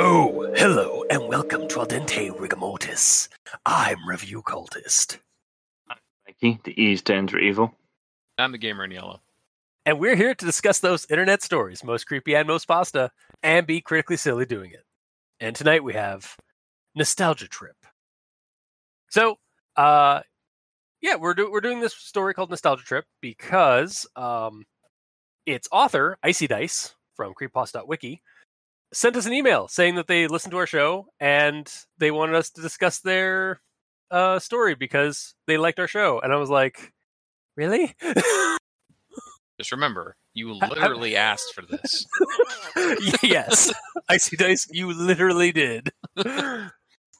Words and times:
Oh, 0.00 0.52
hello, 0.56 1.04
and 1.10 1.28
welcome 1.28 1.66
to 1.68 1.80
Al 1.80 1.86
Dente 1.86 2.30
Rigamortis. 2.30 3.28
I'm 3.66 4.08
Review 4.08 4.42
Cultist. 4.42 5.18
I'm 5.90 5.96
Mikey, 6.26 6.60
the 6.64 6.80
E's 6.80 7.02
to 7.02 7.28
for 7.28 7.38
evil. 7.38 7.74
I'm 8.38 8.52
the 8.52 8.58
gamer 8.58 8.84
in 8.84 8.90
yellow. 8.92 9.20
And 9.88 9.98
we're 9.98 10.16
here 10.16 10.34
to 10.34 10.44
discuss 10.44 10.80
those 10.80 11.06
internet 11.08 11.42
stories, 11.42 11.82
most 11.82 12.04
creepy 12.04 12.36
and 12.36 12.46
most 12.46 12.66
pasta, 12.66 13.10
and 13.42 13.66
be 13.66 13.80
critically 13.80 14.18
silly 14.18 14.44
doing 14.44 14.70
it. 14.70 14.84
And 15.40 15.56
tonight 15.56 15.82
we 15.82 15.94
have 15.94 16.36
Nostalgia 16.94 17.48
Trip. 17.48 17.74
So, 19.08 19.36
uh, 19.76 20.20
yeah, 21.00 21.14
we're, 21.14 21.32
do- 21.32 21.50
we're 21.50 21.62
doing 21.62 21.80
this 21.80 21.94
story 21.94 22.34
called 22.34 22.50
Nostalgia 22.50 22.84
Trip 22.84 23.06
because 23.22 24.06
um, 24.14 24.66
its 25.46 25.66
author, 25.72 26.18
Icy 26.22 26.48
Dice 26.48 26.94
from 27.16 27.32
creepos.wiki, 27.32 28.20
sent 28.92 29.16
us 29.16 29.24
an 29.24 29.32
email 29.32 29.68
saying 29.68 29.94
that 29.94 30.06
they 30.06 30.26
listened 30.26 30.50
to 30.50 30.58
our 30.58 30.66
show 30.66 31.06
and 31.18 31.66
they 31.96 32.10
wanted 32.10 32.34
us 32.34 32.50
to 32.50 32.60
discuss 32.60 33.00
their 33.00 33.62
uh, 34.10 34.38
story 34.38 34.74
because 34.74 35.34
they 35.46 35.56
liked 35.56 35.80
our 35.80 35.88
show. 35.88 36.20
And 36.20 36.30
I 36.30 36.36
was 36.36 36.50
like, 36.50 36.92
really? 37.56 37.96
Just 39.58 39.72
remember, 39.72 40.16
you 40.34 40.52
literally 40.54 41.16
asked 41.16 41.52
for 41.52 41.62
this. 41.62 42.06
yes, 43.22 43.72
Icy 44.08 44.36
Dice, 44.36 44.68
you 44.70 44.92
literally 44.92 45.50
did. 45.50 45.90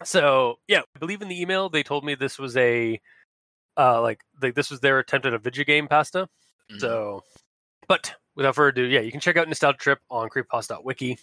so 0.05 0.57
yeah, 0.69 0.83
I 0.95 0.99
believe 1.01 1.21
in 1.21 1.29
the 1.29 1.41
email 1.41 1.69
they 1.69 1.83
told 1.83 2.05
me 2.05 2.15
this 2.15 2.39
was 2.39 2.57
a 2.57 3.01
uh 3.77 4.01
like 4.03 4.21
like 4.41 4.55
this 4.55 4.71
was 4.71 4.81
their 4.81 4.99
attempt 5.01 5.27
at 5.27 5.35
a 5.35 5.39
video 5.39 5.65
game 5.65 5.89
pasta. 5.89 6.29
Mhm. 6.73 6.81
So, 6.81 7.25
but 7.89 8.15
without 8.37 8.55
further 8.55 8.69
ado, 8.83 8.85
yeah, 8.85 9.01
you 9.01 9.11
can 9.11 9.21
check 9.21 9.37
out 9.37 9.49
Nostalgia 9.49 9.79
Trip 9.79 9.99
on 10.11 10.29
creepos.wiki, 10.29 11.19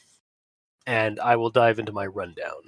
and 0.86 1.20
I 1.22 1.38
will 1.38 1.50
dive 1.50 1.80
into 1.80 1.94
my 1.94 2.08
rundown. 2.08 2.62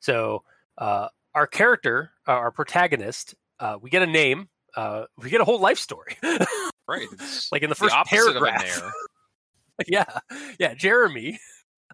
So, 0.00 0.42
uh, 0.76 1.08
our 1.34 1.46
character, 1.46 2.10
uh, 2.28 2.32
our 2.32 2.50
protagonist, 2.50 3.34
uh, 3.60 3.78
we 3.80 3.88
get 3.88 4.02
a 4.02 4.06
name, 4.06 4.48
uh, 4.76 5.04
we 5.18 5.30
get 5.30 5.40
a 5.40 5.44
whole 5.44 5.60
life 5.60 5.78
story. 5.78 6.16
right. 6.88 7.08
Like 7.52 7.62
in 7.62 7.68
the 7.68 7.74
the 7.74 7.74
first 7.74 7.94
a 7.94 8.04
paragraph. 8.04 8.82
yeah, 9.86 10.18
yeah. 10.58 10.74
Jeremy 10.74 11.38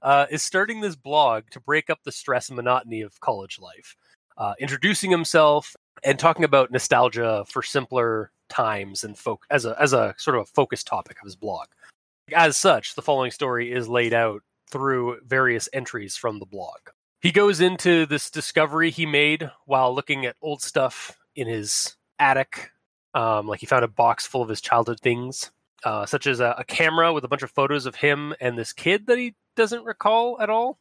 uh, 0.02 0.26
is 0.30 0.42
starting 0.42 0.80
this 0.80 0.96
blog 0.96 1.44
to 1.50 1.60
break 1.60 1.90
up 1.90 1.98
the 2.04 2.12
stress 2.12 2.48
and 2.48 2.56
monotony 2.56 3.02
of 3.02 3.18
college 3.20 3.58
life, 3.58 3.96
uh, 4.36 4.54
introducing 4.58 5.10
himself 5.10 5.74
and 6.02 6.18
talking 6.18 6.44
about 6.44 6.70
nostalgia 6.70 7.44
for 7.48 7.62
simpler 7.62 8.32
times 8.48 9.04
and 9.04 9.16
folk 9.16 9.46
as 9.50 9.64
a 9.64 9.80
as 9.80 9.92
a 9.92 10.14
sort 10.18 10.36
of 10.36 10.42
a 10.42 10.46
focus 10.46 10.82
topic 10.82 11.16
of 11.20 11.26
his 11.26 11.36
blog. 11.36 11.66
As 12.34 12.56
such, 12.56 12.94
the 12.94 13.02
following 13.02 13.30
story 13.30 13.72
is 13.72 13.88
laid 13.88 14.14
out 14.14 14.42
through 14.70 15.18
various 15.26 15.68
entries 15.72 16.16
from 16.16 16.38
the 16.38 16.46
blog. 16.46 16.78
He 17.20 17.32
goes 17.32 17.60
into 17.60 18.06
this 18.06 18.30
discovery 18.30 18.90
he 18.90 19.04
made 19.04 19.50
while 19.66 19.94
looking 19.94 20.24
at 20.24 20.36
old 20.40 20.62
stuff 20.62 21.16
in 21.34 21.46
his 21.46 21.96
attic. 22.20 22.70
Um, 23.12 23.48
like 23.48 23.58
he 23.58 23.66
found 23.66 23.84
a 23.84 23.88
box 23.88 24.24
full 24.24 24.42
of 24.42 24.48
his 24.48 24.60
childhood 24.60 25.00
things 25.00 25.50
uh, 25.84 26.06
such 26.06 26.26
as 26.26 26.40
a, 26.40 26.54
a 26.58 26.64
camera 26.64 27.12
with 27.12 27.24
a 27.24 27.28
bunch 27.28 27.42
of 27.42 27.50
photos 27.50 27.86
of 27.86 27.94
him 27.94 28.34
and 28.40 28.58
this 28.58 28.72
kid 28.72 29.06
that 29.06 29.18
he 29.18 29.34
doesn't 29.56 29.84
recall 29.84 30.40
at 30.40 30.50
all, 30.50 30.78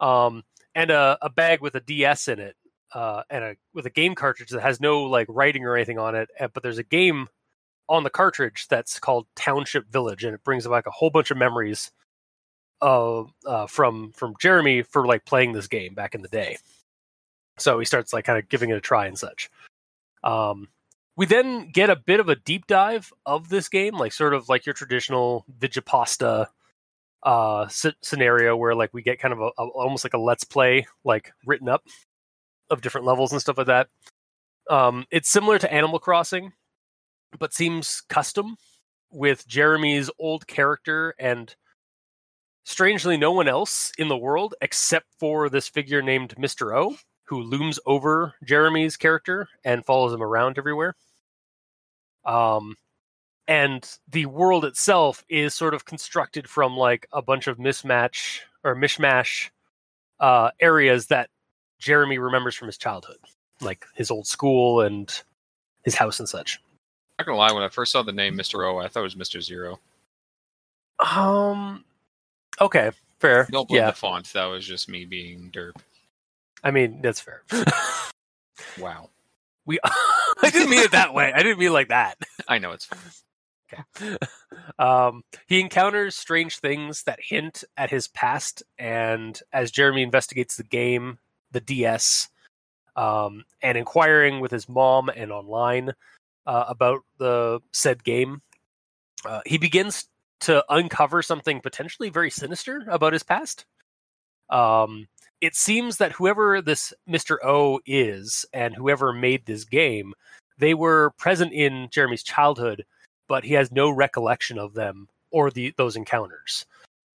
um, 0.00 0.44
and 0.74 0.90
a, 0.90 1.18
a 1.22 1.30
bag 1.30 1.60
with 1.60 1.74
a 1.74 1.80
DS 1.80 2.28
in 2.28 2.38
it, 2.38 2.56
uh, 2.94 3.22
and 3.28 3.44
a 3.44 3.56
with 3.74 3.86
a 3.86 3.90
game 3.90 4.14
cartridge 4.14 4.50
that 4.50 4.62
has 4.62 4.80
no 4.80 5.02
like 5.02 5.26
writing 5.28 5.64
or 5.64 5.76
anything 5.76 5.98
on 5.98 6.14
it, 6.14 6.28
uh, 6.38 6.48
but 6.52 6.62
there's 6.62 6.78
a 6.78 6.84
game 6.84 7.28
on 7.88 8.04
the 8.04 8.10
cartridge 8.10 8.66
that's 8.68 9.00
called 9.00 9.26
Township 9.34 9.90
Village, 9.90 10.24
and 10.24 10.34
it 10.34 10.44
brings 10.44 10.66
back 10.66 10.86
a 10.86 10.92
whole 10.92 11.10
bunch 11.10 11.30
of 11.30 11.36
memories 11.36 11.90
of 12.80 13.32
uh, 13.46 13.66
from 13.66 14.12
from 14.12 14.34
Jeremy 14.40 14.82
for 14.82 15.06
like 15.06 15.24
playing 15.24 15.52
this 15.52 15.66
game 15.66 15.94
back 15.94 16.14
in 16.14 16.22
the 16.22 16.28
day. 16.28 16.56
So 17.58 17.78
he 17.78 17.84
starts 17.84 18.12
like 18.12 18.24
kind 18.24 18.38
of 18.38 18.48
giving 18.48 18.70
it 18.70 18.76
a 18.76 18.80
try 18.80 19.06
and 19.06 19.18
such. 19.18 19.50
Um, 20.22 20.68
we 21.16 21.26
then 21.26 21.70
get 21.70 21.90
a 21.90 21.96
bit 21.96 22.20
of 22.20 22.28
a 22.28 22.36
deep 22.36 22.66
dive 22.66 23.12
of 23.26 23.48
this 23.48 23.68
game, 23.68 23.94
like 23.96 24.12
sort 24.12 24.34
of 24.34 24.48
like 24.48 24.66
your 24.66 24.74
traditional 24.74 25.44
Vigipasta 25.58 26.46
uh 27.22 27.62
s- 27.62 27.86
scenario 28.02 28.56
where 28.56 28.74
like 28.74 28.94
we 28.94 29.02
get 29.02 29.18
kind 29.18 29.32
of 29.34 29.40
a, 29.40 29.50
a 29.58 29.66
almost 29.68 30.04
like 30.04 30.14
a 30.14 30.18
let's 30.18 30.44
play 30.44 30.86
like 31.04 31.32
written 31.44 31.68
up 31.68 31.82
of 32.70 32.80
different 32.80 33.06
levels 33.06 33.32
and 33.32 33.40
stuff 33.40 33.58
like 33.58 33.66
that. 33.66 33.88
Um 34.70 35.04
it's 35.10 35.28
similar 35.28 35.58
to 35.58 35.72
Animal 35.72 35.98
Crossing 35.98 36.52
but 37.38 37.52
seems 37.52 38.02
custom 38.08 38.56
with 39.10 39.46
Jeremy's 39.46 40.10
old 40.18 40.46
character 40.46 41.14
and 41.18 41.54
strangely 42.64 43.16
no 43.16 43.32
one 43.32 43.48
else 43.48 43.92
in 43.98 44.08
the 44.08 44.16
world 44.16 44.54
except 44.62 45.06
for 45.18 45.48
this 45.48 45.68
figure 45.68 46.02
named 46.02 46.34
Mr. 46.36 46.74
O 46.76 46.96
who 47.30 47.42
looms 47.44 47.78
over 47.86 48.34
Jeremy's 48.42 48.96
character 48.96 49.48
and 49.64 49.86
follows 49.86 50.12
him 50.12 50.20
around 50.20 50.58
everywhere. 50.58 50.96
Um, 52.24 52.76
and 53.46 53.88
the 54.10 54.26
world 54.26 54.64
itself 54.64 55.24
is 55.28 55.54
sort 55.54 55.72
of 55.72 55.84
constructed 55.84 56.50
from 56.50 56.76
like 56.76 57.06
a 57.12 57.22
bunch 57.22 57.46
of 57.46 57.56
mismatch 57.56 58.40
or 58.64 58.74
mishmash 58.74 59.50
uh, 60.18 60.50
areas 60.58 61.06
that 61.06 61.30
Jeremy 61.78 62.18
remembers 62.18 62.56
from 62.56 62.66
his 62.66 62.76
childhood, 62.76 63.18
like 63.60 63.86
his 63.94 64.10
old 64.10 64.26
school 64.26 64.80
and 64.80 65.22
his 65.84 65.94
house 65.94 66.18
and 66.18 66.28
such. 66.28 66.58
Not 67.16 67.26
gonna 67.26 67.38
lie, 67.38 67.52
when 67.52 67.62
I 67.62 67.68
first 67.68 67.92
saw 67.92 68.02
the 68.02 68.10
name 68.10 68.36
Mr. 68.36 68.68
O, 68.68 68.78
I 68.78 68.88
thought 68.88 69.00
it 69.00 69.04
was 69.04 69.14
Mr. 69.14 69.40
Zero. 69.40 69.78
Um, 70.98 71.84
okay, 72.60 72.90
fair. 73.20 73.46
Don't 73.52 73.68
blame 73.68 73.82
Yeah, 73.82 73.90
the 73.90 73.96
font. 73.96 74.32
That 74.32 74.46
was 74.46 74.66
just 74.66 74.88
me 74.88 75.04
being 75.04 75.48
derp. 75.52 75.76
I 76.62 76.70
mean 76.70 77.00
that's 77.02 77.20
fair. 77.20 77.42
Wow. 78.78 79.10
we, 79.66 79.78
I 79.84 80.50
didn't 80.50 80.70
mean 80.70 80.80
it 80.80 80.92
that 80.92 81.14
way. 81.14 81.32
I 81.32 81.42
didn't 81.42 81.58
mean 81.58 81.72
like 81.72 81.88
that. 81.88 82.16
I 82.48 82.58
know 82.58 82.72
it's 82.72 82.86
fine. 82.86 84.18
um, 84.78 85.22
he 85.46 85.60
encounters 85.60 86.16
strange 86.16 86.58
things 86.58 87.04
that 87.04 87.20
hint 87.22 87.64
at 87.76 87.90
his 87.90 88.08
past, 88.08 88.62
and 88.78 89.38
as 89.52 89.70
Jeremy 89.70 90.02
investigates 90.02 90.56
the 90.56 90.64
game, 90.64 91.18
the 91.52 91.60
DS, 91.60 92.28
um, 92.96 93.44
and 93.62 93.78
inquiring 93.78 94.40
with 94.40 94.50
his 94.50 94.68
mom 94.68 95.08
and 95.08 95.30
online 95.30 95.92
uh, 96.46 96.64
about 96.68 97.00
the 97.18 97.60
said 97.72 98.02
game, 98.02 98.42
uh, 99.24 99.40
he 99.46 99.58
begins 99.58 100.06
to 100.40 100.64
uncover 100.68 101.22
something 101.22 101.60
potentially 101.60 102.08
very 102.08 102.30
sinister 102.30 102.84
about 102.88 103.12
his 103.12 103.22
past. 103.22 103.66
Um, 104.48 105.06
it 105.40 105.54
seems 105.54 105.96
that 105.98 106.12
whoever 106.12 106.60
this 106.60 106.92
Mr. 107.08 107.36
O 107.44 107.80
is 107.86 108.44
and 108.52 108.74
whoever 108.74 109.12
made 109.12 109.46
this 109.46 109.64
game, 109.64 110.14
they 110.58 110.74
were 110.74 111.12
present 111.18 111.52
in 111.52 111.88
Jeremy's 111.90 112.22
childhood 112.22 112.84
but 113.30 113.44
he 113.44 113.54
has 113.54 113.70
no 113.70 113.88
recollection 113.88 114.58
of 114.58 114.74
them 114.74 115.06
or 115.30 115.52
the 115.52 115.72
those 115.76 115.94
encounters. 115.94 116.66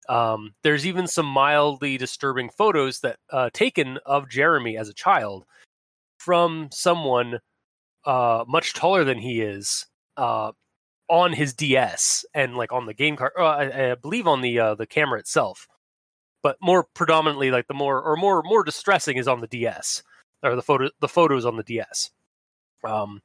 Um, 0.07 0.55
there's 0.63 0.87
even 0.87 1.07
some 1.07 1.25
mildly 1.25 1.97
disturbing 1.97 2.49
photos 2.49 3.01
that 3.01 3.17
uh, 3.31 3.49
taken 3.53 3.99
of 4.05 4.29
Jeremy 4.29 4.77
as 4.77 4.87
a 4.87 4.93
child 4.93 5.43
from 6.17 6.69
someone 6.71 7.39
uh, 8.05 8.45
much 8.47 8.73
taller 8.73 9.03
than 9.03 9.17
he 9.17 9.41
is 9.41 9.87
uh, 10.15 10.53
on 11.09 11.33
his 11.33 11.53
DS 11.53 12.23
and 12.33 12.55
like 12.55 12.71
on 12.71 12.85
the 12.85 12.93
game 12.93 13.17
card. 13.17 13.33
Uh, 13.37 13.43
I, 13.43 13.91
I 13.91 13.95
believe 13.95 14.25
on 14.25 14.39
the 14.39 14.57
uh, 14.57 14.75
the 14.75 14.87
camera 14.87 15.19
itself, 15.19 15.67
but 16.45 16.57
more 16.61 16.83
predominantly 16.93 17.49
like 17.49 17.65
the 17.65 17.73
more 17.73 17.99
or 17.99 18.15
more 18.15 18.43
more 18.43 18.63
distressing 18.63 19.17
is 19.17 19.27
on 19.27 19.41
the 19.41 19.47
DS 19.47 20.03
or 20.43 20.55
the 20.55 20.61
photo 20.61 20.89
the 21.01 21.07
photos 21.07 21.43
on 21.43 21.57
the 21.57 21.63
DS. 21.63 22.11
Um, 22.83 23.23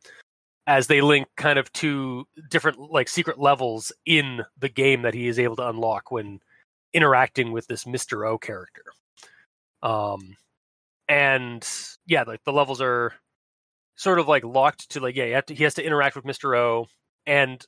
as 0.66 0.86
they 0.86 1.02
link 1.02 1.28
kind 1.36 1.58
of 1.58 1.70
to 1.74 2.26
different 2.48 2.78
like 2.78 3.10
secret 3.10 3.38
levels 3.38 3.92
in 4.06 4.40
the 4.58 4.70
game 4.70 5.02
that 5.02 5.12
he 5.12 5.28
is 5.28 5.38
able 5.38 5.54
to 5.56 5.68
unlock 5.68 6.10
when 6.10 6.40
interacting 6.94 7.52
with 7.52 7.66
this 7.66 7.84
Mr. 7.84 8.26
O 8.26 8.38
character. 8.38 8.84
Um 9.82 10.38
and 11.06 11.68
yeah, 12.06 12.22
like 12.22 12.42
the 12.44 12.54
levels 12.54 12.80
are 12.80 13.12
sort 13.96 14.18
of 14.18 14.28
like 14.28 14.44
locked 14.44 14.88
to 14.92 15.00
like 15.00 15.14
yeah, 15.14 15.42
to, 15.42 15.54
he 15.54 15.64
has 15.64 15.74
to 15.74 15.84
interact 15.84 16.16
with 16.16 16.24
Mr. 16.24 16.56
O 16.56 16.86
and 17.26 17.66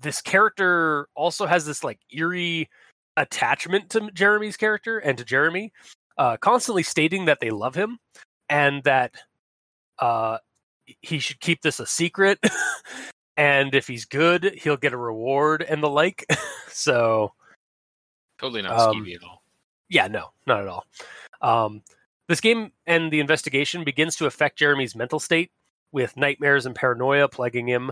this 0.00 0.20
character 0.20 1.08
also 1.14 1.46
has 1.46 1.64
this 1.64 1.84
like 1.84 2.00
eerie 2.10 2.68
attachment 3.18 3.90
to 3.90 4.10
Jeremy's 4.12 4.56
character 4.56 4.98
and 4.98 5.18
to 5.18 5.24
Jeremy, 5.24 5.72
uh, 6.16 6.36
constantly 6.38 6.82
stating 6.82 7.26
that 7.26 7.40
they 7.40 7.50
love 7.50 7.74
him 7.74 7.98
and 8.48 8.82
that 8.84 9.12
uh, 9.98 10.38
he 11.00 11.18
should 11.18 11.40
keep 11.40 11.60
this 11.60 11.80
a 11.80 11.86
secret. 11.86 12.38
and 13.36 13.74
if 13.74 13.86
he's 13.86 14.04
good, 14.04 14.54
he'll 14.62 14.76
get 14.76 14.92
a 14.92 14.96
reward 14.96 15.62
and 15.68 15.82
the 15.82 15.90
like. 15.90 16.24
so 16.68 17.32
Totally 18.38 18.62
not 18.62 18.78
Um, 18.78 18.96
skeevy 18.96 19.16
at 19.16 19.24
all. 19.24 19.42
Yeah, 19.88 20.06
no, 20.06 20.30
not 20.46 20.60
at 20.60 20.68
all. 20.68 20.86
Um, 21.40 21.82
this 22.28 22.40
game 22.40 22.72
and 22.86 23.10
the 23.10 23.20
investigation 23.20 23.84
begins 23.84 24.16
to 24.16 24.26
affect 24.26 24.58
Jeremy's 24.58 24.94
mental 24.94 25.18
state 25.18 25.50
with 25.92 26.16
nightmares 26.16 26.66
and 26.66 26.74
paranoia 26.74 27.28
plaguing 27.28 27.66
him. 27.66 27.90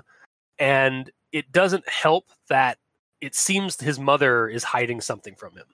And 0.59 1.11
it 1.33 1.51
doesn't 1.53 1.89
help 1.89 2.31
that 2.49 2.79
it 3.21 3.35
seems 3.35 3.81
his 3.81 3.99
mother 3.99 4.49
is 4.49 4.65
hiding 4.65 5.01
something 5.01 5.35
from 5.35 5.57
him 5.57 5.67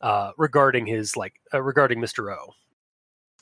uh, 0.00 0.32
regarding 0.36 0.86
his 0.86 1.16
like 1.16 1.34
uh, 1.52 1.62
regarding 1.62 2.00
Mr. 2.00 2.36
O. 2.36 2.52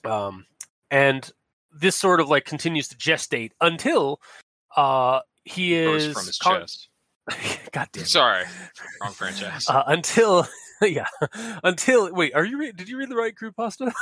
Um, 0.09 0.47
and 0.91 1.31
this 1.73 1.97
sort 1.97 2.21
of 2.21 2.29
like 2.29 2.45
continues 2.45 2.89
to 2.89 2.97
gestate 2.97 3.53
until 3.61 4.21
uh, 4.77 5.21
he 5.45 5.85
Burst 5.85 6.07
is 6.07 6.13
from 6.15 6.27
his 6.27 6.39
con- 6.39 6.61
chest. 6.61 6.89
God 7.73 7.89
damn 7.93 8.03
it. 8.03 8.09
Sorry, 8.09 8.45
wrong 9.01 9.13
franchise. 9.13 9.67
Uh, 9.69 9.83
until 9.87 10.47
yeah, 10.83 11.09
until 11.63 12.13
wait, 12.13 12.35
are 12.35 12.45
you? 12.45 12.59
Re- 12.59 12.73
did 12.73 12.89
you 12.89 12.99
read 12.99 13.09
the 13.09 13.17
right 13.17 13.35
crew 13.35 13.53
pasta? 13.53 13.93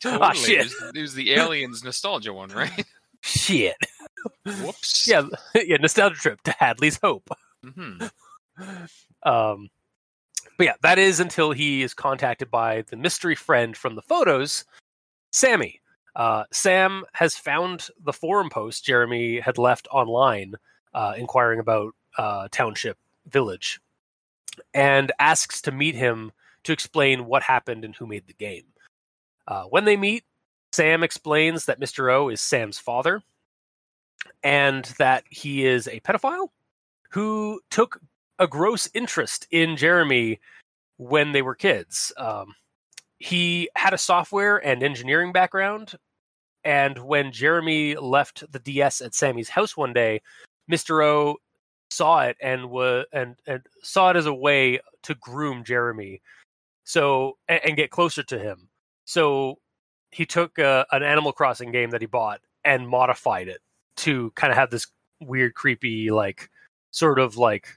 totally. 0.00 0.22
ah, 0.22 0.32
shit. 0.32 0.60
It 0.60 0.64
was, 0.64 0.92
it 0.94 1.00
was 1.00 1.14
the 1.14 1.32
aliens 1.34 1.84
nostalgia 1.84 2.32
one, 2.32 2.50
right? 2.50 2.84
Shit. 3.22 3.76
Whoops. 4.44 5.06
Yeah, 5.08 5.26
yeah. 5.54 5.76
Nostalgia 5.78 6.16
trip 6.16 6.42
to 6.42 6.52
Hadley's 6.52 6.98
Hope. 7.02 7.30
hmm 7.62 8.04
Um, 9.22 9.70
but 10.58 10.66
yeah, 10.66 10.74
that 10.82 10.98
is 10.98 11.18
until 11.18 11.52
he 11.52 11.82
is 11.82 11.94
contacted 11.94 12.50
by 12.50 12.82
the 12.82 12.96
mystery 12.96 13.34
friend 13.34 13.76
from 13.76 13.94
the 13.94 14.02
photos, 14.02 14.64
Sammy. 15.32 15.80
Uh, 16.14 16.44
Sam 16.52 17.04
has 17.14 17.36
found 17.36 17.88
the 18.04 18.12
forum 18.12 18.48
post 18.48 18.84
Jeremy 18.84 19.40
had 19.40 19.58
left 19.58 19.88
online, 19.90 20.54
uh, 20.92 21.14
inquiring 21.16 21.58
about 21.58 21.94
uh, 22.16 22.46
Township 22.52 22.98
Village, 23.26 23.80
and 24.72 25.10
asks 25.18 25.60
to 25.62 25.72
meet 25.72 25.96
him 25.96 26.30
to 26.62 26.72
explain 26.72 27.26
what 27.26 27.42
happened 27.42 27.84
and 27.84 27.96
who 27.96 28.06
made 28.06 28.26
the 28.28 28.34
game. 28.34 28.64
Uh, 29.48 29.64
when 29.64 29.84
they 29.84 29.96
meet, 29.96 30.24
Sam 30.72 31.02
explains 31.02 31.66
that 31.66 31.80
Mr. 31.80 32.12
O 32.12 32.28
is 32.28 32.40
Sam's 32.40 32.78
father, 32.78 33.20
and 34.44 34.84
that 34.98 35.24
he 35.30 35.66
is 35.66 35.88
a 35.88 36.00
pedophile 36.00 36.48
who 37.10 37.60
took 37.70 38.00
a 38.38 38.46
gross 38.46 38.88
interest 38.94 39.46
in 39.50 39.76
Jeremy 39.76 40.40
when 40.96 41.32
they 41.32 41.42
were 41.42 41.54
kids. 41.54 42.12
Um, 42.16 42.54
he 43.18 43.68
had 43.76 43.94
a 43.94 43.98
software 43.98 44.58
and 44.58 44.82
engineering 44.82 45.32
background, 45.32 45.94
and 46.64 46.98
when 46.98 47.32
Jeremy 47.32 47.94
left 47.96 48.50
the 48.50 48.58
DS 48.58 49.00
at 49.00 49.14
Sammy's 49.14 49.48
house 49.48 49.76
one 49.76 49.92
day, 49.92 50.20
Mr. 50.70 51.04
O 51.04 51.36
saw 51.90 52.20
it 52.20 52.36
and 52.42 52.70
was 52.70 53.06
and, 53.12 53.36
and 53.46 53.62
saw 53.82 54.10
it 54.10 54.16
as 54.16 54.26
a 54.26 54.34
way 54.34 54.80
to 55.02 55.14
groom 55.14 55.64
Jeremy, 55.64 56.20
so 56.84 57.38
and, 57.48 57.60
and 57.64 57.76
get 57.76 57.90
closer 57.90 58.22
to 58.24 58.38
him. 58.38 58.68
So 59.04 59.58
he 60.10 60.26
took 60.26 60.58
uh, 60.58 60.84
an 60.92 61.02
Animal 61.02 61.32
Crossing 61.32 61.72
game 61.72 61.90
that 61.90 62.00
he 62.00 62.06
bought 62.06 62.40
and 62.64 62.88
modified 62.88 63.48
it 63.48 63.60
to 63.96 64.30
kind 64.32 64.50
of 64.50 64.56
have 64.56 64.70
this 64.70 64.86
weird, 65.20 65.54
creepy, 65.54 66.10
like 66.10 66.50
sort 66.90 67.18
of 67.18 67.36
like 67.36 67.68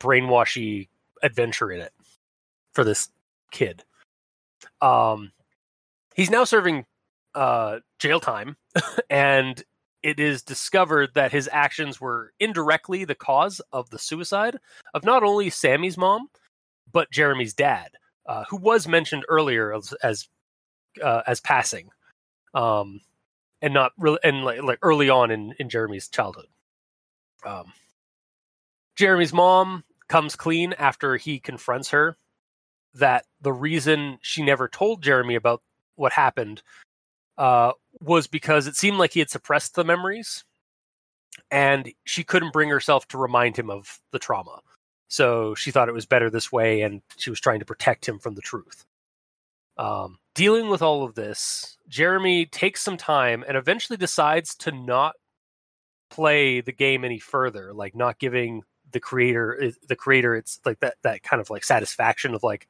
brainwashy 0.00 0.88
adventure 1.22 1.70
in 1.70 1.80
it 1.80 1.92
for 2.72 2.84
this 2.84 3.08
kid. 3.50 3.84
Um, 4.80 5.32
he's 6.14 6.30
now 6.30 6.44
serving 6.44 6.84
uh, 7.34 7.80
jail 7.98 8.20
time, 8.20 8.56
and 9.10 9.62
it 10.02 10.20
is 10.20 10.42
discovered 10.42 11.10
that 11.14 11.32
his 11.32 11.48
actions 11.52 12.00
were 12.00 12.32
indirectly 12.38 13.04
the 13.04 13.14
cause 13.14 13.60
of 13.72 13.90
the 13.90 13.98
suicide 13.98 14.58
of 14.94 15.04
not 15.04 15.22
only 15.22 15.50
Sammy's 15.50 15.98
mom, 15.98 16.28
but 16.92 17.10
Jeremy's 17.10 17.54
dad, 17.54 17.90
uh, 18.26 18.44
who 18.48 18.56
was 18.56 18.86
mentioned 18.86 19.24
earlier 19.28 19.74
as 19.74 19.92
as, 20.02 20.28
uh, 21.02 21.22
as 21.26 21.40
passing, 21.40 21.90
um, 22.54 23.00
and 23.60 23.74
not 23.74 23.92
really, 23.98 24.18
and 24.22 24.44
like, 24.44 24.62
like 24.62 24.78
early 24.82 25.10
on 25.10 25.30
in 25.30 25.54
in 25.58 25.68
Jeremy's 25.68 26.08
childhood. 26.08 26.46
Um, 27.44 27.72
Jeremy's 28.96 29.32
mom 29.32 29.84
comes 30.08 30.36
clean 30.36 30.72
after 30.74 31.16
he 31.16 31.38
confronts 31.38 31.90
her 31.90 32.16
that 32.94 33.24
the 33.40 33.52
reason 33.52 34.18
she 34.22 34.42
never 34.42 34.68
told 34.68 35.02
Jeremy 35.02 35.34
about 35.34 35.62
what 35.96 36.12
happened 36.12 36.62
uh, 37.36 37.72
was 38.00 38.26
because 38.26 38.66
it 38.66 38.76
seemed 38.76 38.98
like 38.98 39.12
he 39.12 39.20
had 39.20 39.30
suppressed 39.30 39.74
the 39.74 39.84
memories 39.84 40.44
and 41.50 41.92
she 42.04 42.24
couldn't 42.24 42.52
bring 42.52 42.68
herself 42.68 43.06
to 43.08 43.18
remind 43.18 43.56
him 43.56 43.70
of 43.70 44.00
the 44.10 44.18
trauma. 44.18 44.60
So 45.08 45.54
she 45.54 45.70
thought 45.70 45.88
it 45.88 45.94
was 45.94 46.06
better 46.06 46.30
this 46.30 46.52
way 46.52 46.82
and 46.82 47.02
she 47.16 47.30
was 47.30 47.40
trying 47.40 47.60
to 47.60 47.64
protect 47.64 48.06
him 48.06 48.18
from 48.18 48.34
the 48.34 48.42
truth. 48.42 48.84
Um, 49.76 50.18
dealing 50.34 50.68
with 50.68 50.82
all 50.82 51.04
of 51.04 51.14
this, 51.14 51.78
Jeremy 51.88 52.46
takes 52.46 52.82
some 52.82 52.96
time 52.96 53.44
and 53.46 53.56
eventually 53.56 53.96
decides 53.96 54.54
to 54.56 54.72
not 54.72 55.14
play 56.10 56.60
the 56.60 56.72
game 56.72 57.04
any 57.04 57.18
further, 57.18 57.72
like 57.72 57.94
not 57.94 58.18
giving 58.18 58.64
the 58.92 59.00
creator 59.00 59.72
the 59.88 59.96
creator 59.96 60.34
it's 60.34 60.60
like 60.64 60.80
that 60.80 60.94
that 61.02 61.22
kind 61.22 61.40
of 61.40 61.50
like 61.50 61.64
satisfaction 61.64 62.34
of 62.34 62.42
like 62.42 62.68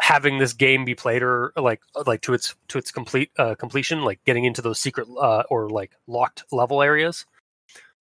having 0.00 0.38
this 0.38 0.52
game 0.52 0.84
be 0.84 0.94
played 0.94 1.22
or 1.22 1.52
like 1.56 1.80
like 2.06 2.20
to 2.20 2.32
its 2.32 2.54
to 2.68 2.78
its 2.78 2.90
complete 2.90 3.30
uh, 3.38 3.54
completion 3.56 4.02
like 4.02 4.20
getting 4.24 4.44
into 4.44 4.62
those 4.62 4.78
secret 4.78 5.08
uh, 5.20 5.42
or 5.50 5.68
like 5.68 5.92
locked 6.06 6.44
level 6.52 6.82
areas 6.82 7.26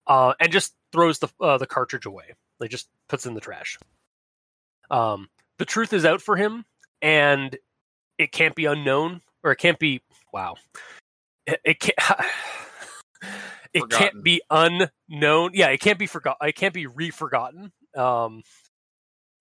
uh, 0.07 0.33
and 0.41 0.53
just 0.53 0.75
throws 0.93 1.19
the 1.19 1.29
uh, 1.41 1.59
the 1.59 1.67
cartridge 1.67 2.07
away 2.07 2.35
like 2.61 2.71
just 2.71 2.89
puts 3.09 3.27
in 3.27 3.35
the 3.35 3.41
trash 3.41 3.79
um 4.91 5.29
the 5.59 5.65
truth 5.65 5.93
is 5.93 6.05
out 6.05 6.23
for 6.23 6.37
him 6.37 6.65
and 7.03 7.57
it 8.19 8.31
can't 8.33 8.55
be 8.55 8.67
unknown 8.67 9.21
or 9.43 9.51
it 9.51 9.57
can't 9.57 9.79
be 9.79 10.01
wow 10.33 10.55
it, 11.47 11.61
it 11.65 11.81
can't 11.81 11.99
it 13.73 13.81
Forgotten. 13.81 14.09
can't 14.13 14.25
be 14.25 14.43
unknown. 14.51 15.51
Yeah, 15.55 15.69
it 15.69 15.79
can't 15.81 15.99
be 15.99 16.07
forgot. 16.07 16.37
It 16.43 16.55
can't 16.57 16.75
be 16.75 16.87
re-forgotten. 16.87 17.73
Um, 17.97 18.43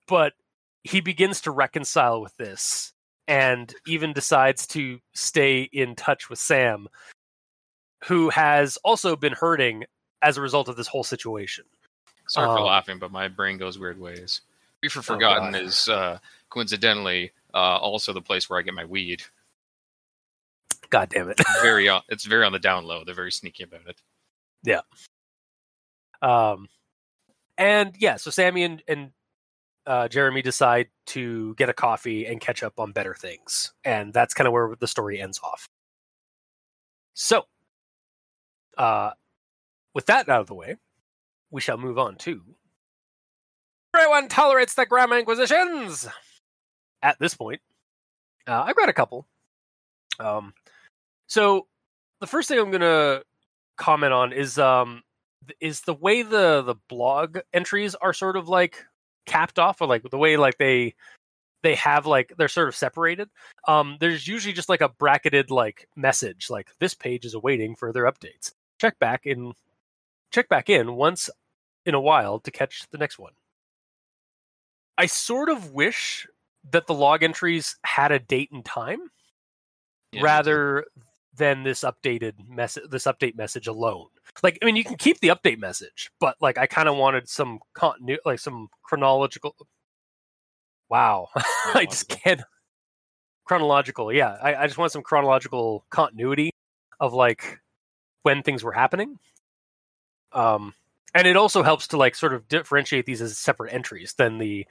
but 0.07 0.33
he 0.83 1.01
begins 1.01 1.41
to 1.41 1.51
reconcile 1.51 2.21
with 2.21 2.35
this, 2.37 2.93
and 3.27 3.73
even 3.87 4.13
decides 4.13 4.65
to 4.67 4.99
stay 5.13 5.63
in 5.71 5.95
touch 5.95 6.29
with 6.29 6.39
Sam, 6.39 6.87
who 8.05 8.29
has 8.29 8.77
also 8.83 9.15
been 9.15 9.33
hurting 9.33 9.83
as 10.21 10.37
a 10.37 10.41
result 10.41 10.67
of 10.67 10.75
this 10.77 10.87
whole 10.87 11.03
situation. 11.03 11.65
Sorry 12.27 12.47
for 12.47 12.59
Um, 12.59 12.65
laughing, 12.65 12.99
but 12.99 13.11
my 13.11 13.27
brain 13.27 13.57
goes 13.57 13.77
weird 13.79 13.99
ways. 13.99 14.41
Free 14.81 14.89
for 14.89 14.99
Oh, 14.99 15.03
Forgotten 15.03 15.51
God. 15.53 15.61
is 15.61 15.89
uh, 15.89 16.19
coincidentally 16.49 17.31
uh, 17.53 17.57
also 17.77 18.13
the 18.13 18.21
place 18.21 18.49
where 18.49 18.59
I 18.59 18.61
get 18.61 18.73
my 18.73 18.85
weed. 18.85 19.23
God 20.89 21.09
damn 21.09 21.29
it. 21.29 21.39
Very, 21.61 21.87
on, 21.89 22.01
it's 22.09 22.25
very 22.25 22.45
on 22.45 22.51
the 22.51 22.59
down 22.59 22.85
low. 22.85 23.03
They're 23.03 23.13
very 23.15 23.31
sneaky 23.31 23.63
about 23.63 23.81
it. 23.87 24.01
Um, 26.21 26.67
and 27.57 27.95
yeah, 27.97 28.17
so 28.17 28.31
Sammy 28.31 28.63
and, 28.63 28.83
and 28.87 29.11
uh, 29.85 30.07
Jeremy 30.07 30.41
decide 30.41 30.87
to 31.07 31.55
get 31.55 31.69
a 31.69 31.73
coffee 31.73 32.25
and 32.25 32.39
catch 32.41 32.63
up 32.63 32.79
on 32.79 32.91
better 32.91 33.13
things, 33.13 33.73
and 33.83 34.13
that's 34.13 34.33
kind 34.33 34.47
of 34.47 34.53
where 34.53 34.75
the 34.79 34.87
story 34.87 35.21
ends 35.21 35.39
off. 35.43 35.67
So, 37.13 37.45
uh, 38.77 39.11
with 39.93 40.05
that 40.07 40.29
out 40.29 40.41
of 40.41 40.47
the 40.47 40.55
way, 40.55 40.77
we 41.51 41.61
shall 41.61 41.77
move 41.77 41.97
on 41.97 42.15
to 42.17 42.43
everyone 43.95 44.27
tolerates 44.27 44.75
the 44.75 44.85
Grammar 44.85 45.17
Inquisitions. 45.17 46.07
At 47.01 47.17
this 47.19 47.33
point, 47.33 47.61
uh, 48.47 48.63
I've 48.65 48.75
got 48.75 48.89
a 48.89 48.93
couple. 48.93 49.25
Um, 50.19 50.53
so 51.27 51.67
the 52.19 52.27
first 52.27 52.47
thing 52.47 52.59
I'm 52.59 52.71
gonna 52.71 53.21
comment 53.79 54.13
on 54.13 54.31
is 54.31 54.59
um 54.59 55.01
is 55.59 55.81
the 55.81 55.93
way 55.93 56.21
the 56.21 56.61
the 56.61 56.75
blog 56.87 57.39
entries 57.53 57.95
are 57.95 58.13
sort 58.13 58.35
of 58.35 58.47
like 58.47 58.85
capped 59.25 59.57
off 59.57 59.81
or 59.81 59.87
like 59.87 60.03
the 60.11 60.17
way 60.17 60.37
like 60.37 60.57
they 60.57 60.93
they 61.63 61.75
have 61.75 62.05
like 62.05 62.33
they're 62.37 62.47
sort 62.47 62.67
of 62.67 62.75
separated 62.75 63.29
um 63.67 63.97
there's 63.99 64.27
usually 64.27 64.53
just 64.53 64.69
like 64.69 64.81
a 64.81 64.89
bracketed 64.89 65.49
like 65.49 65.87
message 65.95 66.49
like 66.49 66.69
this 66.79 66.93
page 66.93 67.25
is 67.25 67.33
awaiting 67.33 67.75
further 67.75 68.03
updates. 68.03 68.53
Check 68.79 68.99
back 68.99 69.25
in 69.25 69.53
check 70.31 70.49
back 70.49 70.69
in 70.69 70.95
once 70.95 71.29
in 71.85 71.95
a 71.95 72.01
while 72.01 72.39
to 72.39 72.51
catch 72.51 72.85
the 72.91 72.97
next 72.97 73.17
one. 73.17 73.33
I 74.97 75.05
sort 75.05 75.49
of 75.49 75.71
wish 75.71 76.27
that 76.71 76.87
the 76.87 76.93
log 76.93 77.23
entries 77.23 77.77
had 77.85 78.11
a 78.11 78.19
date 78.19 78.51
and 78.51 78.63
time 78.63 79.09
Yeah, 80.11 80.21
rather 80.23 80.85
than 81.39 81.63
this 81.63 81.81
updated 81.81 82.33
message 82.47 82.83
this 82.91 83.05
update 83.05 83.35
message 83.35 83.65
alone. 83.65 84.07
Like 84.43 84.59
i 84.61 84.65
mean 84.65 84.75
you 84.75 84.83
can 84.83 84.97
keep 84.97 85.19
the 85.19 85.29
update 85.29 85.57
message 85.57 86.11
but 86.19 86.35
like 86.39 86.57
i 86.57 86.67
kind 86.67 86.87
of 86.87 86.95
wanted 86.95 87.27
some 87.27 87.59
continuity 87.73 88.21
like 88.25 88.39
some 88.39 88.69
chronological 88.83 89.55
wow 90.87 91.27
i 91.73 91.85
just 91.89 92.07
can't 92.07 92.41
chronological 93.45 94.13
yeah 94.13 94.37
I, 94.41 94.55
I 94.55 94.67
just 94.67 94.77
want 94.77 94.91
some 94.91 95.01
chronological 95.01 95.83
continuity 95.89 96.51
of 96.99 97.13
like 97.13 97.59
when 98.23 98.43
things 98.43 98.63
were 98.63 98.71
happening. 98.71 99.17
Um 100.31 100.73
and 101.15 101.25
it 101.27 101.35
also 101.35 101.63
helps 101.63 101.87
to 101.87 101.97
like 101.97 102.15
sort 102.15 102.33
of 102.33 102.47
differentiate 102.47 103.05
these 103.05 103.21
as 103.21 103.37
separate 103.37 103.73
entries 103.73 104.13
than 104.13 104.37
the 104.37 104.65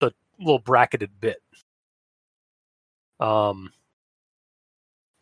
the 0.00 0.12
little 0.38 0.58
bracketed 0.58 1.10
bit. 1.20 1.40
Um, 3.20 3.72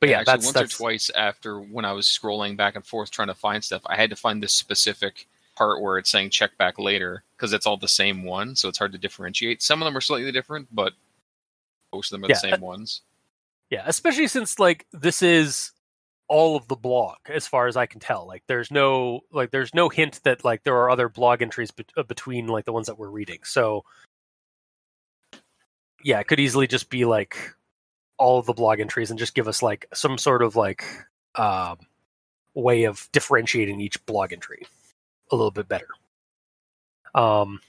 but 0.02 0.08
yeah, 0.08 0.18
Actually, 0.18 0.32
that's 0.32 0.46
once 0.46 0.54
that's 0.54 0.74
or 0.74 0.78
twice 0.78 1.10
after 1.14 1.60
when 1.60 1.84
I 1.84 1.92
was 1.92 2.08
scrolling 2.08 2.56
back 2.56 2.74
and 2.74 2.84
forth 2.84 3.12
trying 3.12 3.28
to 3.28 3.36
find 3.36 3.62
stuff, 3.62 3.82
I 3.86 3.94
had 3.94 4.10
to 4.10 4.16
find 4.16 4.42
this 4.42 4.52
specific 4.52 5.28
part 5.54 5.80
where 5.80 5.96
it's 5.96 6.10
saying 6.10 6.30
check 6.30 6.58
back 6.58 6.76
later 6.80 7.22
because 7.36 7.52
it's 7.52 7.66
all 7.66 7.76
the 7.76 7.86
same 7.86 8.24
one, 8.24 8.56
so 8.56 8.68
it's 8.68 8.78
hard 8.78 8.90
to 8.90 8.98
differentiate. 8.98 9.62
Some 9.62 9.80
of 9.80 9.86
them 9.86 9.96
are 9.96 10.00
slightly 10.00 10.32
different, 10.32 10.66
but 10.72 10.94
most 11.94 12.12
of 12.12 12.18
them 12.18 12.24
are 12.24 12.32
Yeah, 12.32 12.34
the 12.34 12.50
same 12.50 12.60
ones. 12.60 13.02
Yeah, 13.70 13.84
especially 13.86 14.26
since 14.26 14.58
like 14.58 14.86
this 14.92 15.22
is 15.22 15.70
all 16.26 16.56
of 16.56 16.66
the 16.66 16.74
blog 16.74 17.18
as 17.28 17.46
far 17.46 17.68
as 17.68 17.76
I 17.76 17.86
can 17.86 18.00
tell. 18.00 18.26
Like 18.26 18.42
there's 18.48 18.72
no 18.72 19.20
like 19.30 19.52
there's 19.52 19.72
no 19.72 19.88
hint 19.88 20.18
that 20.24 20.44
like 20.44 20.64
there 20.64 20.78
are 20.78 20.90
other 20.90 21.08
blog 21.08 21.42
entries 21.42 21.70
bet- 21.70 21.92
uh, 21.96 22.02
between 22.02 22.48
like 22.48 22.64
the 22.64 22.72
ones 22.72 22.88
that 22.88 22.98
we're 22.98 23.08
reading. 23.08 23.38
So 23.44 23.84
yeah, 26.02 26.18
it 26.18 26.26
could 26.26 26.40
easily 26.40 26.66
just 26.66 26.90
be 26.90 27.04
like 27.04 27.54
all 28.18 28.38
of 28.38 28.46
the 28.46 28.52
blog 28.52 28.80
entries 28.80 29.10
and 29.10 29.18
just 29.18 29.34
give 29.34 29.48
us 29.48 29.62
like 29.62 29.86
some 29.92 30.18
sort 30.18 30.42
of 30.42 30.56
like 30.56 30.84
um 31.36 31.78
way 32.54 32.84
of 32.84 33.08
differentiating 33.12 33.80
each 33.80 34.04
blog 34.06 34.32
entry 34.32 34.66
a 35.30 35.36
little 35.36 35.50
bit 35.50 35.68
better. 35.68 35.88
Um 37.14 37.60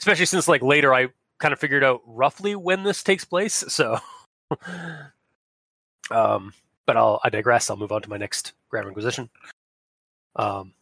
especially 0.00 0.26
since 0.26 0.48
like 0.48 0.62
later 0.62 0.94
I 0.94 1.08
kind 1.38 1.52
of 1.52 1.58
figured 1.58 1.84
out 1.84 2.00
roughly 2.06 2.54
when 2.54 2.84
this 2.84 3.02
takes 3.02 3.24
place, 3.24 3.64
so 3.68 3.98
um, 6.10 6.54
but 6.86 6.96
I'll 6.96 7.20
I 7.24 7.30
digress. 7.30 7.68
I'll 7.68 7.76
move 7.76 7.92
on 7.92 8.02
to 8.02 8.10
my 8.10 8.16
next 8.16 8.52
Grammar 8.70 8.88
Inquisition. 8.88 9.28
Um, 10.36 10.72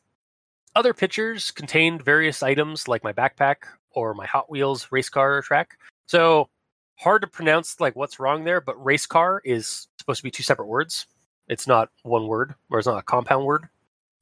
other 0.77 0.95
pictures 0.95 1.51
contained 1.51 2.05
various 2.05 2.43
items 2.43 2.87
like 2.87 3.03
my 3.03 3.13
backpack 3.13 3.57
or 3.93 4.15
my 4.15 4.27
Hot 4.27 4.51
Wheels 4.51 4.89
race 4.91 5.09
car 5.09 5.43
track. 5.43 5.79
So 6.07 6.49
hard 7.01 7.23
to 7.23 7.29
pronounce 7.29 7.81
like 7.81 7.97
what's 7.97 8.21
wrong 8.21 8.45
there, 8.45 8.61
but 8.61 8.83
race 8.85 9.07
car 9.07 9.41
is 9.45 9.89
supposed 9.99 10.19
to 10.19 10.23
be 10.23 10.31
two 10.31 10.43
separate 10.43 10.67
words. 10.67 11.07
It's 11.49 11.67
not 11.67 11.91
one 12.03 12.27
word, 12.27 12.55
or 12.71 12.79
it's 12.79 12.87
not 12.87 12.99
a 12.99 13.03
compound 13.03 13.45
word. 13.45 13.69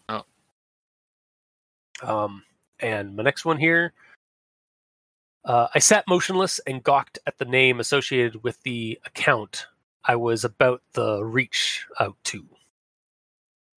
Oh. 0.08 0.24
Um, 2.02 2.44
and 2.80 3.16
my 3.16 3.22
next 3.22 3.44
one 3.44 3.58
here. 3.58 3.92
Uh, 5.44 5.68
I 5.74 5.78
sat 5.78 6.04
motionless 6.06 6.58
and 6.66 6.82
gawked 6.82 7.18
at 7.26 7.38
the 7.38 7.44
name 7.44 7.80
associated 7.80 8.42
with 8.42 8.62
the 8.62 8.98
account 9.06 9.66
I 10.04 10.16
was 10.16 10.44
about 10.44 10.82
the 10.92 11.22
reach 11.24 11.86
out 11.98 12.16
to. 12.24 12.46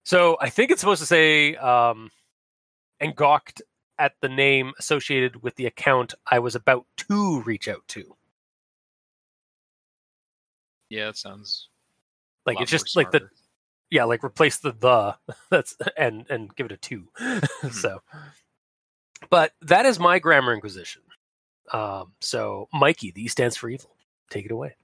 So 0.04 0.36
I 0.40 0.50
think 0.50 0.70
it's 0.70 0.80
supposed 0.80 1.00
to 1.00 1.06
say, 1.06 1.56
um, 1.56 2.10
and 3.00 3.14
gawked 3.14 3.62
at 3.98 4.14
the 4.20 4.28
name 4.28 4.72
associated 4.78 5.42
with 5.42 5.56
the 5.56 5.66
account 5.66 6.14
I 6.30 6.38
was 6.38 6.54
about 6.54 6.86
to 7.08 7.42
reach 7.42 7.68
out 7.68 7.86
to. 7.88 8.16
Yeah, 10.92 11.06
that 11.06 11.16
sounds 11.16 11.70
Like 12.44 12.60
it's 12.60 12.70
just 12.70 12.94
like 12.96 13.10
the 13.12 13.30
yeah, 13.90 14.04
like 14.04 14.22
replace 14.22 14.58
the 14.58 14.72
the 14.72 15.16
that's 15.50 15.74
and 15.96 16.26
and 16.28 16.54
give 16.54 16.66
it 16.66 16.72
a 16.72 16.76
two. 16.76 17.08
so, 17.72 18.02
but 19.30 19.52
that 19.62 19.86
is 19.86 19.98
my 19.98 20.18
grammar 20.18 20.52
inquisition. 20.52 21.00
Um, 21.72 22.12
so 22.20 22.68
Mikey, 22.74 23.10
the 23.10 23.24
E 23.24 23.28
stands 23.28 23.56
for 23.56 23.70
evil. 23.70 23.96
Take 24.28 24.44
it 24.44 24.50
away. 24.50 24.76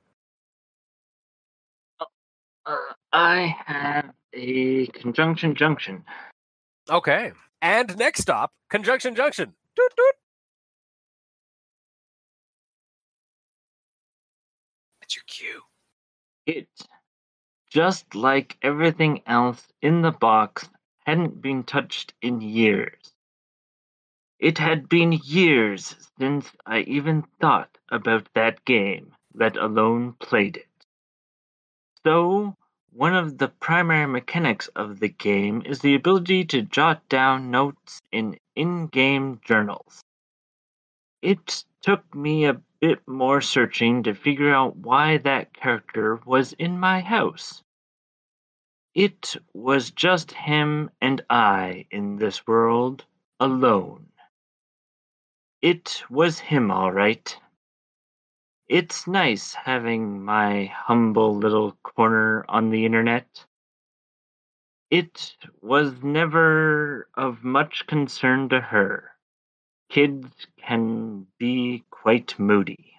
Uh, 2.65 2.77
I 3.13 3.55
have 3.67 4.11
a 4.33 4.87
conjunction 4.87 5.55
junction. 5.55 6.07
Okay. 6.89 7.33
And 7.61 7.95
next 7.99 8.23
stop, 8.23 8.53
conjunction 8.71 9.15
junction. 9.15 9.53
Doot, 9.77 9.93
doot. 9.95 10.15
That's 15.03 15.15
your 15.15 15.25
cue. 15.27 15.68
It, 16.49 16.67
just 17.71 18.15
like 18.15 18.57
everything 18.63 19.21
else 19.27 19.69
in 19.83 20.01
the 20.01 20.13
box, 20.13 20.71
hadn't 21.05 21.43
been 21.43 21.63
touched 21.63 22.15
in 22.23 22.41
years. 22.41 23.13
It 24.39 24.57
had 24.57 24.89
been 24.89 25.13
years 25.13 25.95
since 26.19 26.51
I 26.65 26.81
even 26.81 27.25
thought 27.39 27.77
about 27.91 28.33
that 28.33 28.65
game, 28.65 29.15
let 29.35 29.59
alone 29.59 30.15
played 30.15 30.57
it. 30.57 30.87
So, 32.03 32.57
one 32.93 33.15
of 33.15 33.37
the 33.37 33.49
primary 33.49 34.07
mechanics 34.07 34.69
of 34.69 35.01
the 35.01 35.09
game 35.11 35.61
is 35.67 35.81
the 35.81 35.97
ability 35.97 36.47
to 36.47 36.63
jot 36.63 37.07
down 37.11 37.51
notes 37.51 38.01
in 38.11 38.39
in 38.55 38.87
game 38.87 39.39
journals. 39.45 40.03
It 41.21 41.65
took 41.83 42.15
me 42.15 42.47
a 42.47 42.63
bit 42.81 43.07
more 43.07 43.41
searching 43.41 44.03
to 44.05 44.15
figure 44.15 44.55
out 44.55 44.77
why 44.77 45.19
that 45.19 45.53
character 45.53 46.21
was 46.25 46.53
in 46.55 46.79
my 46.79 47.01
house. 47.01 47.63
It 48.95 49.37
was 49.53 49.91
just 49.91 50.33
him 50.33 50.91
and 51.01 51.23
I 51.31 51.87
in 51.91 52.17
this 52.17 52.47
world, 52.47 53.05
alone. 53.41 54.07
It 55.63 56.03
was 56.09 56.39
him, 56.39 56.71
all 56.71 56.93
right. 56.93 57.37
It's 58.69 59.07
nice 59.07 59.55
having 59.55 60.25
my 60.25 60.67
humble 60.67 61.37
little 61.37 61.73
corner 61.83 62.45
on 62.49 62.71
the 62.71 62.85
internet. 62.85 63.45
It 64.91 65.37
was 65.61 66.03
never 66.03 67.09
of 67.15 67.45
much 67.45 67.87
concern 67.87 68.49
to 68.51 68.61
her. 68.61 69.18
Kids 69.91 70.47
can 70.57 71.27
be 71.39 71.85
quite 71.91 72.39
moody. 72.39 72.95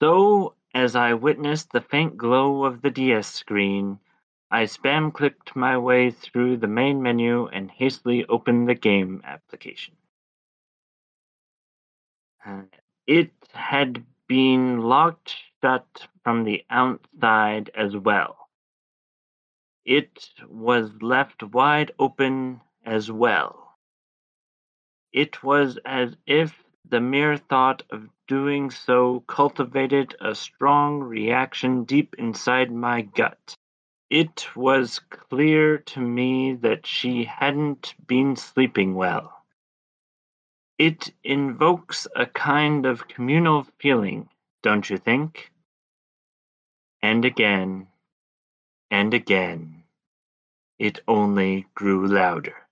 So, 0.00 0.56
as 0.74 0.94
I 0.94 1.14
witnessed 1.14 1.72
the 1.72 1.80
faint 1.80 2.16
glow 2.18 2.64
of 2.64 2.82
the 2.82 2.90
DS 2.90 3.26
screen, 3.28 4.00
I 4.50 4.64
spam 4.64 5.12
clicked 5.12 5.56
my 5.56 5.78
way 5.78 6.10
through 6.10 6.58
the 6.58 6.68
main 6.68 7.02
menu 7.02 7.46
and 7.46 7.70
hastily 7.70 8.26
opened 8.26 8.68
the 8.68 8.74
game 8.74 9.22
application. 9.24 9.96
Uh, 12.44 12.62
It 13.06 13.32
had 13.52 14.04
been 14.28 14.80
locked 14.80 15.36
shut 15.62 16.08
from 16.22 16.44
the 16.44 16.64
outside 16.70 17.70
as 17.74 17.96
well. 17.96 18.48
It 19.86 20.30
was 20.46 21.02
left 21.02 21.42
wide 21.42 21.92
open 21.98 22.60
as 22.84 23.10
well. 23.10 23.63
It 25.14 25.44
was 25.44 25.78
as 25.84 26.16
if 26.26 26.64
the 26.84 27.00
mere 27.00 27.36
thought 27.36 27.84
of 27.90 28.10
doing 28.26 28.72
so 28.72 29.20
cultivated 29.28 30.16
a 30.20 30.34
strong 30.34 30.98
reaction 31.04 31.84
deep 31.84 32.16
inside 32.18 32.72
my 32.72 33.02
gut. 33.02 33.54
It 34.10 34.48
was 34.56 34.98
clear 35.10 35.78
to 35.78 36.00
me 36.00 36.54
that 36.56 36.84
she 36.84 37.22
hadn't 37.22 37.94
been 38.08 38.34
sleeping 38.34 38.96
well. 38.96 39.44
It 40.78 41.14
invokes 41.22 42.08
a 42.16 42.26
kind 42.26 42.84
of 42.84 43.06
communal 43.06 43.68
feeling, 43.78 44.28
don't 44.64 44.90
you 44.90 44.98
think? 44.98 45.52
And 47.02 47.24
again, 47.24 47.86
and 48.90 49.14
again, 49.14 49.84
it 50.80 50.98
only 51.06 51.66
grew 51.76 52.08
louder. 52.08 52.63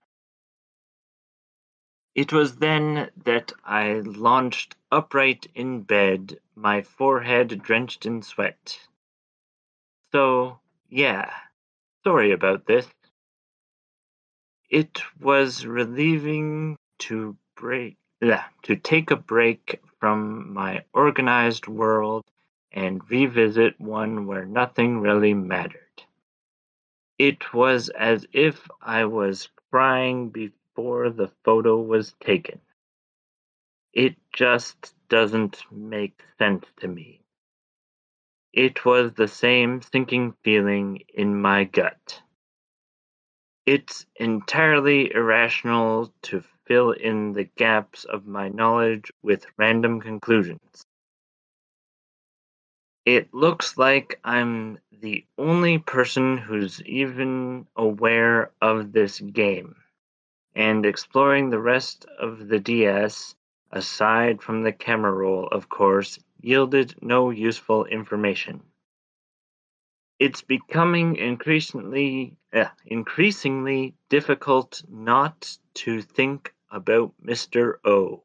It 2.15 2.33
was 2.33 2.57
then 2.57 3.11
that 3.25 3.53
I 3.65 3.95
launched 4.01 4.77
upright 4.91 5.47
in 5.55 5.83
bed, 5.83 6.39
my 6.55 6.83
forehead 6.83 7.63
drenched 7.63 8.05
in 8.05 8.23
sweat. 8.23 8.87
So, 10.13 10.61
yeah, 10.91 11.33
sorry 12.05 12.33
about 12.33 12.67
this. 12.67 12.87
It 14.69 15.03
was 15.21 15.67
relieving 15.67 16.77
to 17.01 17.37
break 17.57 17.97
yeah, 18.23 18.45
to 18.63 18.77
take 18.77 19.11
a 19.11 19.17
break 19.17 19.83
from 19.99 20.53
my 20.53 20.85
organized 20.93 21.67
world 21.67 22.25
and 22.71 23.11
revisit 23.11 23.81
one 23.81 24.27
where 24.27 24.45
nothing 24.45 25.01
really 25.01 25.35
mattered. 25.35 26.05
It 27.19 27.53
was 27.53 27.89
as 27.89 28.27
if 28.33 28.69
I 28.81 29.07
was 29.07 29.49
crying 29.71 30.31
before 30.31 30.62
the 30.77 31.31
photo 31.45 31.81
was 31.81 32.15
taken. 32.21 32.61
It 33.93 34.17
just 34.33 34.95
doesn't 35.09 35.63
make 35.71 36.19
sense 36.39 36.65
to 36.81 36.89
me. 36.89 37.21
It 38.53 38.85
was 38.85 39.13
the 39.15 39.29
same 39.29 39.83
sinking 39.83 40.35
feeling 40.45 41.03
in 41.15 41.41
my 41.41 41.65
gut. 41.65 42.23
It's 43.65 44.07
entirely 44.17 45.13
irrational 45.13 46.13
to 46.23 46.43
fill 46.67 46.93
in 46.93 47.33
the 47.33 47.45
gaps 47.45 48.05
of 48.05 48.27
my 48.27 48.49
knowledge 48.49 49.13
with 49.23 49.47
random 49.57 50.01
conclusions. 50.01 50.85
It 53.05 53.35
looks 53.35 53.77
like 53.77 54.21
I'm 54.25 54.79
the 54.93 55.25
only 55.37 55.79
person 55.79 56.39
who's 56.39 56.83
even 56.83 57.67
aware 57.77 58.53
of 58.61 58.93
this 58.93 59.19
game. 59.21 59.82
And 60.55 60.85
exploring 60.85 61.51
the 61.51 61.59
rest 61.59 62.05
of 62.19 62.49
the 62.49 62.61
DS, 62.61 63.35
aside 63.71 64.43
from 64.43 64.63
the 64.63 64.73
camera 64.73 65.13
roll, 65.13 65.47
of 65.49 65.69
course, 65.69 66.19
yielded 66.41 66.95
no 67.01 67.31
useful 67.31 67.87
information. 67.87 68.63
It's 70.19 70.43
becoming 70.43 71.17
increasingly 71.17 72.37
uh, 72.53 72.67
increasingly 72.85 73.95
difficult 74.09 74.83
not 74.89 75.57
to 75.75 76.03
think 76.03 76.55
about 76.71 77.13
Mr. 77.25 77.77
O. 77.85 78.23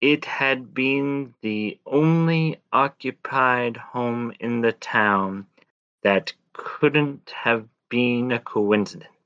It 0.00 0.24
had 0.24 0.72
been 0.72 1.34
the 1.40 1.78
only 1.84 2.60
occupied 2.72 3.76
home 3.76 4.32
in 4.40 4.60
the 4.60 4.72
town 4.72 5.46
that 6.02 6.32
couldn't 6.52 7.30
have 7.30 7.68
been 7.88 8.32
a 8.32 8.38
coincidence. 8.38 9.17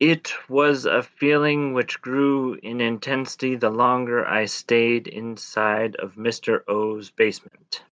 It 0.00 0.34
was 0.48 0.86
a 0.86 1.02
feeling 1.02 1.72
which 1.72 2.00
grew 2.00 2.54
in 2.54 2.80
intensity 2.80 3.54
the 3.54 3.70
longer 3.70 4.26
I 4.26 4.46
stayed 4.46 5.06
inside 5.06 5.94
of 5.96 6.16
Mr. 6.16 6.62
O's 6.66 7.10
basement. 7.10 7.84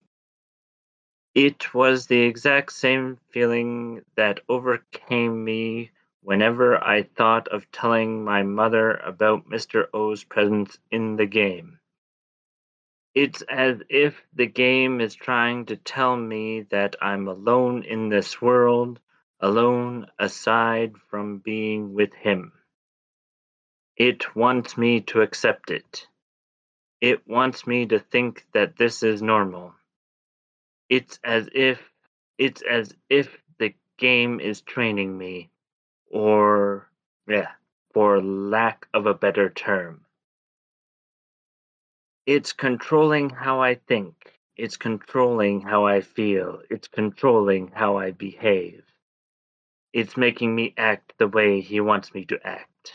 It 1.34 1.72
was 1.72 2.08
the 2.08 2.20
exact 2.22 2.72
same 2.72 3.18
feeling 3.30 4.04
that 4.16 4.40
overcame 4.48 5.44
me 5.44 5.92
whenever 6.22 6.76
I 6.82 7.04
thought 7.04 7.48
of 7.48 7.70
telling 7.70 8.24
my 8.24 8.42
mother 8.42 8.96
about 8.96 9.48
Mr. 9.48 9.86
O's 9.94 10.24
presence 10.24 10.78
in 10.90 11.16
the 11.16 11.26
game. 11.26 11.78
It's 13.14 13.42
as 13.42 13.80
if 13.88 14.20
the 14.32 14.46
game 14.46 15.00
is 15.00 15.14
trying 15.14 15.66
to 15.66 15.76
tell 15.76 16.16
me 16.16 16.62
that 16.70 16.96
I'm 17.00 17.28
alone 17.28 17.84
in 17.84 18.08
this 18.08 18.42
world, 18.42 19.00
alone 19.42 20.06
aside 20.20 20.94
from 21.10 21.38
being 21.38 21.92
with 21.94 22.14
him. 22.14 22.52
It 23.96 24.34
wants 24.36 24.78
me 24.78 25.00
to 25.02 25.20
accept 25.20 25.70
it. 25.70 26.06
It 27.00 27.26
wants 27.26 27.66
me 27.66 27.86
to 27.86 27.98
think 27.98 28.46
that 28.54 28.76
this 28.76 29.02
is 29.02 29.20
normal. 29.20 29.74
It's 30.88 31.18
as 31.24 31.48
if 31.52 31.80
it's 32.38 32.62
as 32.62 32.94
if 33.10 33.36
the 33.58 33.74
game 33.98 34.38
is 34.38 34.60
training 34.60 35.18
me 35.18 35.50
or 36.08 36.88
yeah, 37.26 37.50
for 37.92 38.22
lack 38.22 38.86
of 38.94 39.06
a 39.06 39.14
better 39.14 39.50
term. 39.50 40.04
It's 42.26 42.52
controlling 42.52 43.30
how 43.30 43.60
I 43.60 43.74
think. 43.74 44.14
It's 44.56 44.76
controlling 44.76 45.62
how 45.62 45.86
I 45.86 46.00
feel. 46.00 46.62
It's 46.70 46.86
controlling 46.86 47.72
how 47.74 47.96
I 47.96 48.12
behave. 48.12 48.84
It's 49.92 50.16
making 50.16 50.54
me 50.54 50.72
act 50.76 51.12
the 51.18 51.28
way 51.28 51.60
he 51.60 51.80
wants 51.80 52.14
me 52.14 52.24
to 52.26 52.40
act. 52.46 52.94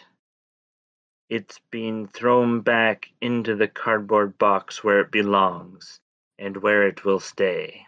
It's 1.29 1.59
being 1.69 2.07
thrown 2.07 2.61
back 2.61 3.09
into 3.21 3.55
the 3.55 3.67
cardboard 3.67 4.37
box 4.37 4.83
where 4.83 5.01
it 5.01 5.11
belongs 5.11 5.99
and 6.39 6.57
where 6.57 6.87
it 6.87 7.05
will 7.05 7.19
stay. 7.19 7.85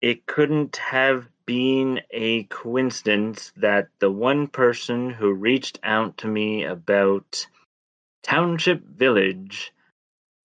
It 0.00 0.26
couldn't 0.26 0.76
have 0.76 1.28
been 1.46 2.00
a 2.10 2.44
coincidence 2.44 3.52
that 3.56 3.88
the 4.00 4.10
one 4.10 4.48
person 4.48 5.10
who 5.10 5.32
reached 5.32 5.78
out 5.82 6.18
to 6.18 6.26
me 6.26 6.64
about 6.64 7.46
Township 8.22 8.82
Village 8.82 9.72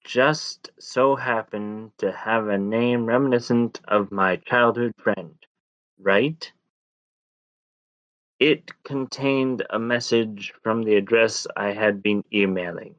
just 0.05 0.69
so 0.79 1.15
happened 1.15 1.91
to 1.97 2.11
have 2.11 2.47
a 2.47 2.57
name 2.57 3.05
reminiscent 3.07 3.81
of 3.87 4.11
my 4.11 4.37
childhood 4.37 4.93
friend, 4.99 5.35
right? 5.99 6.51
It 8.39 8.71
contained 8.83 9.65
a 9.69 9.79
message 9.79 10.53
from 10.61 10.83
the 10.83 10.95
address 10.95 11.47
I 11.55 11.71
had 11.71 12.03
been 12.03 12.23
emailing. 12.31 12.95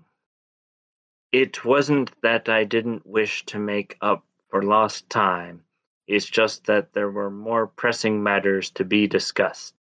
It 1.31 1.65
wasn't 1.65 2.11
that 2.23 2.49
I 2.49 2.65
didn't 2.65 3.07
wish 3.07 3.45
to 3.47 3.59
make 3.59 3.97
up 4.01 4.25
for 4.49 4.63
lost 4.63 5.09
time, 5.11 5.65
it's 6.09 6.27
just 6.27 6.67
that 6.67 6.93
there 6.93 7.11
were 7.11 7.31
more 7.31 7.67
pressing 7.67 8.23
matters 8.23 8.71
to 8.71 8.85
be 8.85 9.07
discussed. 9.07 9.75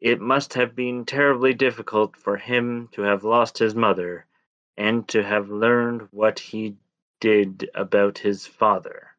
It 0.00 0.20
must 0.20 0.54
have 0.54 0.74
been 0.74 1.04
terribly 1.04 1.52
difficult 1.52 2.16
for 2.16 2.36
him 2.36 2.88
to 2.92 3.02
have 3.02 3.24
lost 3.24 3.58
his 3.58 3.74
mother 3.74 4.26
and 4.76 5.06
to 5.08 5.22
have 5.22 5.50
learned 5.50 6.08
what 6.12 6.38
he 6.38 6.76
did 7.20 7.70
about 7.74 8.18
his 8.18 8.46
father. 8.46 9.13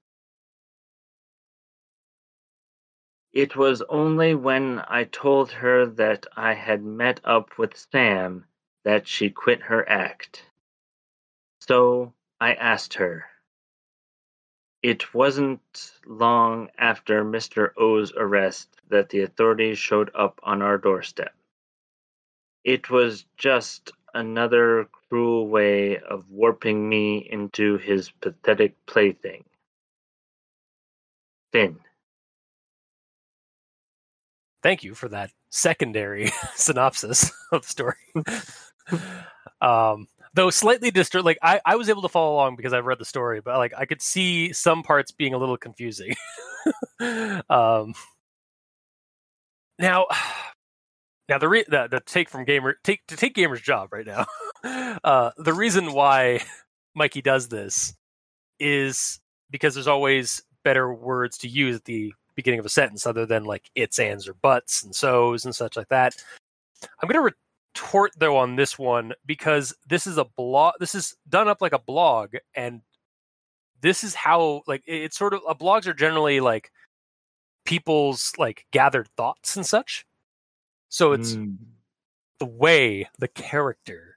It 3.35 3.57
was 3.57 3.81
only 3.89 4.33
when 4.33 4.81
I 4.87 5.03
told 5.03 5.51
her 5.51 5.85
that 5.85 6.25
I 6.37 6.53
had 6.53 6.85
met 6.85 7.19
up 7.25 7.57
with 7.57 7.75
Sam 7.75 8.45
that 8.85 9.09
she 9.09 9.29
quit 9.29 9.63
her 9.63 9.87
act. 9.89 10.49
So 11.59 12.13
I 12.39 12.53
asked 12.53 12.93
her. 12.93 13.25
It 14.81 15.13
wasn't 15.13 15.99
long 16.05 16.69
after 16.77 17.25
Mr. 17.25 17.71
O's 17.75 18.13
arrest 18.15 18.69
that 18.87 19.09
the 19.09 19.23
authorities 19.23 19.79
showed 19.79 20.11
up 20.15 20.39
on 20.41 20.61
our 20.61 20.77
doorstep. 20.77 21.35
It 22.63 22.89
was 22.89 23.25
just 23.35 23.91
another 24.13 24.87
cruel 25.09 25.49
way 25.49 25.99
of 25.99 26.29
warping 26.29 26.87
me 26.87 27.17
into 27.17 27.79
his 27.79 28.11
pathetic 28.11 28.77
plaything. 28.85 29.43
Finn. 31.51 31.81
Thank 34.65 34.83
you 34.83 34.95
for 34.95 35.07
that 35.09 35.29
secondary 35.51 36.31
synopsis 36.55 37.31
of 37.51 37.61
the 37.61 37.67
story. 37.67 37.97
um, 39.61 40.07
though 40.33 40.49
slightly 40.49 40.89
disturbed. 40.89 41.23
Like 41.23 41.37
I, 41.43 41.61
I 41.63 41.75
was 41.75 41.87
able 41.87 42.01
to 42.01 42.09
follow 42.09 42.33
along 42.33 42.55
because 42.55 42.73
I've 42.73 42.87
read 42.87 42.97
the 42.97 43.05
story, 43.05 43.41
but 43.41 43.59
like 43.59 43.75
I 43.77 43.85
could 43.85 44.01
see 44.01 44.53
some 44.53 44.81
parts 44.81 45.11
being 45.11 45.35
a 45.35 45.37
little 45.37 45.55
confusing. 45.55 46.15
um, 47.47 47.93
now, 49.77 50.07
now 51.29 51.37
the, 51.37 51.47
re- 51.47 51.65
the 51.67 51.87
the 51.87 52.01
take 52.03 52.27
from 52.27 52.43
gamer 52.43 52.77
take 52.83 53.05
to 53.09 53.15
take 53.15 53.35
gamer's 53.35 53.61
job 53.61 53.93
right 53.93 54.07
now. 54.07 54.25
uh, 55.03 55.29
the 55.37 55.53
reason 55.53 55.93
why 55.93 56.39
Mikey 56.95 57.21
does 57.21 57.49
this 57.49 57.93
is 58.59 59.19
because 59.51 59.75
there's 59.75 59.87
always 59.87 60.41
better 60.63 60.91
words 60.91 61.37
to 61.37 61.47
use 61.47 61.75
at 61.75 61.85
the 61.85 62.15
beginning 62.35 62.59
of 62.59 62.65
a 62.65 62.69
sentence 62.69 63.05
other 63.05 63.25
than 63.25 63.43
like 63.43 63.69
its, 63.75 63.99
ands, 63.99 64.27
or 64.27 64.33
buts 64.33 64.83
and 64.83 64.93
so's 64.93 65.45
and 65.45 65.55
such 65.55 65.75
like 65.75 65.89
that. 65.89 66.15
I'm 67.01 67.07
going 67.07 67.21
to 67.21 67.35
retort 67.75 68.11
though 68.17 68.37
on 68.37 68.55
this 68.55 68.77
one 68.77 69.13
because 69.25 69.73
this 69.87 70.07
is 70.07 70.17
a 70.17 70.25
blog. 70.25 70.75
This 70.79 70.95
is 70.95 71.15
done 71.29 71.47
up 71.47 71.61
like 71.61 71.73
a 71.73 71.79
blog, 71.79 72.35
and 72.55 72.81
this 73.81 74.03
is 74.03 74.15
how 74.15 74.63
like 74.67 74.83
it's 74.85 75.17
sort 75.17 75.33
of 75.33 75.41
uh, 75.47 75.53
blogs 75.53 75.87
are 75.87 75.93
generally 75.93 76.39
like 76.39 76.71
people's 77.65 78.33
like 78.37 78.65
gathered 78.71 79.07
thoughts 79.17 79.55
and 79.55 79.65
such. 79.65 80.05
So 80.89 81.11
it's 81.11 81.33
mm. 81.33 81.57
the 82.39 82.45
way 82.45 83.09
the 83.19 83.27
character 83.27 84.14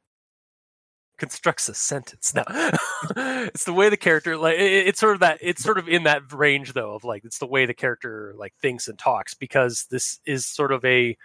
constructs 1.19 1.69
a 1.69 1.75
sentence. 1.75 2.33
Now, 2.35 2.45
it's 3.17 3.65
the 3.65 3.73
way 3.73 3.89
the 3.89 3.97
character 3.97 4.37
like 4.37 4.59
it, 4.59 4.87
it's 4.87 5.01
sort 5.01 5.15
of 5.15 5.21
that 5.21 5.39
it's 5.41 5.63
sort 5.63 5.79
of 5.79 5.89
in 5.89 6.05
that 6.05 6.33
range 6.33 6.73
though 6.73 6.95
of 6.95 7.05
like 7.05 7.25
it's 7.25 7.39
the 7.39 7.47
way 7.47 7.67
the 7.67 7.75
character 7.75 8.35
like 8.37 8.55
thinks 8.63 8.89
and 8.89 8.99
talks 8.99 9.35
because 9.35 9.87
this 9.91 10.21
is 10.25 10.47
sort 10.47 10.73
of 10.73 10.85
a 10.85 11.17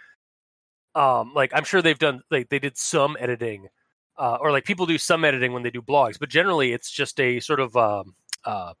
um 0.94 1.32
like 1.34 1.50
i'm 1.54 1.64
sure 1.64 1.80
they've 1.80 1.98
done 1.98 2.20
like 2.30 2.48
they 2.48 2.58
did 2.58 2.76
some 2.76 3.16
editing 3.18 3.68
uh, 4.16 4.38
or 4.40 4.52
like 4.52 4.64
people 4.64 4.86
do 4.86 4.96
some 4.96 5.24
editing 5.24 5.52
when 5.52 5.64
they 5.64 5.70
do 5.70 5.82
blogs 5.82 6.18
but 6.20 6.28
generally 6.28 6.72
it's 6.72 6.90
just 6.90 7.18
a 7.18 7.40
sort 7.40 7.58
of 7.58 7.76
um, 7.76 8.14
uh, 8.44 8.72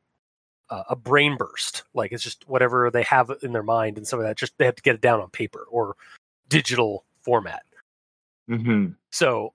a 0.70 0.94
brain 0.94 1.36
burst 1.36 1.82
like 1.92 2.12
it's 2.12 2.22
just 2.22 2.46
whatever 2.48 2.88
they 2.90 3.02
have 3.02 3.32
in 3.42 3.52
their 3.52 3.64
mind 3.64 3.96
and 3.96 4.06
some 4.06 4.20
of 4.20 4.24
that 4.24 4.36
just 4.36 4.56
they 4.58 4.64
have 4.64 4.76
to 4.76 4.82
get 4.82 4.94
it 4.94 5.00
down 5.00 5.20
on 5.20 5.28
paper 5.30 5.66
or 5.70 5.96
digital 6.48 7.04
format 7.22 7.64
mm-hmm. 8.48 8.92
so 9.10 9.52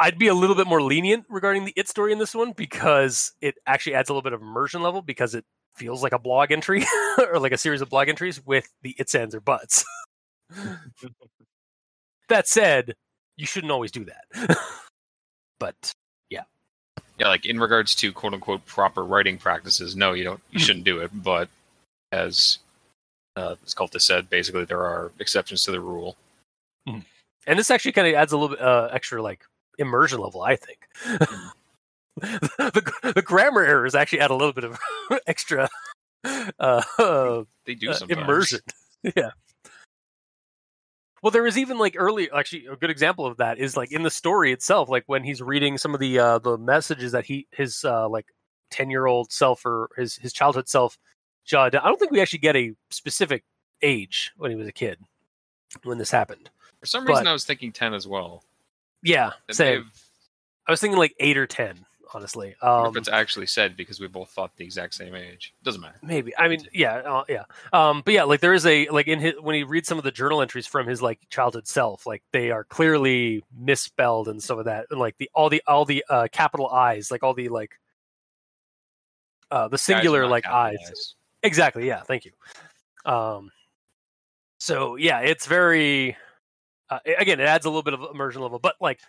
i'd 0.00 0.18
be 0.18 0.28
a 0.28 0.34
little 0.34 0.56
bit 0.56 0.66
more 0.66 0.82
lenient 0.82 1.24
regarding 1.28 1.64
the 1.64 1.72
it 1.76 1.88
story 1.88 2.12
in 2.12 2.18
this 2.18 2.34
one 2.34 2.52
because 2.52 3.32
it 3.40 3.54
actually 3.66 3.94
adds 3.94 4.08
a 4.08 4.12
little 4.12 4.22
bit 4.22 4.32
of 4.32 4.42
immersion 4.42 4.82
level 4.82 5.02
because 5.02 5.34
it 5.34 5.44
feels 5.76 6.02
like 6.02 6.12
a 6.12 6.18
blog 6.18 6.50
entry 6.50 6.84
or 7.18 7.38
like 7.38 7.52
a 7.52 7.58
series 7.58 7.80
of 7.80 7.88
blog 7.88 8.08
entries 8.08 8.44
with 8.44 8.68
the 8.82 8.94
its 8.98 9.14
ends 9.14 9.34
or 9.34 9.40
buts 9.40 9.84
that 12.30 12.48
said, 12.48 12.94
you 13.36 13.46
shouldn't 13.46 13.70
always 13.70 13.90
do 13.90 14.06
that. 14.06 14.58
but 15.60 15.92
yeah. 16.30 16.44
Yeah, 17.18 17.28
like 17.28 17.44
in 17.44 17.60
regards 17.60 17.94
to 17.96 18.12
quote 18.12 18.32
unquote 18.32 18.64
proper 18.64 19.04
writing 19.04 19.36
practices, 19.36 19.94
no, 19.94 20.14
you 20.14 20.24
don't 20.24 20.40
you 20.50 20.58
shouldn't 20.58 20.86
do 20.86 21.00
it. 21.00 21.10
But 21.12 21.48
as 22.12 22.58
uh, 23.36 23.56
Cultist 23.66 24.02
said, 24.02 24.30
basically 24.30 24.64
there 24.64 24.82
are 24.82 25.12
exceptions 25.18 25.64
to 25.64 25.70
the 25.70 25.80
rule. 25.80 26.16
Hmm. 26.88 27.00
And 27.46 27.58
this 27.58 27.70
actually 27.70 27.92
kind 27.92 28.08
of 28.08 28.14
adds 28.14 28.32
a 28.32 28.38
little 28.38 28.56
bit 28.56 28.64
uh, 28.64 28.88
extra 28.92 29.22
like 29.22 29.44
immersion 29.78 30.20
level, 30.20 30.42
I 30.42 30.56
think. 30.56 30.78
Hmm. 31.04 31.46
the, 32.20 33.12
the 33.14 33.22
grammar 33.22 33.62
errors 33.62 33.94
actually 33.94 34.20
add 34.20 34.30
a 34.30 34.34
little 34.34 34.52
bit 34.52 34.64
of 34.64 34.78
extra 35.26 35.68
uh, 36.58 37.44
they 37.66 37.74
do 37.74 37.90
uh, 37.90 37.98
immersion. 38.08 38.60
Yeah. 39.16 39.30
Well, 41.22 41.30
there 41.30 41.46
is 41.46 41.56
even 41.56 41.78
like 41.78 41.94
early, 41.96 42.30
actually, 42.30 42.66
a 42.66 42.76
good 42.76 42.90
example 42.90 43.24
of 43.24 43.38
that 43.38 43.58
is 43.58 43.74
like 43.74 43.92
in 43.92 44.02
the 44.02 44.10
story 44.10 44.52
itself, 44.52 44.90
like 44.90 45.04
when 45.06 45.24
he's 45.24 45.40
reading 45.40 45.78
some 45.78 45.94
of 45.94 46.00
the 46.00 46.18
uh, 46.18 46.38
the 46.38 46.58
messages 46.58 47.12
that 47.12 47.24
he 47.24 47.46
his 47.50 47.82
uh, 47.82 48.06
like 48.10 48.26
ten 48.70 48.90
year 48.90 49.06
old 49.06 49.32
self 49.32 49.64
or 49.64 49.88
his 49.96 50.16
his 50.16 50.34
childhood 50.34 50.68
self. 50.68 50.98
I 51.50 51.70
don't 51.70 51.98
think 51.98 52.10
we 52.10 52.20
actually 52.20 52.40
get 52.40 52.56
a 52.56 52.74
specific 52.90 53.42
age 53.80 54.32
when 54.36 54.50
he 54.50 54.56
was 54.56 54.68
a 54.68 54.72
kid 54.72 54.98
when 55.82 55.96
this 55.96 56.10
happened. 56.10 56.50
For 56.80 56.86
some 56.86 57.06
reason, 57.06 57.24
But- 57.24 57.30
I 57.30 57.32
was 57.32 57.46
thinking 57.46 57.72
ten 57.72 57.94
as 57.94 58.06
well. 58.06 58.44
Yeah, 59.02 59.32
same. 59.50 59.84
have- 59.84 59.86
I 60.66 60.72
was 60.72 60.80
thinking 60.80 60.98
like 60.98 61.14
eight 61.18 61.36
or 61.36 61.46
ten, 61.46 61.84
honestly. 62.14 62.54
Um, 62.62 62.86
if 62.86 62.96
it's 62.96 63.08
actually 63.08 63.46
said 63.46 63.76
because 63.76 63.98
we 63.98 64.06
both 64.06 64.30
thought 64.30 64.54
the 64.56 64.64
exact 64.64 64.94
same 64.94 65.14
age. 65.14 65.52
Doesn't 65.64 65.80
matter. 65.80 65.98
maybe. 66.02 66.36
I 66.36 66.48
mean, 66.48 66.64
yeah, 66.72 66.96
uh, 66.96 67.24
yeah. 67.28 67.44
Um, 67.72 68.02
but 68.04 68.14
yeah, 68.14 68.24
like 68.24 68.40
there 68.40 68.54
is 68.54 68.66
a 68.66 68.88
like 68.88 69.08
in 69.08 69.18
his 69.18 69.34
when 69.40 69.54
he 69.56 69.64
reads 69.64 69.88
some 69.88 69.98
of 69.98 70.04
the 70.04 70.12
journal 70.12 70.42
entries 70.42 70.66
from 70.66 70.86
his 70.86 71.02
like 71.02 71.18
childhood 71.30 71.66
self, 71.66 72.06
like 72.06 72.22
they 72.32 72.50
are 72.50 72.64
clearly 72.64 73.42
misspelled 73.58 74.28
and 74.28 74.42
some 74.42 74.58
of 74.58 74.66
that, 74.66 74.86
and 74.90 75.00
like 75.00 75.16
the 75.18 75.30
all 75.34 75.48
the 75.48 75.62
all 75.66 75.84
the 75.84 76.04
uh, 76.08 76.28
capital 76.30 76.68
I's, 76.68 77.10
like 77.10 77.22
all 77.22 77.34
the 77.34 77.48
like 77.48 77.72
uh, 79.50 79.68
the 79.68 79.78
singular 79.78 80.26
like 80.26 80.46
I's. 80.46 80.76
capitalized. 80.78 81.14
Exactly. 81.42 81.86
Yeah. 81.86 82.02
Thank 82.02 82.26
you. 82.26 82.32
Um, 83.10 83.50
so 84.58 84.96
yeah, 84.96 85.20
it's 85.20 85.46
very. 85.46 86.16
Uh, 86.90 86.98
again, 87.18 87.38
it 87.40 87.44
adds 87.44 87.64
a 87.66 87.68
little 87.68 87.82
bit 87.84 87.94
of 87.94 88.00
immersion 88.12 88.42
level, 88.42 88.58
but 88.58 88.74
like 88.80 89.00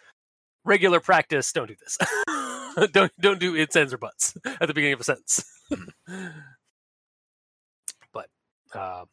regular 0.63 1.00
practice, 1.00 1.52
don't 1.52 1.67
do 1.67 1.76
this. 1.80 1.98
don't 2.91 3.12
don't 3.20 3.39
do 3.39 3.56
its 3.56 3.76
ends 3.76 3.91
or 3.94 3.98
buts 3.98 4.38
at 4.46 4.67
the 4.67 4.74
beginning 4.74 4.94
of 4.94 5.00
a 5.02 5.04
sentence. 5.04 5.44
but 8.13 8.28
uh, 8.76 9.04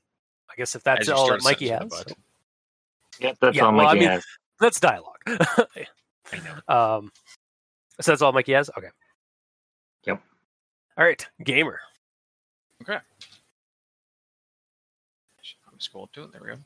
I 0.51 0.55
guess 0.57 0.75
if 0.75 0.83
that's 0.85 1.09
all 1.09 1.29
that 1.31 1.43
Mikey 1.43 1.69
has, 1.69 1.79
sentence 1.81 1.99
with 1.99 2.01
a 2.03 2.05
butt. 2.11 2.19
Yep, 3.21 3.37
that's 3.41 3.57
Yeah, 3.57 3.65
all 3.65 3.73
well, 3.73 3.87
I 3.87 3.95
Mikey 3.95 4.01
mean- 4.01 4.09
has. 4.11 4.25
that's 4.61 4.79
dialogue. 4.81 5.17
I 5.27 6.41
know. 6.45 6.75
um, 6.75 7.11
so 8.01 8.13
that's 8.13 8.21
all 8.23 8.33
Mikey 8.33 8.53
has. 8.53 8.69
Okay. 8.77 8.89
Yep. 10.07 10.23
All 10.99 11.05
right, 11.05 11.27
gamer. 11.43 11.81
Okay. 12.83 12.99
Should 15.43 15.57
probably 15.63 15.81
scroll 15.81 16.09
to 16.13 16.25
it. 16.25 16.33
There 16.33 16.41
we 16.43 16.49
go. 16.49 16.59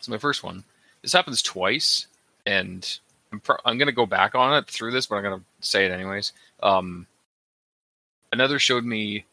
So 0.00 0.12
my 0.12 0.18
first 0.18 0.42
one. 0.42 0.64
This 1.02 1.12
happens 1.12 1.40
twice, 1.42 2.06
and 2.44 2.98
I'm 3.32 3.40
pro- 3.40 3.56
I'm 3.64 3.78
gonna 3.78 3.92
go 3.92 4.06
back 4.06 4.34
on 4.34 4.54
it 4.56 4.66
through 4.66 4.92
this, 4.92 5.06
but 5.06 5.16
I'm 5.16 5.22
gonna 5.22 5.42
say 5.60 5.86
it 5.86 5.92
anyways. 5.92 6.32
Um, 6.62 7.06
another 8.32 8.58
showed 8.58 8.84
me 8.84 9.24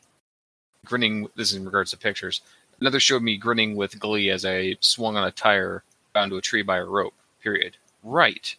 grinning. 0.86 1.28
This 1.36 1.52
is 1.52 1.58
in 1.58 1.66
regards 1.66 1.92
to 1.92 1.98
pictures. 1.98 2.42
Another 2.80 3.00
showed 3.00 3.24
me 3.24 3.38
grinning 3.38 3.76
with 3.76 4.00
glee 4.00 4.30
as 4.30 4.46
I 4.46 4.78
swung 4.82 5.18
on 5.18 5.28
a 5.28 5.32
tire 5.32 5.84
bound 6.14 6.32
to 6.32 6.38
a 6.38 6.42
tree 6.42 6.62
by 6.62 6.78
a 6.78 6.86
rope. 6.86 7.16
Period. 7.42 7.78
Right. 8.04 8.56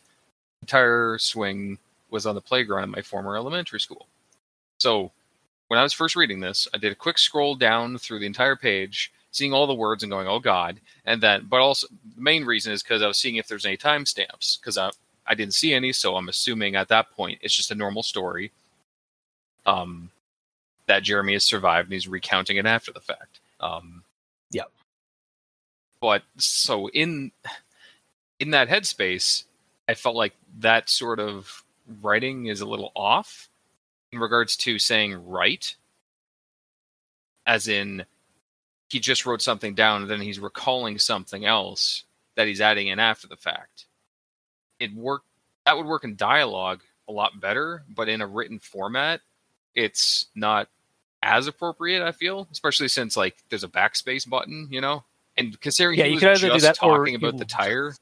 The 0.61 0.67
tire 0.67 1.19
swing 1.19 1.79
was 2.11 2.27
on 2.27 2.35
the 2.35 2.41
playground 2.41 2.85
at 2.85 2.89
my 2.89 3.03
former 3.03 3.37
elementary 3.37 3.81
school. 3.81 4.07
So 4.79 5.13
when 5.69 5.79
I 5.79 5.83
was 5.83 5.93
first 5.93 6.17
reading 6.17 6.41
this, 6.41 6.67
I 6.75 6.79
did 6.79 6.93
a 6.93 6.97
quick 6.97 7.19
scroll 7.19 7.55
down 7.55 7.99
through 7.99 8.21
the 8.21 8.27
entire 8.27 8.57
page, 8.57 9.13
seeing 9.31 9.53
all 9.53 9.67
the 9.67 9.75
words 9.75 10.03
and 10.03 10.11
going, 10.11 10.27
"Oh 10.27 10.41
God!" 10.41 10.81
And 11.05 11.21
then, 11.23 11.47
but 11.49 11.61
also 11.61 11.87
the 12.15 12.21
main 12.21 12.45
reason 12.45 12.73
is 12.73 12.83
because 12.83 13.03
I 13.03 13.07
was 13.07 13.19
seeing 13.19 13.37
if 13.37 13.49
there's 13.49 13.67
any 13.67 13.77
timestamps 13.77 14.61
because 14.61 14.79
I 14.79 14.91
I 15.27 15.35
didn't 15.35 15.55
see 15.55 15.75
any, 15.75 15.93
so 15.93 16.17
I'm 16.17 16.29
assuming 16.29 16.77
at 16.77 16.89
that 16.89 17.11
point 17.13 17.41
it's 17.43 17.55
just 17.55 17.71
a 17.71 17.75
normal 17.75 18.03
story. 18.03 18.53
Um, 19.67 20.11
that 20.87 21.03
Jeremy 21.03 21.35
has 21.35 21.45
survived 21.45 21.87
and 21.87 21.93
he's 21.93 22.09
recounting 22.09 22.57
it 22.57 22.65
after 22.65 22.93
the 22.93 23.01
fact. 23.01 23.41
Um, 23.61 24.03
Yep. 24.51 24.71
But 26.01 26.23
so 26.37 26.89
in 26.89 27.33
in 28.39 28.51
that 28.53 28.69
headspace, 28.69 29.45
I 29.89 29.95
felt 29.95 30.17
like 30.17 30.35
that 30.61 30.89
sort 30.89 31.21
of 31.21 31.65
writing 32.03 32.47
is 32.47 32.61
a 32.61 32.67
little 32.67 32.93
off 32.95 33.49
in 34.13 34.19
regards 34.19 34.57
to 34.59 34.79
saying 34.79 35.27
right 35.29 35.75
as 37.47 37.67
in 37.67 38.05
he 38.89 39.01
just 39.01 39.27
wrote 39.27 39.43
something 39.43 39.75
down 39.75 40.03
and 40.03 40.11
then 40.11 40.21
he's 40.21 40.41
recalling 40.41 40.99
something 40.99 41.45
else 41.45 42.05
that 42.37 42.47
he's 42.47 42.61
adding 42.61 42.89
in 42.89 42.99
after 42.99 43.27
the 43.29 43.37
fact 43.37 43.87
it 44.81 44.95
work 44.95 45.23
that 45.67 45.77
would 45.77 45.87
work 45.87 46.05
in 46.05 46.17
dialogue 46.17 46.83
a 47.09 47.13
lot 47.13 47.41
better 47.41 47.85
but 47.95 48.09
in 48.09 48.21
a 48.23 48.27
written 48.27 48.59
format 48.59 49.21
it's 49.75 50.27
not 50.35 50.69
as 51.23 51.47
appropriate 51.47 52.03
i 52.03 52.13
feel 52.13 52.49
especially 52.53 52.89
since 52.89 53.17
like 53.17 53.37
there's 53.51 53.65
a 53.65 53.69
backspace 53.69 54.29
button 54.29 54.69
you 54.71 54.81
know 54.81 55.05
and 55.37 55.61
considering 55.61 55.99
Yeah, 55.99 56.05
he 56.05 56.11
you 56.11 56.15
was 56.17 56.23
could 56.23 56.29
just 56.53 56.65
that 56.65 56.77
talking 56.77 57.15
about 57.15 57.39
the 57.39 57.45
tire 57.45 57.95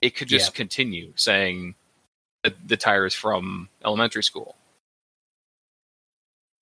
it 0.00 0.14
could 0.16 0.28
just 0.28 0.52
Yeah. 0.52 0.56
continue 0.56 1.12
saying 1.16 1.74
that 2.44 2.54
the 2.68 2.76
tire 2.76 3.06
is 3.06 3.14
from 3.14 3.68
elementary 3.84 4.22
school 4.22 4.56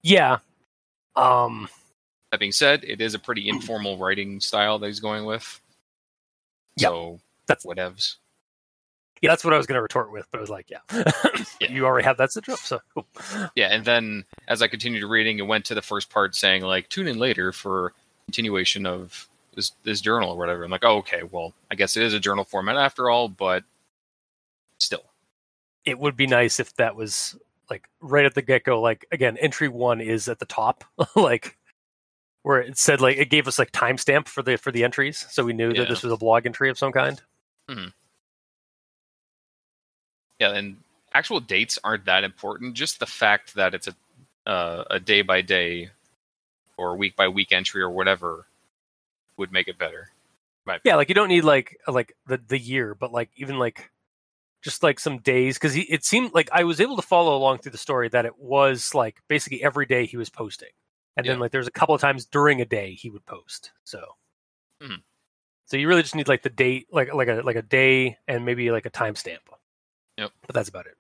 Yeah. 0.03 0.39
Um. 1.17 1.69
That 2.37 2.41
being 2.41 2.53
said, 2.53 2.85
it 2.85 3.01
is 3.01 3.15
a 3.15 3.19
pretty 3.19 3.49
informal 3.49 3.97
writing 3.97 4.41
style 4.41 4.79
that 4.79 4.87
he's 4.89 5.01
going 5.01 5.25
with. 5.25 5.59
Yep. 6.77 6.91
So 6.91 7.21
That's- 7.47 7.65
whatevs. 7.65 8.17
Yeah, 9.23 9.31
that's 9.31 9.43
what 9.43 9.55
I 9.55 9.57
was 9.57 9.67
going 9.67 9.77
to 9.77 9.83
retort 9.83 10.13
with, 10.13 10.27
but 10.31 10.37
I 10.37 10.41
was 10.43 10.51
like, 10.51 10.69
yeah, 10.69 10.81
Yeah. 11.59 11.73
you 11.73 11.87
already 11.87 12.05
have 12.05 12.19
that 12.19 12.33
syndrome, 12.33 12.59
so 12.59 12.81
cool. 12.93 13.07
Yeah, 13.55 13.69
and 13.69 13.83
then 13.83 14.27
as 14.47 14.61
I 14.61 14.69
continued 14.69 15.03
reading, 15.09 15.39
it 15.39 15.47
went 15.47 15.65
to 15.65 15.75
the 15.75 15.81
first 15.81 16.11
part 16.11 16.35
saying 16.35 16.61
like 16.63 16.91
tune 16.91 17.09
in 17.09 17.19
later 17.19 17.51
for 17.51 17.95
continuation 18.27 18.85
of 18.85 19.27
this 19.55 19.73
this 19.85 20.03
journal 20.03 20.29
or 20.33 20.37
whatever. 20.37 20.65
I'm 20.65 20.71
like, 20.71 20.85
oh, 20.85 20.99
okay, 20.99 21.23
well, 21.23 21.55
I 21.71 21.77
guess 21.77 21.97
it 21.97 22.03
is 22.03 22.13
a 22.13 22.21
journal 22.21 22.45
format 22.45 22.77
after 22.77 23.09
all, 23.09 23.29
but 23.29 23.65
still. 24.79 25.05
it 25.87 25.99
would 25.99 26.15
be 26.19 26.27
nice 26.27 26.61
if 26.61 26.75
that 26.77 26.95
was 26.95 27.39
like 27.71 27.89
right 28.03 28.27
at 28.27 28.35
the 28.35 28.43
get 28.43 28.65
go. 28.65 28.83
Like 28.83 29.07
again, 29.11 29.39
entry 29.39 29.69
one 29.69 30.03
is 30.03 30.29
at 30.29 30.41
the 30.41 30.45
top, 30.47 30.85
like 31.17 31.57
where 32.47 32.61
it 32.61 32.79
said 32.79 33.01
like 33.01 33.17
it 33.17 33.29
gave 33.29 33.49
us 33.49 33.59
like 33.59 33.73
timestamp 33.73 34.29
for 34.29 34.41
the 34.41 34.57
for 34.57 34.71
the 34.71 34.85
entries, 34.85 35.27
so 35.31 35.43
we 35.45 35.53
knew 35.53 35.71
Yeah. 35.73 35.81
that 35.81 35.89
this 35.89 36.05
was 36.05 36.13
a 36.13 36.17
blog 36.17 36.47
entry 36.47 36.71
of 36.71 36.79
some 36.79 36.93
kind. 36.93 37.21
Hmm. 37.69 37.87
Yeah, 40.39 40.53
and 40.53 40.77
actual 41.13 41.41
dates 41.41 41.77
aren't 41.83 42.05
that 42.05 42.23
important. 42.23 42.75
Just 42.75 43.01
the 43.01 43.07
fact 43.07 43.55
that 43.57 43.75
it's 43.75 43.89
a 43.89 43.95
uh, 44.49 44.85
a 44.93 45.01
day 45.01 45.23
by 45.23 45.41
day 45.41 45.91
or 46.77 46.95
week 46.97 47.17
by 47.17 47.27
week 47.27 47.51
entry 47.51 47.83
or 47.83 47.91
whatever 47.91 48.47
would 49.37 49.51
make 49.51 49.67
it 49.67 49.77
better. 49.77 50.11
Yeah, 50.85 50.95
like 50.95 51.09
you 51.09 51.17
don't 51.17 51.29
need 51.29 51.43
like 51.43 51.81
like 51.89 52.15
the 52.29 52.39
the 52.47 52.59
year, 52.61 52.95
but 52.95 53.11
like 53.13 53.31
even 53.35 53.59
like 53.59 53.91
just 54.63 54.85
like 54.85 55.01
some 55.01 55.19
days 55.19 55.57
because 55.57 55.75
it 55.77 56.05
seemed 56.05 56.33
like 56.33 56.49
I 56.53 56.63
was 56.63 56.81
able 56.81 56.95
to 56.95 57.03
follow 57.03 57.37
along 57.37 57.59
through 57.59 57.73
the 57.73 57.79
story 57.79 58.09
that 58.11 58.25
it 58.25 58.39
was 58.39 58.95
like 58.95 59.21
basically 59.27 59.65
every 59.65 59.87
day 59.87 60.07
he 60.07 60.17
was 60.17 60.31
posting, 60.31 60.71
and 61.17 61.27
then 61.27 61.39
like 61.39 61.51
there's 61.53 61.67
a 61.67 61.71
couple 61.73 61.95
of 61.95 62.01
times 62.01 62.25
during 62.27 62.61
a 62.61 62.65
day 62.65 62.93
he 62.95 63.11
would 63.11 63.25
post. 63.27 63.73
So, 63.85 64.17
Mhm. 64.83 65.03
so 65.67 65.77
you 65.77 65.89
really 65.89 66.03
just 66.03 66.15
need 66.15 66.29
like 66.29 66.43
the 66.43 66.51
date, 66.51 66.89
like 66.93 67.13
like 67.15 67.29
a 67.29 67.43
like 67.43 67.57
a 67.57 67.63
day 67.63 68.19
and 68.29 68.45
maybe 68.45 68.71
like 68.71 68.87
a 68.87 68.91
timestamp. 68.91 69.39
Yep. 70.19 70.33
but 70.47 70.55
that's 70.55 70.69
about 70.71 70.87
it. 70.87 70.97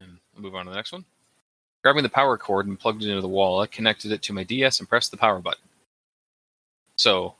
And 0.00 0.18
move 0.36 0.54
on 0.54 0.64
to 0.64 0.70
the 0.70 0.76
next 0.76 0.92
one. 0.92 1.04
Grabbing 1.82 2.02
the 2.02 2.08
power 2.08 2.38
cord 2.38 2.66
and 2.66 2.78
plugged 2.80 3.02
it 3.02 3.08
into 3.10 3.20
the 3.20 3.28
wall, 3.28 3.60
I 3.60 3.66
connected 3.66 4.10
it 4.10 4.22
to 4.22 4.32
my 4.32 4.42
DS 4.42 4.80
and 4.80 4.88
pressed 4.88 5.10
the 5.10 5.16
power 5.18 5.38
button. 5.40 5.68
So, 6.96 7.34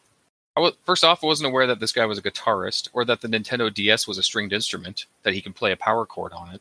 I 0.56 0.60
was, 0.60 0.74
first 0.84 1.02
off, 1.02 1.24
I 1.24 1.26
wasn't 1.26 1.46
aware 1.48 1.66
that 1.66 1.80
this 1.80 1.92
guy 1.92 2.04
was 2.06 2.18
a 2.18 2.22
guitarist 2.22 2.88
or 2.92 3.04
that 3.06 3.22
the 3.22 3.28
Nintendo 3.28 3.72
DS 3.72 4.06
was 4.06 4.18
a 4.18 4.22
stringed 4.22 4.52
instrument 4.52 5.06
that 5.22 5.32
he 5.34 5.40
can 5.40 5.52
play 5.54 5.72
a 5.72 5.76
power 5.76 6.04
chord 6.04 6.32
on 6.32 6.54
it. 6.54 6.60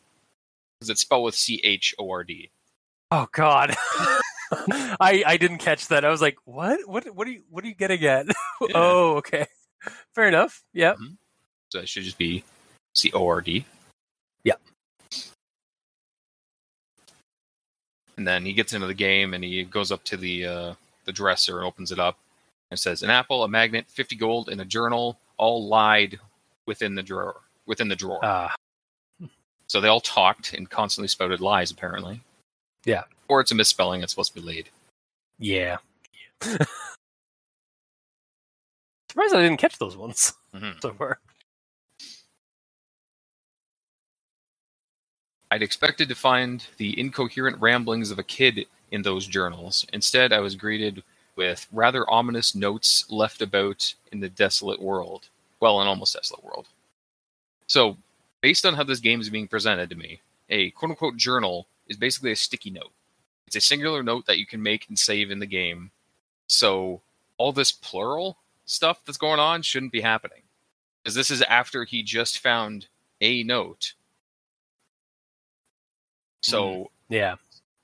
Because 0.79 0.89
it's 0.89 1.01
spelled 1.01 1.25
with 1.25 1.35
C 1.35 1.59
H 1.63 1.93
O 1.99 2.09
R 2.09 2.23
D. 2.23 2.49
Oh 3.15 3.27
God. 3.31 3.75
I 4.99 5.23
I 5.23 5.37
didn't 5.37 5.59
catch 5.59 5.87
that. 5.89 6.03
I 6.03 6.09
was 6.09 6.19
like, 6.19 6.35
what? 6.45 6.79
What? 6.87 7.05
What 7.15 7.27
are 7.27 7.31
you? 7.31 7.43
What 7.47 7.63
are 7.63 7.67
you 7.67 7.75
getting 7.75 8.03
at? 8.05 8.25
oh, 8.73 9.17
okay. 9.17 9.45
Fair 10.15 10.27
enough. 10.27 10.63
Yeah. 10.73 10.95
So 11.69 11.79
it 11.79 11.87
should 11.89 12.05
just 12.05 12.17
be 12.17 12.43
C 12.95 13.11
O 13.13 13.27
R 13.27 13.39
D. 13.41 13.65
Yeah. 14.43 14.55
And 18.17 18.27
then 18.27 18.45
he 18.45 18.53
gets 18.53 18.73
into 18.73 18.87
the 18.87 18.95
game 18.95 19.35
and 19.35 19.43
he 19.43 19.63
goes 19.63 19.91
up 19.91 20.03
to 20.05 20.17
the 20.17 20.45
uh, 20.47 20.73
the 21.05 21.11
dresser 21.11 21.57
and 21.57 21.67
opens 21.67 21.91
it 21.91 21.99
up 21.99 22.17
and 22.71 22.79
says 22.79 23.03
an 23.03 23.11
apple, 23.11 23.43
a 23.43 23.47
magnet, 23.47 23.85
fifty 23.89 24.15
gold, 24.15 24.49
and 24.49 24.59
a 24.59 24.65
journal 24.65 25.19
all 25.37 25.67
lied 25.67 26.19
within 26.65 26.95
the 26.95 27.03
drawer. 27.03 27.41
Within 27.67 27.89
the 27.89 27.95
drawer. 27.95 28.19
Ah, 28.23 28.55
so 29.67 29.79
they 29.79 29.87
all 29.87 30.01
talked 30.01 30.53
and 30.53 30.67
constantly 30.67 31.07
spouted 31.07 31.41
lies, 31.41 31.69
apparently. 31.69 32.19
Yeah. 32.85 33.03
Or 33.27 33.39
it's 33.41 33.51
a 33.51 33.55
misspelling. 33.55 34.03
It's 34.03 34.11
supposed 34.11 34.33
to 34.35 34.41
be 34.41 34.45
laid. 34.45 34.69
yeah. 35.39 35.77
Surprised 39.09 39.35
I 39.35 39.41
didn't 39.43 39.57
catch 39.57 39.77
those 39.77 39.95
ones 39.95 40.33
Mhm. 40.55 40.81
so 40.81 40.91
far. 40.93 41.19
I'd 45.51 45.61
expected 45.61 46.09
to 46.09 46.15
find 46.15 46.65
the 46.77 46.99
incoherent 46.99 47.61
ramblings 47.61 48.09
of 48.11 48.17
a 48.19 48.23
kid 48.23 48.65
in 48.91 49.03
those 49.03 49.27
journals. 49.27 49.85
Instead, 49.93 50.33
I 50.33 50.39
was 50.39 50.55
greeted 50.55 51.03
with 51.35 51.67
rather 51.71 52.09
ominous 52.09 52.55
notes 52.55 53.05
left 53.09 53.41
about 53.41 53.93
in 54.11 54.19
the 54.19 54.29
desolate 54.29 54.81
world. 54.81 55.29
Well, 55.59 55.79
an 55.81 55.87
almost 55.87 56.15
desolate 56.15 56.43
world. 56.43 56.65
So, 57.67 57.97
based 58.41 58.65
on 58.65 58.73
how 58.73 58.83
this 58.83 58.99
game 58.99 59.21
is 59.21 59.29
being 59.29 59.47
presented 59.47 59.89
to 59.91 59.95
me, 59.95 60.21
a 60.49 60.71
quote 60.71 60.91
unquote 60.91 61.17
journal 61.17 61.67
is 61.87 61.97
basically 61.97 62.31
a 62.31 62.35
sticky 62.35 62.71
note. 62.71 62.91
It's 63.47 63.55
a 63.55 63.61
singular 63.61 64.03
note 64.03 64.25
that 64.25 64.39
you 64.39 64.45
can 64.45 64.61
make 64.61 64.87
and 64.87 64.97
save 64.97 65.31
in 65.31 65.39
the 65.39 65.45
game. 65.45 65.91
So, 66.47 67.01
all 67.37 67.51
this 67.51 67.71
plural 67.71 68.37
stuff 68.65 69.01
that's 69.05 69.17
going 69.17 69.39
on 69.39 69.61
shouldn't 69.61 69.91
be 69.91 70.01
happening. 70.01 70.41
Because 71.03 71.15
this 71.15 71.31
is 71.31 71.41
after 71.43 71.83
he 71.83 72.03
just 72.03 72.39
found 72.39 72.87
a 73.21 73.43
note. 73.43 73.93
So, 76.41 76.89
hmm. 77.07 77.13
Yeah. 77.13 77.35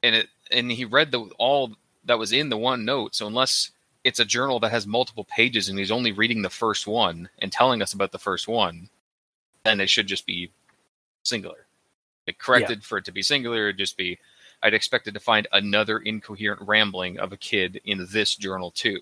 and 0.03 0.15
it 0.15 0.29
and 0.51 0.71
he 0.71 0.85
read 0.85 1.11
the 1.11 1.19
all 1.37 1.75
that 2.05 2.19
was 2.19 2.31
in 2.31 2.49
the 2.49 2.57
one 2.57 2.85
note. 2.85 3.15
So 3.15 3.27
unless 3.27 3.71
it's 4.03 4.19
a 4.19 4.25
journal 4.25 4.59
that 4.61 4.71
has 4.71 4.87
multiple 4.87 5.25
pages 5.25 5.69
and 5.69 5.77
he's 5.77 5.91
only 5.91 6.11
reading 6.11 6.41
the 6.41 6.49
first 6.49 6.87
one 6.87 7.29
and 7.39 7.51
telling 7.51 7.81
us 7.81 7.93
about 7.93 8.11
the 8.11 8.19
first 8.19 8.47
one, 8.47 8.89
then 9.63 9.79
it 9.79 9.89
should 9.89 10.07
just 10.07 10.25
be 10.25 10.51
singular. 11.23 11.67
Like 12.29 12.37
corrected 12.37 12.83
for 12.83 12.99
it 12.99 13.05
to 13.05 13.11
be 13.11 13.23
singular, 13.23 13.69
it'd 13.69 13.79
just 13.79 13.97
be 13.97 14.19
I'd 14.61 14.75
expected 14.75 15.15
to 15.15 15.19
find 15.19 15.47
another 15.51 15.97
incoherent 15.97 16.61
rambling 16.67 17.17
of 17.17 17.33
a 17.33 17.37
kid 17.37 17.81
in 17.85 18.05
this 18.11 18.35
journal 18.35 18.69
too. 18.69 18.99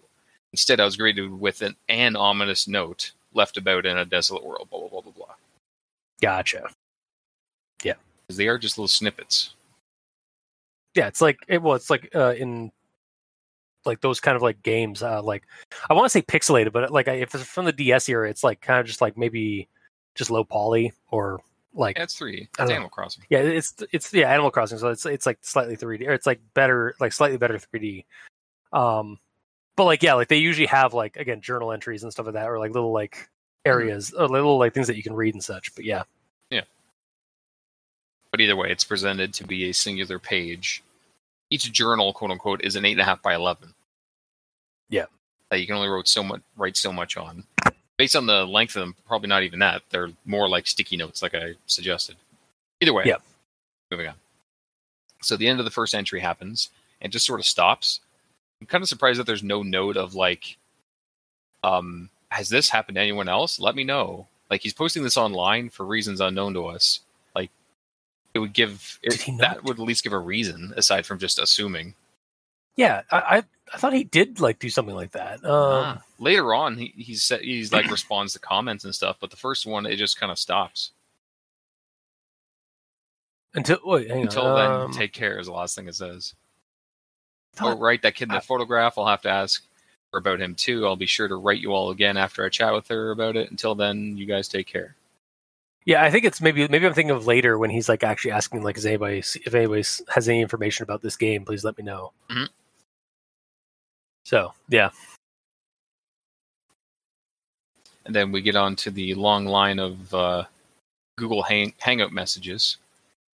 Instead, 0.53 0.79
I 0.79 0.85
was 0.85 0.95
greeted 0.95 1.29
with 1.29 1.61
an, 1.61 1.75
an 1.89 2.15
ominous 2.15 2.69
note 2.69 3.11
left 3.33 3.57
about 3.57 3.85
in 3.85 3.97
a 3.97 4.05
desolate 4.05 4.45
world. 4.45 4.69
Blah 4.69 4.79
blah 4.79 4.89
blah 4.89 5.01
blah 5.01 5.11
blah. 5.11 5.35
Gotcha. 6.21 6.69
Yeah. 7.83 7.95
Because 8.25 8.37
they 8.37 8.47
are 8.47 8.57
just 8.57 8.77
little 8.77 8.87
snippets. 8.87 9.55
Yeah, 10.95 11.07
it's 11.07 11.19
like 11.19 11.37
it 11.49 11.61
well, 11.61 11.75
it's 11.75 11.89
like 11.89 12.09
uh, 12.15 12.33
in 12.33 12.71
like 13.85 13.99
those 13.99 14.21
kind 14.21 14.37
of 14.37 14.41
like 14.41 14.63
games. 14.63 15.03
Uh, 15.03 15.21
like 15.21 15.43
I 15.89 15.93
want 15.93 16.05
to 16.05 16.09
say 16.09 16.21
pixelated, 16.21 16.71
but 16.71 16.91
like 16.91 17.09
if 17.09 17.35
it's 17.35 17.43
from 17.43 17.65
the 17.65 17.73
DS 17.73 18.07
era, 18.07 18.29
it's 18.29 18.43
like 18.43 18.61
kind 18.61 18.79
of 18.79 18.85
just 18.85 19.01
like 19.01 19.17
maybe 19.17 19.67
just 20.15 20.31
low 20.31 20.45
poly 20.45 20.93
or 21.11 21.41
like 21.77 21.97
it's 21.97 22.15
three. 22.15 22.41
I 22.41 22.41
It's 22.41 22.57
don't 22.57 22.67
know. 22.69 22.73
Animal 22.75 22.89
Crossing. 22.89 23.23
yeah, 23.29 23.39
it's 23.39 23.73
it's 23.91 24.13
yeah 24.13 24.31
Animal 24.31 24.51
Crossing, 24.51 24.77
so 24.79 24.89
it's 24.89 25.05
it's 25.05 25.25
like 25.25 25.37
slightly 25.41 25.77
3D 25.77 26.07
or 26.07 26.13
it's 26.13 26.25
like 26.25 26.41
better 26.53 26.95
like 26.99 27.13
slightly 27.13 27.37
better 27.37 27.57
3D. 27.57 28.03
Um, 28.73 29.19
but 29.75 29.85
like 29.85 30.03
yeah, 30.03 30.15
like 30.15 30.27
they 30.27 30.37
usually 30.37 30.67
have 30.67 30.93
like 30.93 31.15
again 31.17 31.39
journal 31.41 31.71
entries 31.71 32.03
and 32.03 32.11
stuff 32.11 32.25
like 32.25 32.33
that, 32.33 32.47
or 32.49 32.59
like 32.59 32.73
little 32.73 32.91
like 32.91 33.29
areas 33.65 34.13
or 34.13 34.27
little 34.27 34.57
like 34.57 34.73
things 34.73 34.87
that 34.87 34.97
you 34.97 35.03
can 35.03 35.13
read 35.13 35.33
and 35.35 35.43
such. 35.43 35.73
But 35.75 35.85
yeah, 35.85 36.03
yeah, 36.49 36.61
But 38.31 38.41
either 38.41 38.55
way, 38.55 38.69
it's 38.71 38.83
presented 38.83 39.33
to 39.35 39.45
be 39.45 39.69
a 39.69 39.73
singular 39.73 40.19
page. 40.19 40.83
Each 41.49 41.71
journal, 41.71 42.11
quote 42.13 42.31
unquote, 42.31 42.63
is 42.63 42.75
an 42.75 42.85
eight 42.85 42.93
and 42.93 43.01
a 43.01 43.05
half 43.05 43.21
by 43.21 43.35
eleven. 43.35 43.73
Yeah. 44.89 45.05
That 45.49 45.59
you 45.61 45.65
can 45.67 45.75
only 45.75 45.87
write 45.89 46.07
so 46.07 46.23
much 46.23 46.41
write 46.57 46.75
so 46.75 46.91
much 46.91 47.15
on. 47.17 47.43
Based 47.97 48.15
on 48.15 48.27
the 48.27 48.45
length 48.45 48.75
of 48.75 48.81
them, 48.81 48.95
probably 49.07 49.27
not 49.27 49.43
even 49.43 49.59
that. 49.59 49.81
They're 49.89 50.11
more 50.25 50.47
like 50.47 50.67
sticky 50.67 50.97
notes, 50.97 51.21
like 51.21 51.33
I 51.33 51.53
suggested. 51.65 52.15
Either 52.79 52.93
way. 52.93 53.03
Yeah. 53.05 53.17
Moving 53.89 54.07
on. 54.07 54.15
So 55.21 55.35
the 55.35 55.47
end 55.47 55.59
of 55.59 55.65
the 55.65 55.71
first 55.71 55.95
entry 55.95 56.19
happens 56.19 56.69
and 57.01 57.11
just 57.11 57.25
sort 57.25 57.39
of 57.39 57.45
stops. 57.45 57.99
I'm 58.61 58.67
kind 58.67 58.81
of 58.81 58.87
surprised 58.87 59.19
that 59.19 59.25
there's 59.25 59.43
no 59.43 59.63
note 59.63 59.97
of 59.97 60.13
like 60.13 60.57
um 61.63 62.09
has 62.29 62.49
this 62.49 62.69
happened 62.69 62.95
to 62.95 63.01
anyone 63.01 63.29
else? 63.29 63.59
Let 63.59 63.75
me 63.75 63.83
know. 63.83 64.27
Like 64.49 64.61
he's 64.61 64.73
posting 64.73 65.03
this 65.03 65.17
online 65.17 65.69
for 65.69 65.85
reasons 65.85 66.21
unknown 66.21 66.53
to 66.53 66.65
us. 66.67 66.99
Like 67.35 67.49
it 68.33 68.39
would 68.39 68.53
give 68.53 68.99
it, 69.01 69.25
that 69.39 69.63
would 69.63 69.79
at 69.79 69.85
least 69.85 70.03
give 70.03 70.13
a 70.13 70.19
reason 70.19 70.73
aside 70.75 71.05
from 71.05 71.19
just 71.19 71.39
assuming. 71.39 71.95
Yeah, 72.77 73.01
I 73.11 73.17
I, 73.17 73.43
I 73.73 73.77
thought 73.77 73.91
he 73.93 74.05
did 74.05 74.39
like 74.39 74.59
do 74.59 74.69
something 74.69 74.95
like 74.95 75.11
that. 75.11 75.43
Um, 75.43 75.51
Ah. 75.51 76.01
Later 76.19 76.53
on, 76.53 76.77
he 76.77 76.93
he's 76.95 77.27
he's 77.41 77.73
like 77.73 77.91
responds 77.91 78.31
to 78.33 78.39
comments 78.39 78.85
and 78.85 78.95
stuff, 78.95 79.17
but 79.19 79.29
the 79.29 79.35
first 79.37 79.65
one 79.65 79.85
it 79.85 79.97
just 79.97 80.17
kind 80.19 80.31
of 80.31 80.39
stops. 80.39 80.91
until 83.53 83.77
wait, 83.83 84.09
hang 84.09 84.23
Until 84.23 84.45
on. 84.47 84.55
then, 84.55 84.71
um, 84.87 84.91
take 84.91 85.13
care 85.13 85.39
is 85.39 85.47
the 85.47 85.53
last 85.53 85.75
thing 85.75 85.87
it 85.87 85.95
says. 85.95 86.33
thought- 87.55 87.77
Oh, 87.77 87.79
right, 87.79 88.01
that 88.03 88.13
kid 88.15 88.25
in 88.25 88.29
the 88.29 88.35
I- 88.37 88.39
photograph. 88.41 88.97
I'll 88.97 89.07
have 89.07 89.21
to 89.23 89.29
ask 89.29 89.63
about 90.13 90.39
him 90.39 90.55
too. 90.55 90.85
I'll 90.85 90.95
be 90.95 91.05
sure 91.05 91.27
to 91.27 91.35
write 91.35 91.59
you 91.59 91.73
all 91.73 91.89
again 91.91 92.17
after 92.17 92.43
I 92.45 92.49
chat 92.49 92.73
with 92.73 92.87
her 92.89 93.11
about 93.11 93.35
it. 93.35 93.49
Until 93.51 93.75
then, 93.75 94.15
you 94.17 94.25
guys 94.25 94.47
take 94.47 94.67
care. 94.67 94.95
Yeah, 95.85 96.03
I 96.03 96.09
think 96.11 96.25
it's 96.25 96.41
maybe 96.41 96.67
maybe 96.67 96.85
I'm 96.85 96.93
thinking 96.93 97.15
of 97.15 97.25
later 97.27 97.57
when 97.57 97.69
he's 97.69 97.87
like 97.89 98.03
actually 98.03 98.31
asking 98.31 98.61
like, 98.63 98.77
is 98.77 98.85
anybody 98.85 99.19
if 99.19 99.53
anybody 99.53 99.83
has 100.09 100.27
any 100.29 100.41
information 100.41 100.83
about 100.83 101.01
this 101.01 101.15
game, 101.15 101.45
please 101.45 101.63
let 101.63 101.77
me 101.77 101.83
know. 101.83 102.11
Mhm. 102.29 102.49
So 104.27 104.53
yeah, 104.67 104.89
And 108.05 108.13
then 108.13 108.33
we 108.33 108.41
get 108.41 108.57
on 108.57 108.75
to 108.77 108.91
the 108.91 109.13
long 109.15 109.45
line 109.45 109.79
of 109.79 110.13
uh, 110.13 110.43
Google 111.17 111.41
hang- 111.43 111.73
Hangout 111.79 112.11
messages. 112.11 112.75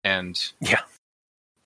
And 0.03 0.37
Yeah. 0.61 0.81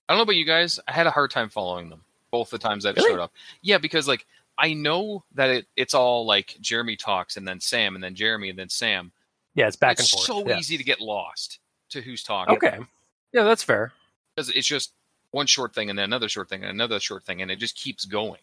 I 0.07 0.13
don't 0.13 0.19
know 0.19 0.23
about 0.23 0.35
you 0.35 0.45
guys. 0.45 0.79
I 0.87 0.91
had 0.91 1.07
a 1.07 1.11
hard 1.11 1.31
time 1.31 1.49
following 1.49 1.89
them 1.89 2.03
both 2.29 2.51
the 2.51 2.59
times 2.59 2.83
that 2.83 2.95
Really? 2.97 3.09
showed 3.13 3.19
up. 3.19 3.33
Yeah, 3.63 3.79
because 3.79 4.07
like 4.07 4.27
I 4.59 4.73
know 4.73 5.23
that 5.33 5.49
it, 5.49 5.65
it's 5.75 5.95
all 5.95 6.27
like 6.27 6.55
Jeremy 6.61 6.95
talks 6.95 7.35
and 7.37 7.47
then 7.47 7.59
Sam 7.59 7.95
and 7.95 8.03
then 8.03 8.13
Jeremy 8.13 8.49
and 8.51 8.59
then 8.59 8.69
Sam. 8.69 9.11
yeah, 9.55 9.65
it's 9.65 9.75
back 9.75 9.93
it's 9.99 10.13
and 10.13 10.19
forth. 10.19 10.45
so 10.45 10.47
yeah. 10.47 10.59
easy 10.59 10.77
to 10.77 10.83
get 10.83 11.01
lost 11.01 11.57
to 11.89 12.01
who's 12.01 12.23
talking. 12.23 12.55
Okay, 12.55 12.77
yeah, 13.33 13.41
that's 13.43 13.63
fair. 13.63 13.91
because 14.35 14.51
it's 14.51 14.67
just 14.67 14.91
one 15.31 15.47
short 15.47 15.73
thing 15.73 15.89
and 15.89 15.97
then 15.97 16.03
another 16.05 16.29
short 16.29 16.47
thing 16.47 16.61
and 16.61 16.69
another 16.69 16.99
short 16.99 17.23
thing 17.23 17.41
and 17.41 17.49
it 17.49 17.55
just 17.57 17.75
keeps 17.75 18.05
going 18.05 18.39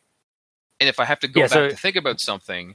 and 0.82 0.88
if 0.88 1.00
i 1.00 1.04
have 1.04 1.20
to 1.20 1.28
go 1.28 1.40
Yeah, 1.40 1.46
back 1.46 1.52
so- 1.52 1.68
to 1.70 1.76
think 1.76 1.96
about 1.96 2.20
something 2.20 2.66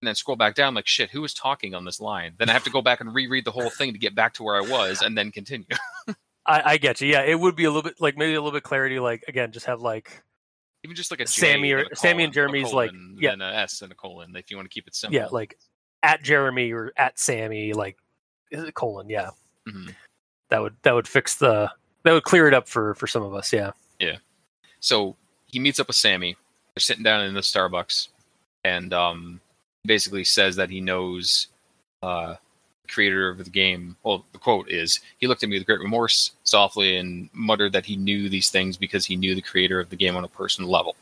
and 0.00 0.06
then 0.08 0.14
scroll 0.14 0.36
back 0.36 0.54
down 0.54 0.74
like 0.74 0.86
shit 0.86 1.10
who 1.10 1.20
was 1.22 1.34
talking 1.34 1.74
on 1.74 1.84
this 1.84 2.00
line 2.00 2.34
then 2.38 2.48
i 2.48 2.52
have 2.52 2.64
to 2.64 2.70
go 2.70 2.80
back 2.82 3.00
and 3.00 3.14
reread 3.14 3.44
the 3.44 3.50
whole 3.50 3.70
thing 3.70 3.92
to 3.92 3.98
get 3.98 4.14
back 4.14 4.34
to 4.34 4.42
where 4.42 4.56
i 4.56 4.60
was 4.60 5.02
and 5.02 5.16
then 5.18 5.30
continue 5.32 5.66
I, 6.48 6.62
I 6.74 6.76
get 6.76 7.00
you. 7.00 7.08
Yeah, 7.08 7.22
it 7.22 7.40
would 7.40 7.56
be 7.56 7.64
a 7.64 7.70
little 7.70 7.82
bit 7.82 8.00
like 8.00 8.16
maybe 8.16 8.34
a 8.34 8.40
little 8.40 8.56
bit 8.56 8.62
clarity. 8.62 9.00
Like 9.00 9.24
again, 9.26 9.50
just 9.50 9.66
have 9.66 9.80
like 9.80 10.22
even 10.84 10.94
just 10.94 11.10
like 11.10 11.18
a 11.18 11.26
Sammy 11.26 11.72
or- 11.72 11.78
and 11.78 11.88
a 11.90 11.96
Sammy 11.96 12.22
and 12.22 12.32
colon, 12.32 12.50
a 12.50 12.52
Jeremy's, 12.52 12.72
like, 12.72 12.92
yeah. 13.18 13.32
and 13.32 13.42
a 13.42 13.46
s 13.52 13.82
and 13.82 13.90
a 13.90 13.96
colon 13.96 14.36
if 14.36 14.48
you 14.48 14.56
want 14.56 14.70
to 14.70 14.72
keep 14.72 14.86
it 14.86 14.94
simple 14.94 15.16
yeah, 15.18 15.26
like 15.26 15.58
at 16.04 16.22
Jeremy 16.22 16.70
or 16.70 16.92
at 16.96 17.18
Sammy, 17.18 17.72
like 17.72 17.96
is 18.52 18.62
it 18.62 18.74
colon? 18.74 19.08
Yeah, 19.10 19.30
Mhm. 19.68 19.92
that 20.50 20.62
would 20.62 20.76
that 20.82 20.94
would 20.94 21.08
fix 21.08 21.34
the 21.34 21.68
that 22.04 22.12
would 22.12 22.22
clear 22.22 22.46
it 22.46 22.54
up 22.54 22.68
for 22.68 22.94
for 22.94 23.08
some 23.08 23.24
of 23.24 23.34
us. 23.34 23.52
Yeah 23.52 23.72
yeah, 23.98 24.18
so 24.78 25.16
he 25.46 25.58
meets 25.58 25.80
up 25.80 25.88
with 25.88 25.96
Sammy. 25.96 26.36
They're 26.76 26.82
sitting 26.82 27.04
down 27.04 27.24
in 27.24 27.32
the 27.32 27.40
Starbucks, 27.40 28.08
and 28.62 28.92
um, 28.92 29.40
basically 29.86 30.24
says 30.24 30.56
that 30.56 30.68
he 30.68 30.82
knows 30.82 31.46
uh, 32.02 32.34
the 32.82 32.88
creator 32.92 33.30
of 33.30 33.42
the 33.42 33.48
game. 33.48 33.96
Well, 34.02 34.26
the 34.32 34.38
quote 34.38 34.68
is, 34.70 35.00
"He 35.16 35.26
looked 35.26 35.42
at 35.42 35.48
me 35.48 35.56
with 35.56 35.66
great 35.66 35.80
remorse, 35.80 36.32
softly, 36.44 36.98
and 36.98 37.30
muttered 37.32 37.72
that 37.72 37.86
he 37.86 37.96
knew 37.96 38.28
these 38.28 38.50
things 38.50 38.76
because 38.76 39.06
he 39.06 39.16
knew 39.16 39.34
the 39.34 39.40
creator 39.40 39.80
of 39.80 39.88
the 39.88 39.96
game 39.96 40.16
on 40.16 40.24
a 40.24 40.28
personal 40.28 40.70
level." 40.70 40.96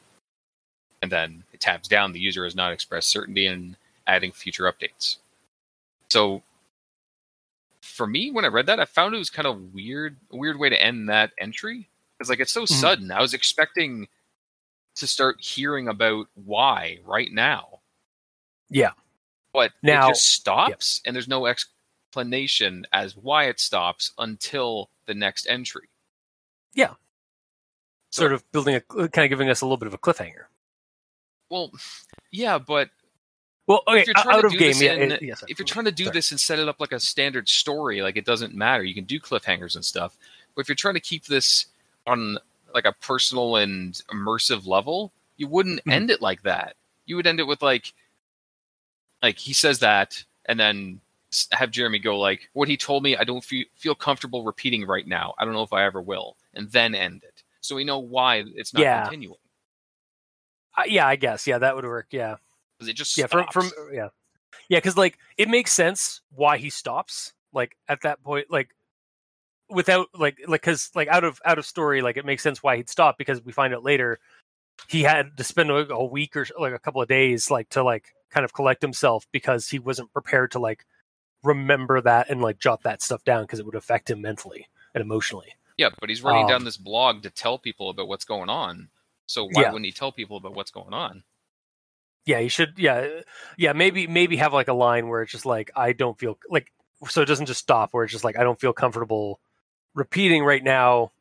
And 1.02 1.10
then 1.10 1.42
it 1.52 1.58
tabs 1.58 1.88
down. 1.88 2.12
The 2.12 2.20
user 2.20 2.44
has 2.44 2.54
not 2.54 2.72
expressed 2.72 3.08
certainty 3.08 3.46
in 3.46 3.76
adding 4.06 4.30
future 4.30 4.72
updates. 4.72 5.16
So, 6.08 6.44
for 7.82 8.06
me, 8.06 8.30
when 8.30 8.44
I 8.44 8.48
read 8.48 8.66
that, 8.66 8.78
I 8.78 8.84
found 8.84 9.12
it 9.12 9.18
was 9.18 9.28
kind 9.28 9.48
of 9.48 9.74
weird, 9.74 10.16
a 10.30 10.36
weird 10.36 10.56
way 10.56 10.68
to 10.68 10.80
end 10.80 11.08
that 11.08 11.32
entry 11.36 11.88
because 12.16 12.30
like 12.30 12.38
it's 12.38 12.52
so 12.52 12.62
Mhm. 12.62 12.68
sudden. 12.68 13.10
I 13.10 13.20
was 13.20 13.34
expecting 13.34 14.06
to 14.96 15.06
start 15.06 15.40
hearing 15.40 15.88
about 15.88 16.26
why 16.34 16.98
right 17.04 17.32
now, 17.32 17.80
yeah. 18.70 18.92
but 19.52 19.72
Now- 19.82 20.06
it 20.08 20.10
just 20.12 20.26
stops, 20.26 21.00
and 21.04 21.14
there's 21.14 21.28
no 21.28 21.46
explanation 21.46 22.86
as 22.92 23.16
why 23.16 23.44
it 23.44 23.58
stops 23.60 24.12
until 24.18 24.90
the 25.06 25.14
next 25.14 25.46
entry. 25.48 25.88
Yeah. 26.74 26.94
Sort 28.10 28.32
of 28.32 28.50
building 28.52 28.76
a 28.76 28.80
kind 28.80 29.24
of 29.24 29.28
giving 29.30 29.48
us 29.50 29.60
a 29.60 29.66
little 29.66 29.76
bit 29.76 29.88
of 29.88 29.94
a 29.94 29.98
cliffhanger. 29.98 30.44
Well, 31.50 31.72
yeah, 32.30 32.58
but 32.58 32.90
Well, 33.66 33.82
okay, 33.88 34.00
if 34.02 34.06
you're 34.06 34.14
trying 34.14 34.36
out 34.36 34.40
to 34.42 34.46
of 34.46 34.52
do 34.52 34.58
game, 34.58 34.68
this 34.68 34.82
yeah, 34.82 34.92
in, 34.94 35.12
it- 35.12 35.22
yeah, 35.22 35.34
if 35.48 35.58
you're 35.58 35.66
trying 35.66 35.86
to 35.86 35.92
do 35.92 36.04
Sorry. 36.04 36.14
this 36.14 36.30
and 36.30 36.38
set 36.38 36.58
it 36.60 36.68
up 36.68 36.80
like 36.80 36.92
a 36.92 37.00
standard 37.00 37.48
story, 37.48 38.02
like 38.02 38.16
it 38.16 38.24
doesn't 38.24 38.54
matter. 38.54 38.84
You 38.84 38.94
can 38.94 39.04
do 39.04 39.18
cliffhangers 39.18 39.74
and 39.74 39.84
stuff. 39.84 40.16
But 40.54 40.60
if 40.62 40.68
you're 40.68 40.76
trying 40.76 40.94
to 40.94 41.00
keep 41.00 41.24
this 41.26 41.66
on 42.06 42.38
like 42.74 42.84
a 42.84 42.92
personal 42.92 43.56
and 43.56 43.94
immersive 44.12 44.66
level, 44.66 45.12
you 45.36 45.46
wouldn't 45.48 45.84
Mhm. 45.84 45.92
end 45.92 46.10
it 46.10 46.20
like 46.20 46.42
that. 46.42 46.76
You 47.06 47.16
would 47.16 47.26
end 47.26 47.40
it 47.40 47.46
with 47.46 47.62
like, 47.62 47.92
like 49.22 49.38
he 49.38 49.52
says 49.52 49.78
that, 49.78 50.24
and 50.46 50.58
then 50.60 51.00
have 51.52 51.70
Jeremy 51.70 51.98
go 51.98 52.18
like, 52.18 52.48
"What 52.52 52.68
he 52.68 52.76
told 52.76 53.02
me, 53.02 53.16
I 53.16 53.24
don't 53.24 53.42
fe- 53.44 53.66
feel 53.74 53.94
comfortable 53.94 54.44
repeating 54.44 54.86
right 54.86 55.06
now. 55.06 55.34
I 55.38 55.44
don't 55.44 55.54
know 55.54 55.62
if 55.62 55.72
I 55.72 55.84
ever 55.84 56.00
will," 56.02 56.36
and 56.54 56.70
then 56.70 56.94
end 56.94 57.24
it, 57.24 57.42
so 57.60 57.74
we 57.76 57.84
know 57.84 57.98
why 57.98 58.44
it's 58.54 58.72
not 58.74 58.82
Yeah. 58.82 59.02
continuing 59.02 59.38
Uh, 60.76 60.82
yeah, 60.86 61.06
I 61.06 61.16
guess. 61.16 61.46
Yeah, 61.46 61.58
that 61.58 61.76
would 61.76 61.84
work. 61.84 62.08
Yeah, 62.10 62.36
because 62.76 62.88
it 62.88 62.94
just 62.94 63.16
yeah. 63.16 63.26
From 63.26 63.46
from 63.52 63.70
yeah, 63.92 64.08
yeah, 64.68 64.78
because 64.78 64.96
like 64.96 65.18
it 65.36 65.48
makes 65.48 65.72
sense 65.72 66.20
why 66.34 66.58
he 66.58 66.70
stops. 66.70 67.32
Like 67.52 67.76
at 67.88 68.02
that 68.02 68.22
point, 68.24 68.50
like 68.50 68.74
without 69.74 70.08
like 70.14 70.38
like 70.46 70.62
because 70.62 70.90
like 70.94 71.08
out 71.08 71.24
of 71.24 71.40
out 71.44 71.58
of 71.58 71.66
story, 71.66 72.00
like 72.02 72.16
it 72.16 72.24
makes 72.24 72.42
sense 72.42 72.62
why 72.62 72.76
he'd 72.76 72.88
stop 72.88 73.18
because 73.18 73.42
we 73.44 73.52
find 73.52 73.74
out 73.74 73.82
later 73.82 74.18
he 74.88 75.02
had 75.02 75.36
to 75.36 75.44
spend 75.44 75.70
a, 75.70 75.88
a 75.92 76.04
week 76.04 76.36
or 76.36 76.46
like 76.58 76.72
a 76.72 76.78
couple 76.78 77.02
of 77.02 77.08
days 77.08 77.50
like 77.50 77.68
to 77.70 77.82
like 77.82 78.14
kind 78.30 78.44
of 78.44 78.52
collect 78.52 78.82
himself 78.82 79.26
because 79.32 79.68
he 79.68 79.78
wasn't 79.78 80.12
prepared 80.12 80.50
to 80.52 80.58
like 80.58 80.84
remember 81.42 82.00
that 82.00 82.30
and 82.30 82.40
like 82.40 82.58
jot 82.58 82.82
that 82.82 83.02
stuff 83.02 83.22
down 83.24 83.42
because 83.44 83.58
it 83.58 83.66
would 83.66 83.74
affect 83.74 84.10
him 84.10 84.20
mentally 84.20 84.66
and 84.94 85.02
emotionally. 85.02 85.54
Yeah, 85.76 85.90
but 86.00 86.08
he's 86.08 86.22
writing 86.22 86.42
Um, 86.42 86.48
down 86.48 86.64
this 86.64 86.76
blog 86.76 87.22
to 87.22 87.30
tell 87.30 87.58
people 87.58 87.90
about 87.90 88.08
what's 88.08 88.24
going 88.24 88.48
on. 88.48 88.88
So 89.26 89.44
why 89.44 89.62
Yeah. 89.62 89.72
wouldn't 89.72 89.86
he 89.86 89.92
tell 89.92 90.12
people 90.12 90.36
about 90.36 90.54
what's 90.54 90.70
going 90.70 90.94
on? 90.94 91.22
Yeah, 92.26 92.40
he 92.40 92.48
should. 92.48 92.74
Yeah, 92.78 93.20
yeah. 93.58 93.72
Maybe 93.74 94.06
maybe 94.06 94.36
have 94.36 94.52
like 94.54 94.68
a 94.68 94.72
line 94.72 95.08
where 95.08 95.22
it's 95.22 95.32
just 95.32 95.44
like 95.46 95.70
I 95.76 95.92
don't 95.92 96.18
feel 96.18 96.38
like 96.48 96.72
so 97.08 97.20
it 97.22 97.26
doesn't 97.26 97.46
just 97.46 97.60
stop 97.60 97.92
where 97.92 98.04
it's 98.04 98.12
just 98.12 98.24
like 98.24 98.38
I 98.38 98.44
don't 98.44 98.58
feel 98.58 98.72
comfortable 98.72 99.40
repeating 99.94 100.44
right 100.44 100.62
now. 100.62 101.12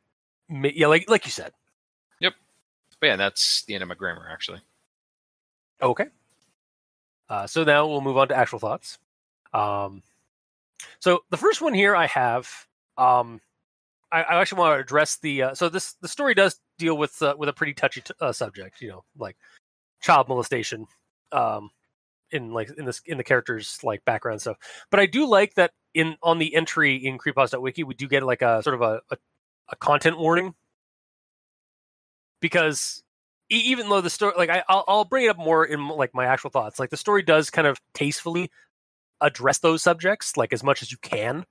Yeah, 0.49 0.87
like 0.87 1.09
like 1.09 1.25
you 1.25 1.31
said. 1.31 1.51
Yep. 2.19 2.33
But 2.99 3.07
yeah, 3.07 3.15
that's 3.15 3.63
the 3.65 3.73
end 3.73 3.83
of 3.83 3.89
my 3.89 3.95
grammar 3.95 4.27
actually. 4.31 4.61
Okay. 5.81 6.05
Uh, 7.29 7.47
so 7.47 7.63
now 7.63 7.87
we'll 7.87 8.01
move 8.01 8.17
on 8.17 8.27
to 8.27 8.35
actual 8.35 8.59
thoughts. 8.59 8.99
Um, 9.53 10.03
so 10.99 11.23
the 11.29 11.37
first 11.37 11.61
one 11.61 11.73
here 11.73 11.95
I 11.95 12.07
have, 12.07 12.49
um, 12.97 13.41
I, 14.11 14.23
I 14.23 14.41
actually 14.41 14.59
want 14.59 14.77
to 14.77 14.81
address 14.81 15.17
the. 15.17 15.43
Uh, 15.43 15.55
so 15.55 15.69
this 15.69 15.93
the 16.01 16.07
story 16.07 16.33
does 16.33 16.59
deal 16.77 16.97
with 16.97 17.21
uh, 17.21 17.35
with 17.37 17.49
a 17.49 17.53
pretty 17.53 17.73
touchy 17.73 18.01
t- 18.01 18.13
uh, 18.21 18.31
subject, 18.31 18.81
you 18.81 18.89
know, 18.89 19.03
like 19.17 19.37
child 20.01 20.27
molestation, 20.27 20.87
um, 21.31 21.69
in 22.31 22.51
like 22.51 22.69
in 22.77 22.85
this 22.85 23.01
in 23.05 23.17
the 23.17 23.23
characters 23.23 23.79
like 23.83 24.05
background 24.05 24.41
stuff. 24.41 24.57
But 24.91 24.99
I 24.99 25.05
do 25.05 25.25
like 25.27 25.55
that 25.55 25.71
in 25.93 26.17
on 26.23 26.39
the 26.39 26.55
entry 26.55 26.95
in 26.95 27.17
Creepos.wiki 27.17 27.83
we 27.83 27.93
do 27.93 28.07
get 28.07 28.23
like 28.23 28.41
a 28.41 28.61
sort 28.63 28.73
of 28.75 28.81
a, 28.81 29.01
a, 29.11 29.17
a 29.69 29.75
content 29.75 30.17
warning. 30.17 30.53
Because 32.41 33.03
even 33.49 33.89
though 33.89 34.01
the 34.01 34.09
story 34.09 34.33
like 34.37 34.49
I, 34.49 34.63
I'll, 34.67 34.83
I'll 34.87 35.05
bring 35.05 35.25
it 35.25 35.29
up 35.29 35.37
more 35.37 35.65
in 35.65 35.87
like 35.87 36.13
my 36.13 36.25
actual 36.25 36.49
thoughts. 36.49 36.79
Like 36.79 36.89
the 36.89 36.97
story 36.97 37.21
does 37.21 37.49
kind 37.49 37.67
of 37.67 37.79
tastefully 37.93 38.51
address 39.21 39.59
those 39.59 39.81
subjects 39.81 40.35
like 40.35 40.51
as 40.53 40.63
much 40.63 40.81
as 40.81 40.91
you 40.91 40.97
can. 41.01 41.45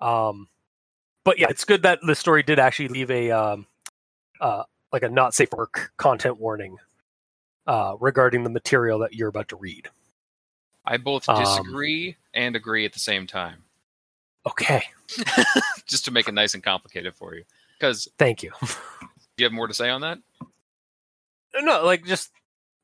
Um 0.00 0.48
but 1.24 1.38
yeah 1.38 1.48
it's 1.48 1.64
good 1.64 1.82
that 1.82 2.00
the 2.02 2.14
story 2.14 2.42
did 2.42 2.58
actually 2.58 2.88
leave 2.88 3.10
a 3.10 3.30
um 3.30 3.66
uh 4.40 4.64
like 4.92 5.02
a 5.02 5.08
not 5.08 5.34
safe 5.34 5.48
work 5.52 5.92
content 5.96 6.38
warning 6.38 6.78
uh 7.66 7.96
regarding 8.00 8.44
the 8.44 8.50
material 8.50 8.98
that 9.00 9.14
you're 9.14 9.28
about 9.28 9.48
to 9.48 9.56
read 9.56 9.88
I 10.86 10.96
both 10.98 11.28
Um, 11.28 11.42
disagree 11.42 12.16
and 12.34 12.54
agree 12.56 12.84
at 12.84 12.92
the 12.92 13.00
same 13.00 13.26
time, 13.26 13.64
okay. 14.46 14.82
Just 15.86 16.04
to 16.06 16.10
make 16.10 16.28
it 16.28 16.34
nice 16.34 16.54
and 16.54 16.62
complicated 16.62 17.14
for 17.14 17.34
you. 17.34 17.44
Because 17.78 18.08
thank 18.18 18.42
you. 18.42 18.52
do 18.60 18.68
you 19.38 19.44
have 19.44 19.52
more 19.52 19.68
to 19.68 19.74
say 19.74 19.88
on 19.90 20.00
that? 20.02 20.18
no 21.60 21.84
like 21.84 22.04
just 22.04 22.30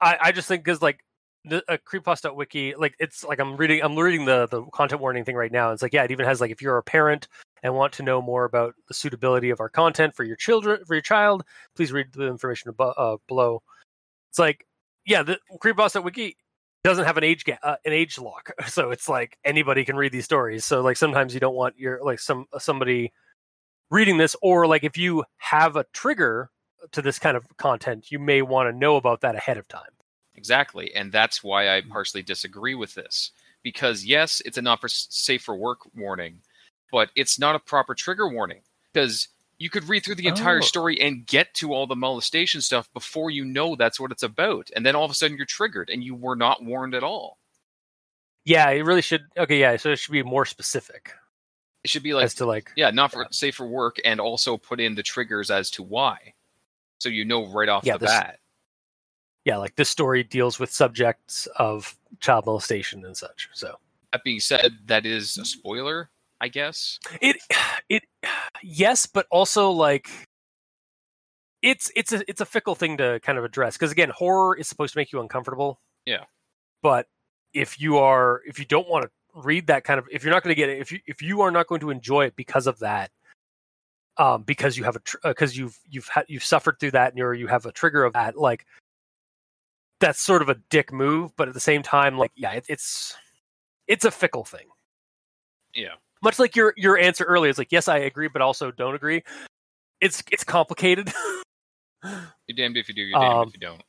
i 0.01 0.17
i 0.21 0.33
just 0.33 0.49
think 0.49 0.65
because 0.65 0.81
like 0.81 1.05
the 1.45 1.63
a 1.69 1.77
creepypasta.wiki 1.77 2.75
like 2.77 2.95
it's 2.99 3.25
like 3.25 3.39
i'm 3.41 3.57
reading 3.57 3.83
i'm 3.83 3.99
reading 3.99 4.25
the 4.25 4.47
the 4.47 4.63
content 4.67 5.01
warning 5.01 5.25
thing 5.25 5.35
right 5.37 5.53
now. 5.53 5.73
It's 5.73 5.83
like 5.83 5.93
yeah 5.93 6.05
it 6.05 6.11
even 6.11 6.25
has 6.25 6.41
like 6.41 6.51
if 6.51 6.63
you're 6.63 6.79
a 6.79 6.83
parent 6.83 7.29
and 7.63 7.75
want 7.75 7.93
to 7.95 8.03
know 8.03 8.23
more 8.23 8.45
about 8.45 8.75
the 8.89 8.95
suitability 8.95 9.51
of 9.51 9.61
our 9.61 9.69
content 9.69 10.15
for 10.15 10.25
your 10.25 10.37
children 10.37 10.85
for 10.87 10.95
your 10.95 11.03
child 11.03 11.45
please 11.75 11.93
read 11.93 12.13
the 12.13 12.27
information 12.29 12.71
above, 12.71 12.95
uh, 12.97 13.17
below. 13.29 13.63
It's 14.31 14.39
like 14.39 14.67
yeah 15.05 15.23
the 15.23 15.39
creepypasta.wiki 15.61 16.37
doesn't 16.85 17.05
have 17.05 17.17
an 17.17 17.25
age 17.25 17.45
ga- 17.45 17.59
uh, 17.63 17.77
an 17.85 17.93
age 17.93 18.19
lock 18.19 18.51
so 18.67 18.91
it's 18.91 19.09
like 19.09 19.39
anybody 19.45 19.85
can 19.85 19.97
read 19.97 20.13
these 20.13 20.25
stories 20.25 20.65
so 20.65 20.83
like 20.83 20.97
sometimes 20.97 21.35
you 21.35 21.41
don't 21.41 21.55
want 21.55 21.79
your 21.79 22.01
like 22.03 22.19
some 22.19 22.47
somebody 22.59 23.13
reading 23.91 24.17
this 24.17 24.35
or 24.43 24.67
like 24.67 24.83
if 24.85 24.97
you 24.97 25.25
have 25.37 25.77
a 25.77 25.85
trigger 25.93 26.51
to 26.91 27.03
this 27.03 27.19
kind 27.19 27.37
of 27.37 27.45
content, 27.57 28.11
you 28.11 28.19
may 28.19 28.43
want 28.43 28.69
to 28.69 28.77
know 28.77 28.97
about 28.97 29.21
that 29.21 29.37
ahead 29.37 29.57
of 29.57 29.69
time. 29.69 29.83
Exactly, 30.35 30.93
and 30.95 31.13
that's 31.13 31.45
why. 31.45 31.69
I 31.69 31.83
partially 31.83 32.23
disagree 32.23 32.75
with 32.75 32.95
this. 32.95 33.31
Because 33.63 34.05
yes, 34.05 34.43
it's 34.45 34.59
a 34.59 34.63
not 34.63 34.81
for 34.81 34.89
safe 34.89 35.43
for 35.43 35.55
work 35.55 35.79
warning, 35.95 36.41
but 36.91 37.11
it's 37.15 37.39
not 37.39 37.55
a 37.55 37.61
proper 37.61 37.95
trigger 37.95 38.27
warning. 38.27 38.63
Because 38.93 39.29
you 39.63 39.71
could 39.71 39.89
read 39.89 40.05
through 40.05 40.17
the 40.17 40.27
entire 40.27 40.59
Oh. 40.59 40.63
story 40.63 41.01
and 41.01 41.27
get 41.27 41.55
to 41.55 41.73
all 41.73 41.87
the 41.87 41.95
molestation 41.97 42.61
stuff 42.61 42.93
before 42.93 43.31
you 43.31 43.45
know 43.45 43.77
that's 43.77 44.01
what 44.01 44.11
it's 44.11 44.23
about, 44.25 44.71
and 44.75 44.85
then 44.85 44.97
all 44.97 45.05
of 45.05 45.11
a 45.11 45.15
sudden 45.15 45.37
you're 45.37 45.47
triggered 45.47 45.89
and 45.89 46.03
you 46.03 46.15
were 46.15 46.37
not 46.37 46.63
warned 46.65 46.95
at 46.95 47.05
all. 47.05 47.39
Yeah, 48.45 48.69
it 48.71 48.83
really 48.85 49.03
should. 49.03 49.23
Okay, 49.39 49.61
yeah, 49.61 49.77
so 49.77 49.91
it 49.91 49.99
should 50.01 50.13
be 50.13 50.23
more 50.25 50.45
specific 50.45 51.13
It 51.85 51.91
should 51.91 52.03
be 52.03 52.13
like 52.15 52.25
as 52.25 52.35
to 52.35 52.47
like. 52.47 52.71
yeah, 52.77 52.91
not 52.91 53.13
for 53.13 53.27
safe 53.31 53.55
for 53.55 53.67
work, 53.67 53.97
and 54.05 54.21
also 54.21 54.57
put 54.57 54.81
in 54.81 54.95
the 54.97 55.03
triggers 55.03 55.51
as 55.51 55.71
to 55.73 55.83
why, 55.83 56.35
so 56.99 57.09
you 57.09 57.25
know 57.25 57.47
right 57.47 57.69
off 57.69 57.85
Yeah, 57.85 57.95
the 57.95 58.01
this- 58.07 58.11
bat. 58.11 58.39
Yeah, 59.45 59.57
like 59.59 59.75
this 59.77 59.89
story 59.91 60.23
deals 60.25 60.59
with 60.61 60.71
subjects 60.73 61.47
of 61.57 61.97
child 62.21 62.47
molestation 62.47 63.05
and 63.05 63.17
such. 63.17 63.49
So 63.53 63.79
That 64.13 64.23
being 64.25 64.39
said, 64.41 64.79
that 64.87 65.05
is 65.07 65.37
a 65.39 65.45
spoiler, 65.45 66.11
I 66.43 66.49
guess. 66.49 66.99
it 67.21 67.37
it 67.89 68.03
yes, 68.63 69.07
but 69.07 69.27
also 69.31 69.71
like 69.71 70.11
it's 71.63 71.91
it's 71.95 72.13
a 72.13 72.29
it's 72.29 72.41
a 72.41 72.45
fickle 72.45 72.75
thing 72.75 72.97
to 72.97 73.21
kind 73.23 73.39
of 73.39 73.45
address 73.45 73.77
because 73.77 73.93
again, 73.93 74.11
horror 74.11 74.57
is 74.57 74.67
supposed 74.67 74.93
to 74.95 74.99
make 74.99 75.13
you 75.13 75.21
uncomfortable. 75.21 75.81
Yeah. 76.05 76.25
But 76.83 77.07
if 77.55 77.81
you 77.81 77.99
are 77.99 78.41
if 78.45 78.59
you 78.59 78.65
don't 78.65 78.89
want 78.89 79.05
to 79.05 79.11
read 79.35 79.69
that 79.69 79.85
kind 79.85 79.99
of 80.01 80.09
if 80.11 80.25
you're 80.25 80.33
not 80.33 80.43
going 80.43 80.55
to 80.55 80.59
get 80.61 80.69
it 80.69 80.79
if 80.81 80.91
you 80.93 80.99
if 81.07 81.23
you 81.23 81.41
are 81.43 81.51
not 81.51 81.67
going 81.69 81.81
to 81.81 81.91
enjoy 81.91 82.25
it 82.27 82.37
because 82.37 82.67
of 82.67 82.79
that 82.81 83.11
um 84.19 84.43
because 84.43 84.77
you 84.77 84.85
have 84.85 84.97
a 84.97 85.01
because 85.25 85.57
you've 85.57 85.79
you've 85.89 86.09
had 86.09 86.27
you've 86.29 86.45
suffered 86.45 86.79
through 86.79 86.91
that 86.91 87.09
and 87.11 87.19
you're 87.19 87.33
you 87.33 87.47
have 87.47 87.65
a 87.65 87.73
trigger 87.73 88.05
of 88.05 88.13
that 88.13 88.37
like 88.37 88.67
that's 90.01 90.21
sort 90.21 90.43
of 90.43 90.51
a 90.51 90.57
dick 90.69 90.93
move 90.93 91.35
but 91.37 91.49
at 91.49 91.55
the 91.55 91.61
same 91.61 91.83
time 91.83 92.19
like 92.19 92.31
yeah 92.35 92.53
it, 92.53 92.67
it's 92.69 93.17
it's 93.87 94.05
a 94.05 94.11
fickle 94.11 94.45
thing 94.45 94.67
Yeah. 95.75 95.95
Much 96.23 96.39
like 96.39 96.55
your 96.57 96.73
your 96.77 96.99
answer 96.99 97.25
earlier 97.25 97.51
it's 97.51 97.59
like 97.59 97.73
yes 97.73 97.89
i 97.89 97.99
agree 97.99 98.29
but 98.29 98.41
also 98.43 98.71
don't 98.71 98.95
agree 98.95 99.23
it's 100.01 100.23
it's 100.31 100.45
complicated 100.45 101.13
You're 102.05 102.57
damned 102.57 102.77
if 102.77 102.89
you 102.89 102.95
do, 102.95 103.03
you're 103.03 103.19
damned 103.21 103.35
Um, 103.35 103.49
if 103.49 103.55
you 103.55 103.61
don't. 103.61 103.83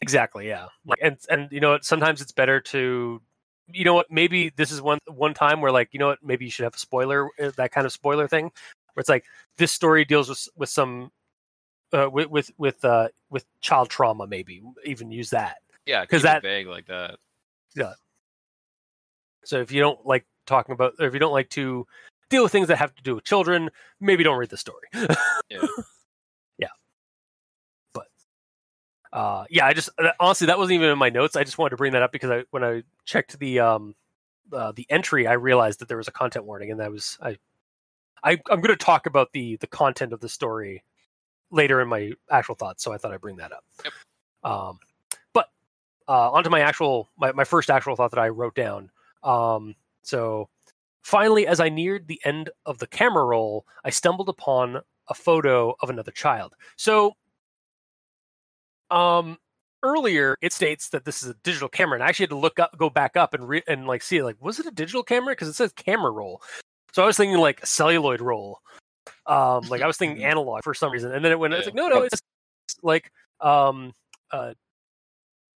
exactly 0.00 0.46
yeah 0.46 0.66
like 0.86 0.98
and 1.02 1.16
and 1.30 1.50
you 1.50 1.60
know 1.60 1.70
what 1.72 1.84
sometimes 1.84 2.20
it's 2.20 2.32
better 2.32 2.60
to 2.60 3.20
you 3.68 3.84
know 3.84 3.94
what 3.94 4.06
maybe 4.10 4.50
this 4.56 4.70
is 4.70 4.80
one 4.80 4.98
one 5.08 5.34
time 5.34 5.60
where 5.60 5.72
like 5.72 5.88
you 5.92 5.98
know 5.98 6.06
what 6.08 6.18
maybe 6.22 6.44
you 6.44 6.50
should 6.50 6.62
have 6.64 6.74
a 6.74 6.78
spoiler 6.78 7.28
uh, 7.42 7.50
that 7.56 7.72
kind 7.72 7.84
of 7.86 7.92
spoiler 7.92 8.28
thing 8.28 8.44
where 8.94 9.00
it's 9.00 9.08
like 9.08 9.24
this 9.58 9.72
story 9.72 10.04
deals 10.04 10.28
with 10.28 10.46
with 10.56 10.68
some 10.68 11.10
uh, 11.92 12.08
with 12.10 12.28
with 12.30 12.50
with 12.58 12.84
uh 12.84 13.08
with 13.30 13.44
child 13.60 13.88
trauma 13.90 14.26
maybe 14.26 14.62
even 14.84 15.10
use 15.10 15.30
that 15.30 15.56
yeah 15.86 16.02
because 16.02 16.22
that- 16.22 16.42
vague 16.42 16.66
like 16.68 16.86
that. 16.86 17.16
Yeah. 17.74 17.92
So 19.44 19.60
if 19.60 19.70
you 19.70 19.80
don't 19.80 20.04
like 20.06 20.24
talking 20.46 20.72
about 20.72 20.94
or 20.98 21.06
if 21.06 21.12
you 21.14 21.20
don't 21.20 21.32
like 21.32 21.50
to 21.50 21.86
deal 22.30 22.42
with 22.42 22.52
things 22.52 22.68
that 22.68 22.76
have 22.76 22.94
to 22.94 23.02
do 23.02 23.14
with 23.16 23.24
children 23.24 23.70
maybe 24.00 24.24
don't 24.24 24.38
read 24.38 24.50
the 24.50 24.56
story. 24.56 24.88
Yeah. 25.48 25.60
yeah. 26.58 26.68
But 27.92 28.08
uh 29.12 29.44
yeah 29.48 29.64
i 29.66 29.72
just 29.72 29.90
uh, 29.98 30.10
honestly 30.18 30.48
that 30.48 30.58
wasn't 30.58 30.74
even 30.74 30.88
in 30.90 30.98
my 30.98 31.10
notes. 31.10 31.36
I 31.36 31.44
just 31.44 31.56
wanted 31.58 31.70
to 31.70 31.76
bring 31.76 31.92
that 31.92 32.02
up 32.02 32.10
because 32.12 32.30
i 32.30 32.44
when 32.50 32.64
i 32.64 32.82
checked 33.04 33.38
the 33.38 33.60
um 33.60 33.94
uh, 34.52 34.72
the 34.72 34.86
entry 34.90 35.26
i 35.26 35.32
realized 35.32 35.80
that 35.80 35.88
there 35.88 35.96
was 35.96 36.08
a 36.08 36.12
content 36.12 36.44
warning 36.44 36.70
and 36.70 36.78
that 36.80 36.90
was 36.90 37.18
i, 37.20 37.36
I 38.22 38.32
i'm 38.48 38.60
going 38.60 38.76
to 38.76 38.76
talk 38.76 39.06
about 39.06 39.32
the 39.32 39.56
the 39.56 39.66
content 39.66 40.12
of 40.12 40.20
the 40.20 40.28
story 40.28 40.84
later 41.50 41.80
in 41.80 41.88
my 41.88 42.12
actual 42.30 42.54
thoughts 42.54 42.82
so 42.84 42.92
i 42.92 42.96
thought 42.98 43.12
i'd 43.12 43.20
bring 43.20 43.36
that 43.36 43.52
up. 43.52 43.64
Yep. 43.84 43.92
um 44.44 44.78
but 45.32 45.48
uh 46.08 46.30
onto 46.30 46.50
my 46.50 46.60
actual 46.60 47.08
my, 47.18 47.32
my 47.32 47.44
first 47.44 47.70
actual 47.70 47.96
thought 47.96 48.10
that 48.12 48.20
i 48.20 48.28
wrote 48.28 48.54
down. 48.54 48.90
Um 49.22 49.74
so 50.06 50.48
finally 51.02 51.46
as 51.46 51.60
i 51.60 51.68
neared 51.68 52.06
the 52.06 52.20
end 52.24 52.50
of 52.64 52.78
the 52.78 52.86
camera 52.86 53.24
roll 53.24 53.64
i 53.84 53.90
stumbled 53.90 54.28
upon 54.28 54.80
a 55.08 55.14
photo 55.14 55.74
of 55.80 55.90
another 55.90 56.10
child. 56.10 56.54
So 56.76 57.14
um 58.90 59.38
earlier 59.82 60.36
it 60.40 60.52
states 60.52 60.88
that 60.90 61.04
this 61.04 61.22
is 61.22 61.28
a 61.28 61.34
digital 61.42 61.68
camera 61.68 61.96
and 61.96 62.04
i 62.04 62.08
actually 62.08 62.24
had 62.24 62.30
to 62.30 62.36
look 62.36 62.58
up 62.58 62.76
go 62.78 62.88
back 62.88 63.16
up 63.16 63.34
and 63.34 63.48
re- 63.48 63.62
and 63.66 63.86
like 63.86 64.02
see 64.02 64.22
like 64.22 64.36
was 64.40 64.58
it 64.58 64.66
a 64.66 64.70
digital 64.70 65.02
camera? 65.02 65.32
Because 65.32 65.48
it 65.48 65.54
says 65.54 65.72
camera 65.72 66.10
roll. 66.10 66.40
So 66.92 67.02
i 67.02 67.06
was 67.06 67.16
thinking 67.16 67.38
like 67.38 67.64
celluloid 67.66 68.20
roll. 68.20 68.60
Um 69.26 69.62
like 69.68 69.82
i 69.82 69.86
was 69.86 69.96
thinking 69.96 70.24
analog 70.24 70.62
for 70.62 70.74
some 70.74 70.92
reason 70.92 71.12
and 71.12 71.24
then 71.24 71.32
it 71.32 71.38
went 71.38 71.54
it's 71.54 71.66
like 71.66 71.74
no 71.74 71.88
no 71.88 72.02
it's 72.02 72.20
like 72.82 73.10
um 73.40 73.92
uh 74.30 74.54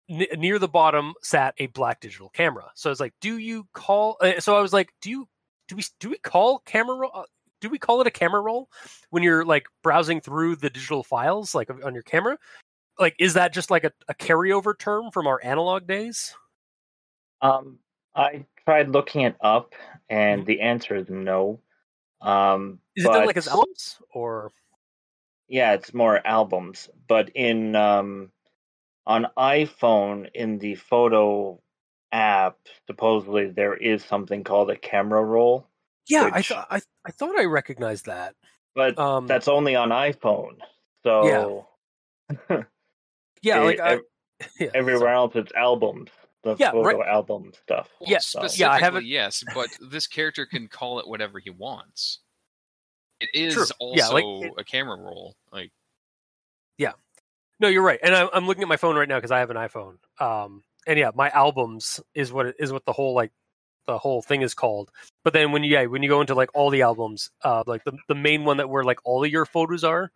n- 0.08 0.26
near 0.36 0.58
the 0.58 0.68
bottom 0.68 1.14
sat 1.22 1.54
a 1.58 1.66
black 1.66 2.00
digital 2.00 2.28
camera 2.30 2.70
so 2.74 2.90
it's 2.90 3.00
like 3.00 3.14
do 3.20 3.38
you 3.38 3.66
call 3.74 4.16
uh, 4.20 4.40
so 4.40 4.56
i 4.56 4.60
was 4.60 4.72
like 4.72 4.90
do 5.00 5.10
you 5.10 5.28
do 5.68 5.76
we 5.76 5.82
do 6.00 6.10
we 6.10 6.18
call 6.18 6.60
camera 6.60 6.96
roll 6.96 7.10
uh, 7.14 7.22
do 7.60 7.68
we 7.68 7.78
call 7.78 8.00
it 8.00 8.06
a 8.06 8.10
camera 8.10 8.40
roll 8.40 8.68
when 9.10 9.22
you're 9.22 9.44
like 9.44 9.66
browsing 9.82 10.20
through 10.20 10.56
the 10.56 10.70
digital 10.70 11.02
files 11.02 11.54
like 11.54 11.70
on 11.84 11.94
your 11.94 12.02
camera 12.02 12.38
like 12.98 13.14
is 13.18 13.34
that 13.34 13.52
just 13.52 13.70
like 13.70 13.84
a, 13.84 13.92
a 14.08 14.14
carryover 14.14 14.78
term 14.78 15.10
from 15.10 15.26
our 15.26 15.40
analog 15.44 15.86
days 15.86 16.34
Um, 17.40 17.78
I 18.14 18.44
tried 18.64 18.88
looking 18.88 19.22
it 19.22 19.36
up, 19.40 19.74
and 20.08 20.44
the 20.46 20.60
answer 20.60 20.96
is 20.96 21.08
no. 21.08 21.60
Um, 22.20 22.80
is 22.96 23.04
it 23.04 23.08
like 23.08 23.36
as 23.36 23.48
albums 23.48 23.98
or 24.12 24.50
yeah, 25.48 25.74
it's 25.74 25.94
more 25.94 26.20
albums. 26.26 26.88
But 27.06 27.30
in 27.30 27.76
um, 27.76 28.30
on 29.08 29.26
iPhone 29.36 30.30
in 30.34 30.58
the 30.58 30.76
photo 30.76 31.60
app, 32.12 32.56
supposedly 32.86 33.48
there 33.50 33.74
is 33.74 34.04
something 34.04 34.44
called 34.44 34.70
a 34.70 34.76
camera 34.76 35.24
roll, 35.24 35.66
Yeah, 36.06 36.30
I 36.32 36.36
Which- 36.38 36.48
thought 36.48 36.66
I, 36.70 36.80
I 37.06 37.10
thought 37.10 37.36
I 37.38 37.44
recognized 37.44 38.06
that. 38.06 38.34
but 38.74 38.96
Um, 38.98 39.26
that's 39.26 39.48
only 39.48 39.74
on 39.74 39.88
iPhone. 39.88 40.58
So 41.04 41.66
yeah, 43.42 43.62
it- 43.62 43.64
like 43.64 43.80
I, 43.80 43.98
yeah, 44.60 44.70
everywhere 44.74 45.08
else 45.12 45.34
it's 45.36 45.52
albums, 45.56 46.10
the 46.44 46.54
Yeah, 46.58 46.70
photo 46.70 46.98
right. 46.98 47.08
album 47.08 47.52
stuff. 47.62 47.88
Well, 48.00 48.10
Yeah, 48.10 48.18
so- 48.18 48.40
specifically, 48.40 48.60
yeah, 48.62 48.70
I 48.72 48.78
haven't- 48.78 49.06
yes, 49.06 49.42
but 49.54 49.68
this 49.90 50.06
character 50.06 50.46
can 50.46 50.68
call 50.68 51.00
it 51.00 51.08
whatever 51.08 51.38
he 51.40 51.50
wants. 51.50 52.20
It 53.20 53.30
is 53.34 53.54
True. 53.54 53.66
also 53.80 53.96
Yeah, 53.96 54.08
like, 54.08 54.24
it- 54.24 54.52
a 54.58 54.64
camera 54.64 54.96
roll. 54.96 55.34
Like 55.50 55.72
No, 57.60 57.68
you're 57.68 57.82
right, 57.82 57.98
and 58.02 58.14
I'm, 58.14 58.28
I'm 58.32 58.46
looking 58.46 58.62
at 58.62 58.68
my 58.68 58.76
phone 58.76 58.96
right 58.96 59.08
now 59.08 59.16
because 59.16 59.30
I 59.30 59.40
have 59.40 59.50
an 59.50 59.56
iPhone. 59.56 59.96
Um, 60.20 60.62
and 60.86 60.98
yeah, 60.98 61.10
my 61.14 61.28
albums 61.30 62.00
is 62.14 62.32
what 62.32 62.46
it 62.46 62.56
is 62.58 62.72
what 62.72 62.84
the 62.84 62.92
whole 62.92 63.14
like 63.14 63.32
the 63.86 63.98
whole 63.98 64.22
thing 64.22 64.42
is 64.42 64.54
called. 64.54 64.90
But 65.24 65.32
then 65.32 65.52
when 65.52 65.64
you 65.64 65.72
yeah 65.72 65.86
when 65.86 66.02
you 66.02 66.08
go 66.08 66.20
into 66.20 66.34
like 66.34 66.50
all 66.54 66.70
the 66.70 66.82
albums, 66.82 67.30
uh, 67.42 67.64
like 67.66 67.84
the 67.84 67.92
the 68.08 68.14
main 68.14 68.44
one 68.44 68.58
that 68.58 68.68
where 68.68 68.84
like 68.84 69.00
all 69.04 69.24
of 69.24 69.30
your 69.30 69.44
photos 69.44 69.82
are, 69.84 70.10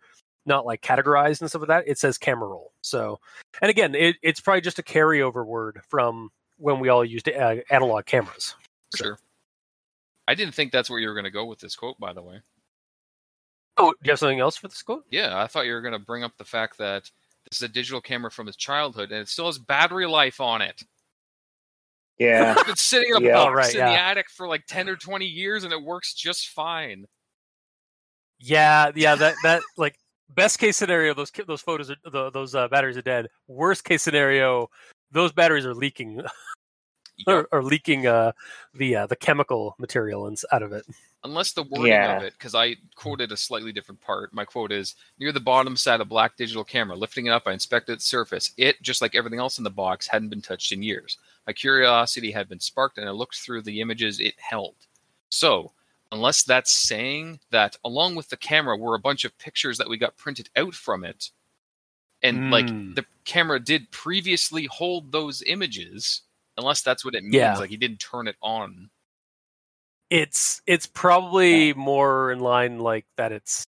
not 0.45 0.65
like 0.65 0.81
categorized 0.81 1.41
and 1.41 1.49
stuff 1.49 1.61
like 1.61 1.69
that, 1.69 1.87
it 1.87 1.97
says 1.97 2.17
camera 2.17 2.47
roll. 2.47 2.71
So, 2.81 3.19
and 3.61 3.69
again, 3.69 3.95
it, 3.95 4.15
it's 4.21 4.39
probably 4.39 4.61
just 4.61 4.79
a 4.79 4.83
carryover 4.83 5.45
word 5.45 5.81
from 5.89 6.29
when 6.57 6.79
we 6.79 6.89
all 6.89 7.03
used 7.03 7.29
uh, 7.29 7.55
analog 7.69 8.05
cameras. 8.05 8.55
So- 8.95 9.03
sure. 9.03 9.19
I 10.25 10.35
didn't 10.35 10.53
think 10.55 10.71
that's 10.71 10.89
where 10.89 10.99
you 10.99 11.09
were 11.09 11.13
going 11.13 11.25
to 11.25 11.31
go 11.31 11.43
with 11.43 11.59
this 11.59 11.75
quote, 11.75 11.99
by 11.99 12.13
the 12.13 12.21
way. 12.21 12.39
Oh, 13.75 13.91
do 13.91 13.97
you 14.05 14.11
have 14.11 14.19
something 14.19 14.39
else 14.39 14.55
for 14.55 14.69
this 14.69 14.81
quote? 14.81 15.03
Yeah, 15.09 15.37
I 15.37 15.47
thought 15.47 15.65
you 15.65 15.73
were 15.73 15.81
going 15.81 15.93
to 15.93 15.99
bring 15.99 16.23
up 16.23 16.37
the 16.37 16.45
fact 16.45 16.77
that 16.77 17.11
is 17.57 17.61
a 17.63 17.67
digital 17.67 18.01
camera 18.01 18.31
from 18.31 18.47
his 18.47 18.55
childhood 18.55 19.11
and 19.11 19.19
it 19.19 19.27
still 19.27 19.47
has 19.47 19.59
battery 19.59 20.07
life 20.07 20.39
on 20.39 20.61
it. 20.61 20.83
Yeah, 22.17 22.53
It's 22.57 22.63
been 22.63 22.75
sitting 22.75 23.09
in 23.11 23.17
a 23.17 23.25
Yeah. 23.25 23.33
box 23.33 23.55
right, 23.55 23.75
in 23.75 23.85
the 23.85 23.99
attic 23.99 24.29
for 24.29 24.47
like 24.47 24.65
10 24.67 24.89
or 24.89 24.95
20 24.95 25.25
years 25.25 25.63
and 25.63 25.73
it 25.73 25.81
works 25.81 26.13
just 26.13 26.49
fine. 26.49 27.05
Yeah, 28.39 28.91
yeah, 28.95 29.15
that 29.15 29.35
that 29.43 29.61
like 29.77 29.97
best 30.29 30.59
case 30.59 30.77
scenario, 30.77 31.13
those 31.13 31.31
those 31.47 31.61
photos 31.61 31.89
are 31.89 31.95
the, 32.03 32.29
those 32.31 32.55
uh, 32.55 32.67
batteries 32.67 32.97
are 32.97 33.01
dead. 33.01 33.27
Worst 33.47 33.83
case 33.83 34.01
scenario, 34.03 34.67
those 35.11 35.31
batteries 35.31 35.65
are 35.65 35.73
leaking 35.73 36.21
Yup. 37.17 37.27
or, 37.51 37.59
or 37.59 37.63
leaking 37.63 38.07
uh, 38.07 38.31
the 38.73 38.95
uh, 38.95 39.07
the 39.07 39.15
chemical 39.15 39.75
material 39.77 40.27
ins- 40.27 40.45
out 40.51 40.63
of 40.63 40.71
it. 40.73 40.85
Unless 41.25 41.53
the 41.53 41.63
wording 41.63 41.87
Yeah. 41.93 42.17
of 42.17 42.23
it, 42.23 42.33
because 42.33 42.53
I 42.53 42.75
quoted 42.95 43.31
a 43.31 43.37
slightly 43.37 43.71
different 43.71 44.01
part. 44.01 44.33
My 44.33 44.43
quote 44.43 44.71
is 44.73 44.95
Near 45.19 45.31
the 45.31 45.39
bottom 45.39 45.77
sat 45.77 46.01
a 46.01 46.05
black 46.05 46.35
digital 46.35 46.63
camera. 46.65 46.97
Lifting 46.97 47.27
it 47.27 47.29
up, 47.29 47.43
I 47.45 47.53
inspected 47.53 47.93
its 47.93 48.05
surface. 48.05 48.51
It, 48.57 48.81
just 48.81 49.01
like 49.01 49.15
everything 49.15 49.39
else 49.39 49.57
in 49.57 49.63
the 49.63 49.69
box, 49.69 50.05
hadn't 50.07 50.29
been 50.29 50.41
touched 50.41 50.71
in 50.73 50.83
years. 50.83 51.17
My 51.47 51.53
curiosity 51.53 52.31
had 52.31 52.49
been 52.49 52.59
sparked, 52.59 52.97
and 52.97 53.07
I 53.07 53.11
looked 53.11 53.35
through 53.37 53.61
the 53.61 53.79
images 53.79 54.19
it 54.19 54.33
held. 54.37 54.75
So, 55.29 55.71
unless 56.11 56.43
that's 56.43 56.71
saying 56.73 57.39
that 57.51 57.77
along 57.85 58.15
with 58.15 58.29
the 58.29 58.37
camera 58.37 58.75
were 58.75 58.95
a 58.95 58.99
bunch 58.99 59.23
of 59.23 59.37
pictures 59.39 59.77
that 59.77 59.87
we 59.89 59.97
got 59.97 60.17
printed 60.17 60.49
out 60.57 60.73
from 60.73 61.03
it, 61.05 61.29
and 62.21 62.51
like 62.51 62.65
Mm. 62.65 62.95
the 62.95 63.05
camera 63.25 63.59
did 63.59 63.91
previously 63.91 64.65
hold 64.65 65.11
those 65.11 65.41
images, 65.43 66.21
unless 66.57 66.81
that's 66.81 67.03
what 67.05 67.15
it 67.15 67.23
means, 67.23 67.35
Yeah. 67.35 67.57
like 67.57 67.69
he 67.69 67.77
didn't 67.77 67.99
turn 67.99 68.27
it 68.27 68.35
on. 68.41 68.89
It's 70.09 70.61
it's 70.67 70.85
probably 70.85 71.73
more 71.73 72.31
in 72.31 72.39
line 72.39 72.79
like 72.79 73.05
that. 73.17 73.31
It's 73.31 73.65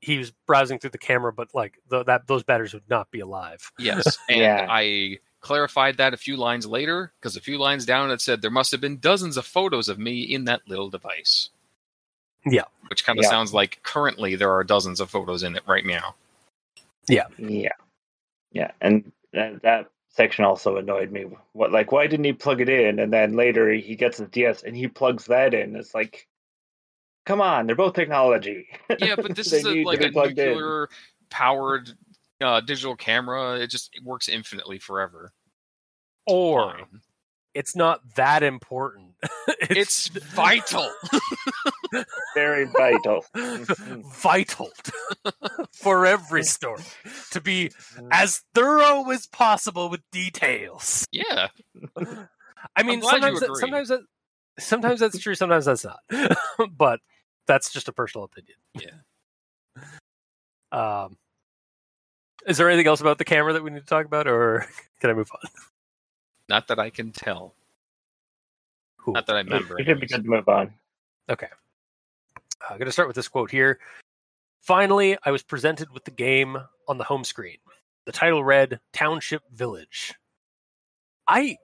he 0.00 0.18
was 0.18 0.30
browsing 0.46 0.78
through 0.78 0.90
the 0.90 0.98
camera, 0.98 1.32
but 1.32 1.54
like 1.54 1.78
the, 1.88 2.04
that 2.04 2.26
those 2.26 2.42
batteries 2.42 2.74
would 2.74 2.88
not 2.90 3.10
be 3.10 3.20
alive. 3.20 3.70
Yes, 3.78 4.18
and 4.28 4.40
Yeah. 4.40 4.66
I 4.68 5.18
clarified 5.40 5.96
that 5.98 6.12
a 6.12 6.16
few 6.16 6.36
lines 6.36 6.66
later 6.66 7.12
because 7.20 7.36
a 7.36 7.40
few 7.40 7.56
lines 7.58 7.86
down 7.86 8.10
it 8.10 8.20
said 8.20 8.42
there 8.42 8.50
must 8.50 8.72
have 8.72 8.80
been 8.80 8.98
dozens 8.98 9.36
of 9.36 9.46
photos 9.46 9.88
of 9.88 9.98
me 9.98 10.20
in 10.22 10.44
that 10.44 10.62
little 10.68 10.90
device. 10.90 11.50
Yeah. 12.44 12.64
which 12.88 13.04
kind 13.04 13.18
of 13.18 13.24
Yeah. 13.24 13.30
sounds 13.30 13.52
like 13.52 13.80
currently 13.82 14.36
there 14.36 14.52
are 14.52 14.62
dozens 14.62 15.00
of 15.00 15.10
photos 15.10 15.42
in 15.42 15.56
it 15.56 15.64
right 15.66 15.84
now. 15.84 16.14
Yeah, 17.08 17.26
yeah, 17.38 17.70
yeah, 18.52 18.70
and 18.80 19.10
that, 19.32 19.62
that 19.62 19.90
section 20.16 20.44
also 20.44 20.76
annoyed 20.76 21.12
me. 21.12 21.26
What 21.52 21.72
like 21.72 21.92
why 21.92 22.06
didn't 22.06 22.24
he 22.24 22.32
plug 22.32 22.60
it 22.60 22.68
in? 22.68 22.98
And 22.98 23.12
then 23.12 23.34
later 23.36 23.70
he 23.72 23.94
gets 23.96 24.18
his 24.18 24.28
DS 24.28 24.62
and 24.62 24.76
he 24.76 24.88
plugs 24.88 25.26
that 25.26 25.54
in. 25.54 25.76
It's 25.76 25.94
like, 25.94 26.26
come 27.26 27.40
on, 27.40 27.66
they're 27.66 27.76
both 27.76 27.94
technology. 27.94 28.66
Yeah, 28.98 29.16
but 29.16 29.36
this 29.36 29.52
is 29.52 29.64
a, 29.64 29.84
like 29.84 30.00
a 30.00 30.10
plugged 30.10 30.38
in. 30.38 30.48
nuclear 30.48 30.88
powered 31.30 31.90
uh, 32.40 32.60
digital 32.60 32.96
camera. 32.96 33.58
It 33.58 33.68
just 33.68 33.94
it 33.94 34.02
works 34.02 34.28
infinitely 34.28 34.78
forever. 34.78 35.32
Or 36.26 36.72
Fine. 36.72 37.00
it's 37.54 37.76
not 37.76 38.00
that 38.16 38.42
important. 38.42 39.05
It's 39.68 40.08
vital. 40.08 40.90
Very 42.34 42.64
vital. 42.66 43.24
Vital 43.34 44.70
for 45.72 46.06
every 46.06 46.42
story 46.42 46.82
to 47.30 47.40
be 47.40 47.70
as 48.10 48.42
thorough 48.54 49.08
as 49.10 49.26
possible 49.26 49.88
with 49.88 50.00
details. 50.12 51.06
yeah, 51.10 51.48
I 52.76 52.82
mean, 52.82 53.02
sometimes 53.02 53.40
that, 53.40 53.56
sometimes 53.56 53.88
that, 53.88 54.00
sometimes 54.58 55.00
that's 55.00 55.18
true, 55.18 55.34
sometimes 55.34 55.64
that's 55.64 55.84
not. 55.84 56.00
but 56.76 57.00
that's 57.46 57.72
just 57.72 57.88
a 57.88 57.92
personal 57.92 58.24
opinion. 58.24 58.56
Yeah. 58.74 58.96
Um, 60.72 61.16
is 62.46 62.58
there 62.58 62.68
anything 62.68 62.86
else 62.86 63.00
about 63.00 63.18
the 63.18 63.24
camera 63.24 63.52
that 63.52 63.62
we 63.62 63.70
need 63.70 63.80
to 63.80 63.86
talk 63.86 64.06
about, 64.06 64.26
or 64.26 64.66
can 65.00 65.10
I 65.10 65.14
move 65.14 65.30
on? 65.32 65.50
not 66.48 66.68
that 66.68 66.78
I 66.78 66.90
can 66.90 67.12
tell. 67.12 67.54
Cool. 69.06 69.14
Not 69.14 69.26
that 69.26 69.36
I 69.36 69.38
remember. 69.38 69.76
We 69.78 69.84
should 69.84 70.00
be 70.00 70.08
good 70.08 70.24
to 70.24 70.28
move 70.28 70.48
on. 70.48 70.74
Okay. 71.30 71.46
Uh, 72.36 72.70
I'm 72.70 72.76
going 72.76 72.86
to 72.86 72.92
start 72.92 73.06
with 73.06 73.14
this 73.14 73.28
quote 73.28 73.52
here. 73.52 73.78
Finally, 74.62 75.16
I 75.24 75.30
was 75.30 75.44
presented 75.44 75.92
with 75.92 76.04
the 76.04 76.10
game 76.10 76.58
on 76.88 76.98
the 76.98 77.04
home 77.04 77.22
screen. 77.22 77.58
The 78.04 78.10
title 78.10 78.42
read 78.42 78.80
Township 78.92 79.42
Village. 79.52 80.14
I. 81.28 81.58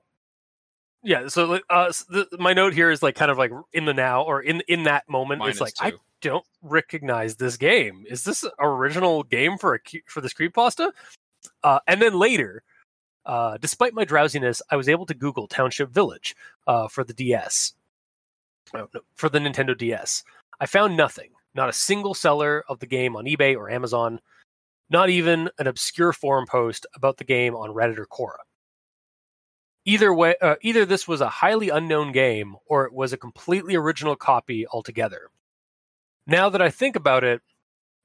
Yeah, 1.02 1.26
so 1.26 1.58
uh, 1.68 1.92
the, 2.10 2.28
my 2.38 2.52
note 2.52 2.74
here 2.74 2.92
is 2.92 3.02
like 3.02 3.16
kind 3.16 3.32
of 3.32 3.38
like 3.38 3.50
in 3.72 3.86
the 3.86 3.94
now 3.94 4.22
or 4.22 4.40
in 4.40 4.62
in 4.68 4.84
that 4.84 5.08
moment. 5.08 5.40
Mine 5.40 5.48
it's 5.48 5.56
is 5.56 5.60
like 5.60 5.74
I 5.80 5.94
don't 6.20 6.46
recognize 6.62 7.34
this 7.34 7.56
game. 7.56 8.04
Is 8.08 8.22
this 8.22 8.44
original 8.60 9.24
game 9.24 9.58
for 9.58 9.74
a 9.74 9.80
cu- 9.80 10.02
for 10.06 10.20
this 10.20 10.32
creepypasta? 10.32 10.92
Uh, 11.64 11.80
and 11.88 12.00
then 12.00 12.16
later, 12.16 12.62
uh, 13.24 13.56
despite 13.58 13.94
my 13.94 14.04
drowsiness, 14.04 14.62
I 14.70 14.76
was 14.76 14.88
able 14.88 15.06
to 15.06 15.14
Google 15.14 15.46
Township 15.46 15.90
Village 15.90 16.34
uh, 16.66 16.88
for 16.88 17.04
the 17.04 17.14
DS, 17.14 17.74
oh, 18.74 18.88
no, 18.92 19.00
for 19.14 19.28
the 19.28 19.38
Nintendo 19.38 19.76
DS. 19.76 20.24
I 20.60 20.66
found 20.66 20.96
nothing, 20.96 21.30
not 21.54 21.68
a 21.68 21.72
single 21.72 22.14
seller 22.14 22.64
of 22.68 22.78
the 22.80 22.86
game 22.86 23.16
on 23.16 23.24
eBay 23.24 23.56
or 23.56 23.70
Amazon, 23.70 24.20
not 24.90 25.08
even 25.08 25.50
an 25.58 25.66
obscure 25.66 26.12
forum 26.12 26.46
post 26.46 26.86
about 26.94 27.16
the 27.16 27.24
game 27.24 27.54
on 27.54 27.70
Reddit 27.70 27.98
or 27.98 28.06
Quora. 28.06 28.42
Either 29.84 30.14
way, 30.14 30.36
uh, 30.40 30.56
either 30.62 30.84
this 30.84 31.08
was 31.08 31.20
a 31.20 31.28
highly 31.28 31.68
unknown 31.68 32.12
game 32.12 32.54
or 32.66 32.84
it 32.86 32.92
was 32.92 33.12
a 33.12 33.16
completely 33.16 33.74
original 33.74 34.14
copy 34.14 34.66
altogether. 34.68 35.28
Now 36.26 36.48
that 36.50 36.62
I 36.62 36.70
think 36.70 36.94
about 36.94 37.24
it, 37.24 37.42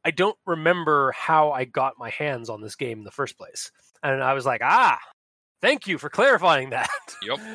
I 0.04 0.12
don't 0.12 0.38
remember 0.46 1.12
how 1.12 1.52
I 1.52 1.66
got 1.66 2.00
my 2.00 2.10
hands 2.10 2.50
on 2.50 2.62
this 2.62 2.76
game 2.76 3.00
in 3.00 3.04
the 3.04 3.12
first 3.12 3.38
place. 3.38 3.72
And 4.04 4.24
I 4.24 4.34
was 4.34 4.46
like, 4.46 4.62
ah, 4.64 5.00
thank 5.62 5.88
you 5.88 5.98
for 5.98 6.10
clarifying 6.10 6.72
that. 6.72 6.90
Yep. 7.24 7.40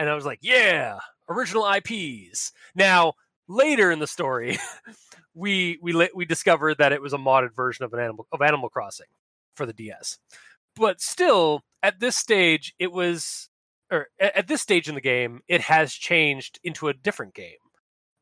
And 0.00 0.08
I 0.08 0.14
was 0.14 0.24
like, 0.24 0.38
yeah, 0.42 1.00
original 1.28 1.68
IPs. 1.68 2.52
Now, 2.76 3.14
later 3.48 3.90
in 3.90 3.98
the 3.98 4.06
story, 4.06 4.56
we 5.34 5.76
we 5.82 6.08
we 6.14 6.24
discovered 6.24 6.78
that 6.78 6.92
it 6.92 7.02
was 7.02 7.12
a 7.12 7.18
modded 7.18 7.52
version 7.56 7.84
of 7.84 7.92
an 7.92 7.98
animal 7.98 8.28
of 8.30 8.40
Animal 8.42 8.68
Crossing 8.68 9.08
for 9.56 9.66
the 9.66 9.72
DS. 9.72 10.18
But 10.76 11.00
still, 11.00 11.62
at 11.82 11.98
this 11.98 12.16
stage, 12.16 12.74
it 12.78 12.92
was 12.92 13.48
or 13.90 14.06
at 14.20 14.46
this 14.46 14.62
stage 14.62 14.88
in 14.88 14.94
the 14.94 15.00
game, 15.00 15.40
it 15.48 15.62
has 15.62 15.92
changed 15.92 16.60
into 16.62 16.86
a 16.86 16.94
different 16.94 17.34
game, 17.34 17.56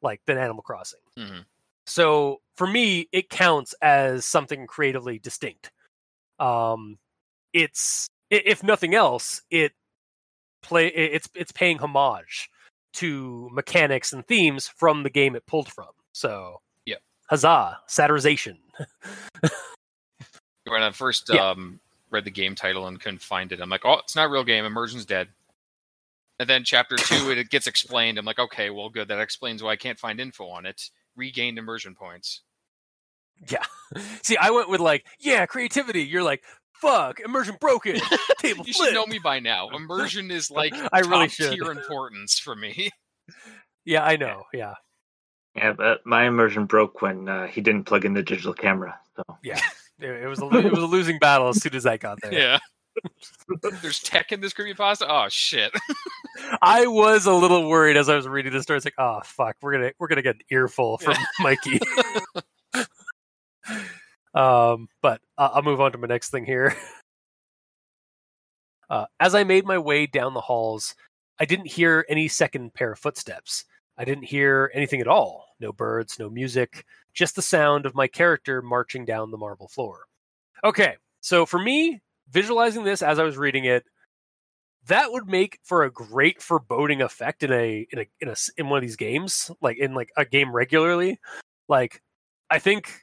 like 0.00 0.22
than 0.26 0.38
Animal 0.38 0.62
Crossing. 0.62 1.00
Mhm. 1.18 1.44
So 1.86 2.40
for 2.56 2.66
me, 2.66 3.06
it 3.12 3.28
counts 3.28 3.74
as 3.82 4.24
something 4.24 4.66
creatively 4.66 5.18
distinct. 5.18 5.70
Um, 6.38 6.98
it's 7.56 8.06
if 8.30 8.62
nothing 8.62 8.94
else, 8.94 9.40
it 9.50 9.72
play 10.62 10.88
it's 10.88 11.28
it's 11.34 11.52
paying 11.52 11.78
homage 11.78 12.50
to 12.94 13.48
mechanics 13.52 14.12
and 14.12 14.26
themes 14.26 14.68
from 14.68 15.02
the 15.02 15.10
game 15.10 15.34
it 15.36 15.46
pulled 15.46 15.72
from. 15.72 15.88
So 16.12 16.60
yeah, 16.84 16.96
huzzah, 17.28 17.78
satirization. 17.88 18.58
When 20.68 20.82
I 20.82 20.90
first 20.90 21.30
Yeah. 21.32 21.50
um, 21.50 21.78
read 22.10 22.24
the 22.24 22.30
game 22.30 22.54
title 22.56 22.88
and 22.88 23.00
couldn't 23.00 23.22
find 23.22 23.52
it, 23.52 23.60
I'm 23.60 23.70
like, 23.70 23.84
oh, 23.84 23.98
it's 23.98 24.16
not 24.16 24.26
a 24.26 24.30
real 24.30 24.44
game. 24.44 24.64
Immersion's 24.64 25.04
dead. 25.06 25.28
And 26.40 26.48
then 26.48 26.64
chapter 26.64 26.96
two, 26.98 27.30
it 27.30 27.50
gets 27.50 27.66
explained. 27.68 28.18
I'm 28.18 28.24
like, 28.24 28.38
okay, 28.40 28.70
well, 28.70 28.88
good. 28.88 29.08
That 29.08 29.20
explains 29.20 29.62
why 29.62 29.70
I 29.70 29.76
can't 29.76 29.98
find 29.98 30.20
info 30.20 30.48
on 30.48 30.66
it. 30.66 30.90
Regained 31.14 31.58
immersion 31.58 31.94
points. 31.94 32.42
Yeah. 33.48 33.64
See, 34.22 34.36
I 34.36 34.50
went 34.50 34.68
with 34.68 34.80
like, 34.80 35.06
yeah, 35.20 35.46
creativity. 35.46 36.02
You're 36.02 36.24
like, 36.24 36.42
fuck, 36.80 37.20
immersion 37.20 37.56
broken. 37.60 37.96
Table 38.38 38.64
You 38.66 38.72
flip. 38.74 38.88
should 38.88 38.94
know 38.94 39.06
me 39.06 39.18
by 39.18 39.40
now. 39.40 39.68
Immersion 39.70 40.30
is 40.30 40.50
like 40.50 40.74
I 40.92 41.00
really 41.00 41.26
top 41.26 41.30
should. 41.30 41.52
tier 41.54 41.70
importance 41.70 42.38
for 42.38 42.54
me. 42.56 42.90
Yeah, 43.88 44.04
I 44.04 44.16
know. 44.16 44.42
Yeah, 44.52 44.74
Yeah, 45.54 45.72
but 45.72 46.04
my 46.04 46.24
immersion 46.26 46.66
broke 46.66 47.02
when 47.02 47.28
uh, 47.28 47.46
he 47.46 47.60
didn't 47.60 47.84
plug 47.84 48.04
in 48.04 48.14
the 48.14 48.22
digital 48.22 48.52
camera. 48.52 48.98
So 49.14 49.22
yeah. 49.44 49.60
It, 50.00 50.10
it 50.24 50.26
was 50.26 50.42
a, 50.42 50.46
it 50.48 50.72
was 50.72 50.82
a 50.82 50.86
losing 50.86 51.20
battle 51.20 51.48
as 51.48 51.62
soon 51.62 51.72
as 51.74 51.86
I 51.86 51.96
got 51.96 52.18
there. 52.20 52.32
Yeah. 52.34 52.58
There's 53.82 54.00
tech 54.00 54.32
in 54.32 54.40
this 54.40 54.52
creepypasta. 54.52 55.06
Oh 55.08 55.28
shit. 55.28 55.70
I 56.62 56.88
was 56.88 57.26
a 57.26 57.32
little 57.32 57.68
worried 57.68 57.96
as 57.96 58.08
I 58.08 58.16
was 58.16 58.26
reading 58.26 58.52
the 58.52 58.62
story. 58.62 58.78
It's 58.78 58.84
like, 58.86 58.94
oh 58.98 59.20
fuck, 59.24 59.54
we're 59.62 59.72
gonna 59.72 59.92
we're 60.00 60.08
gonna 60.08 60.22
get 60.22 60.34
an 60.34 60.42
earful 60.50 60.98
from 60.98 61.14
Mikey. 61.40 61.78
Um, 64.36 64.88
but 65.02 65.20
I'll 65.36 65.62
move 65.62 65.80
on 65.80 65.92
to 65.92 65.98
my 65.98 66.06
next 66.06 66.30
thing 66.30 66.44
here. 66.44 66.74
Uh, 68.88 69.06
as 69.18 69.34
I 69.34 69.42
made 69.42 69.64
my 69.64 69.78
way 69.78 70.06
down 70.06 70.34
the 70.34 70.40
halls, 70.40 70.94
I 71.40 71.44
didn't 71.44 71.66
hear 71.66 72.06
any 72.08 72.28
second 72.28 72.72
pair 72.74 72.92
of 72.92 73.00
footsteps. 73.00 73.64
I 73.98 74.04
didn't 74.04 74.24
hear 74.24 74.70
anything 74.74 75.00
at 75.00 75.08
all. 75.08 75.46
No 75.58 75.72
birds, 75.72 76.18
no 76.18 76.30
music, 76.30 76.84
just 77.14 77.34
the 77.34 77.42
sound 77.42 77.86
of 77.86 77.94
my 77.94 78.06
character 78.06 78.62
marching 78.62 79.04
down 79.04 79.30
the 79.30 79.38
marble 79.38 79.68
floor. 79.68 80.04
Okay, 80.62 80.96
so 81.20 81.46
for 81.46 81.58
me, 81.58 82.00
visualizing 82.30 82.84
this 82.84 83.02
as 83.02 83.18
I 83.18 83.24
was 83.24 83.36
reading 83.36 83.64
it, 83.64 83.84
that 84.86 85.10
would 85.10 85.26
make 85.26 85.58
for 85.64 85.82
a 85.82 85.90
great 85.90 86.40
foreboding 86.40 87.02
effect 87.02 87.42
in 87.42 87.52
a 87.52 87.86
in 87.90 87.98
a 87.98 88.06
in 88.20 88.28
a 88.28 88.36
in 88.56 88.68
one 88.68 88.78
of 88.78 88.82
these 88.82 88.96
games, 88.96 89.50
like 89.60 89.78
in 89.78 89.94
like 89.94 90.12
a 90.16 90.24
game 90.24 90.52
regularly. 90.52 91.18
Like, 91.68 92.02
I 92.50 92.60
think 92.60 93.00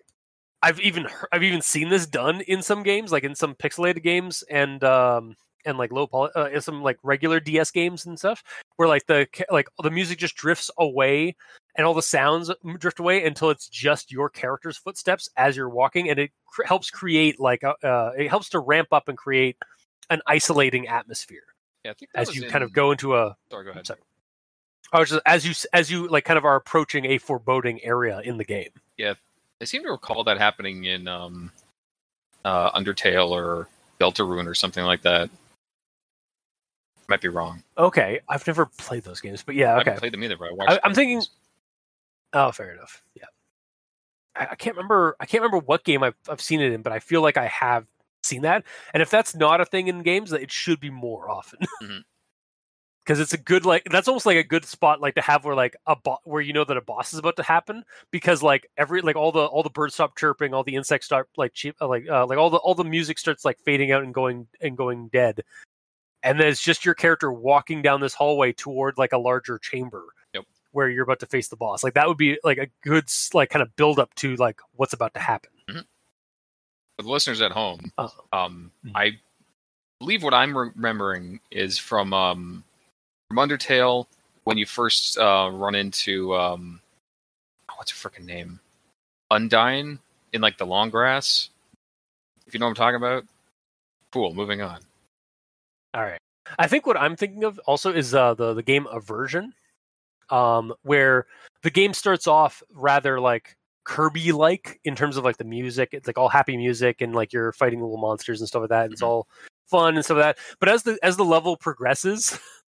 I've 0.63 0.79
even 0.79 1.07
I've 1.31 1.43
even 1.43 1.61
seen 1.61 1.89
this 1.89 2.07
done 2.07 2.41
in 2.41 2.61
some 2.63 2.81
games, 2.81 3.11
like 3.11 3.23
in 3.23 3.35
some 3.35 3.53
pixelated 3.53 4.01
games 4.01 4.43
and 4.49 4.83
um 4.83 5.35
and 5.65 5.77
like 5.77 5.91
low 5.91 6.07
poly, 6.07 6.29
uh, 6.35 6.45
in 6.47 6.61
some 6.61 6.81
like 6.81 6.97
regular 7.03 7.39
DS 7.39 7.71
games 7.71 8.05
and 8.05 8.17
stuff, 8.17 8.43
where 8.77 8.87
like 8.87 9.05
the 9.05 9.27
like 9.51 9.67
the 9.81 9.91
music 9.91 10.17
just 10.17 10.35
drifts 10.35 10.71
away 10.77 11.35
and 11.75 11.85
all 11.85 11.93
the 11.93 12.01
sounds 12.01 12.49
drift 12.79 12.99
away 12.99 13.25
until 13.25 13.49
it's 13.49 13.67
just 13.67 14.11
your 14.11 14.29
character's 14.29 14.77
footsteps 14.77 15.29
as 15.37 15.57
you're 15.57 15.69
walking, 15.69 16.09
and 16.09 16.17
it 16.19 16.31
cr- 16.47 16.63
helps 16.65 16.89
create 16.89 17.39
like 17.39 17.63
a, 17.63 17.73
uh, 17.85 18.11
it 18.17 18.29
helps 18.29 18.49
to 18.49 18.59
ramp 18.59 18.87
up 18.91 19.07
and 19.09 19.17
create 19.17 19.57
an 20.09 20.21
isolating 20.27 20.87
atmosphere 20.87 21.43
Yeah, 21.83 21.91
I 21.91 21.93
think 21.95 22.11
as 22.15 22.35
you 22.35 22.43
in- 22.43 22.49
kind 22.49 22.63
of 22.63 22.71
go 22.73 22.91
into 22.91 23.15
a 23.15 23.35
Sorry, 23.51 23.65
go 23.65 23.71
ahead. 23.71 23.87
sorry. 23.87 23.99
I 24.91 24.99
was 24.99 25.09
just 25.09 25.21
as 25.25 25.45
you 25.45 25.53
as 25.73 25.89
you 25.91 26.07
like 26.07 26.23
kind 26.25 26.37
of 26.37 26.45
are 26.45 26.55
approaching 26.55 27.05
a 27.05 27.17
foreboding 27.17 27.83
area 27.83 28.19
in 28.23 28.37
the 28.37 28.45
game. 28.45 28.69
I 29.63 29.65
seem 29.65 29.83
to 29.83 29.91
recall 29.91 30.25
that 30.25 30.37
happening 30.37 30.83
in 30.83 31.07
um, 31.07 31.49
uh, 32.43 32.77
Undertale 32.77 33.29
or 33.29 33.69
Deltarune 33.97 34.45
or 34.45 34.53
something 34.53 34.83
like 34.83 35.03
that. 35.03 35.29
Might 37.07 37.21
be 37.21 37.29
wrong. 37.29 37.63
Okay, 37.77 38.19
I've 38.27 38.45
never 38.45 38.65
played 38.65 39.03
those 39.03 39.21
games, 39.21 39.41
but 39.41 39.55
yeah, 39.55 39.73
I 39.75 39.79
okay. 39.79 39.91
haven't 39.91 39.99
played 40.01 40.13
them 40.13 40.23
either, 40.23 40.35
but 40.35 40.49
I 40.49 40.51
watched. 40.53 40.71
I- 40.71 40.79
I'm 40.83 40.91
them. 40.91 40.95
thinking- 40.95 41.21
Oh, 42.33 42.51
fair 42.51 42.73
enough. 42.73 43.01
Yeah, 43.15 43.25
I, 44.35 44.47
I 44.51 44.55
can't 44.55 44.75
remember. 44.75 45.15
I 45.21 45.25
can't 45.25 45.41
remember 45.43 45.63
what 45.65 45.85
game 45.85 46.03
I've 46.03 46.15
I've 46.27 46.41
seen 46.41 46.59
it 46.59 46.73
in, 46.73 46.81
but 46.81 46.91
I 46.91 46.99
feel 46.99 47.21
like 47.21 47.37
I 47.37 47.45
have 47.47 47.87
seen 48.23 48.41
that. 48.41 48.65
And 48.93 49.01
if 49.01 49.09
that's 49.09 49.33
not 49.33 49.61
a 49.61 49.65
thing 49.65 49.87
in 49.87 50.01
games, 50.01 50.33
it 50.33 50.51
should 50.51 50.79
be 50.81 50.89
more 50.89 51.29
often. 51.29 51.59
Mhm. 51.81 52.03
Because 53.05 53.19
it's 53.19 53.33
a 53.33 53.37
good 53.37 53.65
like 53.65 53.83
that's 53.91 54.07
almost 54.07 54.25
like 54.25 54.37
a 54.37 54.43
good 54.43 54.63
spot 54.63 55.01
like 55.01 55.15
to 55.15 55.21
have 55.21 55.43
where 55.43 55.55
like 55.55 55.75
a 55.87 55.95
bo- 55.95 56.19
where 56.23 56.41
you 56.41 56.53
know 56.53 56.63
that 56.63 56.77
a 56.77 56.81
boss 56.81 57.11
is 57.11 57.19
about 57.19 57.35
to 57.35 57.43
happen 57.43 57.83
because 58.11 58.41
like 58.41 58.65
every 58.77 59.01
like 59.01 59.17
all 59.17 59.31
the 59.33 59.43
all 59.45 59.61
the 59.61 59.69
birds 59.69 59.93
stop 59.95 60.17
chirping 60.17 60.53
all 60.53 60.63
the 60.63 60.75
insects 60.75 61.05
start 61.05 61.27
like 61.35 61.53
cheap 61.53 61.75
uh, 61.81 61.87
like 61.87 62.07
uh, 62.09 62.25
like 62.25 62.37
all 62.37 62.49
the 62.49 62.55
all 62.57 62.73
the 62.75 62.83
music 62.85 63.19
starts 63.19 63.43
like 63.43 63.59
fading 63.59 63.91
out 63.91 64.03
and 64.03 64.13
going 64.13 64.47
and 64.61 64.77
going 64.77 65.09
dead 65.09 65.41
and 66.23 66.39
then 66.39 66.47
it's 66.47 66.61
just 66.61 66.85
your 66.85 66.93
character 66.93 67.29
walking 67.33 67.81
down 67.81 67.99
this 67.99 68.13
hallway 68.13 68.53
toward 68.53 68.97
like 68.97 69.11
a 69.11 69.17
larger 69.17 69.57
chamber 69.59 70.05
Yep. 70.33 70.45
where 70.71 70.87
you're 70.89 71.03
about 71.03 71.19
to 71.19 71.25
face 71.25 71.49
the 71.49 71.57
boss 71.57 71.83
like 71.83 71.95
that 71.95 72.07
would 72.07 72.15
be 72.17 72.39
like 72.45 72.57
a 72.57 72.67
good 72.83 73.03
like 73.33 73.49
kind 73.49 73.61
of 73.63 73.75
build 73.75 73.99
up 73.99 74.15
to 74.15 74.37
like 74.37 74.61
what's 74.77 74.93
about 74.93 75.13
to 75.15 75.19
happen 75.19 75.49
For 75.67 77.03
the 77.03 77.09
listeners 77.09 77.41
at 77.41 77.51
home, 77.51 77.91
Oh. 77.97 78.11
um, 78.31 78.71
Mhm. 78.85 78.91
I 78.95 79.19
believe 79.99 80.23
what 80.23 80.33
I'm 80.33 80.57
remembering 80.57 81.41
is 81.51 81.77
from 81.77 82.13
um, 82.13 82.63
from 83.33 83.49
Undertale 83.49 84.05
when 84.43 84.57
you 84.57 84.65
first 84.65 85.17
uh, 85.17 85.49
run 85.51 85.75
into 85.75 86.35
um, 86.35 86.79
oh, 87.69 87.73
what's 87.77 87.91
her 87.99 88.09
freaking 88.09 88.25
name, 88.25 88.59
Undyne 89.31 89.99
in 90.33 90.41
like 90.41 90.57
the 90.57 90.65
long 90.65 90.89
grass. 90.89 91.49
If 92.45 92.53
you 92.53 92.59
know 92.59 92.65
what 92.67 92.71
I'm 92.71 92.75
talking 92.75 92.95
about. 92.97 93.23
Cool. 94.11 94.33
Moving 94.35 94.61
on. 94.61 94.79
all 95.95 96.03
right 96.03 96.19
i 96.59 96.67
think 96.67 96.85
what 96.85 96.97
i'm 96.97 97.15
thinking 97.15 97.43
of 97.45 97.57
also 97.65 97.91
is 97.93 98.13
uh 98.13 98.33
the 98.33 98.53
the 98.53 98.61
game 98.61 98.85
aversion 98.91 99.53
um 100.29 100.73
where 100.83 101.25
the 101.63 101.69
game 101.71 101.93
starts 101.93 102.27
off 102.27 102.61
rather 102.75 103.19
like 103.19 103.55
kirby 103.85 104.31
like 104.33 104.79
in 104.83 104.93
terms 104.95 105.15
of 105.17 105.23
like 105.23 105.37
the 105.37 105.43
music 105.45 105.89
it's 105.93 106.05
like 106.05 106.17
all 106.17 106.27
happy 106.29 106.57
music 106.57 106.99
and 107.01 107.15
like 107.15 107.31
you're 107.33 107.53
fighting 107.53 107.79
little 107.81 107.97
monsters 107.97 108.41
and 108.41 108.47
stuff 108.47 108.59
like 108.61 108.69
that 108.69 108.83
and 108.85 108.93
it's 108.93 109.01
Mhm. 109.01 109.07
all 109.07 109.27
fun 109.71 109.95
and 109.95 110.03
stuff 110.05 110.17
like 110.17 110.35
that 110.35 110.37
but 110.59 110.67
as 110.69 110.83
the 110.83 110.99
as 111.01 111.15
the 111.17 111.25
level 111.25 111.55
progresses 111.57 112.37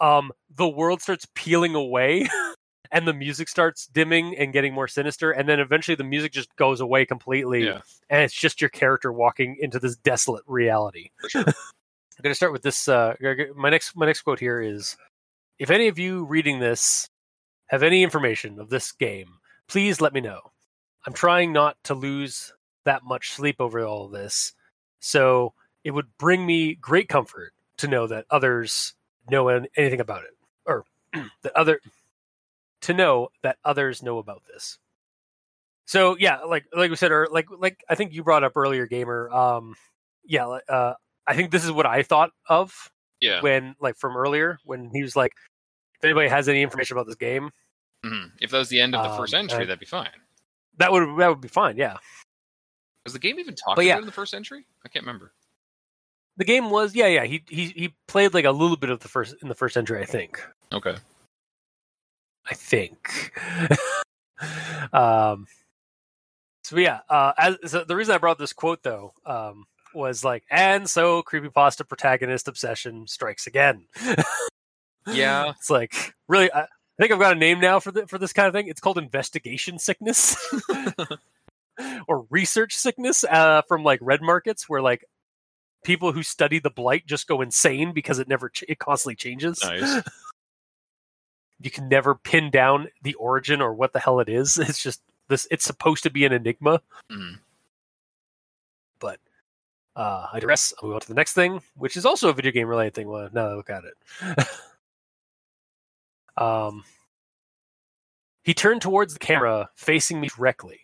um 0.00 0.30
the 0.54 0.68
world 0.68 1.00
starts 1.02 1.26
peeling 1.34 1.74
away 1.74 2.26
and 2.92 3.06
the 3.06 3.12
music 3.14 3.48
starts 3.48 3.86
dimming 3.88 4.36
and 4.36 4.52
getting 4.52 4.72
more 4.72 4.88
sinister 4.88 5.30
and 5.30 5.48
then 5.48 5.58
eventually 5.60 5.94
the 5.94 6.04
music 6.04 6.32
just 6.32 6.54
goes 6.56 6.80
away 6.80 7.04
completely 7.04 7.64
Yeah. 7.66 7.80
and 8.10 8.22
it's 8.22 8.34
just 8.34 8.60
your 8.60 8.70
character 8.70 9.12
walking 9.12 9.56
into 9.60 9.78
this 9.78 9.96
desolate 9.96 10.44
reality 10.46 11.10
sure. 11.28 11.44
I'm 11.46 12.22
going 12.22 12.30
to 12.30 12.34
start 12.34 12.52
with 12.52 12.62
this. 12.62 12.88
Uh, 12.88 13.14
my 13.54 13.68
next 13.68 13.94
my 13.94 14.06
next 14.06 14.22
quote 14.22 14.40
here 14.40 14.58
is: 14.62 14.96
If 15.58 15.70
any 15.70 15.86
of 15.88 15.98
you 15.98 16.24
reading 16.24 16.60
this 16.60 17.10
have 17.66 17.82
any 17.82 18.02
information 18.02 18.58
of 18.58 18.70
this 18.70 18.90
game, 18.92 19.28
please 19.68 20.00
let 20.00 20.14
me 20.14 20.22
know. 20.22 20.40
I'm 21.06 21.12
trying 21.12 21.52
not 21.52 21.76
to 21.84 21.94
lose 21.94 22.54
that 22.86 23.04
much 23.04 23.32
sleep 23.32 23.56
over 23.60 23.84
all 23.84 24.06
of 24.06 24.12
this, 24.12 24.54
so 24.98 25.52
it 25.84 25.90
would 25.90 26.06
bring 26.18 26.46
me 26.46 26.74
great 26.74 27.10
comfort 27.10 27.52
to 27.76 27.86
know 27.86 28.06
that 28.06 28.24
others 28.30 28.94
know 29.30 29.48
anything 29.76 30.00
about 30.00 30.24
it, 30.24 30.36
or 30.66 30.84
that 31.42 31.54
other 31.56 31.80
to 32.82 32.94
know 32.94 33.28
that 33.42 33.56
others 33.64 34.02
know 34.02 34.18
about 34.18 34.42
this. 34.46 34.78
So 35.86 36.16
yeah, 36.18 36.40
like 36.40 36.66
like 36.76 36.90
we 36.90 36.96
said, 36.96 37.12
or 37.12 37.28
like 37.30 37.46
like 37.50 37.84
I 37.88 37.94
think 37.94 38.12
you 38.12 38.22
brought 38.24 38.44
up 38.44 38.56
earlier, 38.56 38.86
gamer. 38.86 39.30
Um, 39.30 39.74
yeah, 40.24 40.44
like, 40.46 40.64
uh, 40.68 40.94
I 41.26 41.34
think 41.36 41.50
this 41.52 41.64
is 41.64 41.70
what 41.70 41.86
I 41.86 42.02
thought 42.02 42.30
of 42.48 42.90
Yeah. 43.20 43.40
when, 43.40 43.76
like, 43.80 43.96
from 43.96 44.16
earlier 44.16 44.58
when 44.64 44.90
he 44.92 45.02
was 45.02 45.14
like, 45.14 45.32
if 45.96 46.04
anybody 46.04 46.28
has 46.28 46.48
any 46.48 46.62
information 46.62 46.96
about 46.96 47.06
this 47.06 47.14
game, 47.14 47.50
Mhm. 48.04 48.32
If 48.40 48.50
that 48.50 48.58
was 48.58 48.68
the 48.68 48.80
end 48.80 48.94
of 48.96 49.08
the 49.08 49.16
first 49.16 49.32
Um, 49.34 49.40
entry, 49.40 49.58
I- 49.62 49.64
that'd 49.66 49.78
be 49.78 49.86
fine. 49.86 50.10
that 50.78 50.90
would 50.92 51.16
that 51.18 51.28
would 51.28 51.40
be 51.40 51.48
fine. 51.48 51.76
Yeah, 51.76 51.96
Was 53.04 53.12
the 53.12 53.18
game 53.20 53.38
even 53.38 53.54
talked 53.54 53.80
yeah. 53.80 53.92
about 53.94 54.00
in 54.02 54.06
the 54.06 54.12
first 54.12 54.34
entry? 54.34 54.66
I 54.84 54.88
can't 54.88 55.04
remember. 55.06 55.32
The 56.36 56.44
game 56.44 56.70
was 56.70 56.94
yeah 56.94 57.06
yeah 57.06 57.24
he 57.24 57.42
he 57.48 57.66
he 57.68 57.94
played 58.08 58.34
like 58.34 58.44
a 58.44 58.50
little 58.50 58.76
bit 58.76 58.90
of 58.90 59.00
the 59.00 59.08
first 59.08 59.34
in 59.42 59.48
the 59.48 59.54
first 59.54 59.76
entry. 59.76 60.00
I 60.00 60.04
think 60.04 60.40
Okay. 60.72 60.96
I 62.48 62.54
think. 62.54 63.32
um. 64.92 65.46
So 66.64 66.78
yeah, 66.78 67.00
uh, 67.08 67.32
as 67.38 67.56
so 67.66 67.84
the 67.84 67.94
reason 67.96 68.14
I 68.14 68.18
brought 68.18 68.38
this 68.38 68.52
quote 68.52 68.82
though 68.82 69.12
um, 69.24 69.66
was 69.94 70.24
like, 70.24 70.42
and 70.50 70.88
so 70.90 71.22
creepypasta 71.22 71.86
protagonist 71.88 72.48
obsession 72.48 73.06
strikes 73.06 73.46
again. 73.46 73.86
Yeah. 75.08 75.50
it's 75.50 75.70
like 75.70 75.94
really. 76.26 76.50
I, 76.52 76.62
I 76.62 77.02
think 77.02 77.12
I've 77.12 77.20
got 77.20 77.36
a 77.36 77.38
name 77.38 77.60
now 77.60 77.78
for 77.78 77.92
the, 77.92 78.06
for 78.08 78.18
this 78.18 78.32
kind 78.32 78.48
of 78.48 78.54
thing. 78.54 78.66
It's 78.68 78.80
called 78.80 78.98
investigation 78.98 79.78
sickness 79.78 80.34
or 82.08 82.26
research 82.30 82.74
sickness 82.74 83.22
uh, 83.22 83.62
from 83.68 83.84
like 83.84 84.00
red 84.02 84.20
markets, 84.22 84.68
where 84.68 84.80
like 84.82 85.04
people 85.86 86.12
who 86.12 86.22
study 86.22 86.58
the 86.58 86.68
blight 86.70 87.06
just 87.06 87.26
go 87.28 87.40
insane 87.40 87.92
because 87.92 88.18
it 88.18 88.28
never 88.28 88.48
ch- 88.50 88.64
it 88.68 88.78
constantly 88.78 89.14
changes. 89.16 89.60
Nice. 89.64 90.02
You 91.58 91.70
can 91.70 91.88
never 91.88 92.14
pin 92.14 92.50
down 92.50 92.88
the 93.02 93.14
origin 93.14 93.62
or 93.62 93.72
what 93.72 93.94
the 93.94 93.98
hell 93.98 94.20
it 94.20 94.28
is. 94.28 94.58
It's 94.68 94.82
just 94.82 95.00
this. 95.28 95.48
It's 95.50 95.64
supposed 95.64 96.02
to 96.02 96.10
be 96.10 96.26
an 96.26 96.32
enigma, 96.34 96.82
Mhm. 97.10 97.38
but 99.00 99.18
uh, 99.96 100.26
I 100.34 100.38
digress. 100.40 100.74
I'll 100.82 100.88
move 100.88 100.96
on 100.96 101.00
to 101.00 101.08
the 101.08 101.14
next 101.14 101.32
thing, 101.32 101.62
which 101.74 101.96
is 101.96 102.04
also 102.04 102.28
a 102.28 102.34
video 102.34 102.52
game 102.52 102.68
related 102.68 102.92
thing. 102.92 103.08
Well, 103.08 103.30
now 103.32 103.44
that 103.46 103.52
I 103.52 103.54
look 103.54 103.70
at 103.70 103.84
it. 103.84 104.48
um, 106.36 106.84
he 108.42 108.52
turned 108.52 108.82
towards 108.82 109.14
the 109.14 109.18
camera, 109.18 109.70
facing 109.76 110.20
me 110.20 110.28
directly. 110.28 110.80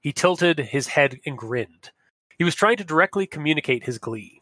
He 0.00 0.12
tilted 0.12 0.60
his 0.60 0.86
head 0.86 1.18
and 1.26 1.36
grinned. 1.36 1.90
He 2.38 2.44
was 2.44 2.54
trying 2.54 2.76
to 2.76 2.84
directly 2.84 3.26
communicate 3.26 3.84
his 3.84 3.98
glee, 3.98 4.41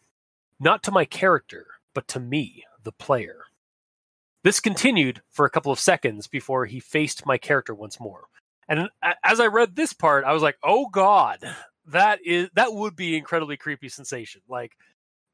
not 0.61 0.83
to 0.85 0.93
my 0.93 1.05
character, 1.05 1.67
but 1.95 2.07
to 2.09 2.21
me, 2.21 2.65
the 2.85 2.93
player. 2.93 3.45
This 4.45 4.61
continued 4.61 5.23
for 5.31 5.45
a 5.45 5.51
couple 5.51 5.73
of 5.73 5.79
seconds 5.79 6.27
before 6.27 6.67
he 6.67 6.81
faced 6.81 7.27
my 7.27 7.39
character 7.39 7.75
once 7.75 8.01
more, 8.01 8.25
And 8.69 8.89
as 9.25 9.41
I 9.41 9.47
read 9.47 9.75
this 9.75 9.93
part, 9.93 10.25
I 10.25 10.33
was 10.33 10.43
like, 10.43 10.57
"Oh 10.63 10.87
God, 10.89 11.39
that 11.87 12.21
is 12.25 12.49
that 12.55 12.73
would 12.73 12.97
be 12.97 13.17
incredibly 13.17 13.57
creepy 13.57 13.89
sensation." 13.89 14.41
Like 14.49 14.77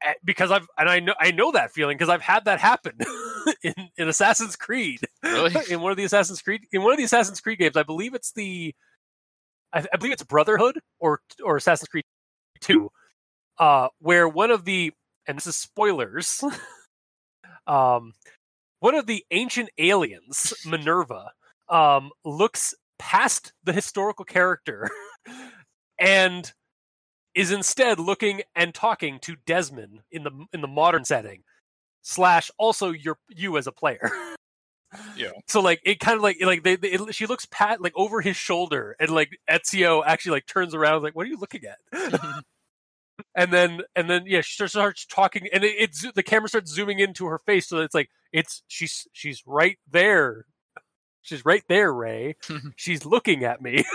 eh, 0.03 0.13
because 0.25 0.51
I've 0.51 0.67
and 0.77 0.89
I 0.89 0.99
know 0.99 1.13
I 1.19 1.31
know 1.31 1.51
that 1.51 1.71
feeling 1.71 1.97
because 1.97 2.09
I've 2.09 2.21
had 2.21 2.45
that 2.45 2.59
happen 2.59 2.97
in, 3.63 3.73
in 3.97 4.09
Assassin's 4.09 4.55
Creed. 4.55 5.01
Really? 5.23 5.55
in 5.69 5.81
one 5.81 5.91
of 5.91 5.97
the 5.97 6.03
Assassin's 6.03 6.41
Creed 6.41 6.61
in 6.71 6.81
one 6.83 6.91
of 6.91 6.97
the 6.97 7.03
Assassin's 7.05 7.41
Creed 7.41 7.59
games, 7.59 7.77
I 7.77 7.83
believe 7.83 8.13
it's 8.13 8.31
the 8.33 8.73
I, 9.73 9.85
I 9.93 9.97
believe 9.97 10.13
it's 10.13 10.23
Brotherhood 10.23 10.79
or 10.99 11.21
or 11.43 11.57
Assassin's 11.57 11.89
Creed 11.89 12.05
Two, 12.59 12.91
uh, 13.59 13.89
where 13.99 14.27
one 14.27 14.51
of 14.51 14.65
the 14.65 14.93
and 15.27 15.37
this 15.37 15.47
is 15.47 15.55
spoilers, 15.55 16.43
um, 17.67 18.13
one 18.79 18.95
of 18.95 19.07
the 19.07 19.25
ancient 19.31 19.69
aliens, 19.77 20.53
Minerva, 20.65 21.31
um, 21.69 22.11
looks 22.23 22.73
past 22.99 23.53
the 23.63 23.73
historical 23.73 24.25
character 24.25 24.89
and 25.99 26.53
is 27.35 27.51
instead 27.51 27.99
looking 27.99 28.41
and 28.55 28.73
talking 28.73 29.19
to 29.19 29.35
Desmond 29.45 30.01
in 30.11 30.23
the 30.23 30.31
in 30.53 30.61
the 30.61 30.67
modern 30.67 31.05
setting 31.05 31.43
slash 32.01 32.49
also 32.57 32.89
your 32.89 33.17
you 33.29 33.57
as 33.57 33.67
a 33.67 33.71
player. 33.71 34.11
Yeah. 35.15 35.31
So 35.47 35.59
like 35.59 35.81
it 35.83 35.99
kind 35.99 36.15
of 36.15 36.23
like 36.23 36.37
like 36.41 36.63
they, 36.63 36.77
they 36.77 36.93
it, 36.93 37.13
she 37.13 37.27
looks 37.27 37.45
pat 37.51 37.81
like 37.81 37.93
over 37.95 38.21
his 38.21 38.37
shoulder 38.37 38.95
and 38.99 39.11
like 39.11 39.29
Ezio 39.49 40.01
actually 40.05 40.31
like 40.31 40.47
turns 40.47 40.73
around 40.73 41.03
like 41.03 41.15
what 41.15 41.25
are 41.25 41.29
you 41.29 41.37
looking 41.37 41.61
at? 41.65 42.43
And 43.35 43.51
then 43.51 43.81
and 43.95 44.09
then 44.09 44.23
yeah 44.25 44.41
she 44.41 44.67
starts- 44.67 45.05
talking 45.05 45.47
and 45.53 45.63
it, 45.63 45.75
it's 45.79 46.05
the 46.13 46.23
camera 46.23 46.49
starts 46.49 46.71
zooming 46.73 46.99
into 46.99 47.25
her 47.25 47.39
face 47.39 47.67
so 47.67 47.79
it's 47.79 47.95
like 47.95 48.09
it's 48.31 48.63
she's 48.67 49.07
she's 49.13 49.41
right 49.45 49.77
there. 49.89 50.45
She's 51.21 51.43
right 51.43 51.63
there 51.67 51.91
ray. 51.93 52.35
She's 52.77 53.05
looking 53.05 53.43
at 53.43 53.61
me. 53.61 53.83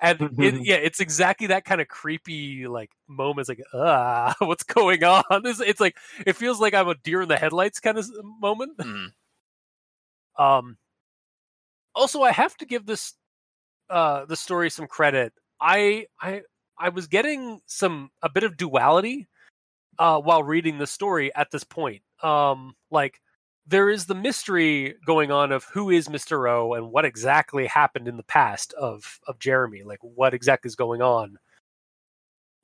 And 0.00 0.18
it, 0.38 0.66
yeah 0.66 0.76
it's 0.76 0.98
exactly 0.98 1.48
that 1.48 1.64
kind 1.66 1.80
of 1.80 1.88
creepy 1.88 2.66
like 2.66 2.90
moment 3.06 3.40
it's 3.40 3.48
like 3.50 3.62
ah 3.74 4.34
what's 4.40 4.62
going 4.64 5.04
on? 5.04 5.22
It's, 5.44 5.60
it's 5.60 5.80
like 5.80 5.96
it 6.26 6.36
feels 6.36 6.58
like 6.58 6.72
i'm 6.74 6.88
a 6.88 6.94
deer 6.94 7.22
in 7.22 7.28
the 7.28 7.36
headlights 7.36 7.80
kind 7.80 7.98
of 7.98 8.06
moment. 8.40 8.78
Mhm. 8.78 9.12
um 10.38 10.78
also 11.94 12.22
i 12.22 12.32
have 12.32 12.56
to 12.56 12.64
give 12.66 12.86
this 12.86 13.14
uh 13.90 14.24
the 14.24 14.36
story 14.36 14.70
some 14.70 14.86
credit. 14.86 15.32
I 15.60 16.06
i 16.20 16.42
i 16.80 16.88
was 16.88 17.06
getting 17.06 17.60
some 17.66 18.10
a 18.22 18.28
bit 18.28 18.44
of 18.44 18.56
duality 18.56 19.28
uh 19.98 20.20
while 20.20 20.42
reading 20.42 20.78
the 20.78 20.86
story 20.86 21.34
at 21.34 21.50
this 21.50 21.64
point 21.64 22.02
um 22.22 22.74
like 22.90 23.20
there 23.66 23.88
is 23.88 24.06
the 24.06 24.14
mystery 24.14 24.96
going 25.06 25.30
on 25.30 25.52
of 25.52 25.64
who 25.64 25.90
is 25.90 26.08
Mr. 26.08 26.50
O 26.50 26.74
and 26.74 26.90
what 26.90 27.04
exactly 27.04 27.66
happened 27.66 28.08
in 28.08 28.16
the 28.16 28.24
past 28.24 28.72
of 28.72 29.20
of 29.26 29.38
Jeremy 29.38 29.82
like 29.84 30.00
what 30.02 30.34
exactly 30.34 30.68
is 30.68 30.76
going 30.76 31.02
on 31.02 31.38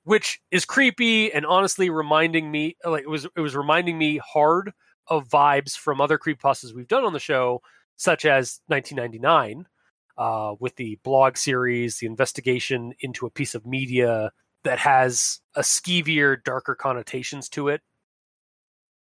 which 0.03 0.39
is 0.51 0.65
creepy 0.65 1.33
and 1.33 1.45
honestly 1.45 1.89
reminding 1.89 2.49
me 2.49 2.77
like 2.85 3.03
it 3.03 3.09
was 3.09 3.25
it 3.25 3.41
was 3.41 3.55
reminding 3.55 3.97
me 3.97 4.17
hard 4.17 4.73
of 5.07 5.27
vibes 5.27 5.77
from 5.77 6.01
other 6.01 6.17
creepypastas 6.17 6.73
we've 6.73 6.87
done 6.87 7.03
on 7.03 7.13
the 7.13 7.19
show 7.19 7.61
such 7.97 8.25
as 8.25 8.61
1999 8.67 9.65
uh, 10.17 10.55
with 10.59 10.75
the 10.75 10.99
blog 11.03 11.37
series, 11.37 11.97
the 11.97 12.07
investigation 12.07 12.93
into 13.01 13.25
a 13.25 13.31
piece 13.31 13.55
of 13.55 13.65
media 13.65 14.31
that 14.63 14.79
has 14.79 15.39
a 15.55 15.61
skeevier, 15.61 16.43
darker 16.43 16.75
connotations 16.75 17.49
to 17.49 17.69
it. 17.69 17.81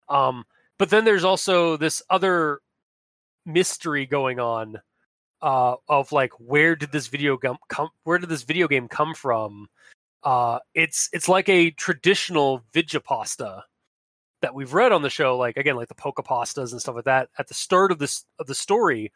Um, 0.08 0.44
but 0.78 0.90
then 0.90 1.04
there's 1.04 1.24
also 1.24 1.76
this 1.76 2.02
other 2.10 2.60
mystery 3.44 4.06
going 4.06 4.38
on 4.38 4.80
uh, 5.40 5.74
of 5.88 6.12
like 6.12 6.32
where 6.38 6.76
did 6.76 6.92
this 6.92 7.08
video 7.08 7.36
game 7.36 7.56
come? 7.68 7.88
Where 8.04 8.18
did 8.18 8.28
this 8.28 8.44
video 8.44 8.68
game 8.68 8.88
come 8.88 9.14
from? 9.14 9.68
Uh, 10.22 10.60
it's 10.74 11.08
it's 11.12 11.28
like 11.28 11.48
a 11.48 11.70
traditional 11.72 12.62
Vigipasta 12.72 13.62
that 14.40 14.54
we've 14.54 14.72
read 14.74 14.92
on 14.92 15.02
the 15.02 15.10
show, 15.10 15.36
like 15.36 15.56
again, 15.56 15.76
like 15.76 15.88
the 15.88 15.94
Pokepastas 15.94 16.72
and 16.72 16.80
stuff 16.80 16.94
like 16.94 17.04
that. 17.04 17.28
At 17.38 17.48
the 17.48 17.54
start 17.54 17.90
of 17.90 17.98
this 17.98 18.24
of 18.38 18.46
the 18.46 18.54
story, 18.54 19.12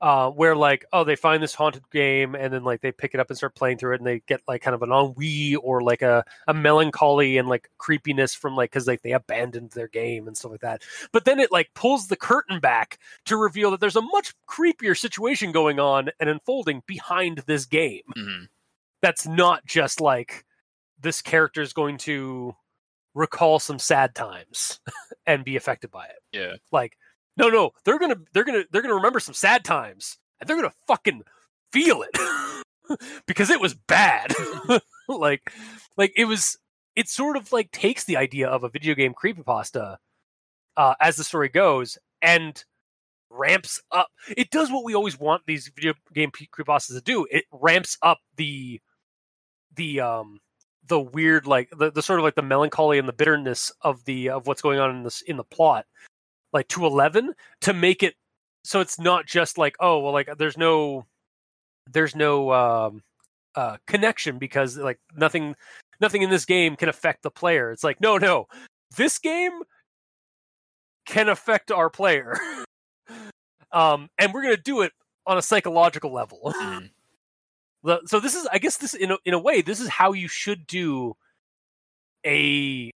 uh, 0.00 0.30
where 0.30 0.54
like 0.54 0.84
oh 0.92 1.02
they 1.02 1.16
find 1.16 1.42
this 1.42 1.54
haunted 1.54 1.82
game 1.90 2.34
and 2.36 2.52
then 2.52 2.62
like 2.62 2.80
they 2.80 2.92
pick 2.92 3.14
it 3.14 3.20
up 3.20 3.28
and 3.30 3.36
start 3.36 3.54
playing 3.56 3.76
through 3.76 3.94
it 3.94 4.00
and 4.00 4.06
they 4.06 4.20
get 4.28 4.40
like 4.46 4.62
kind 4.62 4.74
of 4.74 4.82
an 4.82 4.90
ennui 4.92 5.56
or 5.56 5.80
like 5.82 6.02
a, 6.02 6.24
a 6.46 6.54
melancholy 6.54 7.36
and 7.36 7.48
like 7.48 7.68
creepiness 7.78 8.32
from 8.34 8.54
like 8.54 8.70
because 8.70 8.86
like 8.86 9.02
they 9.02 9.10
abandoned 9.10 9.70
their 9.72 9.88
game 9.88 10.28
and 10.28 10.36
stuff 10.36 10.52
like 10.52 10.60
that 10.60 10.82
but 11.12 11.24
then 11.24 11.40
it 11.40 11.50
like 11.50 11.68
pulls 11.74 12.06
the 12.06 12.16
curtain 12.16 12.60
back 12.60 12.98
to 13.24 13.36
reveal 13.36 13.72
that 13.72 13.80
there's 13.80 13.96
a 13.96 14.00
much 14.02 14.34
creepier 14.48 14.96
situation 14.96 15.50
going 15.50 15.80
on 15.80 16.10
and 16.20 16.30
unfolding 16.30 16.80
behind 16.86 17.38
this 17.46 17.66
game 17.66 18.02
Mhm. 18.16 18.48
that's 19.02 19.26
not 19.26 19.66
just 19.66 20.00
like 20.00 20.44
this 21.00 21.22
character 21.22 21.60
is 21.60 21.72
going 21.72 21.98
to 21.98 22.54
recall 23.14 23.58
some 23.58 23.80
sad 23.80 24.14
times 24.14 24.78
and 25.26 25.44
be 25.44 25.56
affected 25.56 25.90
by 25.90 26.04
it 26.06 26.16
Yeah. 26.30 26.54
like 26.70 26.96
no 27.38 27.48
no 27.48 27.70
they're 27.84 27.98
gonna 27.98 28.16
they're 28.32 28.44
gonna 28.44 28.64
they're 28.70 28.82
gonna 28.82 28.94
remember 28.94 29.20
some 29.20 29.34
sad 29.34 29.64
times 29.64 30.18
and 30.40 30.48
they're 30.48 30.56
gonna 30.56 30.72
fucking 30.86 31.22
feel 31.72 32.02
it 32.02 32.60
because 33.26 33.50
it 33.50 33.60
was 33.60 33.74
bad. 33.74 34.32
Like 35.10 35.50
like 35.96 36.12
it 36.16 36.26
was 36.26 36.58
it 36.94 37.08
sort 37.08 37.38
of 37.38 37.50
like 37.50 37.70
takes 37.70 38.04
the 38.04 38.18
idea 38.18 38.46
of 38.46 38.62
a 38.62 38.68
video 38.68 38.94
game 38.94 39.14
creepypasta 39.14 39.96
uh 40.76 40.94
as 41.00 41.16
the 41.16 41.24
story 41.24 41.48
goes 41.48 41.96
and 42.20 42.62
ramps 43.30 43.80
up. 43.90 44.08
It 44.36 44.50
does 44.50 44.70
what 44.70 44.84
we 44.84 44.94
always 44.94 45.18
want 45.18 45.44
these 45.46 45.72
video 45.74 45.94
game 46.12 46.30
creepypastas 46.30 46.92
to 46.92 47.00
do. 47.00 47.26
It 47.30 47.46
ramps 47.50 47.96
up 48.02 48.18
the 48.36 48.82
the 49.76 50.00
um 50.00 50.40
the 50.86 51.00
weird 51.00 51.46
like 51.46 51.70
the, 51.74 51.90
the 51.90 52.02
sort 52.02 52.20
of 52.20 52.24
like 52.24 52.34
the 52.34 52.42
melancholy 52.42 52.98
and 52.98 53.08
the 53.08 53.14
bitterness 53.14 53.72
of 53.80 54.04
the 54.04 54.28
of 54.28 54.46
what's 54.46 54.60
going 54.60 54.78
on 54.78 54.94
in 54.94 55.04
this 55.04 55.22
in 55.22 55.38
the 55.38 55.44
plot 55.44 55.86
like 56.58 56.68
to 56.68 56.84
11 56.84 57.32
to 57.62 57.72
make 57.72 58.02
it 58.02 58.14
so 58.64 58.80
it's 58.80 58.98
not 58.98 59.26
just 59.26 59.56
like 59.58 59.76
oh 59.80 60.00
well 60.00 60.12
like 60.12 60.28
there's 60.38 60.58
no 60.58 61.04
there's 61.92 62.14
no 62.16 62.52
um 62.52 63.02
uh 63.54 63.76
connection 63.86 64.38
because 64.38 64.76
like 64.76 64.98
nothing 65.16 65.54
nothing 66.00 66.22
in 66.22 66.30
this 66.30 66.44
game 66.44 66.76
can 66.76 66.88
affect 66.88 67.22
the 67.22 67.30
player. 67.30 67.70
It's 67.72 67.84
like 67.84 68.00
no 68.00 68.18
no. 68.18 68.46
This 68.96 69.18
game 69.18 69.62
can 71.06 71.28
affect 71.28 71.70
our 71.70 71.90
player. 71.90 72.36
Um 73.72 74.08
and 74.18 74.32
we're 74.32 74.42
going 74.42 74.56
to 74.56 74.62
do 74.62 74.80
it 74.80 74.92
on 75.26 75.36
a 75.38 75.42
psychological 75.42 76.12
level. 76.12 76.54
Mhm. 77.84 78.00
so 78.08 78.18
this 78.20 78.34
is 78.34 78.46
i 78.52 78.58
guess 78.58 78.76
this 78.78 78.94
in 78.94 79.12
a, 79.12 79.18
in 79.24 79.34
a 79.34 79.38
way 79.38 79.62
this 79.62 79.78
is 79.80 79.88
how 79.88 80.12
you 80.12 80.26
should 80.28 80.66
do 80.66 81.14
a 82.26 82.90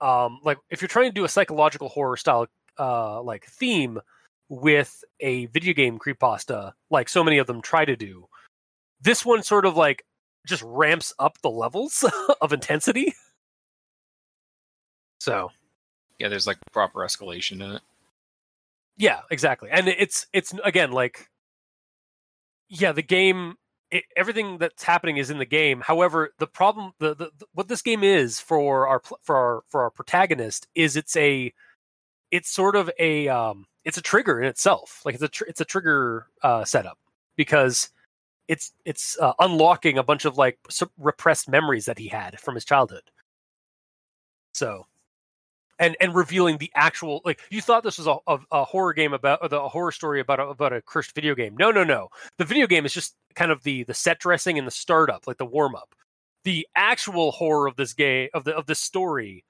um 0.00 0.38
like 0.42 0.58
if 0.70 0.80
you're 0.80 0.88
trying 0.88 1.08
to 1.08 1.14
do 1.14 1.24
a 1.24 1.28
psychological 1.28 1.88
horror 1.88 2.16
style 2.16 2.46
uh 2.80 3.22
like 3.22 3.46
theme 3.46 4.00
with 4.48 5.04
a 5.20 5.46
video 5.46 5.74
game 5.74 5.98
creepypasta 5.98 6.72
like 6.90 7.08
so 7.08 7.24
many 7.24 7.38
of 7.38 7.46
them 7.46 7.62
try 7.62 7.84
to 7.84 7.96
do 7.96 8.26
this 9.00 9.24
one 9.24 9.42
sort 9.44 9.66
of 9.66 9.76
like 9.76 10.04
just 10.46 10.62
ramps 10.64 11.12
up 11.20 11.40
the 11.42 11.50
levels 11.50 12.04
of 12.40 12.52
intensity 12.52 13.14
so 15.20 15.50
Yeah, 16.18 16.28
there's 16.28 16.46
like 16.46 16.58
proper 16.72 17.00
escalation 17.00 17.62
in 17.62 17.72
it. 17.76 17.82
Yeah, 18.96 19.20
exactly. 19.30 19.70
And 19.72 19.88
it's 19.88 20.26
it's 20.32 20.54
again 20.64 20.92
like 20.92 21.28
yeah, 22.68 22.92
the 22.92 23.02
game 23.02 23.56
it, 23.90 24.04
everything 24.16 24.58
that's 24.58 24.84
happening 24.84 25.16
is 25.16 25.30
in 25.30 25.38
the 25.38 25.46
game. 25.46 25.80
However, 25.80 26.32
the 26.38 26.46
problem 26.46 26.92
the, 27.00 27.14
the, 27.16 27.30
the 27.38 27.46
what 27.54 27.68
this 27.68 27.82
game 27.82 28.04
is 28.04 28.40
for 28.40 28.88
our 28.88 29.02
for 29.22 29.36
our 29.36 29.62
for 29.68 29.82
our 29.82 29.90
protagonist 29.90 30.68
is 30.74 30.96
it's 30.96 31.16
a 31.16 31.52
it's 32.30 32.50
sort 32.50 32.76
of 32.76 32.90
a 32.98 33.28
um 33.28 33.66
it's 33.84 33.98
a 33.98 34.02
trigger 34.02 34.40
in 34.40 34.46
itself. 34.46 35.02
Like 35.04 35.14
it's 35.14 35.24
a 35.24 35.28
tr- 35.28 35.46
it's 35.48 35.60
a 35.60 35.64
trigger 35.64 36.26
uh 36.42 36.64
setup 36.64 36.98
because 37.36 37.90
it's 38.48 38.72
it's 38.84 39.18
uh, 39.20 39.32
unlocking 39.38 39.98
a 39.98 40.02
bunch 40.02 40.24
of 40.24 40.36
like 40.36 40.58
repressed 40.98 41.48
memories 41.48 41.86
that 41.86 41.98
he 41.98 42.08
had 42.08 42.38
from 42.40 42.54
his 42.54 42.64
childhood. 42.64 43.04
So 44.54 44.86
and 45.80 45.96
and 46.00 46.14
revealing 46.14 46.58
the 46.58 46.70
actual 46.76 47.22
like 47.24 47.40
you 47.50 47.60
thought 47.60 47.82
this 47.82 47.98
was 47.98 48.06
a, 48.06 48.16
a, 48.28 48.38
a 48.52 48.64
horror 48.64 48.92
game 48.92 49.12
about 49.12 49.48
the, 49.50 49.68
horror 49.68 49.90
story 49.90 50.20
about 50.20 50.38
a, 50.38 50.44
about 50.44 50.72
a 50.72 50.82
cursed 50.82 51.14
video 51.14 51.34
game 51.34 51.56
no 51.56 51.72
no 51.72 51.82
no 51.82 52.08
the 52.38 52.44
video 52.44 52.66
game 52.68 52.86
is 52.86 52.92
just 52.92 53.16
kind 53.34 53.50
of 53.50 53.62
the 53.64 53.82
the 53.84 53.94
set 53.94 54.20
dressing 54.20 54.58
and 54.58 54.66
the 54.66 54.72
startup 54.72 55.26
like 55.26 55.38
the 55.38 55.44
warm 55.44 55.74
up 55.74 55.94
the 56.44 56.66
actual 56.76 57.32
horror 57.32 57.66
of 57.66 57.76
this 57.76 57.94
game 57.94 58.28
of 58.34 58.44
the 58.44 58.54
of 58.54 58.66
this 58.66 58.78
story 58.78 59.44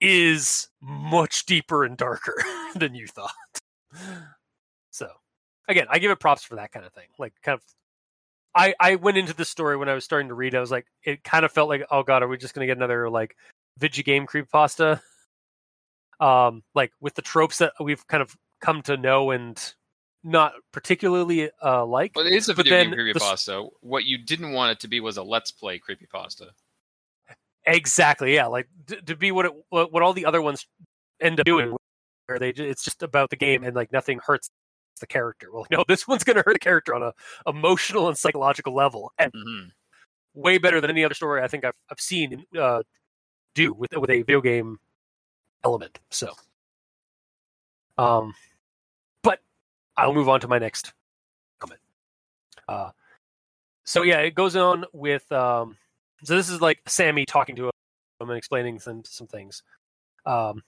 is 0.00 0.68
much 0.80 1.46
deeper 1.46 1.84
and 1.84 1.96
darker 1.96 2.34
than 2.76 2.94
you 2.94 3.06
thought 3.06 3.32
so 4.90 5.08
again 5.68 5.86
i 5.90 5.98
give 5.98 6.10
it 6.10 6.20
props 6.20 6.44
for 6.44 6.56
that 6.56 6.72
kind 6.72 6.86
of 6.86 6.92
thing 6.92 7.08
like 7.18 7.32
kind 7.42 7.54
of 7.54 7.64
i 8.54 8.74
i 8.80 8.94
went 8.96 9.16
into 9.16 9.34
this 9.34 9.48
story 9.48 9.76
when 9.76 9.88
i 9.88 9.94
was 9.94 10.04
starting 10.04 10.28
to 10.28 10.34
read 10.34 10.54
i 10.54 10.60
was 10.60 10.70
like 10.70 10.86
it 11.04 11.24
kind 11.24 11.44
of 11.44 11.50
felt 11.50 11.68
like 11.68 11.84
oh 11.90 12.02
god 12.02 12.22
are 12.22 12.28
we 12.28 12.36
just 12.36 12.54
going 12.54 12.66
to 12.66 12.70
get 12.70 12.76
another 12.76 13.10
like 13.10 13.36
video 13.78 14.02
game 14.02 14.26
creepypasta 14.26 15.00
um 16.20 16.62
like 16.74 16.92
with 17.00 17.14
the 17.14 17.22
tropes 17.22 17.58
that 17.58 17.72
we've 17.80 18.06
kind 18.06 18.22
of 18.22 18.36
come 18.60 18.82
to 18.82 18.96
know 18.96 19.30
and 19.30 19.74
not 20.24 20.54
particularly 20.72 21.50
uh, 21.64 21.84
like. 21.84 22.12
But 22.14 22.26
it 22.26 22.32
is 22.32 22.48
a 22.48 22.54
video 22.54 22.70
game 22.70 22.90
then 22.90 22.98
the 22.98 23.14
creepypasta. 23.14 23.68
What 23.80 24.04
you 24.04 24.18
didn't 24.18 24.52
want 24.52 24.72
it 24.72 24.80
to 24.80 24.88
be 24.88 25.00
was 25.00 25.16
a 25.16 25.22
let's 25.22 25.50
play 25.50 25.80
creepypasta. 25.80 26.50
Exactly, 27.68 28.34
yeah, 28.34 28.46
like 28.46 28.66
to, 28.86 29.00
to 29.02 29.16
be 29.16 29.30
what 29.30 29.44
it 29.46 29.52
what, 29.68 30.02
all 30.02 30.14
the 30.14 30.24
other 30.24 30.40
ones 30.40 30.66
end 31.20 31.38
up 31.38 31.44
doing, 31.44 31.76
where 32.26 32.38
they 32.38 32.48
it's 32.50 32.82
just 32.82 33.02
about 33.02 33.28
the 33.28 33.36
game 33.36 33.62
and 33.62 33.76
like 33.76 33.92
nothing 33.92 34.20
hurts 34.24 34.50
the 35.00 35.06
character. 35.06 35.48
Well, 35.52 35.66
no, 35.70 35.84
this 35.86 36.08
one's 36.08 36.24
going 36.24 36.36
to 36.36 36.42
hurt 36.46 36.54
the 36.54 36.58
character 36.58 36.94
on 36.94 37.02
a 37.02 37.12
emotional 37.46 38.08
and 38.08 38.16
psychological 38.16 38.74
level, 38.74 39.12
and 39.18 39.32
hmm 39.34 39.64
way 40.34 40.56
better 40.58 40.80
than 40.80 40.90
any 40.90 41.04
other 41.04 41.14
story 41.14 41.42
I 41.42 41.48
think 41.48 41.64
I've 41.64 41.74
I've 41.90 42.00
seen 42.00 42.44
uh, 42.58 42.82
do 43.54 43.74
with 43.74 43.92
with 43.96 44.10
a 44.10 44.18
video 44.22 44.40
game 44.40 44.78
element. 45.64 45.98
So, 46.10 46.32
um, 47.98 48.34
but 49.22 49.40
I'll 49.96 50.14
move 50.14 50.28
on 50.28 50.40
to 50.40 50.48
my 50.48 50.58
next 50.58 50.92
comment. 51.58 51.80
Uh, 52.68 52.90
so 53.84 54.02
yeah, 54.02 54.18
it 54.20 54.34
goes 54.34 54.56
on 54.56 54.84
with 54.92 55.30
um, 55.32 55.76
so 56.22 56.36
this 56.36 56.48
is 56.48 56.60
like 56.60 56.80
Sammy 56.86 57.24
talking 57.24 57.56
to 57.56 57.66
him 57.66 57.72
and 58.20 58.32
explaining 58.32 58.78
some 58.78 59.02
some 59.04 59.26
things. 59.26 59.62
Um, 60.26 60.62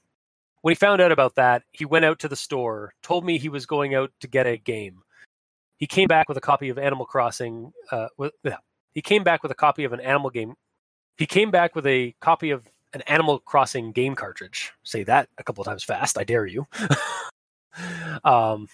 when 0.63 0.73
he 0.73 0.77
found 0.77 1.01
out 1.01 1.13
about 1.13 1.37
that, 1.37 1.63
he 1.73 1.85
went 1.85 2.05
out 2.05 2.19
to 2.21 2.29
the 2.29 2.37
store, 2.37 2.93
told 3.03 3.25
me 3.25 3.39
he 3.39 3.49
was 3.49 3.67
going 3.67 3.95
out 3.95 4.13
to 4.21 4.29
get 4.29 4.47
a 4.47 4.57
game. 4.57 5.03
He 5.79 5.87
came 5.87 6.09
back 6.09 6.29
with 6.29 6.37
a 6.37 6.43
copy 6.43 6.69
of 6.69 6.79
Animal 6.79 7.07
Crossing. 7.07 7.73
Uh, 7.91 8.09
with, 8.19 8.33
yeah, 8.45 8.57
he 8.93 9.01
came 9.01 9.25
back 9.25 9.43
with 9.43 9.51
a 9.51 9.55
copy 9.55 9.85
of 9.85 9.93
an 9.93 10.01
animal 10.01 10.31
game. 10.31 10.55
He 11.17 11.27
came 11.27 11.51
back 11.51 11.75
with 11.75 11.87
a 11.87 12.15
copy 12.21 12.51
of 12.51 12.69
an 12.93 13.03
Animal 13.03 13.39
Crossing 13.39 13.93
game 13.93 14.15
cartridge. 14.15 14.73
Say 14.83 15.05
that 15.05 15.29
a 15.39 15.45
couple 15.45 15.65
times 15.65 15.85
fast, 15.85 16.19
I 16.19 16.25
dare 16.25 16.47
you. 16.47 16.67
um, 18.25 18.69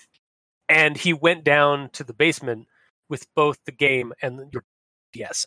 and 0.68 0.96
he 0.96 1.12
went 1.12 1.44
down 1.44 1.90
to 1.90 2.02
the 2.02 2.12
basement 2.12 2.66
with 3.08 3.32
both 3.34 3.58
the 3.64 3.72
game 3.72 4.12
and 4.20 4.52
your 4.52 4.64
DS. 5.12 5.46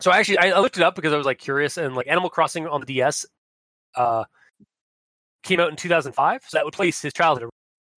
So 0.00 0.10
actually, 0.10 0.38
I, 0.38 0.50
I 0.50 0.60
looked 0.60 0.78
it 0.78 0.82
up 0.82 0.94
because 0.94 1.12
I 1.12 1.16
was 1.16 1.26
like 1.26 1.38
curious, 1.38 1.76
and 1.76 1.94
like 1.94 2.08
Animal 2.08 2.30
Crossing 2.30 2.66
on 2.66 2.80
the 2.80 2.86
DS 2.86 3.26
uh, 3.94 4.24
came 5.42 5.60
out 5.60 5.70
in 5.70 5.76
2005, 5.76 6.42
so 6.46 6.56
that 6.56 6.64
would 6.64 6.74
place 6.74 7.02
his 7.02 7.12
childhood 7.12 7.50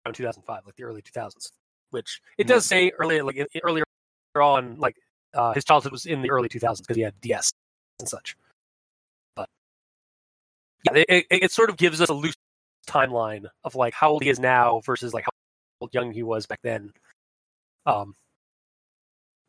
around 0.05 0.15
2005, 0.15 0.63
like 0.67 0.77
the 0.77 0.83
early 0.83 1.01
2000s. 1.01 1.51
Which 1.91 2.21
it 2.39 2.47
does 2.47 2.67
say 2.67 2.91
earlier, 2.99 3.23
like 3.23 3.47
earlier 3.63 3.85
on, 4.35 4.77
like 4.79 4.97
uh, 5.35 5.53
his 5.53 5.65
childhood 5.65 5.93
was 5.93 6.07
in 6.07 6.23
the 6.23 6.31
early 6.31 6.49
2000s 6.49 6.79
because 6.79 6.97
he 6.97 7.03
had 7.03 7.21
DS 7.21 7.53
and 8.01 8.09
such. 8.09 8.35
But 9.37 9.49
yeah, 10.85 11.03
it, 11.09 11.27
it, 11.31 11.43
it 11.45 11.53
sort 11.53 11.71
of 11.71 11.77
gives 11.77 12.01
us 12.01 12.09
a 12.09 12.15
loose 12.15 12.35
timeline 12.89 13.47
of 13.63 13.75
like 13.75 13.95
how 13.95 14.11
old 14.11 14.23
he 14.23 14.31
is 14.31 14.41
now 14.41 14.81
versus 14.85 15.15
like 15.15 15.25
how 15.25 15.31
old 15.83 15.95
young 15.95 16.13
he 16.13 16.23
was 16.23 16.47
back 16.47 16.61
then. 16.63 16.93
Um, 17.87 18.15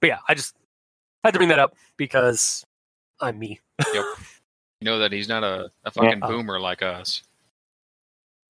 but 0.02 0.08
yeah, 0.08 0.20
I 0.28 0.34
just 0.34 0.54
had 1.24 1.34
to 1.34 1.40
bring 1.40 1.50
that 1.50 1.60
up 1.60 1.76
because 1.98 2.66
I'm 3.20 3.40
me. 3.40 3.60
You 4.82 4.90
know 4.92 5.00
that 5.00 5.14
he's 5.14 5.30
not 5.30 5.46
a, 5.46 5.72
a 5.86 5.92
fucking 5.92 6.20
Yeah. 6.22 6.28
boomer 6.28 6.60
like 6.60 6.82
us. 6.82 7.24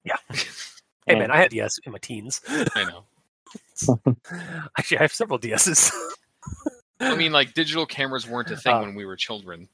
Yeah. 0.03 0.15
hey 1.05 1.13
man, 1.13 1.29
I 1.29 1.37
had 1.37 1.51
DS 1.51 1.77
in 1.85 1.91
my 1.91 1.99
teens. 1.99 2.41
I 2.49 2.85
know. 2.85 3.03
Actually, 4.79 4.97
I 4.97 5.01
have 5.03 5.13
several 5.13 5.37
DSs. 5.37 5.91
I 6.99 7.15
mean, 7.15 7.31
like 7.31 7.53
digital 7.53 7.85
cameras 7.85 8.27
weren't 8.27 8.49
a 8.49 8.57
thing 8.57 8.73
Uh, 8.73 8.81
when 8.81 8.95
we 8.95 9.05
were 9.05 9.15
children. 9.15 9.69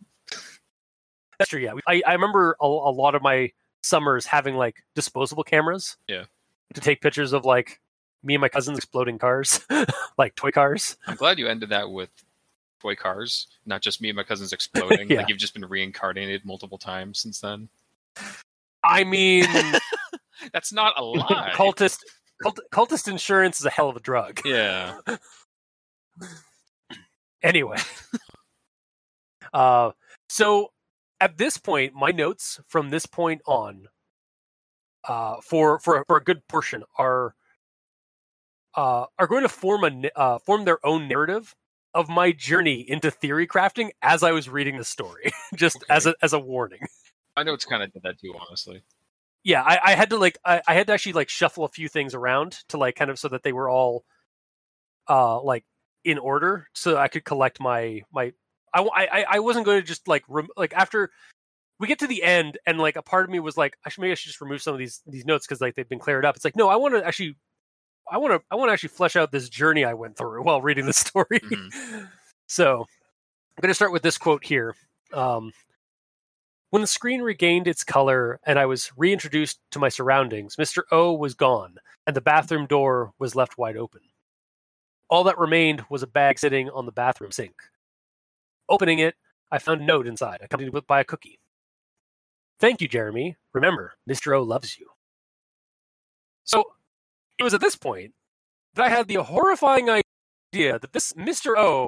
That's 1.38 1.50
true. 1.50 1.62
Yeah, 1.62 1.76
I, 1.88 2.02
I 2.06 2.12
remember 2.12 2.58
a, 2.60 2.66
a 2.66 2.92
lot 2.92 3.16
of 3.16 3.22
my 3.22 3.54
summers 3.82 4.26
having 4.26 4.56
like 4.56 4.84
disposable 4.96 5.46
cameras. 5.46 5.96
Yeah. 6.10 6.26
To 6.74 6.82
take 6.82 7.00
pictures 7.00 7.32
of 7.32 7.46
like 7.46 7.80
me 8.22 8.36
and 8.36 8.42
my 8.42 8.50
cousins 8.50 8.78
exploding 8.78 9.18
cars, 9.18 9.62
like 10.18 10.36
toy 10.36 10.52
cars. 10.52 10.98
I'm 11.08 11.16
glad 11.16 11.40
you 11.40 11.48
ended 11.48 11.70
that 11.70 11.90
with 11.90 12.10
toy 12.80 12.96
cars, 12.96 13.48
not 13.66 13.82
just 13.82 14.02
me 14.02 14.10
and 14.10 14.16
my 14.16 14.24
cousins 14.24 14.54
exploding. 14.54 15.10
Yeah. 15.10 15.18
Like 15.20 15.30
you've 15.30 15.38
just 15.38 15.54
been 15.54 15.66
reincarnated 15.66 16.46
multiple 16.46 16.78
times 16.78 17.20
since 17.20 17.40
then. 17.40 17.70
I 18.84 19.04
mean, 19.04 19.46
That's 20.54 20.72
not 20.72 20.94
a 20.98 21.04
lie. 21.04 21.52
cultist, 21.54 22.00
cult, 22.42 22.60
cultist 22.72 23.08
insurance 23.08 23.60
is 23.60 23.66
a 23.66 23.70
hell 23.70 23.90
of 23.90 23.96
a 23.96 24.00
drug. 24.02 24.42
yeah. 24.46 24.98
Anyway, 27.42 27.78
uh, 29.54 29.92
so 30.28 30.72
at 31.22 31.38
this 31.38 31.58
point, 31.58 31.94
my 31.96 32.12
notes 32.12 32.60
from 32.68 32.90
this 32.90 33.06
point 33.06 33.42
on, 33.48 33.88
uh, 35.08 35.38
for 35.42 35.80
for 35.80 36.04
for 36.06 36.18
a 36.18 36.22
good 36.24 36.46
portion 36.50 36.84
are 36.98 37.36
uh, 38.76 39.06
are 39.18 39.28
going 39.28 39.44
to 39.44 39.50
form 39.50 39.86
a 39.86 40.10
uh, 40.20 40.40
form 40.40 40.66
their 40.66 40.86
own 40.86 41.08
narrative 41.08 41.56
of 41.94 42.10
my 42.10 42.32
journey 42.32 42.86
into 42.88 43.12
theory 43.12 43.48
crafting 43.48 43.90
as 44.02 44.24
I 44.24 44.32
was 44.32 44.48
reading 44.50 44.78
the 44.78 44.84
story, 44.86 45.32
just 45.56 45.84
as 45.90 46.06
a 46.06 46.16
as 46.22 46.34
a 46.34 46.40
warning. 46.40 46.82
I 47.38 47.44
know 47.44 47.54
it's 47.54 47.66
kind 47.66 47.82
of 47.84 47.94
did 47.94 48.04
that 48.04 48.20
too, 48.20 48.34
honestly. 48.40 48.84
yeah 49.44 49.64
I, 49.64 49.80
I 49.84 49.96
had 49.96 50.10
to 50.10 50.18
like 50.18 50.38
I, 50.44 50.62
I 50.68 50.74
had 50.74 50.88
to 50.88 50.94
actually 50.94 51.14
like 51.14 51.30
shuffle 51.30 51.64
a 51.64 51.70
few 51.70 51.88
things 51.88 52.14
around 52.14 52.60
to 52.70 52.78
like 52.78 52.96
kind 52.96 53.10
of 53.10 53.18
so 53.18 53.30
that 53.30 53.44
they 53.44 53.54
were 53.54 53.70
all 53.70 54.04
uh 55.08 55.42
like 55.42 55.64
in 56.04 56.18
order 56.18 56.68
so 56.74 56.98
i 56.98 57.08
could 57.08 57.24
collect 57.24 57.60
my 57.62 58.02
my 58.12 58.34
i 58.74 58.82
i, 58.82 59.26
I 59.32 59.40
wasn't 59.40 59.66
going 59.66 59.80
to 59.82 59.88
just 59.88 60.08
like 60.08 60.24
rem- 60.28 60.50
like 60.58 60.74
after 60.74 61.12
we 61.80 61.88
get 61.88 62.00
to 62.00 62.08
the 62.08 62.24
end 62.24 62.58
and 62.68 62.78
like 62.78 62.98
a 62.98 63.02
part 63.02 63.24
of 63.24 63.30
me 63.30 63.40
was 63.40 63.56
like 63.58 63.78
i 63.86 63.90
should 63.90 64.02
maybe 64.02 64.12
i 64.12 64.16
should 64.16 64.28
just 64.30 64.42
remove 64.42 64.62
some 64.62 64.74
of 64.74 64.80
these 64.80 65.02
these 65.08 65.26
notes 65.26 65.48
because 65.48 65.62
like 65.62 65.76
they've 65.76 65.90
been 65.90 66.00
cleared 66.00 66.26
up 66.26 66.36
it's 66.36 66.46
like 66.46 66.56
no 66.58 66.68
i 66.68 66.76
want 66.76 66.94
to 66.94 67.06
actually 67.06 67.36
i 68.12 68.18
want 68.18 68.34
to 68.34 68.42
i 68.52 68.56
want 68.56 68.70
to 68.70 68.74
actually 68.74 68.90
flesh 68.90 69.16
out 69.16 69.32
this 69.32 69.50
journey 69.50 69.86
i 69.86 69.94
went 69.94 70.18
through 70.18 70.42
while 70.44 70.62
reading 70.62 70.86
the 70.86 70.94
story 70.94 71.40
so 72.48 72.82
i'm 72.82 73.62
going 73.62 73.70
to 73.70 73.74
start 73.74 73.92
with 73.92 74.04
this 74.04 74.18
quote 74.18 74.44
here 74.44 74.76
um 75.14 75.52
when 76.72 76.82
the 76.82 76.88
screen 76.88 77.22
regained 77.22 77.68
its 77.68 77.84
color 77.84 78.40
and 78.46 78.60
I 78.60 78.68
was 78.68 78.92
reintroduced 78.96 79.60
to 79.72 79.80
my 79.80 79.90
surroundings, 79.90 80.56
Mr. 80.56 80.84
O 80.92 81.14
was 81.14 81.34
gone, 81.34 81.78
and 82.06 82.16
the 82.16 82.22
bathroom 82.22 82.68
door 82.68 83.12
was 83.18 83.36
left 83.36 83.58
wide 83.58 83.76
open. 83.76 84.02
All 85.10 85.24
that 85.24 85.40
remained 85.40 85.84
was 85.90 86.04
a 86.04 86.08
bag 86.08 86.38
sitting 86.38 86.70
on 86.70 86.86
the 86.86 86.92
bathroom 86.92 87.32
sink. 87.32 87.56
Opening 88.70 89.00
it, 89.00 89.16
I 89.52 89.58
found 89.58 89.82
a 89.82 89.86
note 89.86 90.06
inside, 90.06 90.42
accompanied 90.44 90.74
with- 90.74 90.86
by 90.86 91.00
a 91.00 91.04
cookie. 91.04 91.40
Thank 92.60 92.82
you, 92.82 92.88
Jeremy. 92.88 93.36
Remember, 93.54 93.94
Mr. 94.08 94.38
O 94.38 94.44
loves 94.44 94.78
you. 94.78 94.92
So, 96.44 96.66
it 97.40 97.44
was 97.44 97.54
at 97.54 97.62
this 97.62 97.76
point 97.76 98.14
that 98.76 98.86
I 98.86 98.90
had 98.90 99.08
the 99.08 99.16
horrifying 99.24 99.90
idea 99.90 100.78
that 100.80 100.94
this 100.94 101.14
Mr. 101.14 101.58
O 101.58 101.88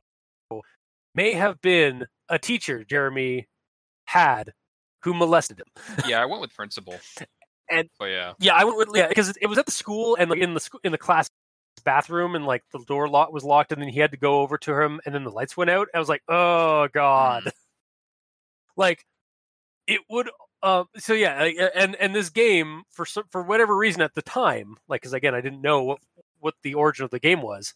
may 1.13 1.33
have 1.33 1.61
been 1.61 2.07
a 2.29 2.39
teacher 2.39 2.83
Jeremy 2.83 3.47
had 4.05 4.53
who 5.03 5.13
molested 5.13 5.59
him. 5.59 6.05
Yeah, 6.07 6.21
I 6.21 6.25
went 6.25 6.41
with 6.41 6.53
principal. 6.53 6.95
And- 7.69 7.89
but 7.97 8.05
yeah, 8.05 8.33
Yeah, 8.39 8.55
I 8.55 8.65
went 8.65 8.77
with 8.77 8.89
yeah 8.93 9.07
because 9.07 9.33
it 9.39 9.47
was 9.47 9.57
at 9.57 9.65
the 9.65 9.71
school 9.71 10.17
and 10.19 10.29
like 10.29 10.39
in 10.39 10.53
the 10.53 10.59
sc- 10.59 10.83
in 10.83 10.91
the 10.91 10.97
class 10.97 11.29
bathroom 11.85 12.35
and 12.35 12.45
like 12.45 12.63
the 12.73 12.79
door 12.79 13.07
lock 13.07 13.31
was 13.31 13.45
locked 13.45 13.71
and 13.71 13.81
then 13.81 13.87
he 13.87 14.01
had 14.01 14.11
to 14.11 14.17
go 14.17 14.41
over 14.41 14.57
to 14.57 14.77
him 14.81 14.99
and 15.05 15.15
then 15.15 15.23
the 15.23 15.29
lights 15.31 15.55
went 15.55 15.69
out. 15.69 15.87
I 15.93 15.99
was 15.99 16.09
like, 16.09 16.21
oh 16.27 16.89
god, 16.93 17.45
mm. 17.45 17.51
like 18.75 19.05
it 19.87 20.01
would. 20.09 20.29
Uh, 20.63 20.83
so 20.97 21.13
yeah, 21.13 21.49
and 21.75 21.95
and 21.95 22.13
this 22.15 22.29
game 22.29 22.83
for 22.91 23.05
for 23.05 23.41
whatever 23.41 23.75
reason 23.75 24.01
at 24.01 24.13
the 24.13 24.21
time, 24.21 24.77
like 24.87 25.01
because 25.01 25.13
again 25.13 25.33
I 25.33 25.41
didn't 25.41 25.61
know 25.61 25.83
what 25.83 25.99
what 26.39 26.55
the 26.63 26.75
origin 26.75 27.05
of 27.05 27.11
the 27.11 27.19
game 27.19 27.41
was, 27.41 27.73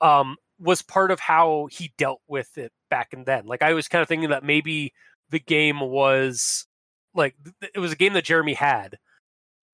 um, 0.00 0.36
was 0.58 0.82
part 0.82 1.10
of 1.10 1.20
how 1.20 1.68
he 1.70 1.92
dealt 1.98 2.20
with 2.28 2.58
it 2.58 2.72
back 2.90 3.12
and 3.12 3.26
then. 3.26 3.46
Like 3.46 3.62
I 3.62 3.74
was 3.74 3.88
kind 3.88 4.02
of 4.02 4.08
thinking 4.08 4.30
that 4.30 4.44
maybe 4.44 4.92
the 5.30 5.38
game 5.40 5.80
was 5.80 6.66
like 7.14 7.36
it 7.74 7.78
was 7.78 7.92
a 7.92 7.96
game 7.96 8.12
that 8.14 8.24
Jeremy 8.24 8.54
had 8.54 8.98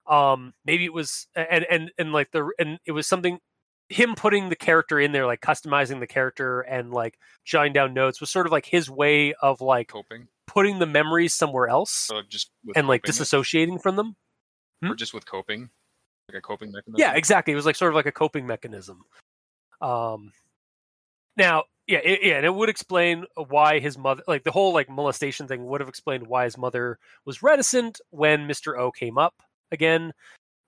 um 0.07 0.53
maybe 0.64 0.84
it 0.84 0.92
was 0.92 1.28
and 1.34 1.64
and 1.70 1.92
and 1.96 2.12
like 2.12 2.30
the 2.32 2.50
and 2.59 2.78
it 2.84 2.92
was 2.92 3.07
something 3.07 3.38
him 3.88 4.14
putting 4.14 4.48
the 4.48 4.57
character 4.57 4.98
in 4.98 5.12
there 5.12 5.26
like 5.26 5.40
customizing 5.40 6.00
the 6.00 6.07
character 6.07 6.61
and 6.62 6.90
like 6.90 7.18
jotting 7.44 7.72
down 7.72 7.94
notes 7.94 8.20
was 8.20 8.30
sort 8.30 8.46
of 8.46 8.53
like 8.53 8.66
his 8.66 8.90
way 8.90 9.34
of 9.34 9.61
like 9.61 9.88
coping. 9.88 10.28
Putting 10.47 10.78
the 10.78 10.86
memories 10.86 11.34
somewhere 11.34 11.68
else 11.68 11.90
So 11.90 12.22
just 12.28 12.51
with 12.64 12.76
and 12.76 12.88
like 12.88 13.03
disassociating 13.03 13.80
from 13.80 13.97
them? 13.97 14.16
Or 14.82 14.95
just 14.95 15.14
with 15.14 15.24
coping, 15.26 15.70
like 16.28 16.38
a 16.38 16.40
coping 16.40 16.72
mechanism. 16.72 16.99
yeah 16.99 17.14
exactly. 17.14 17.53
It 17.53 17.57
was 17.57 17.66
like 17.66 17.76
sort 17.76 17.90
of 17.90 17.95
like 17.95 18.07
a 18.07 18.12
coping 18.12 18.47
mechanism. 18.47 19.03
Um 19.80 20.32
now 21.36 21.64
yeah 21.86 22.01
it, 22.05 22.20
yeah 22.22 22.36
and 22.36 22.45
it 22.47 22.55
would 22.55 22.68
explain 22.68 23.24
why 23.49 23.78
his 23.78 23.97
mother 23.97 24.22
like 24.28 24.45
the 24.45 24.51
whole 24.51 24.72
like 24.72 24.88
molestation 24.88 25.49
thing 25.49 25.64
would 25.66 25.80
have 25.80 25.88
explained 25.88 26.26
why 26.26 26.45
his 26.45 26.59
mother 26.59 26.99
was 27.24 27.43
reticent 27.43 28.01
when 28.11 28.47
mr 28.47 28.78
o 28.78 28.90
came 28.90 29.18
up 29.18 29.34
again. 29.70 30.12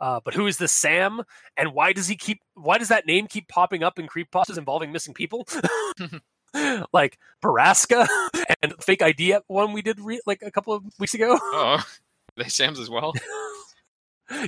Uh, 0.01 0.21
but 0.25 0.35
who 0.35 0.47
is 0.47 0.59
this 0.59 0.73
sam? 0.73 1.23
And 1.57 1.73
why 1.73 1.93
does 1.93 2.09
he 2.09 2.17
keep 2.17 2.41
why 2.55 2.79
does 2.79 2.89
that 2.89 3.07
name 3.07 3.27
keep 3.27 3.49
popping 3.49 3.83
up 3.83 3.99
in 3.99 4.07
creepypastas 4.07 4.59
involving 4.59 4.93
missing 4.93 5.15
people 5.15 5.47
like 6.93 7.19
Baraska 7.43 8.07
and 8.63 8.73
fake 8.83 9.03
ID 9.03 9.37
one 9.49 9.73
we 9.73 9.83
did 9.83 10.01
re- 10.01 10.21
like 10.27 10.41
a 10.43 10.51
couple 10.51 10.73
of 10.73 10.85
weeks 10.99 11.15
ago 11.15 11.39
Oh, 11.43 11.85
they 12.37 12.45
Sam's 12.45 12.79
as 12.81 12.89
well. 12.91 13.13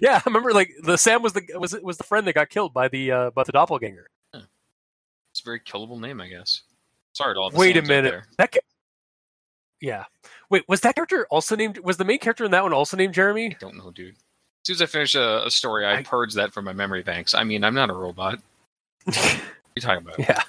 yeah, 0.03 0.17
I 0.17 0.23
remember 0.27 0.53
like 0.53 0.71
the 0.83 0.97
Sam 0.97 1.23
was 1.23 1.33
the 1.35 1.43
was 1.59 1.73
was 1.83 1.97
the 1.99 2.05
friend 2.05 2.27
that 2.27 2.35
got 2.35 2.49
killed 2.49 2.73
by 2.73 2.89
the 2.89 3.13
uh, 3.13 3.31
by 3.31 3.45
the 3.45 3.53
doppelganger. 3.53 4.07
It's 4.35 5.41
a 5.41 5.45
very 5.45 5.61
killable 5.61 6.01
name, 6.01 6.21
I 6.21 6.29
guess. 6.29 6.63
Sorry 7.13 7.35
to 7.35 7.41
all 7.41 7.51
the 7.51 7.59
Wait 7.59 7.77
a 7.77 7.81
Sams 7.81 7.91
out 7.91 7.95
minute. 8.05 8.21
That 8.39 8.53
ca- 8.53 8.61
yeah. 9.83 10.05
Wait, 10.49 10.65
was 10.67 10.81
that 10.81 10.95
character 10.95 11.27
also 11.31 11.55
named? 11.57 11.79
Was 11.79 11.99
the 11.99 12.05
main 12.07 12.19
character 12.19 12.45
in 12.45 12.51
that 12.53 12.63
one 12.63 12.73
also 12.73 12.97
named 12.97 13.13
Jeremy? 13.15 13.49
I 13.55 13.57
don't 13.61 13.77
know, 13.77 13.91
dude. 13.91 14.15
As 14.15 14.67
soon 14.67 14.75
as 14.77 14.83
I 14.83 14.87
finish 14.87 15.15
a, 15.15 15.45
a 15.47 15.51
story, 15.51 15.85
I, 15.85 15.99
I- 15.99 16.03
purge 16.03 16.33
that 16.35 16.53
from 16.55 16.65
my 16.65 16.73
memory 16.73 17.03
banks. 17.03 17.35
I 17.35 17.45
mean, 17.45 17.63
I'm 17.65 17.75
not 17.75 17.91
a 17.91 17.95
robot. 17.95 18.39
What 19.05 19.17
are 19.19 19.41
you 19.77 19.83
talking 19.83 20.03
about? 20.07 20.19
yeah. 20.19 20.43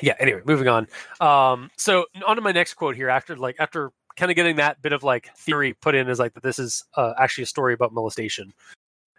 Yeah. 0.00 0.14
Anyway, 0.18 0.40
moving 0.44 0.68
on. 0.68 0.86
Um, 1.20 1.70
so 1.76 2.06
on 2.26 2.36
to 2.36 2.42
my 2.42 2.52
next 2.52 2.74
quote 2.74 2.96
here. 2.96 3.08
After 3.08 3.36
like 3.36 3.56
after 3.58 3.92
kind 4.16 4.30
of 4.30 4.36
getting 4.36 4.56
that 4.56 4.82
bit 4.82 4.92
of 4.92 5.02
like 5.02 5.34
theory 5.36 5.72
put 5.74 5.94
in 5.94 6.08
as 6.08 6.18
like 6.18 6.34
that 6.34 6.42
this 6.42 6.58
is 6.58 6.84
uh, 6.96 7.14
actually 7.18 7.44
a 7.44 7.46
story 7.46 7.72
about 7.72 7.92
molestation 7.92 8.52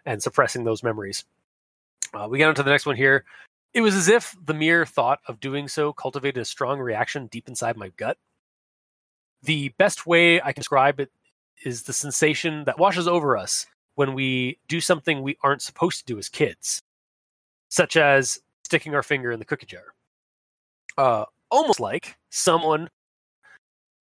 and 0.04 0.22
suppressing 0.22 0.64
those 0.64 0.82
memories. 0.82 1.24
Uh, 2.12 2.26
we 2.28 2.38
get 2.38 2.48
on 2.48 2.54
to 2.54 2.62
the 2.62 2.70
next 2.70 2.86
one 2.86 2.96
here. 2.96 3.24
It 3.72 3.82
was 3.82 3.94
as 3.94 4.08
if 4.08 4.36
the 4.44 4.54
mere 4.54 4.84
thought 4.84 5.20
of 5.26 5.38
doing 5.40 5.68
so 5.68 5.92
cultivated 5.92 6.40
a 6.40 6.44
strong 6.44 6.80
reaction 6.80 7.28
deep 7.28 7.48
inside 7.48 7.76
my 7.76 7.90
gut. 7.96 8.18
The 9.42 9.68
best 9.78 10.06
way 10.06 10.40
I 10.40 10.52
can 10.52 10.60
describe 10.60 11.00
it 11.00 11.10
is 11.64 11.84
the 11.84 11.92
sensation 11.92 12.64
that 12.64 12.78
washes 12.78 13.06
over 13.06 13.36
us 13.36 13.66
when 13.94 14.12
we 14.14 14.58
do 14.68 14.80
something 14.80 15.22
we 15.22 15.36
aren't 15.42 15.62
supposed 15.62 16.00
to 16.00 16.12
do 16.12 16.18
as 16.18 16.28
kids, 16.28 16.80
such 17.68 17.96
as 17.96 18.40
sticking 18.64 18.94
our 18.94 19.02
finger 19.02 19.30
in 19.30 19.38
the 19.38 19.44
cookie 19.44 19.66
jar. 19.66 19.94
Uh, 20.96 21.24
almost 21.50 21.80
like 21.80 22.16
someone, 22.30 22.88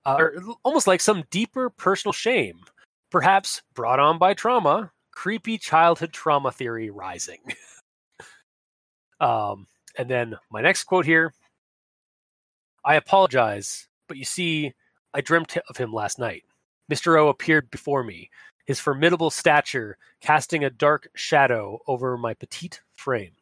uh, 0.05 0.15
or 0.19 0.33
almost 0.63 0.87
like 0.87 1.01
some 1.01 1.23
deeper 1.31 1.69
personal 1.69 2.13
shame, 2.13 2.59
perhaps 3.09 3.61
brought 3.73 3.99
on 3.99 4.17
by 4.17 4.33
trauma, 4.33 4.91
creepy 5.11 5.57
childhood 5.57 6.13
trauma 6.13 6.51
theory 6.51 6.89
rising. 6.89 7.39
um, 9.19 9.67
and 9.97 10.09
then 10.09 10.35
my 10.51 10.61
next 10.61 10.83
quote 10.83 11.05
here 11.05 11.33
I 12.85 12.95
apologize, 12.95 13.87
but 14.07 14.17
you 14.17 14.25
see, 14.25 14.73
I 15.13 15.21
dreamt 15.21 15.57
of 15.69 15.77
him 15.77 15.91
last 15.91 16.19
night. 16.19 16.43
Mr. 16.91 17.19
O 17.19 17.27
appeared 17.27 17.69
before 17.69 18.03
me, 18.03 18.29
his 18.65 18.79
formidable 18.79 19.29
stature 19.29 19.97
casting 20.21 20.63
a 20.63 20.69
dark 20.69 21.09
shadow 21.15 21.79
over 21.87 22.17
my 22.17 22.33
petite 22.33 22.81
frame. 22.95 23.33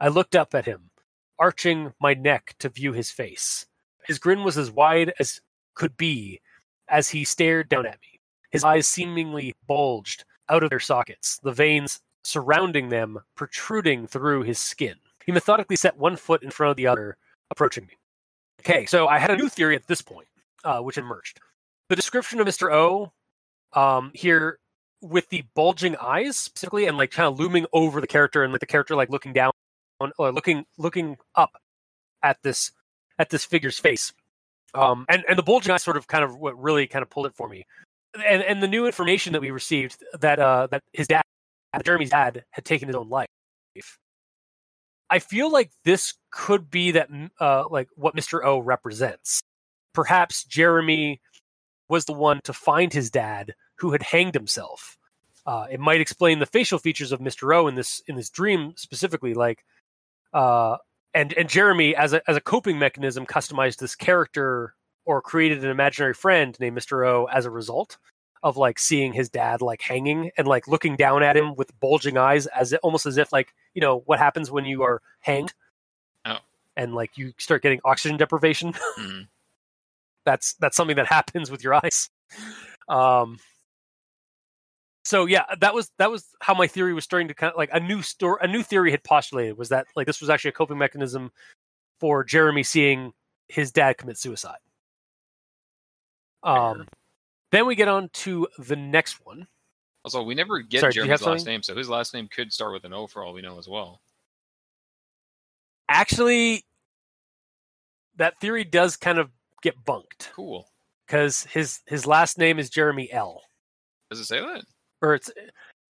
I 0.00 0.08
looked 0.08 0.34
up 0.34 0.54
at 0.54 0.66
him, 0.66 0.90
arching 1.38 1.92
my 2.00 2.14
neck 2.14 2.54
to 2.58 2.68
view 2.68 2.92
his 2.92 3.10
face. 3.10 3.66
His 4.06 4.18
grin 4.18 4.44
was 4.44 4.56
as 4.56 4.70
wide 4.70 5.12
as 5.18 5.40
could 5.74 5.96
be 5.96 6.40
as 6.88 7.10
he 7.10 7.24
stared 7.24 7.68
down 7.68 7.86
at 7.86 8.00
me. 8.00 8.20
His 8.50 8.64
eyes 8.64 8.88
seemingly 8.88 9.54
bulged 9.66 10.24
out 10.48 10.62
of 10.62 10.70
their 10.70 10.80
sockets, 10.80 11.38
the 11.42 11.52
veins 11.52 12.00
surrounding 12.24 12.88
them 12.88 13.18
protruding 13.34 14.06
through 14.06 14.42
his 14.42 14.58
skin. 14.58 14.94
He 15.24 15.32
methodically 15.32 15.76
set 15.76 15.98
one 15.98 16.16
foot 16.16 16.42
in 16.42 16.50
front 16.50 16.70
of 16.70 16.76
the 16.76 16.86
other, 16.86 17.16
approaching 17.50 17.86
me. 17.86 17.94
Okay, 18.60 18.86
so 18.86 19.08
I 19.08 19.18
had 19.18 19.30
a 19.30 19.36
new 19.36 19.48
theory 19.48 19.76
at 19.76 19.86
this 19.86 20.02
point, 20.02 20.28
uh, 20.64 20.80
which 20.80 20.98
emerged. 20.98 21.40
The 21.88 21.96
description 21.96 22.40
of 22.40 22.46
Mr. 22.46 22.72
O 22.72 23.12
um, 23.72 24.10
here 24.14 24.58
with 25.00 25.28
the 25.28 25.44
bulging 25.54 25.96
eyes 25.96 26.36
specifically 26.36 26.86
and 26.86 26.96
like 26.96 27.10
kind 27.10 27.28
of 27.28 27.38
looming 27.38 27.66
over 27.72 28.00
the 28.00 28.06
character 28.06 28.42
and 28.42 28.52
like 28.52 28.60
the 28.60 28.66
character 28.66 28.96
like 28.96 29.10
looking 29.10 29.32
down 29.32 29.52
or 30.18 30.32
looking 30.32 30.66
looking 30.78 31.16
up 31.34 31.52
at 32.22 32.42
this 32.42 32.72
at 33.18 33.30
this 33.30 33.44
figure's 33.44 33.78
face. 33.78 34.12
Um 34.74 35.06
and 35.08 35.24
and 35.28 35.38
the 35.38 35.42
bulging 35.42 35.72
eyes 35.72 35.82
sort 35.82 35.96
of 35.96 36.06
kind 36.06 36.24
of 36.24 36.36
what 36.36 36.60
really 36.60 36.86
kind 36.86 37.02
of 37.02 37.10
pulled 37.10 37.26
it 37.26 37.34
for 37.34 37.48
me. 37.48 37.66
And 38.14 38.42
and 38.42 38.62
the 38.62 38.68
new 38.68 38.86
information 38.86 39.32
that 39.32 39.40
we 39.40 39.50
received 39.50 40.02
that 40.20 40.38
uh 40.38 40.68
that 40.70 40.82
his 40.92 41.08
dad 41.08 41.22
jeremy's 41.84 42.10
dad 42.10 42.44
had 42.50 42.64
taken 42.64 42.88
his 42.88 42.96
own 42.96 43.08
life. 43.08 43.28
I 45.08 45.18
feel 45.20 45.52
like 45.52 45.70
this 45.84 46.14
could 46.30 46.70
be 46.70 46.92
that 46.92 47.08
uh 47.40 47.64
like 47.70 47.88
what 47.94 48.16
mr 48.16 48.44
o 48.44 48.58
represents. 48.58 49.40
Perhaps 49.92 50.44
jeremy 50.44 51.20
was 51.88 52.04
the 52.04 52.12
one 52.12 52.40
to 52.44 52.52
find 52.52 52.92
his 52.92 53.10
dad 53.10 53.54
who 53.76 53.92
had 53.92 54.02
hanged 54.02 54.34
himself. 54.34 54.98
Uh, 55.46 55.66
it 55.70 55.78
might 55.78 56.00
explain 56.00 56.40
the 56.40 56.46
facial 56.46 56.78
features 56.78 57.12
of 57.12 57.20
Mr. 57.20 57.54
O 57.54 57.68
in 57.68 57.76
this 57.76 58.02
in 58.08 58.16
this 58.16 58.30
dream 58.30 58.72
specifically, 58.76 59.32
like 59.32 59.64
uh, 60.36 60.76
and 61.14 61.32
and 61.32 61.48
Jeremy 61.48 61.96
as 61.96 62.12
a 62.12 62.20
as 62.28 62.36
a 62.36 62.40
coping 62.40 62.78
mechanism 62.78 63.24
customized 63.26 63.78
this 63.78 63.96
character 63.96 64.74
or 65.06 65.22
created 65.22 65.64
an 65.64 65.70
imaginary 65.70 66.14
friend 66.14 66.56
named 66.60 66.76
Mr. 66.76 67.06
O 67.06 67.24
as 67.32 67.46
a 67.46 67.50
result 67.50 67.96
of 68.42 68.56
like 68.56 68.78
seeing 68.78 69.12
his 69.14 69.28
dad 69.30 69.62
like 69.62 69.80
hanging 69.80 70.30
and 70.36 70.46
like 70.46 70.68
looking 70.68 70.94
down 70.94 71.22
at 71.22 71.36
him 71.36 71.54
with 71.56 71.72
bulging 71.80 72.18
eyes 72.18 72.46
as 72.48 72.72
it, 72.74 72.80
almost 72.82 73.06
as 73.06 73.16
if 73.16 73.32
like 73.32 73.54
you 73.74 73.80
know 73.80 74.02
what 74.06 74.18
happens 74.18 74.50
when 74.50 74.64
you 74.66 74.82
are 74.82 75.00
hanged 75.20 75.54
Oh. 76.26 76.38
and 76.76 76.94
like 76.94 77.16
you 77.16 77.32
start 77.38 77.62
getting 77.62 77.80
oxygen 77.84 78.18
deprivation 78.18 78.72
Mhm. 78.98 79.28
that's 80.26 80.52
that's 80.60 80.76
something 80.76 80.96
that 80.96 81.06
happens 81.06 81.50
with 81.50 81.64
your 81.64 81.74
eyes 81.74 82.10
um 82.88 83.38
so 85.06 85.24
yeah 85.26 85.44
that 85.60 85.72
was 85.72 85.90
that 85.98 86.10
was 86.10 86.26
how 86.40 86.52
my 86.52 86.66
theory 86.66 86.92
was 86.92 87.04
starting 87.04 87.28
to 87.28 87.34
kind 87.34 87.52
of 87.52 87.56
like 87.56 87.70
a 87.72 87.78
new 87.80 88.02
story 88.02 88.38
a 88.42 88.48
new 88.48 88.62
theory 88.62 88.90
had 88.90 89.02
postulated 89.04 89.56
was 89.56 89.68
that 89.68 89.86
like 89.94 90.06
this 90.06 90.20
was 90.20 90.28
actually 90.28 90.48
a 90.48 90.52
coping 90.52 90.76
mechanism 90.78 91.30
for 92.00 92.24
jeremy 92.24 92.62
seeing 92.64 93.12
his 93.48 93.70
dad 93.70 93.96
commit 93.96 94.18
suicide 94.18 94.58
um 96.42 96.86
then 97.52 97.66
we 97.66 97.74
get 97.76 97.88
on 97.88 98.08
to 98.12 98.48
the 98.58 98.74
next 98.76 99.24
one 99.24 99.46
Also, 100.04 100.22
we 100.22 100.34
never 100.34 100.60
get 100.60 100.80
Sorry, 100.80 100.92
Jeremy's 100.92 101.10
last 101.10 101.22
something? 101.22 101.44
name, 101.46 101.62
so 101.62 101.74
his 101.76 101.88
last 101.88 102.12
name 102.14 102.28
could 102.28 102.52
start 102.52 102.72
with 102.72 102.84
an 102.84 102.92
O 102.92 103.06
for 103.06 103.24
all 103.24 103.32
we 103.32 103.42
know 103.42 103.58
as 103.58 103.66
well. 103.68 104.00
actually 105.88 106.64
that 108.16 108.38
theory 108.40 108.64
does 108.64 108.96
kind 108.96 109.18
of 109.18 109.30
get 109.62 109.74
bunked 109.84 110.32
Cool. 110.34 110.68
because 111.06 111.44
his 111.44 111.80
his 111.86 112.06
last 112.06 112.38
name 112.38 112.58
is 112.58 112.68
jeremy 112.70 113.10
l 113.12 113.42
Does 114.10 114.20
it 114.20 114.24
say 114.26 114.40
that? 114.40 114.64
Or 115.02 115.14
it's 115.14 115.30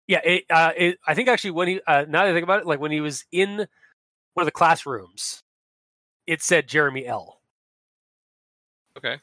yeah 0.07 0.21
it, 0.23 0.43
uh, 0.49 0.71
it, 0.77 0.97
i 1.07 1.13
think 1.13 1.27
actually 1.29 1.51
when 1.51 1.67
he 1.67 1.81
uh, 1.87 2.05
now 2.07 2.23
that 2.23 2.31
i 2.31 2.33
think 2.33 2.43
about 2.43 2.59
it 2.61 2.65
like 2.67 2.79
when 2.79 2.91
he 2.91 3.01
was 3.01 3.25
in 3.31 3.57
one 3.57 4.43
of 4.43 4.45
the 4.45 4.51
classrooms 4.51 5.41
it 6.27 6.41
said 6.41 6.67
jeremy 6.67 7.05
l 7.05 7.39
Okay. 8.97 9.19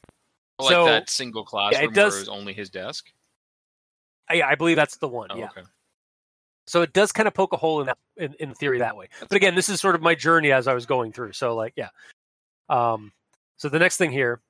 Like 0.58 0.68
So, 0.74 0.84
that 0.84 1.08
single 1.10 1.44
classroom 1.44 1.92
does- 1.94 2.12
where 2.12 2.18
it 2.18 2.20
was 2.20 2.28
only 2.28 2.52
his 2.52 2.70
desk. 2.70 3.06
I, 4.28 4.34
yeah, 4.34 4.46
I 4.48 4.54
believe 4.54 4.76
that's 4.76 4.98
the 4.98 5.08
one 5.08 5.28
Oh, 5.32 5.38
yeah 5.38 5.46
okay. 5.46 5.62
so 6.66 6.82
it 6.82 6.92
does 6.92 7.10
kind 7.10 7.26
of 7.26 7.34
poke 7.34 7.52
a 7.52 7.56
hole 7.56 7.80
in 7.80 7.86
that 7.86 7.98
in, 8.16 8.34
in 8.34 8.54
theory 8.54 8.78
that 8.78 8.96
way 8.96 9.08
but 9.20 9.32
again 9.32 9.54
this 9.54 9.68
is 9.68 9.80
sort 9.80 9.94
of 9.94 10.00
my 10.00 10.14
journey 10.14 10.52
as 10.52 10.68
i 10.68 10.74
was 10.74 10.86
going 10.86 11.12
through 11.12 11.32
so 11.32 11.54
like 11.56 11.72
yeah 11.76 11.88
um 12.68 13.12
so 13.56 13.68
the 13.68 13.78
next 13.80 13.96
thing 13.96 14.12
here 14.12 14.40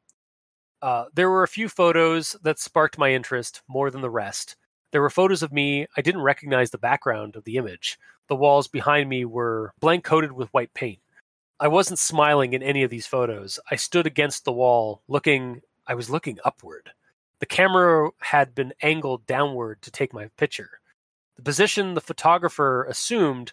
uh 0.82 1.06
there 1.14 1.30
were 1.30 1.42
a 1.42 1.48
few 1.48 1.68
photos 1.68 2.36
that 2.42 2.58
sparked 2.58 2.98
my 2.98 3.12
interest 3.12 3.62
more 3.66 3.90
than 3.90 4.02
the 4.02 4.10
rest 4.10 4.56
there 4.92 5.02
were 5.02 5.10
photos 5.10 5.42
of 5.42 5.52
me. 5.52 5.86
I 5.96 6.02
didn't 6.02 6.20
recognize 6.20 6.70
the 6.70 6.78
background 6.78 7.34
of 7.34 7.44
the 7.44 7.56
image. 7.56 7.98
The 8.28 8.36
walls 8.36 8.68
behind 8.68 9.08
me 9.08 9.24
were 9.24 9.72
blank 9.80 10.04
coated 10.04 10.32
with 10.32 10.52
white 10.52 10.72
paint. 10.74 11.00
I 11.58 11.68
wasn't 11.68 11.98
smiling 11.98 12.52
in 12.52 12.62
any 12.62 12.82
of 12.82 12.90
these 12.90 13.06
photos. 13.06 13.58
I 13.70 13.76
stood 13.76 14.06
against 14.06 14.44
the 14.44 14.52
wall 14.52 15.02
looking 15.08 15.62
i 15.86 15.94
was 15.94 16.10
looking 16.10 16.38
upward. 16.44 16.90
The 17.40 17.46
camera 17.46 18.10
had 18.20 18.54
been 18.54 18.72
angled 18.82 19.26
downward 19.26 19.82
to 19.82 19.90
take 19.90 20.14
my 20.14 20.28
picture. 20.36 20.80
The 21.36 21.42
position 21.42 21.94
the 21.94 22.00
photographer 22.00 22.84
assumed 22.84 23.52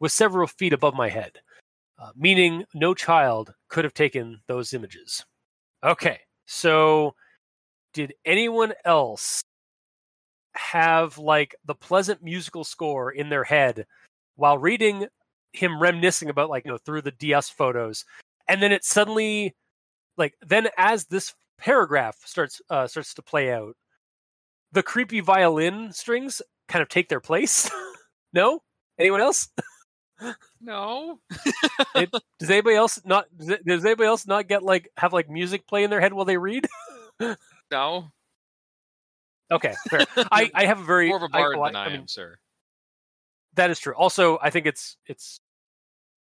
was 0.00 0.12
several 0.12 0.48
feet 0.48 0.72
above 0.72 0.94
my 0.94 1.10
head, 1.10 1.38
uh, 1.98 2.10
meaning 2.16 2.64
no 2.74 2.92
child 2.94 3.54
could 3.68 3.84
have 3.84 3.94
taken 3.94 4.40
those 4.48 4.72
images. 4.72 5.24
Okay, 5.84 6.20
so 6.46 7.14
did 7.92 8.14
anyone 8.24 8.72
else 8.84 9.44
have 10.54 11.18
like 11.18 11.54
the 11.64 11.74
pleasant 11.74 12.22
musical 12.22 12.64
score 12.64 13.10
in 13.10 13.28
their 13.28 13.44
head 13.44 13.86
while 14.36 14.58
reading 14.58 15.06
him 15.52 15.80
reminiscing 15.80 16.28
about 16.28 16.50
like 16.50 16.64
you 16.64 16.70
know 16.70 16.78
through 16.78 17.02
the 17.02 17.10
DS 17.12 17.50
photos, 17.50 18.04
and 18.48 18.62
then 18.62 18.72
it 18.72 18.84
suddenly 18.84 19.54
like 20.16 20.34
then 20.46 20.68
as 20.76 21.06
this 21.06 21.34
paragraph 21.58 22.16
starts 22.24 22.60
uh, 22.70 22.86
starts 22.86 23.14
to 23.14 23.22
play 23.22 23.52
out, 23.52 23.76
the 24.72 24.82
creepy 24.82 25.20
violin 25.20 25.92
strings 25.92 26.42
kind 26.68 26.82
of 26.82 26.88
take 26.88 27.08
their 27.08 27.20
place. 27.20 27.70
no, 28.32 28.62
anyone 28.98 29.20
else? 29.20 29.48
No. 30.60 31.18
Does 32.38 32.50
anybody 32.50 32.76
else 32.76 33.00
not? 33.04 33.26
Does 33.36 33.56
does 33.66 33.84
anybody 33.84 34.06
else 34.06 34.26
not 34.26 34.48
get 34.48 34.62
like 34.62 34.90
have 34.96 35.12
like 35.12 35.30
music 35.30 35.66
play 35.66 35.84
in 35.84 35.90
their 35.90 36.00
head 36.00 36.12
while 36.12 36.24
they 36.24 36.38
read? 36.38 36.66
No. 37.72 38.10
Okay, 39.50 39.74
fair. 39.88 40.04
I 40.16 40.50
I 40.54 40.64
have 40.66 40.80
a 40.80 40.84
very 40.84 41.08
More 41.08 41.16
of 41.18 41.22
a 41.24 41.28
bard 41.28 41.56
I- 41.58 41.68
than 41.68 41.76
I, 41.76 41.84
I 41.84 41.88
mean, 41.88 42.00
am, 42.02 42.08
sir. 42.08 42.38
That 43.54 43.70
is 43.70 43.78
true. 43.80 43.94
Also, 43.94 44.38
I 44.40 44.50
think 44.50 44.66
it's 44.66 44.96
it's 45.06 45.40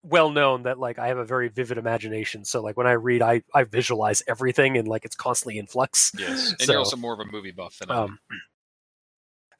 well 0.03 0.32
known 0.32 0.63
that 0.63 0.80
like 0.80 0.97
I 0.97 1.09
have 1.09 1.17
a 1.19 1.26
very 1.26 1.47
vivid 1.49 1.78
imagination. 1.78 2.43
So 2.45 2.61
like 2.61 2.76
when 2.78 2.88
I 2.88 2.93
read, 2.93 3.22
I 3.22 3.43
I 3.53 3.63
visualize 3.63 4.24
everything 4.28 4.78
and 4.78 4.88
like 4.88 5.05
it's 5.05 5.15
constantly 5.15 5.59
in 5.59 5.67
flux. 5.67 6.11
Yes. 6.17 6.51
And 6.53 6.61
So- 6.61 6.72
you're 6.74 6.80
also 6.80 6.97
more 6.97 7.13
of 7.13 7.19
a 7.19 7.26
movie 7.32 7.51
buff 7.51 7.78
than 7.78 7.91
I 7.91 7.97
am. 7.97 8.03
Um, 8.03 8.19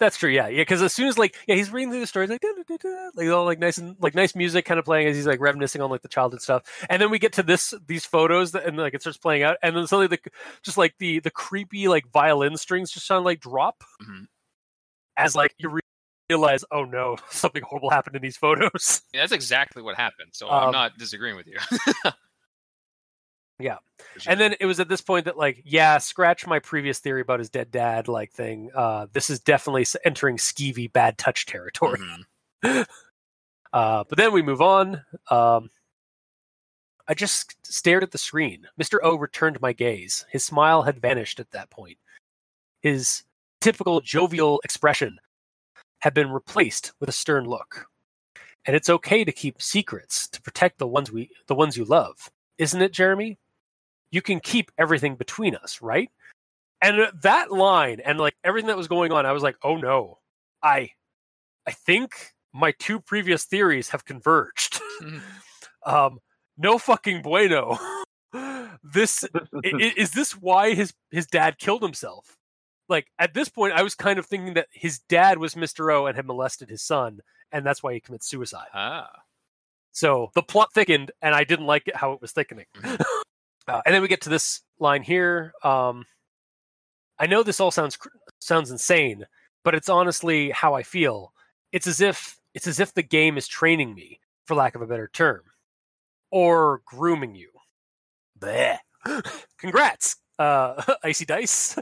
That's 0.02 0.18
true. 0.18 0.32
Yeah, 0.32 0.48
yeah. 0.48 0.62
Because 0.62 0.82
as 0.82 0.92
soon 0.94 1.08
as 1.08 1.20
like 1.20 1.38
yeah, 1.48 1.54
he's 1.54 1.72
reading 1.72 1.92
through 1.92 2.00
the 2.00 2.08
stories 2.08 2.32
like 2.32 2.42
da, 2.42 2.48
da, 2.68 2.76
da, 2.76 3.10
like 3.14 3.30
all 3.30 3.46
like 3.46 3.60
nice 3.60 3.78
and 3.78 3.96
like 4.00 4.16
nice 4.16 4.36
music 4.36 4.66
kind 4.66 4.80
of 4.80 4.84
playing 4.86 5.06
as 5.08 5.16
he's 5.16 5.28
like 5.28 5.40
reminiscing 5.40 5.80
on 5.80 5.92
like 5.92 6.02
the 6.02 6.08
childhood 6.08 6.42
stuff, 6.42 6.64
and 6.90 7.00
then 7.00 7.12
we 7.12 7.20
get 7.20 7.34
to 7.34 7.44
this 7.44 7.72
these 7.86 8.04
photos 8.04 8.52
that, 8.54 8.66
and 8.66 8.78
like 8.78 8.96
it 8.96 9.02
starts 9.02 9.20
playing 9.20 9.44
out, 9.44 9.58
and 9.62 9.78
then 9.78 9.86
suddenly 9.86 10.08
the 10.08 10.18
just 10.64 10.76
like 10.76 10.96
the 10.98 11.20
the 11.20 11.30
creepy 11.30 11.88
like 11.88 12.12
violin 12.12 12.58
strings 12.58 12.90
just 12.92 13.06
sound 13.06 13.26
like 13.26 13.40
drop 13.40 13.84
Mhm. 14.02 14.26
as 15.18 15.36
like 15.36 15.54
you 15.60 15.80
realize 16.32 16.66
oh 16.72 16.84
no 16.84 17.18
something 17.30 17.62
horrible 17.62 17.92
happened 17.92 18.16
in 18.16 18.24
these 18.24 18.38
photos. 18.38 19.04
Yeah, 19.14 19.22
that's 19.22 19.34
exactly 19.34 19.84
what 19.84 19.98
happened. 19.98 20.32
So 20.34 20.50
Um, 20.50 20.64
I'm 20.66 20.72
not 20.72 20.98
disagreeing 20.98 21.36
with 21.36 21.46
you. 21.46 21.60
Yeah. 23.62 23.78
And 24.28 24.40
then 24.40 24.56
it 24.60 24.66
was 24.66 24.80
at 24.80 24.90
this 24.90 25.02
point 25.02 25.26
that 25.26 25.38
like 25.38 25.62
yeah, 25.66 25.98
scratch 26.00 26.46
my 26.48 26.60
previous 26.60 27.00
theory 27.00 27.22
about 27.22 27.40
his 27.40 27.50
dead 27.50 27.72
dad 27.72 28.08
like 28.08 28.32
thing. 28.32 28.72
Uh, 28.76 29.08
this 29.14 29.30
is 29.30 29.40
definitely 29.40 29.86
entering 30.04 30.38
skeevy 30.38 30.92
bad 30.92 31.18
touch 31.18 31.46
territory. 31.46 32.00
Mhm. 32.64 32.86
Uh, 33.74 34.04
but 34.10 34.18
then 34.18 34.34
we 34.34 34.42
move 34.42 34.62
on. 34.62 35.02
Um, 35.30 35.70
I 37.08 37.14
just 37.14 37.56
stared 37.66 38.04
at 38.04 38.12
the 38.12 38.18
screen. 38.18 38.68
Mr. 38.80 38.98
O 39.02 39.16
returned 39.16 39.62
my 39.62 39.74
gaze. 39.74 40.26
His 40.30 40.44
smile 40.46 40.84
had 40.84 41.02
vanished 41.02 41.40
at 41.40 41.52
that 41.52 41.70
point. 41.70 41.98
His 42.82 43.24
typical 43.60 44.02
jovial 44.02 44.60
expression 44.64 45.20
had 46.00 46.14
been 46.14 46.32
replaced 46.32 46.94
with 47.00 47.10
a 47.10 47.14
stern 47.14 47.46
look. 47.46 47.86
And 48.66 48.76
it's 48.76 48.90
okay 48.90 49.24
to 49.24 49.32
keep 49.32 49.62
secrets 49.62 50.28
to 50.30 50.42
protect 50.42 50.78
the 50.78 50.88
ones 50.88 51.12
we 51.12 51.30
the 51.48 51.56
ones 51.56 51.78
you 51.78 51.86
love. 51.86 52.30
Isn't 52.58 52.82
it, 52.82 52.94
Jeremy? 52.94 53.40
You 54.12 54.22
can 54.22 54.40
keep 54.40 54.72
everything 54.78 55.16
between 55.16 55.56
us, 55.56 55.82
right? 55.82 56.10
And 56.82 57.00
uh, 57.00 57.12
that 57.22 57.52
line 57.52 58.00
and 58.04 58.20
like 58.20 58.36
everything 58.44 58.68
that 58.68 58.78
was 58.78 58.88
going 58.88 59.12
on, 59.12 59.26
I 59.26 59.32
was 59.32 59.44
like, 59.44 59.56
"Oh 59.64 59.78
no. 59.78 60.20
I 60.64 60.90
I 61.68 61.72
think 61.72 62.14
my 62.54 62.72
two 62.80 63.00
previous 63.00 63.46
theories 63.46 63.90
have 63.90 64.04
converged. 64.06 64.80
Mhm. 65.02 65.22
um, 65.86 66.20
no 66.58 66.78
fucking 66.78 67.22
bueno. 67.22 67.78
this 68.84 69.24
i- 69.34 69.40
i- 69.64 69.94
is 69.98 70.12
this 70.12 70.34
why 70.34 70.74
his 70.74 70.94
his 71.12 71.28
dad 71.28 71.58
killed 71.60 71.82
himself? 71.84 72.36
Like 72.90 73.08
at 73.20 73.34
this 73.34 73.48
point, 73.50 73.74
I 73.74 73.84
was 73.84 73.96
kind 73.96 74.20
of 74.20 74.26
thinking 74.26 74.56
that 74.56 74.68
his 74.72 75.00
dad 75.08 75.38
was 75.38 75.56
Mister 75.56 75.90
O 75.92 76.08
and 76.08 76.16
had 76.16 76.26
molested 76.26 76.70
his 76.70 76.82
son, 76.82 77.22
and 77.52 77.66
that's 77.66 77.82
why 77.82 77.94
he 77.94 78.00
commits 78.02 78.28
suicide. 78.28 78.68
ah. 78.74 79.10
So 79.94 80.32
the 80.36 80.42
plot 80.44 80.74
thickened, 80.74 81.12
and 81.22 81.36
I 81.36 81.44
didn't 81.44 81.66
like 81.68 81.88
it 81.88 81.96
how 81.96 82.14
it 82.14 82.22
was 82.22 82.32
thickening. 82.32 82.66
uh, 83.72 83.82
and 83.86 83.96
then 83.96 84.02
we 84.02 84.08
get 84.08 84.22
to 84.22 84.30
this 84.30 84.62
line 84.80 85.04
here. 85.04 85.54
Um, 85.64 86.06
I 87.18 87.28
know 87.28 87.44
this 87.44 87.60
all 87.60 87.72
sounds 87.72 87.98
sounds 88.40 88.72
insane, 88.72 89.26
but 89.64 89.76
it's 89.76 89.90
honestly 89.90 90.50
how 90.52 90.74
I 90.74 90.84
feel. 90.84 91.34
It's 91.72 91.88
as 91.88 92.02
if 92.02 92.40
it's 92.54 92.68
as 92.68 92.80
if 92.80 92.94
the 92.94 93.04
game 93.04 93.38
is 93.38 93.48
training 93.48 93.94
me, 93.94 94.20
for 94.46 94.56
lack 94.56 94.76
of 94.76 94.82
a 94.82 94.88
better 94.88 95.10
term, 95.12 95.42
or 96.32 96.82
grooming 96.86 97.36
you. 97.36 97.50
Bleh. 98.38 98.78
Congrats, 99.58 100.18
uh, 100.38 100.82
Icy 101.04 101.26
Dice. 101.26 101.78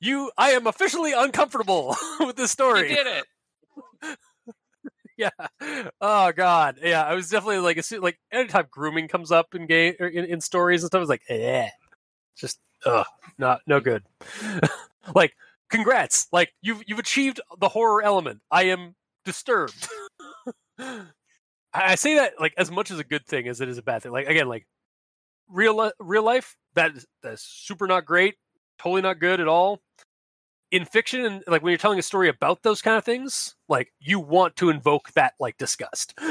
You, 0.00 0.30
I 0.38 0.50
am 0.50 0.66
officially 0.66 1.12
uncomfortable 1.12 1.96
with 2.20 2.36
this 2.36 2.50
story. 2.50 2.90
You 2.90 2.96
did 2.96 3.06
it. 3.06 3.24
Yeah. 5.16 5.30
Oh 6.00 6.32
god. 6.32 6.78
Yeah. 6.82 7.04
I 7.04 7.14
was 7.14 7.28
definitely 7.28 7.58
like, 7.58 7.82
like 8.00 8.18
anytime 8.32 8.66
grooming 8.70 9.08
comes 9.08 9.32
up 9.32 9.54
in 9.54 9.66
game 9.66 9.94
or 10.00 10.06
in, 10.06 10.24
in 10.24 10.40
stories 10.40 10.82
and 10.82 10.88
stuff, 10.88 10.98
I 10.98 11.00
was 11.00 11.08
like, 11.08 11.22
yeah, 11.28 11.70
just 12.36 12.58
ugh, 12.84 13.06
not 13.38 13.60
no 13.66 13.80
good. 13.80 14.04
like, 15.14 15.34
congrats. 15.70 16.28
Like 16.32 16.52
you've 16.62 16.82
you've 16.86 16.98
achieved 16.98 17.40
the 17.58 17.68
horror 17.68 18.02
element. 18.02 18.40
I 18.50 18.64
am 18.64 18.94
disturbed. 19.24 19.88
I 21.74 21.94
say 21.96 22.14
that 22.16 22.34
like 22.40 22.54
as 22.56 22.70
much 22.70 22.90
as 22.90 22.98
a 22.98 23.04
good 23.04 23.26
thing 23.26 23.48
as 23.48 23.60
it 23.60 23.68
is 23.68 23.78
a 23.78 23.82
bad 23.82 24.02
thing. 24.02 24.12
Like 24.12 24.28
again, 24.28 24.48
like 24.48 24.66
real 25.48 25.90
real 25.98 26.22
life 26.22 26.56
that 26.74 26.96
is, 26.96 27.06
that's 27.22 27.42
super 27.42 27.86
not 27.86 28.06
great, 28.06 28.36
totally 28.78 29.02
not 29.02 29.18
good 29.18 29.40
at 29.40 29.48
all 29.48 29.80
in 30.70 30.84
fiction 30.84 31.24
and 31.24 31.44
like 31.46 31.62
when 31.62 31.70
you're 31.70 31.78
telling 31.78 31.98
a 31.98 32.02
story 32.02 32.28
about 32.28 32.62
those 32.62 32.82
kind 32.82 32.96
of 32.96 33.04
things 33.04 33.54
like 33.68 33.92
you 34.00 34.18
want 34.18 34.56
to 34.56 34.70
invoke 34.70 35.12
that 35.12 35.34
like 35.40 35.56
disgust. 35.58 36.14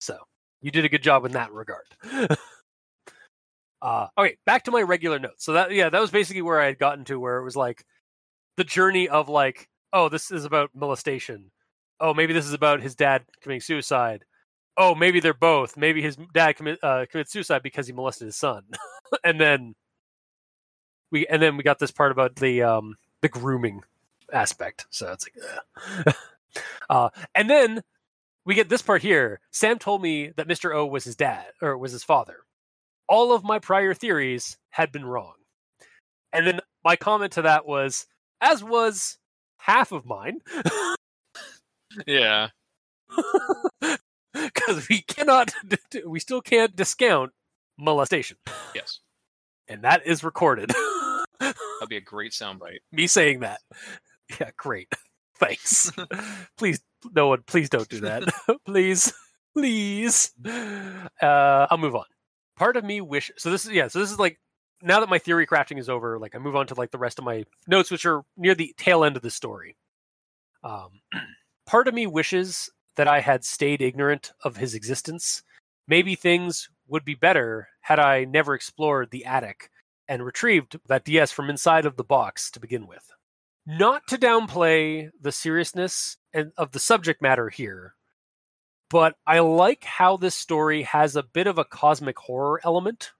So 0.00 0.16
you 0.62 0.70
did 0.70 0.84
a 0.84 0.88
good 0.88 1.02
job 1.02 1.24
in 1.24 1.32
that 1.32 1.52
regard. 1.52 1.86
Uh 3.80 4.08
okay 4.18 4.36
back 4.44 4.64
to 4.64 4.72
my 4.72 4.82
regular 4.82 5.20
notes. 5.20 5.44
So 5.44 5.52
that 5.52 5.70
yeah 5.70 5.88
that 5.88 6.00
was 6.00 6.10
basically 6.10 6.42
where 6.42 6.60
i 6.60 6.66
had 6.66 6.80
gotten 6.80 7.04
to 7.04 7.20
where 7.20 7.38
it 7.38 7.44
was 7.44 7.54
like 7.54 7.84
the 8.56 8.64
journey 8.64 9.08
of 9.08 9.28
like 9.28 9.68
oh 9.92 10.08
this 10.08 10.32
is 10.32 10.44
about 10.44 10.70
molestation. 10.74 11.52
Oh 12.00 12.12
maybe 12.12 12.32
this 12.32 12.44
is 12.44 12.54
about 12.54 12.82
his 12.82 12.96
dad 12.96 13.22
committing 13.40 13.60
suicide. 13.60 14.24
Oh 14.76 14.96
maybe 14.96 15.20
they're 15.20 15.32
both. 15.32 15.76
Maybe 15.76 16.02
his 16.02 16.16
dad 16.34 16.56
commit 16.56 16.80
uh, 16.82 17.06
commits 17.08 17.30
suicide 17.30 17.62
because 17.62 17.86
he 17.86 17.92
molested 17.92 18.26
his 18.26 18.36
son. 18.36 18.62
And 19.24 19.40
then 19.40 19.74
we 21.12 21.26
and 21.28 21.40
then 21.40 21.56
we 21.56 21.62
got 21.62 21.78
this 21.78 21.92
part 21.92 22.10
about 22.12 22.34
the 22.36 22.62
um 22.62 22.96
the 23.22 23.28
grooming 23.28 23.82
aspect. 24.32 24.86
So 24.90 25.12
it's 25.12 25.26
like, 26.06 26.16
uh, 26.90 27.10
and 27.34 27.48
then 27.48 27.82
we 28.44 28.54
get 28.54 28.68
this 28.68 28.82
part 28.82 29.02
here. 29.02 29.40
Sam 29.50 29.78
told 29.78 30.02
me 30.02 30.28
that 30.36 30.48
Mr. 30.48 30.74
O 30.74 30.86
was 30.86 31.04
his 31.04 31.16
dad 31.16 31.46
or 31.60 31.76
was 31.76 31.92
his 31.92 32.04
father. 32.04 32.38
All 33.08 33.32
of 33.32 33.44
my 33.44 33.58
prior 33.58 33.94
theories 33.94 34.58
had 34.70 34.92
been 34.92 35.04
wrong. 35.04 35.34
And 36.32 36.46
then 36.46 36.60
my 36.84 36.96
comment 36.96 37.32
to 37.32 37.42
that 37.42 37.66
was, 37.66 38.06
as 38.40 38.62
was 38.62 39.18
half 39.58 39.92
of 39.92 40.04
mine, 40.06 40.40
Yeah. 42.06 42.48
because 44.32 44.88
we 44.88 45.00
cannot, 45.02 45.52
we 46.06 46.20
still 46.20 46.42
can't 46.42 46.76
discount 46.76 47.32
molestation, 47.78 48.36
Yes. 48.74 49.00
and 49.68 49.82
that 49.82 50.06
is 50.06 50.22
recorded. 50.22 50.70
That'd 51.78 51.90
be 51.90 51.96
a 51.96 52.00
great 52.00 52.32
soundbite. 52.32 52.78
me 52.92 53.06
saying 53.06 53.40
that. 53.40 53.60
Yeah, 54.38 54.50
great. 54.58 54.92
Thanks. 55.38 55.90
please, 56.58 56.80
no 57.14 57.28
one, 57.28 57.44
please 57.46 57.70
don't 57.70 57.88
do 57.88 58.00
that. 58.00 58.24
please, 58.66 59.10
please. 59.56 60.32
Uh, 60.46 61.66
I'll 61.70 61.78
move 61.78 61.96
on. 61.96 62.04
Part 62.54 62.76
of 62.76 62.84
me 62.84 63.00
wish. 63.00 63.30
So 63.38 63.50
this 63.50 63.64
is 63.64 63.72
yeah. 63.72 63.88
So 63.88 64.00
this 64.00 64.10
is 64.10 64.18
like 64.18 64.38
now 64.82 65.00
that 65.00 65.08
my 65.08 65.18
theory 65.18 65.46
crafting 65.46 65.78
is 65.78 65.88
over. 65.88 66.18
Like 66.18 66.34
I 66.34 66.38
move 66.38 66.56
on 66.56 66.66
to 66.66 66.74
like 66.74 66.90
the 66.90 66.98
rest 66.98 67.18
of 67.18 67.24
my 67.24 67.44
notes, 67.66 67.90
which 67.90 68.04
are 68.04 68.20
near 68.36 68.54
the 68.54 68.74
tail 68.76 69.02
end 69.02 69.16
of 69.16 69.22
the 69.22 69.30
story. 69.30 69.78
Um, 70.62 71.00
part 71.66 71.88
of 71.88 71.94
me 71.94 72.06
wishes 72.06 72.68
that 72.96 73.08
I 73.08 73.20
had 73.20 73.46
stayed 73.46 73.80
ignorant 73.80 74.32
of 74.44 74.58
his 74.58 74.74
existence. 74.74 75.42
Maybe 75.86 76.16
things 76.16 76.68
would 76.88 77.06
be 77.06 77.14
better 77.14 77.68
had 77.80 77.98
I 77.98 78.24
never 78.24 78.54
explored 78.54 79.10
the 79.10 79.24
attic 79.24 79.70
and 80.08 80.24
retrieved 80.24 80.78
that 80.86 81.04
DS 81.04 81.30
from 81.32 81.50
inside 81.50 81.86
of 81.86 81.96
the 81.96 82.04
box 82.04 82.50
to 82.52 82.60
begin 82.60 82.86
with. 82.86 83.12
Not 83.66 84.06
to 84.08 84.16
downplay 84.16 85.10
the 85.20 85.32
seriousness 85.32 86.16
and 86.32 86.52
of 86.56 86.72
the 86.72 86.80
subject 86.80 87.20
matter 87.20 87.50
here, 87.50 87.94
but 88.90 89.16
I 89.26 89.40
like 89.40 89.84
how 89.84 90.16
this 90.16 90.34
story 90.34 90.82
has 90.82 91.16
a 91.16 91.22
bit 91.22 91.46
of 91.46 91.58
a 91.58 91.64
cosmic 91.64 92.18
horror 92.18 92.60
element 92.64 93.12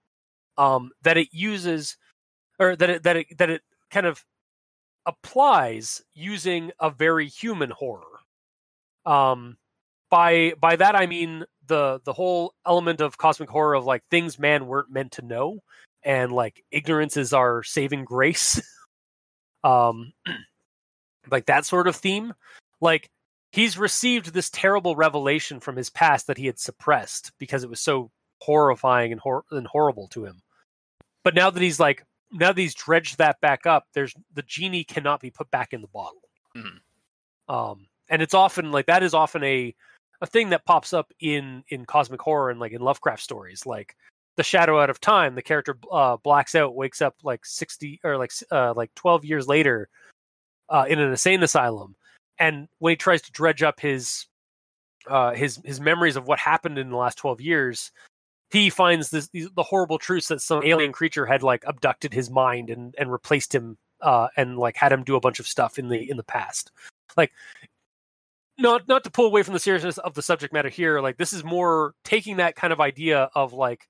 um, 0.57 0.91
that 1.03 1.17
it 1.17 1.29
uses, 1.31 1.97
or 2.57 2.75
that 2.75 2.89
it 2.89 3.03
that 3.03 3.17
it 3.17 3.37
that 3.37 3.49
it 3.51 3.61
kind 3.91 4.07
of 4.07 4.25
applies 5.05 6.01
using 6.15 6.71
a 6.79 6.89
very 6.89 7.27
human 7.27 7.69
horror. 7.69 8.21
Um, 9.05 9.57
by 10.09 10.53
by 10.59 10.75
that 10.75 10.95
I 10.95 11.05
mean 11.05 11.45
the 11.67 12.01
the 12.03 12.13
whole 12.13 12.53
element 12.65 13.01
of 13.01 13.17
cosmic 13.17 13.49
horror 13.49 13.75
of 13.75 13.85
like 13.85 14.03
things 14.09 14.39
man 14.39 14.65
weren't 14.65 14.91
meant 14.91 15.13
to 15.13 15.21
know 15.21 15.59
and 16.03 16.31
like 16.31 16.63
ignorance 16.71 17.17
is 17.17 17.33
our 17.33 17.63
saving 17.63 18.05
grace. 18.05 18.61
Um 19.61 20.13
like 21.29 21.47
that 21.47 21.65
sort 21.65 21.87
of 21.89 21.95
theme. 21.97 22.33
Like 22.79 23.09
he's 23.51 23.77
received 23.77 24.31
this 24.33 24.49
terrible 24.49 24.95
revelation 24.95 25.59
from 25.59 25.75
his 25.75 25.89
past 25.89 26.27
that 26.27 26.37
he 26.37 26.45
had 26.45 26.57
suppressed 26.57 27.33
because 27.39 27.65
it 27.65 27.69
was 27.69 27.81
so 27.81 28.09
horrifying 28.39 29.11
and, 29.11 29.19
hor- 29.19 29.43
and 29.51 29.67
horrible 29.67 30.07
to 30.09 30.23
him. 30.23 30.41
But 31.25 31.35
now 31.35 31.49
that 31.49 31.61
he's 31.61 31.77
like 31.77 32.05
now 32.31 32.53
that 32.53 32.57
he's 32.61 32.73
dredged 32.73 33.17
that 33.17 33.41
back 33.41 33.65
up 33.65 33.85
there's 33.93 34.13
the 34.33 34.43
genie 34.43 34.85
cannot 34.85 35.19
be 35.19 35.29
put 35.29 35.51
back 35.51 35.73
in 35.73 35.81
the 35.81 35.87
bottle. 35.89 36.21
Mhm. 36.55 36.79
um 37.53 37.85
and 38.07 38.21
it's 38.21 38.33
often 38.33 38.71
like 38.71 38.85
that 38.85 39.03
is 39.03 39.13
often 39.13 39.43
a 39.43 39.75
a 40.21 40.25
thing 40.25 40.51
that 40.51 40.63
pops 40.65 40.93
up 40.93 41.11
in 41.19 41.65
in 41.67 41.85
cosmic 41.85 42.21
horror 42.21 42.49
and 42.49 42.61
like 42.61 42.71
in 42.71 42.79
lovecraft 42.81 43.21
stories. 43.21 43.65
Like 43.65 43.95
the 44.39 44.43
shadow 44.43 44.79
out 44.79 44.89
of 44.89 45.01
time 45.01 45.35
the 45.35 45.41
character 45.41 45.77
uh 45.91 46.15
blacks 46.15 46.55
out 46.55 46.73
wakes 46.73 47.01
up 47.01 47.13
like 47.23 47.45
60 47.45 47.99
or 48.05 48.17
like 48.17 48.31
uh 48.53 48.73
like 48.73 48.89
12 48.95 49.25
years 49.25 49.49
later 49.49 49.89
uh 50.69 50.85
in 50.87 50.97
an 50.97 51.11
insane 51.11 51.43
asylum. 51.43 51.97
And 52.39 52.69
when 52.77 52.93
he 52.93 52.95
tries 52.95 53.21
to 53.23 53.33
dredge 53.33 53.61
up 53.63 53.81
his 53.81 54.27
uh 55.09 55.33
his 55.33 55.59
his 55.65 55.81
memories 55.81 56.15
of 56.15 56.25
what 56.25 56.39
happened 56.39 56.77
in 56.77 56.89
the 56.89 56.95
last 56.95 57.17
12 57.17 57.41
years 57.41 57.91
he 58.49 58.69
finds 58.69 59.09
this 59.09 59.27
these, 59.27 59.49
the 59.57 59.63
horrible 59.63 59.97
truths 59.97 60.29
that 60.29 60.39
some 60.39 60.63
alien 60.63 60.93
creature 60.93 61.25
had 61.25 61.43
like 61.43 61.65
abducted 61.67 62.13
his 62.13 62.29
mind 62.29 62.69
and 62.69 62.95
and 62.97 63.11
replaced 63.11 63.53
him 63.53 63.77
uh 63.99 64.29
and 64.37 64.57
like 64.57 64.77
had 64.77 64.93
him 64.93 65.03
do 65.03 65.17
a 65.17 65.19
bunch 65.19 65.41
of 65.41 65.47
stuff 65.47 65.77
in 65.77 65.89
the 65.89 66.09
in 66.09 66.15
the 66.15 66.23
past. 66.23 66.71
Like 67.17 67.33
not 68.57 68.87
not 68.87 69.03
to 69.03 69.11
pull 69.11 69.25
away 69.25 69.43
from 69.43 69.53
the 69.53 69.59
seriousness 69.59 69.97
of 69.97 70.13
the 70.13 70.21
subject 70.21 70.53
matter 70.53 70.69
here 70.69 71.01
like 71.01 71.17
this 71.17 71.33
is 71.33 71.43
more 71.43 71.93
taking 72.05 72.37
that 72.37 72.55
kind 72.55 72.71
of 72.71 72.79
idea 72.79 73.29
of 73.35 73.51
like 73.51 73.89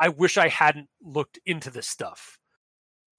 i 0.00 0.08
wish 0.08 0.36
i 0.38 0.48
hadn't 0.48 0.88
looked 1.02 1.38
into 1.46 1.70
this 1.70 1.86
stuff 1.86 2.38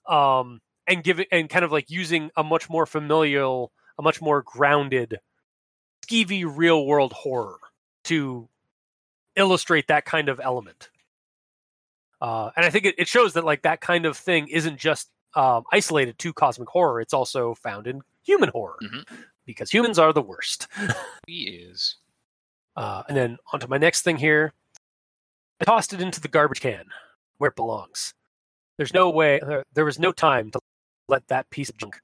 um 0.09 0.59
and 0.87 1.03
give 1.03 1.19
it 1.19 1.27
and 1.31 1.49
kind 1.49 1.63
of 1.63 1.71
like 1.71 1.89
using 1.89 2.29
a 2.35 2.43
much 2.43 2.69
more 2.69 2.85
familial 2.85 3.71
a 3.97 4.01
much 4.01 4.21
more 4.21 4.41
grounded 4.41 5.19
skeevy 6.05 6.43
real 6.45 6.85
world 6.85 7.13
horror 7.13 7.57
to 8.03 8.49
illustrate 9.35 9.87
that 9.87 10.03
kind 10.05 10.27
of 10.27 10.39
element 10.43 10.89
uh, 12.21 12.49
and 12.55 12.65
i 12.65 12.69
think 12.69 12.85
it, 12.85 12.95
it 12.97 13.07
shows 13.07 13.33
that 13.33 13.45
like 13.45 13.61
that 13.61 13.79
kind 13.81 14.05
of 14.05 14.17
thing 14.17 14.47
isn't 14.47 14.77
just 14.77 15.09
um, 15.35 15.63
isolated 15.71 16.17
to 16.19 16.33
cosmic 16.33 16.67
horror 16.67 16.99
it's 16.99 17.13
also 17.13 17.53
found 17.55 17.87
in 17.87 18.01
human 18.23 18.49
horror 18.49 18.77
Mhm. 18.83 19.05
because 19.45 19.71
humans 19.71 19.97
are 19.97 20.11
the 20.13 20.21
worst 20.21 20.67
He 21.27 21.43
is. 21.43 21.95
uh, 22.75 23.03
and 23.07 23.15
then 23.15 23.37
onto 23.53 23.67
my 23.67 23.77
next 23.77 24.01
thing 24.01 24.17
here. 24.17 24.53
I 25.61 25.63
tossed 25.63 25.93
it 25.93 26.01
into 26.01 26.19
the 26.19 26.27
garbage 26.27 26.59
can 26.59 26.85
where 27.37 27.49
it 27.49 27.55
belongs. 27.55 28.13
There's 28.77 28.93
no 28.93 29.09
way, 29.11 29.39
there, 29.45 29.63
there 29.73 29.85
was 29.85 29.99
no 29.99 30.11
time 30.11 30.49
to 30.51 30.59
let 31.07 31.27
that 31.27 31.49
piece 31.51 31.69
of 31.69 31.77
junk 31.77 31.99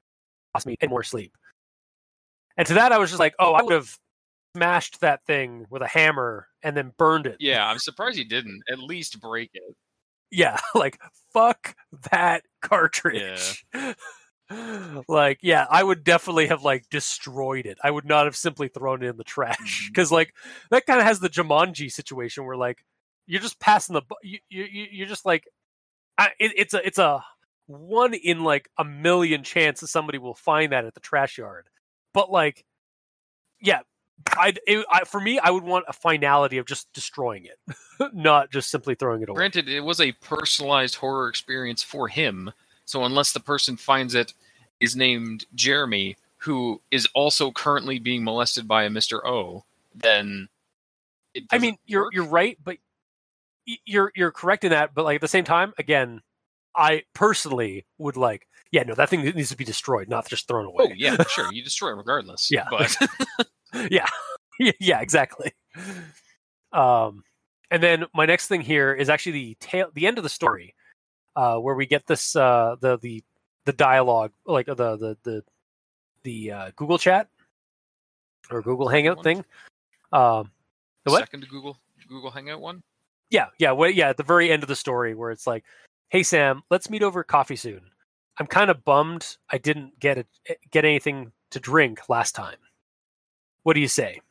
cost 0.54 0.68
me 0.68 0.76
any 0.80 0.90
more 0.90 1.04
sleep. 1.04 1.34
And 2.56 2.68
to 2.68 2.76
that, 2.76 2.92
I 2.92 3.00
was 3.00 3.10
just 3.10 3.20
like, 3.20 3.34
oh, 3.40 3.54
I 3.54 3.64
would 3.64 3.74
have 3.74 3.98
smashed 4.56 5.02
that 5.02 5.26
thing 5.26 5.66
with 5.70 5.82
a 5.82 5.88
hammer 5.88 6.48
and 6.64 6.78
then 6.78 6.94
burned 6.98 7.26
it. 7.26 7.38
Yeah, 7.40 7.68
I'm 7.68 7.80
surprised 7.80 8.18
he 8.18 8.24
didn't 8.24 8.62
at 8.72 8.80
least 8.80 9.20
break 9.20 9.50
it. 9.54 9.76
Yeah, 10.32 10.60
like, 10.76 11.00
fuck 11.34 11.76
that 12.12 12.44
cartridge. 12.62 13.66
like, 15.08 15.40
yeah, 15.42 15.66
I 15.70 15.84
would 15.84 16.04
definitely 16.04 16.48
have 16.48 16.64
like 16.64 16.90
destroyed 16.90 17.66
it. 17.66 17.80
I 17.84 17.90
would 17.90 18.06
not 18.06 18.26
have 18.26 18.36
simply 18.36 18.68
thrown 18.68 19.04
it 19.04 19.08
in 19.08 19.18
the 19.18 19.24
trash 19.24 19.84
mm-hmm. 19.84 19.92
because 19.92 20.12
like 20.12 20.34
that 20.70 20.86
kind 20.86 21.00
of 21.00 21.06
has 21.06 21.20
the 21.20 21.30
Jumanji 21.30 21.92
situation 21.92 22.46
where 22.46 22.58
like 22.58 22.84
you're 23.28 23.42
just 23.42 23.60
passing 23.60 23.96
the 23.96 24.02
you 24.24 24.40
you 24.50 24.64
you- 24.66 24.88
you're 24.92 25.08
just 25.08 25.26
like 25.26 25.46
I, 26.18 26.30
it, 26.40 26.54
it's 26.58 26.76
a 26.76 26.88
it's 26.88 27.00
a 27.00 27.24
one 27.68 28.16
in 28.16 28.44
like 28.44 28.70
a 28.80 28.86
million 28.86 29.44
chance 29.44 29.82
that 29.82 29.88
somebody 29.88 30.20
will 30.20 30.36
find 30.36 30.72
that 30.74 30.86
at 30.86 30.96
the 30.96 31.02
trash 31.02 31.38
yard. 31.40 31.68
But 32.14 32.32
like, 32.32 32.66
yeah, 33.62 33.82
I'd 34.38 34.60
it, 34.68 34.86
I, 34.92 35.06
for 35.06 35.22
me, 35.22 35.40
I 35.40 35.52
would 35.52 35.64
want 35.64 35.86
a 35.88 35.94
finality 35.94 36.60
of 36.60 36.66
just 36.68 36.92
destroying 36.94 37.46
it, 37.46 37.76
not 38.14 38.52
just 38.52 38.72
simply 38.72 38.96
throwing 38.96 39.22
it 39.24 39.30
away. 39.30 39.38
Granted, 39.38 39.70
it 39.70 39.82
was 39.82 40.02
a 40.02 40.14
personalized 40.14 40.96
horror 40.96 41.30
experience 41.30 41.84
for 41.84 42.08
him. 42.08 42.52
So 42.86 43.04
unless 43.04 43.34
the 43.34 43.40
person 43.42 43.78
finds 43.78 44.16
it 44.16 44.34
is 44.80 44.96
named 44.96 45.46
Jeremy, 45.56 46.18
who 46.40 46.82
is 46.92 47.08
also 47.14 47.52
currently 47.52 48.00
being 48.00 48.24
molested 48.24 48.68
by 48.68 48.84
a 48.84 48.90
Mr. 48.90 49.20
O, 49.26 49.66
then 49.94 50.50
it 51.34 51.46
I 51.52 51.60
mean, 51.60 51.78
you're 51.86 52.04
work. 52.06 52.14
you're 52.14 52.26
right, 52.26 52.58
but 52.64 52.78
you're 53.86 54.12
you're 54.16 54.32
correct 54.32 54.64
in 54.64 54.72
that. 54.72 54.94
But 54.94 55.06
like 55.06 55.16
at 55.16 55.22
the 55.22 55.28
same 55.28 55.44
time, 55.44 55.74
again, 55.78 56.22
I 56.76 57.04
personally 57.14 57.86
would 57.98 58.18
like, 58.18 58.48
yeah, 58.72 58.84
no, 58.84 58.96
that 58.96 59.10
thing 59.10 59.22
needs 59.24 59.50
to 59.50 59.58
be 59.58 59.66
destroyed, 59.66 60.08
not 60.10 60.28
just 60.28 60.48
thrown 60.48 60.66
away. 60.66 60.86
Oh 60.90 60.94
yeah, 60.96 61.22
sure. 61.30 61.52
You 61.52 61.64
destroy 61.64 61.92
it 61.92 61.96
regardless. 61.96 62.50
Yeah. 62.52 62.68
But 62.70 62.96
yeah, 63.92 64.08
yeah, 64.80 65.02
exactly. 65.02 65.54
Um, 66.72 67.24
and 67.72 67.84
then 67.84 68.06
my 68.14 68.26
next 68.26 68.48
thing 68.48 68.62
here 68.62 68.94
is 68.94 69.10
actually 69.10 69.34
the 69.34 69.58
tail, 69.60 69.90
the 69.94 70.08
end 70.08 70.18
of 70.18 70.24
the 70.24 70.30
story, 70.30 70.76
uh, 71.36 71.58
where 71.58 71.76
we 71.76 71.86
get 71.86 72.08
this 72.08 72.36
uh, 72.36 72.76
the 72.80 72.98
the 72.98 73.24
the 73.66 73.74
dialogue, 73.74 74.32
like 74.46 74.68
the 74.68 74.76
the 74.76 75.18
the 75.24 75.44
the 76.24 76.52
uh, 76.52 76.72
Google 76.76 76.98
Chat 76.98 77.28
or 78.50 78.62
Google 78.62 78.88
Hangout 78.88 79.18
One? 79.18 79.24
thing. 79.24 79.46
Um, 80.14 80.52
The 81.04 81.12
what? 81.12 81.20
second 81.20 81.48
Google 81.50 81.78
Google 82.08 82.32
Hangout 82.32 82.62
one. 82.62 82.82
Yeah, 83.30 83.48
yeah, 83.60 83.72
well, 83.72 83.90
yeah, 83.90 84.10
at 84.10 84.18
the 84.18 84.24
very 84.24 84.52
end 84.52 84.64
of 84.64 84.70
the 84.70 84.76
story 84.76 85.14
where 85.14 85.32
it's 85.32 85.48
like, 85.48 85.66
"Hey 86.10 86.24
Sam, 86.24 86.64
let's 86.70 86.90
meet 86.90 87.04
over 87.04 87.24
coffee 87.24 87.56
soon." 87.56 87.92
I'm 88.40 88.48
kind 88.48 88.70
of 88.70 88.86
bummed 88.86 89.38
I 89.50 89.58
didn't 89.58 90.00
get 90.00 90.18
it 90.20 90.28
eh, 90.48 90.56
get 90.72 90.86
anything 90.86 91.32
to 91.52 91.60
drink 91.60 92.10
last 92.10 92.36
time. 92.36 92.58
What 93.64 93.74
do 93.74 93.80
you 93.80 93.88
say? 93.88 94.22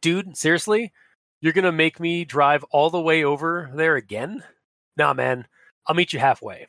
Dude, 0.00 0.36
seriously? 0.36 0.92
You're 1.40 1.52
to 1.52 1.72
make 1.72 2.00
me 2.00 2.24
drive 2.24 2.64
all 2.70 2.90
the 2.90 3.00
way 3.00 3.24
over 3.24 3.70
there 3.74 3.96
again? 3.96 4.42
Nah, 4.96 5.14
man. 5.14 5.46
I'll 5.86 5.94
meet 5.94 6.12
you 6.12 6.18
halfway. 6.18 6.66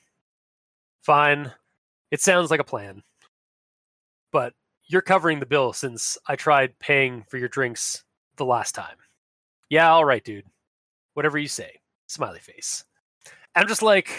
Fine. 1.01 1.51
It 2.11 2.21
sounds 2.21 2.51
like 2.51 2.59
a 2.59 2.63
plan. 2.65 3.03
But 4.31 4.53
you're 4.85 5.01
covering 5.01 5.39
the 5.39 5.45
bill 5.45 5.73
since 5.73 6.17
I 6.27 6.35
tried 6.35 6.79
paying 6.79 7.23
for 7.29 7.37
your 7.37 7.49
drinks 7.49 8.03
the 8.37 8.45
last 8.45 8.73
time. 8.75 8.97
Yeah, 9.69 9.91
all 9.91 10.05
right, 10.05 10.23
dude 10.23 10.45
whatever 11.19 11.37
you 11.37 11.49
say. 11.49 11.81
Smiley 12.07 12.39
face. 12.39 12.85
I'm 13.53 13.67
just 13.67 13.81
like 13.81 14.09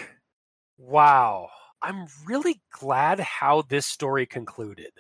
wow. 0.76 1.48
I'm 1.80 2.08
really 2.26 2.60
glad 2.78 3.20
how 3.20 3.62
this 3.62 3.86
story 3.86 4.26
concluded. 4.26 4.92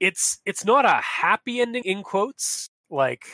It's 0.00 0.38
it's 0.46 0.64
not 0.64 0.86
a 0.86 1.02
happy 1.02 1.60
ending 1.60 1.82
in 1.84 2.02
quotes 2.02 2.70
like 2.88 3.26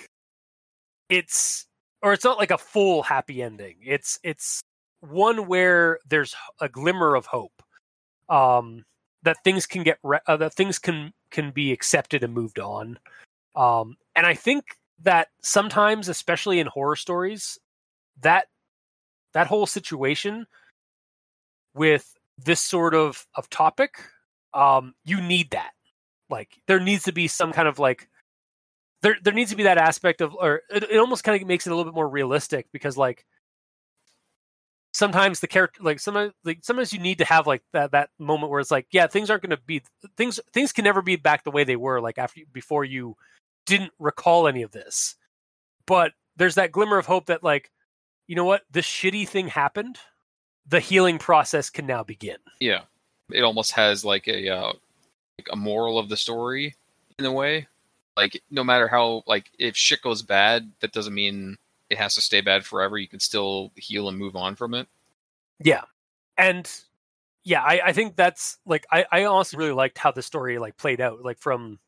it's 1.08 1.68
or 2.02 2.12
it's 2.12 2.24
not 2.24 2.38
like 2.38 2.50
a 2.50 2.58
full 2.58 3.04
happy 3.04 3.40
ending. 3.40 3.76
It's 3.86 4.18
it's 4.24 4.62
one 4.98 5.46
where 5.46 6.00
there's 6.08 6.34
a 6.60 6.68
glimmer 6.68 7.14
of 7.14 7.26
hope 7.26 7.62
um 8.28 8.84
that 9.22 9.36
things 9.44 9.64
can 9.64 9.84
get 9.84 9.98
re- 10.02 10.26
uh, 10.26 10.38
that 10.38 10.54
things 10.54 10.80
can 10.80 11.12
can 11.30 11.52
be 11.52 11.70
accepted 11.70 12.24
and 12.24 12.34
moved 12.34 12.58
on. 12.58 12.98
Um 13.54 13.94
and 14.16 14.26
i 14.26 14.34
think 14.34 14.64
that 15.02 15.28
sometimes 15.42 16.08
especially 16.08 16.60
in 16.60 16.66
horror 16.66 16.96
stories 16.96 17.58
that 18.20 18.46
that 19.32 19.46
whole 19.46 19.66
situation 19.66 20.46
with 21.74 22.14
this 22.38 22.60
sort 22.60 22.94
of 22.94 23.26
of 23.34 23.48
topic 23.50 24.02
um 24.54 24.94
you 25.04 25.20
need 25.20 25.50
that. 25.50 25.72
Like 26.28 26.60
there 26.66 26.80
needs 26.80 27.04
to 27.04 27.12
be 27.12 27.28
some 27.28 27.52
kind 27.52 27.68
of 27.68 27.78
like 27.78 28.08
there 29.02 29.16
there 29.22 29.32
needs 29.32 29.50
to 29.50 29.56
be 29.56 29.64
that 29.64 29.78
aspect 29.78 30.20
of 30.20 30.34
or 30.34 30.62
it, 30.70 30.84
it 30.84 30.98
almost 30.98 31.24
kind 31.24 31.40
of 31.40 31.46
makes 31.46 31.66
it 31.66 31.70
a 31.70 31.76
little 31.76 31.90
bit 31.90 31.96
more 31.96 32.08
realistic 32.08 32.66
because 32.72 32.96
like 32.96 33.24
sometimes 34.92 35.40
the 35.40 35.46
character 35.46 35.82
like 35.82 36.00
sometimes 36.00 36.32
like 36.44 36.58
sometimes 36.62 36.92
you 36.92 36.98
need 36.98 37.18
to 37.18 37.24
have 37.24 37.46
like 37.46 37.62
that 37.72 37.92
that 37.92 38.10
moment 38.18 38.50
where 38.50 38.60
it's 38.60 38.70
like 38.70 38.86
yeah 38.90 39.06
things 39.06 39.30
aren't 39.30 39.42
going 39.42 39.50
to 39.56 39.62
be 39.64 39.82
things 40.16 40.40
things 40.52 40.72
can 40.72 40.84
never 40.84 41.00
be 41.00 41.16
back 41.16 41.44
the 41.44 41.50
way 41.50 41.62
they 41.62 41.76
were 41.76 42.00
like 42.00 42.18
after 42.18 42.40
before 42.52 42.84
you 42.84 43.16
didn't 43.70 43.92
recall 43.98 44.46
any 44.46 44.62
of 44.62 44.72
this 44.72 45.16
but 45.86 46.12
there's 46.36 46.56
that 46.56 46.72
glimmer 46.72 46.98
of 46.98 47.06
hope 47.06 47.26
that 47.26 47.42
like 47.42 47.70
you 48.26 48.36
know 48.36 48.44
what 48.44 48.62
this 48.70 48.86
shitty 48.86 49.26
thing 49.26 49.48
happened 49.48 49.98
the 50.70 50.80
healing 50.80 51.18
process 51.18 51.68
can 51.68 51.86
now 51.86 52.02
begin 52.02 52.36
Yeah, 52.60 52.82
it 53.32 53.42
almost 53.42 53.72
has 53.72 54.04
like 54.04 54.28
a 54.28 54.48
uh, 54.48 54.72
like 55.38 55.48
a 55.52 55.56
moral 55.56 55.98
of 55.98 56.08
the 56.08 56.16
story 56.16 56.76
in 57.18 57.24
a 57.24 57.32
way. 57.32 57.66
Like 58.16 58.42
no 58.50 58.64
matter 58.64 58.88
how 58.88 59.22
like 59.26 59.50
if 59.58 59.76
shit 59.76 60.02
goes 60.02 60.22
bad, 60.22 60.70
that 60.80 60.92
doesn't 60.92 61.14
mean 61.14 61.56
it 61.88 61.98
has 61.98 62.14
to 62.14 62.20
stay 62.20 62.40
bad 62.40 62.64
forever. 62.64 62.98
You 62.98 63.08
can 63.08 63.20
still 63.20 63.72
heal 63.74 64.08
and 64.08 64.18
move 64.18 64.36
on 64.36 64.54
from 64.54 64.74
it. 64.74 64.86
Yeah. 65.58 65.82
And 66.36 66.70
yeah, 67.42 67.62
I, 67.62 67.80
I 67.86 67.92
think 67.92 68.16
that's 68.16 68.58
like 68.64 68.86
I, 68.92 69.06
I 69.10 69.24
honestly 69.24 69.58
really 69.58 69.72
liked 69.72 69.98
how 69.98 70.12
the 70.12 70.22
story 70.22 70.58
like 70.58 70.76
played 70.76 71.00
out. 71.00 71.22
Like 71.22 71.38
from 71.38 71.78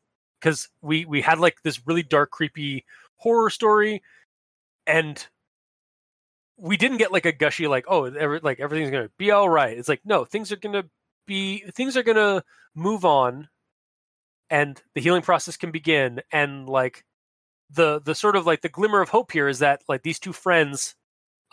because 0.43 0.69
we 0.81 1.05
we 1.05 1.21
had 1.21 1.39
like 1.39 1.61
this 1.63 1.87
really 1.87 2.03
dark, 2.03 2.31
creepy 2.31 2.85
horror 3.17 3.49
story, 3.49 4.03
and 4.85 5.25
we 6.57 6.77
didn't 6.77 6.97
get 6.97 7.11
like 7.13 7.25
a 7.25 7.31
gushy 7.31 7.67
like 7.67 7.85
oh 7.87 8.05
every, 8.05 8.39
like 8.41 8.59
everything's 8.59 8.91
gonna 8.91 9.09
be 9.17 9.31
all 9.31 9.49
right. 9.49 9.77
It's 9.77 9.87
like 9.89 10.01
no, 10.05 10.25
things 10.25 10.51
are 10.51 10.57
gonna 10.57 10.85
be 11.25 11.59
things 11.73 11.95
are 11.97 12.03
gonna 12.03 12.43
move 12.75 13.05
on, 13.05 13.47
and 14.49 14.81
the 14.95 15.01
healing 15.01 15.21
process 15.21 15.57
can 15.57 15.71
begin. 15.71 16.21
And 16.31 16.67
like 16.67 17.05
the 17.71 18.01
the 18.01 18.15
sort 18.15 18.35
of 18.35 18.45
like 18.45 18.61
the 18.61 18.69
glimmer 18.69 19.01
of 19.01 19.09
hope 19.09 19.31
here 19.31 19.47
is 19.47 19.59
that 19.59 19.81
like 19.87 20.03
these 20.03 20.19
two 20.19 20.33
friends 20.33 20.95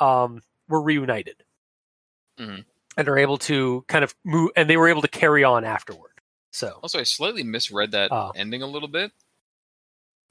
um 0.00 0.42
were 0.68 0.82
reunited 0.82 1.44
Mhm. 2.38 2.64
and 2.96 3.08
are 3.08 3.18
able 3.18 3.38
to 3.38 3.84
kind 3.88 4.04
of 4.04 4.14
move 4.24 4.50
and 4.56 4.68
they 4.68 4.76
were 4.76 4.88
able 4.88 5.02
to 5.02 5.08
carry 5.08 5.44
on 5.44 5.64
afterward 5.64 6.09
so 6.51 6.78
Also, 6.82 6.98
I 6.98 7.05
slightly 7.05 7.43
misread 7.43 7.93
that 7.93 8.10
Oh. 8.12 8.32
ending 8.35 8.62
a 8.62 8.66
little 8.66 8.89
bit 8.89 9.12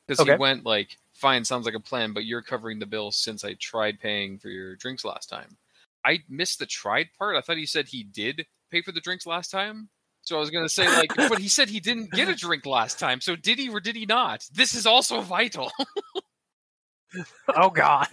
because 0.08 0.20
Okay. 0.22 0.34
he 0.34 0.38
went 0.38 0.66
like, 0.66 0.98
"Fine, 1.14 1.46
sounds 1.46 1.66
like 1.66 1.76
a 1.76 1.80
plan, 1.80 2.14
but 2.14 2.26
you're 2.26 2.42
covering 2.42 2.80
the 2.80 2.86
bill 2.86 3.12
since 3.12 3.44
I 3.44 3.54
tried 3.56 4.00
paying 4.00 4.38
for 4.40 4.50
your 4.50 4.76
drinks 4.76 5.04
last 5.06 5.28
time." 5.30 5.58
I 6.06 6.24
missed 6.30 6.60
the 6.60 6.66
tried 6.66 7.10
part. 7.18 7.36
I 7.36 7.42
thought 7.42 7.58
he 7.58 7.66
said 7.66 7.88
he 7.88 8.04
did 8.04 8.48
pay 8.72 8.82
for 8.82 8.92
the 8.92 9.02
drinks 9.02 9.26
last 9.26 9.50
time. 9.52 9.90
So 10.22 10.36
I 10.38 10.40
was 10.40 10.50
gonna 10.50 10.70
say 10.70 10.88
like, 10.88 11.14
but 11.16 11.40
he 11.40 11.48
said 11.50 11.70
he 11.70 11.80
didn't 11.80 12.12
get 12.12 12.28
a 12.30 12.36
drink 12.36 12.66
last 12.66 13.00
time. 13.00 13.20
So 13.22 13.36
did 13.36 13.58
he 13.60 13.70
or 13.70 13.80
did 13.80 13.96
he 13.96 14.06
not? 14.06 14.46
This 14.54 14.74
is 14.76 14.86
also 14.86 15.22
vital. 15.22 15.72
oh 17.56 17.70
god 17.70 18.08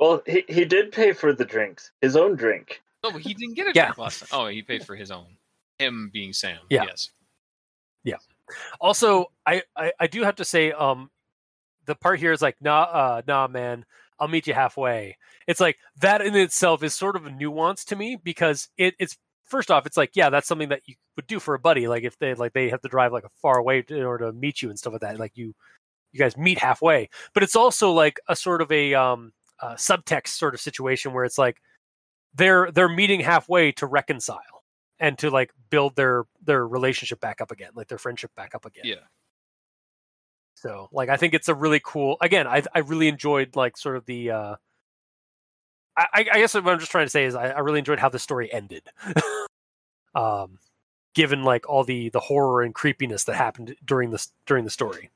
Well, 0.00 0.22
he, 0.26 0.44
he 0.48 0.64
did 0.64 0.90
pay 0.92 1.12
for 1.12 1.32
the 1.32 1.44
drinks, 1.44 1.92
his 2.00 2.16
own 2.16 2.34
drink. 2.36 2.82
no, 3.04 3.12
but 3.12 3.20
he 3.22 3.34
didn't 3.34 3.54
get 3.54 3.66
a 3.68 3.72
Yeah. 3.74 3.84
drink 3.86 3.98
last 3.98 4.18
time. 4.20 4.28
Oh, 4.32 4.46
he 4.48 4.62
paid 4.62 4.84
for 4.84 4.96
his 4.96 5.10
own. 5.10 5.36
Him 5.78 6.10
being 6.12 6.32
Sam. 6.32 6.58
Yeah. 6.70 6.84
Yes. 6.84 7.10
Also, 8.80 9.26
I, 9.46 9.62
I 9.76 9.92
I 10.00 10.06
do 10.06 10.22
have 10.22 10.36
to 10.36 10.44
say, 10.44 10.72
um, 10.72 11.10
the 11.86 11.94
part 11.94 12.20
here 12.20 12.32
is 12.32 12.42
like, 12.42 12.56
nah, 12.60 12.82
uh, 12.82 13.22
nah, 13.26 13.48
man, 13.48 13.84
I'll 14.18 14.28
meet 14.28 14.46
you 14.46 14.54
halfway. 14.54 15.16
It's 15.46 15.60
like 15.60 15.78
that 16.00 16.20
in 16.20 16.34
itself 16.36 16.82
is 16.82 16.94
sort 16.94 17.16
of 17.16 17.26
a 17.26 17.30
nuance 17.30 17.84
to 17.86 17.96
me 17.96 18.16
because 18.22 18.68
it, 18.78 18.94
it's 18.98 19.16
first 19.44 19.70
off, 19.70 19.86
it's 19.86 19.96
like, 19.96 20.12
yeah, 20.14 20.30
that's 20.30 20.46
something 20.48 20.68
that 20.70 20.82
you 20.86 20.94
would 21.16 21.26
do 21.26 21.40
for 21.40 21.54
a 21.54 21.58
buddy. 21.58 21.88
Like 21.88 22.04
if 22.04 22.18
they 22.18 22.34
like 22.34 22.52
they 22.52 22.70
have 22.70 22.82
to 22.82 22.88
drive 22.88 23.12
like 23.12 23.24
a 23.24 23.30
far 23.40 23.58
away 23.58 23.84
in 23.88 24.02
order 24.02 24.26
to 24.26 24.32
meet 24.32 24.62
you 24.62 24.70
and 24.70 24.78
stuff 24.78 24.92
like 24.92 25.02
that. 25.02 25.18
Like 25.18 25.36
you, 25.36 25.54
you 26.12 26.18
guys 26.18 26.36
meet 26.36 26.58
halfway. 26.58 27.08
But 27.34 27.42
it's 27.42 27.56
also 27.56 27.90
like 27.90 28.20
a 28.28 28.36
sort 28.36 28.62
of 28.62 28.70
a 28.70 28.94
um, 28.94 29.32
uh, 29.60 29.74
subtext 29.74 30.28
sort 30.28 30.54
of 30.54 30.60
situation 30.60 31.12
where 31.12 31.24
it's 31.24 31.38
like 31.38 31.56
they're 32.34 32.70
they're 32.70 32.88
meeting 32.88 33.20
halfway 33.20 33.72
to 33.72 33.86
reconcile 33.86 34.51
and 35.02 35.18
to 35.18 35.30
like 35.30 35.50
build 35.68 35.96
their 35.96 36.24
their 36.42 36.66
relationship 36.66 37.20
back 37.20 37.40
up 37.40 37.50
again, 37.50 37.72
like 37.74 37.88
their 37.88 37.98
friendship 37.98 38.30
back 38.36 38.54
up 38.54 38.64
again. 38.64 38.84
Yeah. 38.86 39.04
So 40.54 40.88
like 40.92 41.08
I 41.08 41.16
think 41.16 41.34
it's 41.34 41.48
a 41.48 41.54
really 41.54 41.80
cool. 41.84 42.16
Again, 42.22 42.46
I 42.46 42.62
I 42.72 42.78
really 42.78 43.08
enjoyed 43.08 43.56
like 43.56 43.76
sort 43.76 43.96
of 43.96 44.06
the. 44.06 44.30
uh 44.30 44.56
I, 45.94 46.24
I 46.32 46.38
guess 46.38 46.54
what 46.54 46.66
I'm 46.66 46.78
just 46.78 46.90
trying 46.90 47.04
to 47.04 47.10
say 47.10 47.26
is 47.26 47.34
I, 47.34 47.48
I 47.48 47.58
really 47.58 47.78
enjoyed 47.78 47.98
how 47.98 48.08
the 48.08 48.18
story 48.18 48.50
ended. 48.50 48.88
um, 50.14 50.58
given 51.14 51.42
like 51.42 51.68
all 51.68 51.84
the 51.84 52.08
the 52.10 52.20
horror 52.20 52.62
and 52.62 52.74
creepiness 52.74 53.24
that 53.24 53.34
happened 53.34 53.76
during 53.84 54.10
this 54.10 54.32
during 54.46 54.64
the 54.64 54.70
story. 54.70 55.10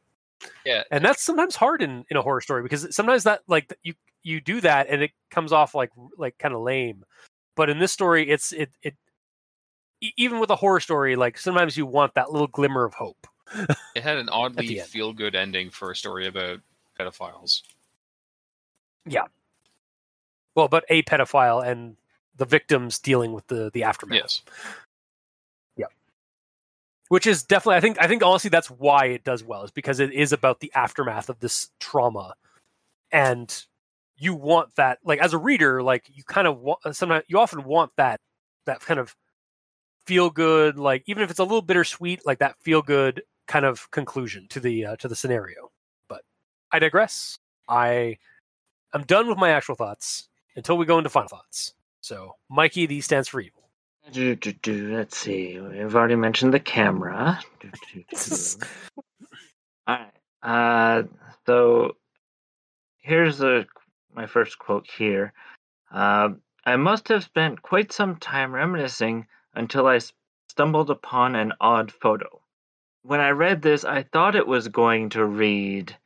Yeah. 0.66 0.82
And 0.90 1.02
that's 1.02 1.22
sometimes 1.22 1.56
hard 1.56 1.80
in 1.80 2.04
in 2.10 2.18
a 2.18 2.22
horror 2.22 2.42
story 2.42 2.62
because 2.62 2.94
sometimes 2.94 3.22
that 3.22 3.40
like 3.46 3.72
you 3.82 3.94
you 4.22 4.40
do 4.40 4.60
that 4.60 4.88
and 4.90 5.00
it 5.00 5.12
comes 5.30 5.52
off 5.52 5.74
like 5.74 5.92
like 6.18 6.36
kind 6.38 6.54
of 6.54 6.60
lame. 6.60 7.04
But 7.54 7.70
in 7.70 7.78
this 7.78 7.92
story, 7.92 8.28
it's 8.28 8.52
it 8.52 8.70
it 8.82 8.96
even 10.00 10.40
with 10.40 10.50
a 10.50 10.56
horror 10.56 10.80
story, 10.80 11.16
like 11.16 11.38
sometimes 11.38 11.76
you 11.76 11.86
want 11.86 12.14
that 12.14 12.32
little 12.32 12.46
glimmer 12.46 12.84
of 12.84 12.94
hope. 12.94 13.26
It 13.94 14.02
had 14.02 14.18
an 14.18 14.28
oddly 14.28 14.78
feel 14.80 15.14
good 15.14 15.34
ending 15.34 15.70
for 15.70 15.90
a 15.90 15.96
story 15.96 16.26
about 16.26 16.60
pedophiles. 17.00 17.62
Yeah. 19.06 19.24
Well, 20.54 20.68
but 20.68 20.84
a 20.90 21.02
pedophile 21.04 21.66
and 21.66 21.96
the 22.36 22.44
victims 22.44 22.98
dealing 22.98 23.32
with 23.32 23.46
the 23.46 23.70
the 23.72 23.84
aftermath. 23.84 24.18
Yes. 24.18 24.42
Yeah. 25.76 25.86
Which 27.08 27.26
is 27.26 27.42
definitely 27.42 27.76
i 27.76 27.80
think 27.80 27.96
i 28.00 28.06
think 28.06 28.22
honestly 28.22 28.50
that's 28.50 28.70
why 28.70 29.06
it 29.06 29.24
does 29.24 29.42
well 29.42 29.62
is 29.62 29.70
because 29.70 29.98
it 29.98 30.12
is 30.12 30.32
about 30.32 30.60
the 30.60 30.70
aftermath 30.74 31.30
of 31.30 31.40
this 31.40 31.70
trauma 31.80 32.34
and 33.10 33.64
you 34.18 34.34
want 34.34 34.74
that 34.76 34.98
like 35.04 35.20
as 35.20 35.32
a 35.32 35.38
reader 35.38 35.82
like 35.82 36.10
you 36.12 36.22
kind 36.24 36.46
of 36.46 36.58
want 36.60 36.80
sometimes 36.92 37.24
you 37.28 37.38
often 37.38 37.64
want 37.64 37.92
that 37.96 38.20
that 38.66 38.80
kind 38.80 39.00
of 39.00 39.14
feel 40.06 40.30
good 40.30 40.78
like 40.78 41.02
even 41.06 41.22
if 41.22 41.30
it's 41.30 41.38
a 41.38 41.44
little 41.44 41.62
bittersweet 41.62 42.24
like 42.24 42.38
that 42.38 42.56
feel 42.60 42.82
good 42.82 43.22
kind 43.48 43.64
of 43.64 43.90
conclusion 43.90 44.46
to 44.48 44.60
the 44.60 44.86
uh, 44.86 44.96
to 44.96 45.08
the 45.08 45.16
scenario 45.16 45.70
but 46.08 46.22
i 46.72 46.78
digress 46.78 47.38
i 47.68 48.16
i'm 48.92 49.02
done 49.04 49.28
with 49.28 49.38
my 49.38 49.50
actual 49.50 49.74
thoughts 49.74 50.28
until 50.56 50.76
we 50.76 50.86
go 50.86 50.98
into 50.98 51.10
final 51.10 51.28
thoughts 51.28 51.74
so 52.00 52.32
mikey 52.50 52.86
these 52.86 53.04
stands 53.04 53.28
for 53.28 53.40
evil 53.40 53.62
Do, 54.12 54.36
do, 54.36 54.52
do. 54.52 54.96
Let's 54.96 55.16
see. 55.18 55.58
We've 55.58 55.96
already 55.96 56.14
mentioned 56.14 56.54
the 56.54 56.60
camera. 56.60 57.40
All 59.88 59.98
right. 59.98 60.12
Uh, 60.42 61.02
so 61.44 61.96
here's 63.02 63.40
a, 63.42 63.66
my 64.14 64.26
first 64.26 64.60
quote 64.60 64.86
here. 64.86 65.32
Uh, 65.90 66.30
I 66.64 66.76
must 66.76 67.08
have 67.08 67.24
spent 67.24 67.62
quite 67.62 67.90
some 67.92 68.14
time 68.16 68.54
reminiscing 68.54 69.26
until 69.56 69.86
I 69.86 69.98
stumbled 70.48 70.90
upon 70.90 71.34
an 71.34 71.52
odd 71.60 71.92
photo. 71.92 72.40
When 73.02 73.20
I 73.20 73.30
read 73.30 73.62
this, 73.62 73.84
I 73.84 74.02
thought 74.02 74.36
it 74.36 74.46
was 74.46 74.68
going 74.68 75.10
to 75.10 75.24
read, 75.24 75.96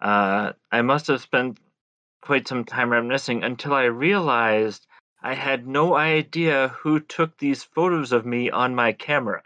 uh, 0.00 0.52
I 0.72 0.82
must 0.82 1.06
have 1.08 1.20
spent 1.20 1.58
quite 2.22 2.48
some 2.48 2.64
time 2.64 2.90
reminiscing 2.90 3.42
until 3.42 3.74
I 3.74 3.84
realized 3.84 4.86
I 5.22 5.34
had 5.34 5.66
no 5.66 5.96
idea 5.96 6.68
who 6.68 7.00
took 7.00 7.38
these 7.38 7.62
photos 7.62 8.12
of 8.12 8.26
me 8.26 8.50
on 8.50 8.74
my 8.74 8.92
camera. 8.92 9.42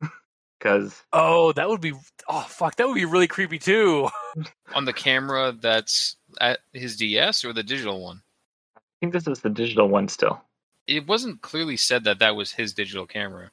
Because 0.58 1.02
Oh, 1.12 1.52
that 1.52 1.68
would 1.68 1.82
be 1.82 1.92
oh 2.28 2.46
fuck, 2.48 2.76
that 2.76 2.86
would 2.88 2.94
be 2.94 3.04
really 3.04 3.26
creepy 3.26 3.58
too. 3.58 4.08
On 4.74 4.86
the 4.86 4.92
camera 4.92 5.52
that's 5.52 6.16
at 6.40 6.60
his 6.72 6.96
DS 6.96 7.44
or 7.44 7.52
the 7.52 7.62
digital 7.62 8.02
one. 8.02 8.22
I 8.76 8.80
think 9.00 9.12
this 9.12 9.26
is 9.26 9.40
the 9.40 9.50
digital 9.50 9.86
one 9.88 10.08
still. 10.08 10.40
It 10.86 11.06
wasn't 11.06 11.42
clearly 11.42 11.76
said 11.76 12.04
that 12.04 12.18
that 12.20 12.36
was 12.36 12.52
his 12.52 12.72
digital 12.72 13.06
camera. 13.06 13.50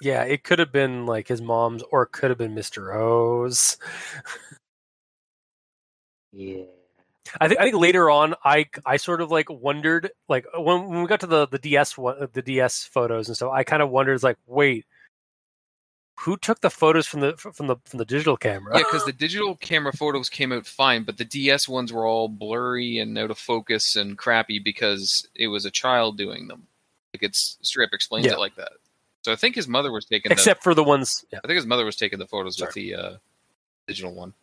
Yeah, 0.00 0.24
it 0.24 0.42
could 0.44 0.58
have 0.58 0.72
been 0.72 1.06
like 1.06 1.28
his 1.28 1.40
mom's 1.40 1.82
or 1.90 2.02
it 2.02 2.12
could 2.12 2.30
have 2.30 2.38
been 2.38 2.54
Mr. 2.54 2.94
O's. 2.94 3.76
Yeah. 6.32 6.64
I 7.40 7.48
think 7.48 7.60
I 7.60 7.64
think 7.64 7.76
later 7.76 8.10
on 8.10 8.34
I 8.44 8.66
I 8.84 8.96
sort 8.96 9.20
of 9.20 9.30
like 9.30 9.48
wondered 9.48 10.10
like 10.28 10.46
when, 10.56 10.88
when 10.88 11.02
we 11.02 11.06
got 11.06 11.20
to 11.20 11.26
the 11.26 11.46
the 11.46 11.58
DS 11.58 11.96
one 11.96 12.28
the 12.32 12.42
DS 12.42 12.84
photos 12.84 13.28
and 13.28 13.36
so 13.36 13.50
I 13.50 13.64
kind 13.64 13.82
of 13.82 13.90
wondered 13.90 14.22
like 14.22 14.38
wait 14.46 14.86
who 16.20 16.36
took 16.36 16.60
the 16.60 16.70
photos 16.70 17.06
from 17.06 17.20
the 17.20 17.36
from 17.36 17.66
the 17.66 17.76
from 17.84 17.98
the 17.98 18.04
digital 18.04 18.36
camera? 18.36 18.76
Yeah, 18.76 18.84
because 18.84 19.04
the 19.04 19.12
digital 19.12 19.56
camera 19.56 19.92
photos 19.92 20.28
came 20.28 20.52
out 20.52 20.66
fine, 20.66 21.04
but 21.04 21.16
the 21.18 21.24
DS 21.24 21.68
ones 21.68 21.92
were 21.92 22.06
all 22.06 22.28
blurry 22.28 22.98
and 22.98 23.16
out 23.18 23.30
of 23.30 23.38
focus 23.38 23.96
and 23.96 24.16
crappy 24.18 24.58
because 24.58 25.26
it 25.34 25.48
was 25.48 25.64
a 25.64 25.70
child 25.70 26.16
doing 26.18 26.48
them. 26.48 26.66
Like 27.14 27.22
it's 27.22 27.58
straight 27.62 27.86
up 27.86 27.92
explains 27.92 28.26
Yeah. 28.26 28.32
it 28.34 28.38
like 28.38 28.54
that. 28.56 28.72
So 29.22 29.32
I 29.32 29.36
think 29.36 29.54
his 29.54 29.68
mother 29.68 29.92
was 29.92 30.04
taking. 30.04 30.30
the, 30.30 30.34
Except 30.34 30.62
for 30.62 30.74
the 30.74 30.84
ones 30.84 31.24
yeah. 31.32 31.40
I 31.42 31.46
think 31.46 31.56
his 31.56 31.66
mother 31.66 31.84
was 31.84 31.96
taking 31.96 32.18
the 32.18 32.26
photos 32.26 32.56
Sorry. 32.58 32.68
with 32.68 32.74
the 32.74 32.94
uh, 32.94 33.16
digital 33.86 34.14
one. 34.14 34.34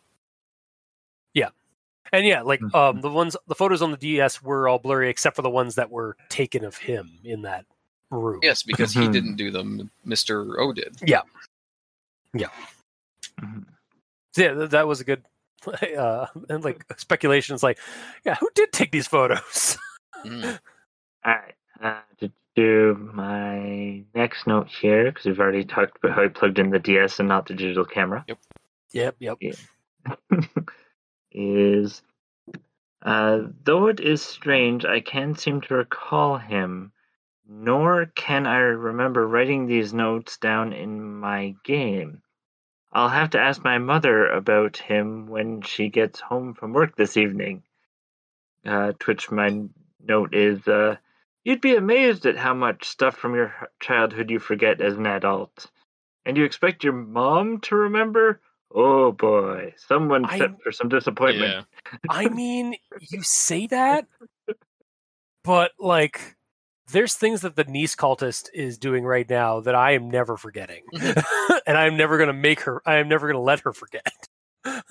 Yeah, 1.34 1.50
and 2.12 2.26
yeah, 2.26 2.42
like 2.42 2.60
Mhm. 2.60 2.74
um 2.74 3.00
the 3.00 3.10
ones 3.10 3.36
the 3.46 3.54
photos 3.54 3.82
on 3.82 3.90
the 3.90 3.96
DS 3.96 4.42
were 4.42 4.68
all 4.68 4.78
blurry 4.78 5.08
except 5.08 5.36
for 5.36 5.42
the 5.42 5.50
ones 5.50 5.76
that 5.76 5.90
were 5.90 6.16
taken 6.28 6.64
of 6.64 6.76
him 6.76 7.18
in 7.24 7.42
that 7.42 7.64
room. 8.10 8.40
Yes, 8.42 8.62
because 8.64 8.92
he 8.92 9.00
Mhm. 9.02 9.12
didn't 9.12 9.36
do 9.36 9.50
them. 9.50 9.90
Mister 10.04 10.60
O 10.60 10.72
did. 10.72 10.96
Mhm. 13.40 13.64
So 14.32 14.42
yeah, 14.42 14.54
th- 14.54 14.70
that 14.70 14.86
was 14.86 15.00
a 15.00 15.04
good 15.04 15.24
uh 15.98 16.26
and 16.48 16.64
like 16.64 16.84
speculation 16.98 17.54
is 17.54 17.62
like 17.62 17.78
yeah, 18.24 18.36
who 18.36 18.48
did 18.54 18.72
take 18.72 18.90
these 18.92 19.06
photos? 19.08 19.78
Mm. 20.22 20.58
All 21.24 21.32
right. 21.32 21.54
Uh, 21.82 22.00
to 22.18 22.30
do 22.54 23.10
my 23.14 24.04
next 24.14 24.46
note 24.46 24.68
here, 24.68 25.04
because 25.10 25.24
we've 25.24 25.40
already 25.40 25.64
talked 25.64 25.96
about 25.96 26.14
how 26.14 26.24
I 26.24 26.28
plugged 26.28 26.58
in 26.58 26.68
the 26.68 26.78
DS 26.78 27.20
and 27.20 27.28
not 27.28 27.46
the 27.46 27.54
digital 27.54 27.86
camera, 27.86 28.22
yep, 28.92 29.16
yep. 29.18 29.38
Yep. 29.40 29.54
Is 31.32 32.02
uh, 33.02 33.44
though 33.64 33.86
it 33.86 34.00
is 34.00 34.20
strange, 34.20 34.84
I 34.84 35.00
can't 35.00 35.40
seem 35.40 35.62
to 35.62 35.74
recall 35.74 36.36
him, 36.36 36.92
nor 37.50 38.06
can 38.06 38.46
I 38.46 38.58
remember 38.58 39.26
writing 39.26 39.66
these 39.66 39.92
notes 39.92 40.36
down 40.36 40.72
in 40.72 41.18
my 41.18 41.56
game. 41.64 42.22
I'll 42.92 43.08
have 43.08 43.30
to 43.30 43.40
ask 43.40 43.62
my 43.64 43.78
mother 43.78 44.28
about 44.28 44.76
him 44.76 45.26
when 45.26 45.62
she 45.62 45.88
gets 45.88 46.20
home 46.20 46.54
from 46.54 46.72
work 46.72 46.96
this 46.96 47.16
evening. 47.16 47.64
Uh, 48.64 48.92
to 48.98 49.06
which 49.06 49.30
my 49.30 49.64
note 50.00 50.34
is 50.34 50.66
uh, 50.68 50.96
You'd 51.42 51.60
be 51.60 51.74
amazed 51.74 52.26
at 52.26 52.36
how 52.36 52.52
much 52.52 52.86
stuff 52.86 53.16
from 53.16 53.34
your 53.34 53.52
childhood 53.80 54.30
you 54.30 54.38
forget 54.38 54.80
as 54.80 54.94
an 54.94 55.06
adult. 55.06 55.66
And 56.26 56.36
you 56.36 56.44
expect 56.44 56.84
your 56.84 56.92
mom 56.92 57.60
to 57.62 57.76
remember? 57.76 58.40
Oh 58.72 59.10
boy, 59.12 59.74
someone 59.76 60.26
I- 60.26 60.38
set 60.38 60.62
for 60.62 60.70
some 60.70 60.88
disappointment. 60.88 61.66
Yeah. 61.92 62.00
I 62.08 62.28
mean, 62.28 62.76
you 63.00 63.22
say 63.22 63.66
that, 63.68 64.06
but 65.44 65.72
like, 65.78 66.36
there's 66.92 67.14
things 67.14 67.40
that 67.42 67.56
the 67.56 67.64
niece 67.64 67.94
cultist 67.96 68.48
is 68.54 68.78
doing 68.78 69.04
right 69.04 69.28
now 69.28 69.60
that 69.60 69.74
I 69.74 69.92
am 69.92 70.10
never 70.10 70.36
forgetting, 70.36 70.82
and 71.66 71.76
I'm 71.76 71.96
never 71.96 72.18
gonna 72.18 72.32
make 72.32 72.60
her. 72.60 72.82
I 72.86 72.96
am 72.96 73.08
never 73.08 73.26
gonna 73.26 73.40
let 73.42 73.60
her 73.60 73.72
forget. 73.72 74.06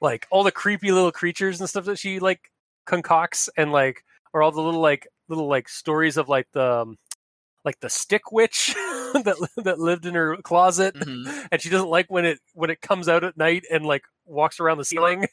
like 0.00 0.26
all 0.30 0.42
the 0.44 0.52
creepy 0.52 0.92
little 0.92 1.12
creatures 1.12 1.60
and 1.60 1.68
stuff 1.68 1.84
that 1.84 1.98
she 1.98 2.18
like 2.18 2.50
concocts, 2.86 3.48
and 3.56 3.72
like, 3.72 4.04
or 4.32 4.42
all 4.42 4.52
the 4.52 4.60
little 4.60 4.80
like 4.80 5.06
little 5.28 5.48
like 5.48 5.68
stories 5.68 6.16
of 6.16 6.28
like 6.28 6.46
the 6.52 6.80
um, 6.82 6.98
like 7.64 7.78
the 7.80 7.88
stick 7.90 8.32
witch 8.32 8.74
that 8.76 9.48
that 9.64 9.78
lived 9.78 10.06
in 10.06 10.14
her 10.14 10.36
closet 10.38 10.94
Mhm. 10.96 11.48
and 11.52 11.62
she 11.62 11.70
doesn't 11.70 11.88
like 11.88 12.10
when 12.10 12.24
it 12.24 12.40
when 12.54 12.70
it 12.70 12.80
comes 12.80 13.08
out 13.08 13.24
at 13.24 13.36
night 13.36 13.64
and 13.70 13.84
like 13.86 14.02
walks 14.26 14.58
around 14.60 14.78
the 14.78 14.84
ceiling. 14.84 15.26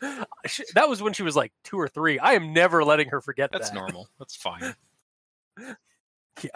She, 0.46 0.64
that 0.74 0.88
was 0.88 1.02
when 1.02 1.12
she 1.12 1.22
was 1.22 1.36
like 1.36 1.52
two 1.64 1.78
or 1.78 1.88
three. 1.88 2.18
I 2.18 2.34
am 2.34 2.52
never 2.52 2.84
letting 2.84 3.08
her 3.08 3.20
forget 3.20 3.50
That's 3.52 3.70
that. 3.70 3.74
normal. 3.74 4.08
That's 4.18 4.36
fine. 4.36 4.74
Yeah. 6.40 6.50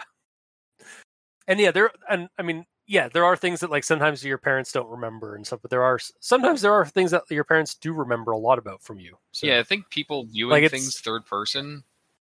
And 1.45 1.59
yeah, 1.59 1.71
there 1.71 1.91
and 2.09 2.29
I 2.39 2.41
mean, 2.41 2.65
yeah, 2.87 3.09
there 3.09 3.25
are 3.25 3.35
things 3.35 3.59
that 3.59 3.69
like 3.69 3.83
sometimes 3.83 4.23
your 4.23 4.37
parents 4.37 4.71
don't 4.71 4.87
remember 4.89 5.35
and 5.35 5.45
stuff, 5.45 5.59
but 5.61 5.71
there 5.71 5.83
are 5.83 5.99
sometimes 6.21 6.61
there 6.61 6.73
are 6.73 6.85
things 6.85 7.11
that 7.11 7.29
your 7.29 7.43
parents 7.43 7.75
do 7.75 7.91
remember 7.91 8.31
a 8.31 8.37
lot 8.37 8.57
about 8.57 8.81
from 8.81 8.99
you. 9.01 9.17
So, 9.33 9.47
Yeah, 9.47 9.59
I 9.59 9.63
think 9.63 9.89
people 9.89 10.23
viewing 10.23 10.51
Like, 10.61 10.71
things 10.71 11.01
third 11.01 11.25
person, 11.25 11.83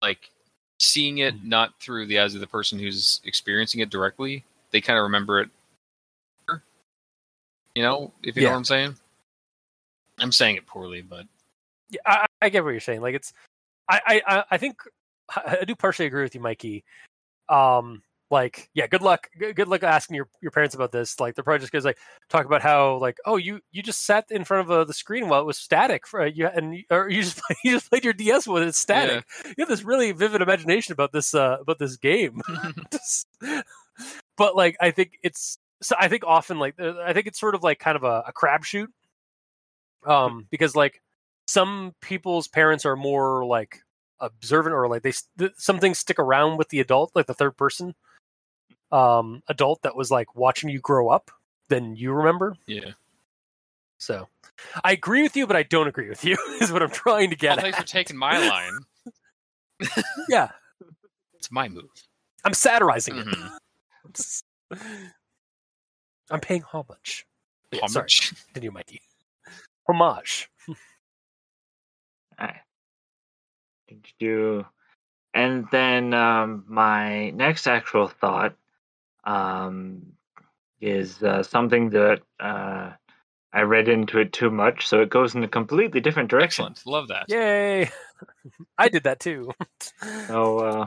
like 0.01 0.31
seeing 0.78 1.19
it 1.19 1.35
Mhm. 1.35 1.45
not 1.45 1.81
through 1.81 2.07
the 2.07 2.20
eyes 2.20 2.37
of 2.37 2.41
the 2.41 2.47
person 2.47 2.78
who's 2.78 3.20
experiencing 3.24 3.81
it 3.81 3.91
directly, 3.91 4.45
they 4.70 4.81
kind 4.81 4.97
of 4.99 5.03
remember 5.03 5.41
it 5.41 5.51
You 7.74 7.82
know, 7.82 8.12
if 8.23 8.37
you 8.37 8.43
know 8.43 8.51
what 8.51 8.57
I'm 8.57 8.65
saying. 8.65 8.97
I'm 10.21 10.33
saying 10.33 10.57
it 10.57 10.67
poorly, 10.67 11.03
but 11.03 11.27
Yeah, 11.89 12.01
I, 12.07 12.27
I 12.43 12.49
get 12.49 12.63
what 12.65 12.71
you're 12.71 12.81
saying. 12.81 13.01
Like 13.01 13.15
it's, 13.15 13.33
I, 13.89 14.23
I, 14.27 14.45
I- 14.53 14.59
think 14.59 14.77
I 15.35 15.65
do 15.67 15.75
partially 15.75 16.07
agree 16.07 16.23
with 16.23 16.35
you, 16.35 16.41
Mikey. 16.41 16.85
Um, 17.49 18.03
like, 18.31 18.71
yeah, 18.75 18.87
good 18.87 19.03
luck, 19.03 19.29
good, 19.39 19.67
luck 19.67 19.83
asking 19.83 20.15
your, 20.15 20.29
your 20.41 20.53
parents 20.53 20.77
about 20.77 20.93
this. 20.93 21.19
Like, 21.19 21.35
they're 21.35 21.43
probably 21.43 21.59
just 21.61 21.73
gonna 21.73 21.85
like 21.85 21.99
talk 22.29 22.47
about 22.47 22.63
how 22.63 22.99
like, 22.99 23.17
oh, 23.27 23.37
you 23.37 23.61
you 23.73 23.83
just 23.83 24.07
sat 24.07 24.27
in 24.31 24.45
front 24.45 24.69
of 24.69 24.71
uh, 24.71 24.85
the 24.85 24.95
screen 24.95 25.29
while 25.29 25.41
it 25.41 25.47
was 25.47 25.59
static 25.59 26.07
for 26.07 26.25
you, 26.25 26.47
and 26.47 26.85
or 26.91 27.09
you 27.11 27.23
just 27.23 27.41
you 27.65 27.73
just 27.73 27.91
played 27.91 28.05
your 28.05 28.13
DS 28.13 28.47
when 28.47 28.63
it's 28.63 28.79
static. 28.79 29.25
You 29.45 29.55
have 29.59 29.69
this 29.69 29.83
really 29.83 30.13
vivid 30.13 30.43
imagination 30.43 30.93
about 30.93 31.11
this 31.11 31.35
uh 31.35 31.57
about 31.61 31.81
this 31.81 31.97
game. 31.97 32.41
But 34.37 34.57
like, 34.57 34.77
I 34.81 34.91
think 34.91 35.19
it's 35.23 35.59
so. 35.83 35.95
I 35.99 36.09
think 36.09 36.25
often 36.25 36.59
like 36.59 36.75
uh, 36.81 36.95
I 37.05 37.13
think 37.13 37.27
it's 37.27 37.39
sort 37.39 37.55
of 37.55 37.63
like 37.63 37.79
kind 37.79 37.97
of 37.97 38.05
a, 38.05 38.25
a 38.29 38.33
crapshoot. 38.33 38.87
Um, 40.07 40.47
because 40.51 40.75
like 40.75 41.03
some 41.47 41.95
people's 42.01 42.49
parents 42.49 42.87
are 42.87 42.97
more 42.97 43.45
like 43.45 43.83
observant 44.21 44.75
or 44.75 44.89
like 44.89 45.03
they 45.03 45.13
th- 45.39 45.53
some 45.57 45.79
things 45.79 45.99
stick 45.99 46.19
around 46.19 46.57
with 46.59 46.69
the 46.69 46.81
adult 46.81 47.11
like 47.15 47.27
the 47.27 47.35
third 47.35 47.57
person 47.57 47.95
um 48.93 49.43
adult 49.49 49.81
that 49.83 49.97
was 49.97 50.11
like 50.11 50.35
watching 50.37 50.69
you 50.69 50.79
grow 50.79 51.09
up 51.09 51.31
than 51.69 51.97
you 51.97 52.13
remember 52.13 52.55
yeah. 52.67 52.91
so 53.99 54.29
i 54.85 54.93
agree 54.93 55.23
with 55.23 55.37
you 55.37 55.47
but 55.47 55.57
i 55.57 55.63
don't 55.63 55.89
agree 55.89 56.09
with 56.09 56.23
you 56.25 56.37
is 56.61 56.71
what 56.71 56.83
i'm 56.83 56.91
trying 56.91 57.31
to 57.31 57.37
get 57.37 57.59
thanks 57.61 57.79
for 57.79 57.87
taking 57.87 58.17
my 58.17 58.37
line. 58.49 58.79
yeah 60.29 60.51
It's 61.39 61.51
my 61.51 61.69
move. 61.69 61.89
i'm 62.45 62.53
satirizing 62.55 63.15
Mhm. 63.15 63.51
it 64.73 64.79
i'm 66.31 66.41
paying 66.41 66.63
homage 66.63 67.27
Yeah, 67.73 67.87
sorry 67.87 68.03
Homage. 68.03 68.35
continue 68.53 68.71
mikey 68.71 69.01
homage 69.91 70.49
Alright. 72.41 72.57
Do 74.19 74.65
and 75.35 75.67
then 75.71 76.12
um, 76.15 76.65
my 76.67 77.31
next 77.31 77.67
actual 77.67 78.09
thought 78.09 78.55
um, 79.25 80.15
is 80.81 81.23
uh, 81.23 81.43
something 81.43 81.91
that 81.91 82.21
uh, 82.41 82.91
I 83.53 83.61
read 83.62 83.89
into 83.89 84.19
it 84.19 84.33
too 84.33 84.51
much, 84.51 84.87
so 84.89 85.01
it 85.03 85.11
goes 85.11 85.35
in 85.35 85.43
a 85.45 85.49
completely 85.49 86.01
different 86.01 86.31
direction. 86.31 86.67
Excellent. 86.67 86.87
Love 86.87 87.09
that. 87.09 87.27
yay 87.29 87.91
i 88.79 88.89
did 88.89 89.05
that 89.05 89.21
too 89.21 89.51
So, 90.27 90.59
uh, 90.59 90.87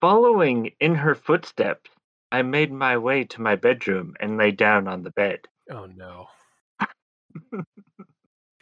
following 0.00 0.72
in 0.80 0.94
her 0.94 1.14
footsteps, 1.14 1.90
I 2.30 2.42
made 2.42 2.72
my 2.72 2.98
way 2.98 3.24
to 3.24 3.40
my 3.40 3.56
bedroom 3.56 4.14
and 4.20 4.36
lay 4.36 4.50
down 4.50 4.88
on 4.88 5.02
the 5.02 5.10
bed. 5.10 5.40
Oh 5.70 5.86
no. 5.86 6.28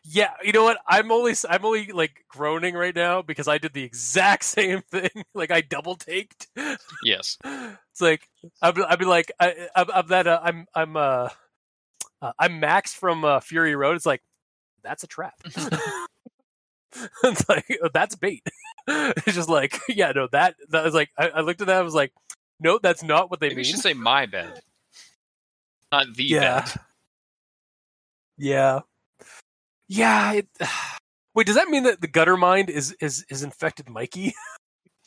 Yeah, 0.05 0.31
you 0.43 0.53
know 0.53 0.65
what? 0.65 0.79
I'm 0.87 1.11
only 1.11 1.35
I'm 1.49 1.65
only 1.65 1.93
like 1.93 2.25
groaning 2.29 2.75
right 2.75 2.95
now 2.95 3.23
because 3.23 3.49
I 3.49 3.59
did 3.59 3.73
the 3.73 3.83
exact 3.85 4.45
same 4.45 4.83
thing. 4.91 5.11
like 5.35 5.51
I 5.51 5.61
double 5.63 5.97
taked. 5.97 6.49
Yes. 7.03 7.39
It's 7.45 8.01
like 8.01 8.29
I'd, 8.61 8.75
be- 8.75 8.83
I'd 8.85 8.99
be 8.99 9.05
like 9.07 9.33
I, 9.41 9.69
I'm, 9.75 9.87
I'm 9.95 10.07
that 10.09 10.27
uh, 10.27 10.41
I'm 10.43 10.67
I'm 10.75 10.97
uh, 10.97 11.29
uh 12.21 12.33
I'm 12.39 12.61
Max 12.61 12.93
from 12.95 13.25
uh, 13.25 13.41
Fury 13.41 13.75
Road. 13.77 13.97
It's 13.97 14.07
like 14.07 14.23
that's 14.83 15.05
a 15.05 15.07
trap. 15.07 15.35
it's 17.25 17.49
like 17.49 17.67
oh, 17.83 17.89
that's 17.93 18.15
bait. 18.15 18.47
it's 18.87 19.35
just 19.35 19.49
like 19.49 19.81
yeah 19.89 20.13
no 20.15 20.29
that 20.31 20.55
that 20.69 20.85
was 20.85 20.95
like 20.95 21.11
I, 21.19 21.29
I 21.31 21.41
looked 21.41 21.61
at 21.61 21.67
that 21.69 21.79
I 21.79 21.83
was 21.83 21.95
like 21.95 22.13
no 22.61 22.79
that's 22.81 23.03
not 23.03 23.31
what 23.31 23.41
they 23.41 23.47
Maybe 23.49 23.57
mean. 23.57 23.65
you 23.65 23.71
should 23.73 23.81
say 23.81 23.95
my 23.95 24.27
bed, 24.27 24.61
not 25.91 26.07
the 26.15 26.23
Yeah. 26.25 26.61
bed. 26.61 26.73
Yeah. 28.39 28.81
Yeah. 29.89 30.33
It, 30.33 30.49
wait, 31.35 31.47
does 31.47 31.57
that 31.57 31.69
mean 31.69 31.85
that 31.85 32.01
the 32.01 32.09
gutter 32.09 32.37
mind 32.37 32.71
is 32.71 32.93
is 33.01 33.25
is 33.29 33.43
infected 33.43 33.89
Mikey? 33.89 34.35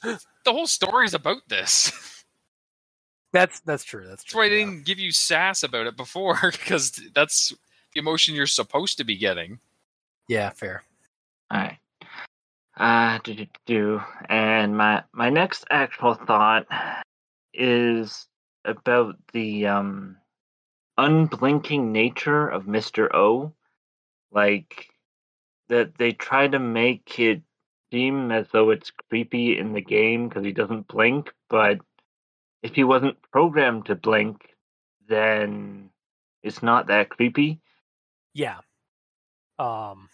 The 0.04 0.54
whole 0.54 0.68
story 0.68 1.06
is 1.08 1.16
about 1.16 1.42
this. 1.50 1.92
That's 3.34 3.60
that's 3.62 3.84
true. 3.84 4.02
That's 4.08 4.24
That's 4.24 4.32
true. 4.32 4.40
why 4.42 4.46
I 4.46 4.50
yeah. 4.50 4.66
didn't 4.66 4.86
give 4.86 5.00
you 5.00 5.12
sass 5.12 5.64
about 5.64 5.88
it 5.88 5.98
before, 5.98 6.40
because 6.52 6.92
that's 7.14 7.54
the 7.94 8.00
emotion 8.00 8.34
you're 8.34 8.48
supposed 8.48 8.98
to 9.00 9.04
be 9.04 9.18
getting. 9.18 9.60
Yeah, 10.30 10.52
fair. 10.52 10.84
Alright. 11.54 11.78
Uh, 12.78 13.20
do, 13.24 13.34
do, 13.34 13.48
do. 13.66 14.02
And 14.30 14.78
my, 14.78 15.04
my 15.14 15.30
next 15.30 15.66
actual 15.70 16.14
thought 16.14 16.68
is 17.54 18.28
about 18.66 19.16
the 19.34 19.68
um, 19.68 20.18
unblinking 20.98 21.92
nature 21.92 22.48
of 22.48 22.64
Mr. 22.66 23.14
O. 23.14 23.54
Like, 24.32 24.88
that 25.70 25.98
they 25.98 26.12
try 26.12 26.48
to 26.48 26.60
make 26.60 27.20
it 27.20 27.42
seem 27.92 28.32
as 28.32 28.48
though 28.52 28.70
it's 28.70 28.92
creepy 29.10 29.58
in 29.58 29.74
the 29.74 29.82
game 29.82 30.28
because 30.28 30.44
he 30.44 30.52
doesn't 30.52 30.88
blink, 30.88 31.32
but 31.50 31.80
if 32.64 32.76
he 32.76 32.84
wasn't 32.84 33.22
programmed 33.32 33.86
to 33.86 33.96
blink, 33.96 34.42
then 35.08 35.90
it's 36.44 36.62
not 36.62 36.88
that 36.88 37.10
creepy. 37.10 37.60
Yeah. 38.34 38.60
Um. 39.60 40.10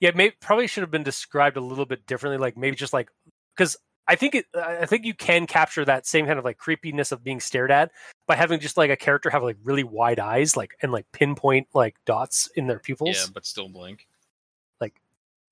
Yeah, 0.00 0.12
maybe 0.14 0.34
probably 0.40 0.66
should 0.66 0.82
have 0.82 0.90
been 0.90 1.02
described 1.02 1.56
a 1.56 1.60
little 1.60 1.84
bit 1.84 2.06
differently. 2.06 2.38
Like 2.38 2.56
maybe 2.56 2.76
just 2.76 2.92
like 2.92 3.10
because 3.56 3.76
I 4.06 4.16
think 4.16 4.34
it. 4.34 4.46
I 4.54 4.86
think 4.86 5.04
you 5.04 5.14
can 5.14 5.46
capture 5.46 5.84
that 5.84 6.06
same 6.06 6.26
kind 6.26 6.38
of 6.38 6.44
like 6.44 6.58
creepiness 6.58 7.12
of 7.12 7.24
being 7.24 7.40
stared 7.40 7.70
at 7.70 7.90
by 8.26 8.36
having 8.36 8.60
just 8.60 8.76
like 8.76 8.90
a 8.90 8.96
character 8.96 9.30
have 9.30 9.42
like 9.42 9.56
really 9.64 9.84
wide 9.84 10.18
eyes, 10.18 10.56
like 10.56 10.72
and 10.82 10.92
like 10.92 11.06
pinpoint 11.12 11.68
like 11.74 11.96
dots 12.04 12.48
in 12.54 12.66
their 12.66 12.78
pupils. 12.78 13.16
Yeah, 13.16 13.26
but 13.32 13.46
still 13.46 13.68
blink. 13.68 14.06
Like, 14.80 15.00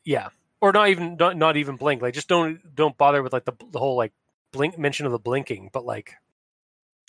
yeah 0.05 0.29
or 0.63 0.73
not 0.73 0.89
even 0.89 1.17
not, 1.19 1.37
not 1.37 1.59
even 1.59 1.77
blink 1.77 2.01
like 2.01 2.15
just 2.15 2.29
don't 2.29 2.75
don't 2.75 2.97
bother 2.97 3.23
with 3.23 3.35
like 3.35 3.45
the, 3.45 3.53
the 3.73 3.79
whole 3.79 3.97
like 3.97 4.13
blink 4.53 4.79
mention 4.79 5.05
of 5.05 5.13
the 5.13 5.19
blinking 5.19 5.69
but 5.73 5.85
like 5.85 6.15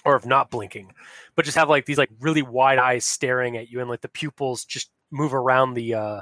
or 0.04 0.16
of 0.16 0.26
not 0.26 0.52
blinking 0.52 0.92
but 1.36 1.46
just 1.46 1.56
have 1.56 1.70
like 1.70 1.86
these 1.86 1.98
like 1.98 2.10
really 2.20 2.42
wide 2.42 2.80
eyes 2.80 3.06
staring 3.06 3.56
at 3.56 3.70
you 3.70 3.80
and 3.80 3.90
like 3.90 4.02
the 4.02 4.10
pupils 4.10 4.66
just 4.66 4.90
move 5.12 5.34
around 5.34 5.76
the 5.76 5.94
uh 5.94 6.22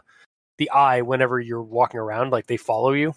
the 0.57 0.69
eye 0.69 1.01
whenever 1.01 1.39
you're 1.39 1.63
walking 1.63 1.99
around 1.99 2.31
like 2.31 2.45
they 2.45 2.57
follow 2.57 2.91
you 2.91 3.15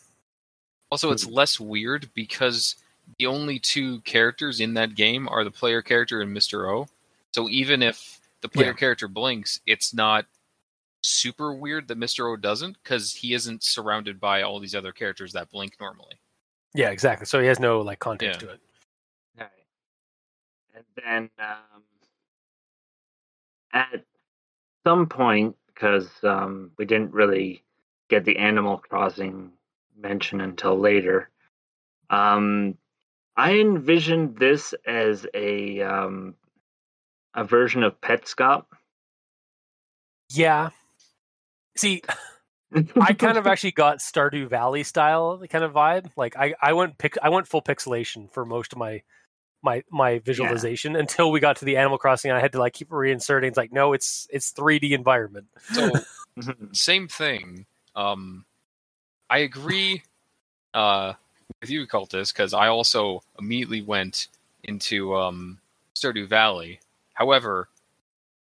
Also, 0.95 1.11
it's 1.11 1.27
less 1.27 1.59
weird 1.59 2.09
because 2.15 2.77
the 3.19 3.27
only 3.27 3.59
two 3.59 4.01
characters 4.03 4.61
in 4.61 4.75
that 4.75 4.95
game 4.95 5.29
are 5.29 5.43
the 5.43 5.51
player 5.51 5.83
character 5.83 6.21
and 6.21 6.35
Mr. 6.37 6.71
O. 6.73 6.87
So 7.33 7.49
even 7.49 7.83
if 7.83 8.21
the 8.43 8.49
player 8.49 8.69
Yeah. 8.69 8.75
character 8.75 9.09
blinks, 9.09 9.59
it's 9.67 9.93
not 9.93 10.27
super 11.03 11.53
weird 11.53 11.89
that 11.89 11.99
Mr. 11.99 12.33
O 12.33 12.37
doesn't 12.37 12.79
because 12.81 13.13
he 13.13 13.35
isn't 13.35 13.65
surrounded 13.65 14.21
by 14.21 14.43
all 14.43 14.61
these 14.61 14.75
other 14.77 14.93
characters 14.93 15.33
that 15.33 15.51
blink 15.51 15.75
normally. 15.81 16.19
yeah 16.77 16.91
exactly 16.91 17.27
so 17.27 17.41
he 17.41 17.47
has 17.47 17.59
no 17.61 17.81
like 17.81 17.99
context 17.99 18.41
Yeah. 18.41 18.47
to 18.49 18.55
it 18.55 18.61
Right. 19.37 19.67
And 20.75 20.85
then 20.97 21.31
um, 21.41 21.83
at 23.73 24.05
some 24.87 25.07
point, 25.09 25.57
because 25.67 26.09
um, 26.23 26.71
we 26.79 26.85
didn't 26.85 27.13
really 27.13 27.63
get 28.09 28.25
the 28.25 28.37
Animal 28.39 28.79
Crossing 28.79 29.51
mention 29.97 30.41
until 30.41 30.79
later, 30.79 31.31
um, 32.11 32.77
I 33.37 33.55
envisioned 33.55 34.37
this 34.39 34.75
as 34.87 35.27
a 35.35 35.83
um, 35.83 36.35
a 37.35 37.45
version 37.45 37.83
of 37.83 38.01
Petscop. 38.01 38.67
yeah 40.31 40.71
see 41.77 42.03
I 43.01 43.13
kind 43.13 43.39
of 43.39 43.47
actually 43.47 43.73
got 43.73 43.99
Stardew 43.99 44.49
Valley 44.49 44.83
style 44.83 45.43
kind 45.49 45.65
of 45.65 45.73
vibe. 45.73 46.11
Like 46.17 46.37
I, 46.37 46.55
I 46.61 46.73
went 46.73 46.99
pic, 46.99 47.17
I 47.23 47.29
went 47.29 47.47
full 47.47 47.63
pixelation 47.63 48.31
for 48.33 48.45
most 48.45 48.73
of 48.73 48.79
my 48.79 49.03
my 49.63 49.83
my 49.91 50.19
visualization 50.21 50.97
until 50.97 51.31
we 51.31 51.41
got 51.41 51.57
to 51.57 51.65
the 51.65 51.77
Animal 51.77 51.99
Crossing. 51.99 52.31
And 52.31 52.39
I 52.39 52.41
had 52.41 52.53
to 52.53 52.59
like 52.59 52.73
keep 52.73 52.91
reinserting. 52.91 53.49
It's 53.49 53.57
like 53.57 53.73
no, 53.73 53.93
it's 53.93 54.27
it's 54.31 54.53
3D 54.53 54.91
environment. 54.91 55.47
So 55.73 55.93
same 56.73 57.09
thing. 57.09 57.67
Um, 57.95 58.45
I 59.35 59.39
agree 59.39 60.05
uh, 60.75 61.15
with 61.61 61.69
you, 61.69 61.89
Cultist, 61.89 62.33
because 62.33 62.55
I 62.55 62.69
also 62.69 63.25
immediately 63.37 63.83
went 63.83 64.29
into 64.63 65.17
um, 65.17 65.59
Stardew 65.97 66.29
Valley. 66.29 66.79
However, 67.15 67.69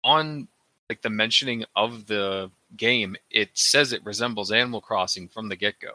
on 0.02 0.48
like 0.88 1.02
the 1.02 1.08
mentioning 1.08 1.64
of 1.76 2.06
the 2.06 2.50
game, 2.76 3.14
it 3.30 3.50
says 3.54 3.92
it 3.92 4.04
resembles 4.04 4.50
Animal 4.50 4.80
Crossing 4.80 5.28
from 5.28 5.48
the 5.48 5.54
get 5.54 5.78
go. 5.78 5.92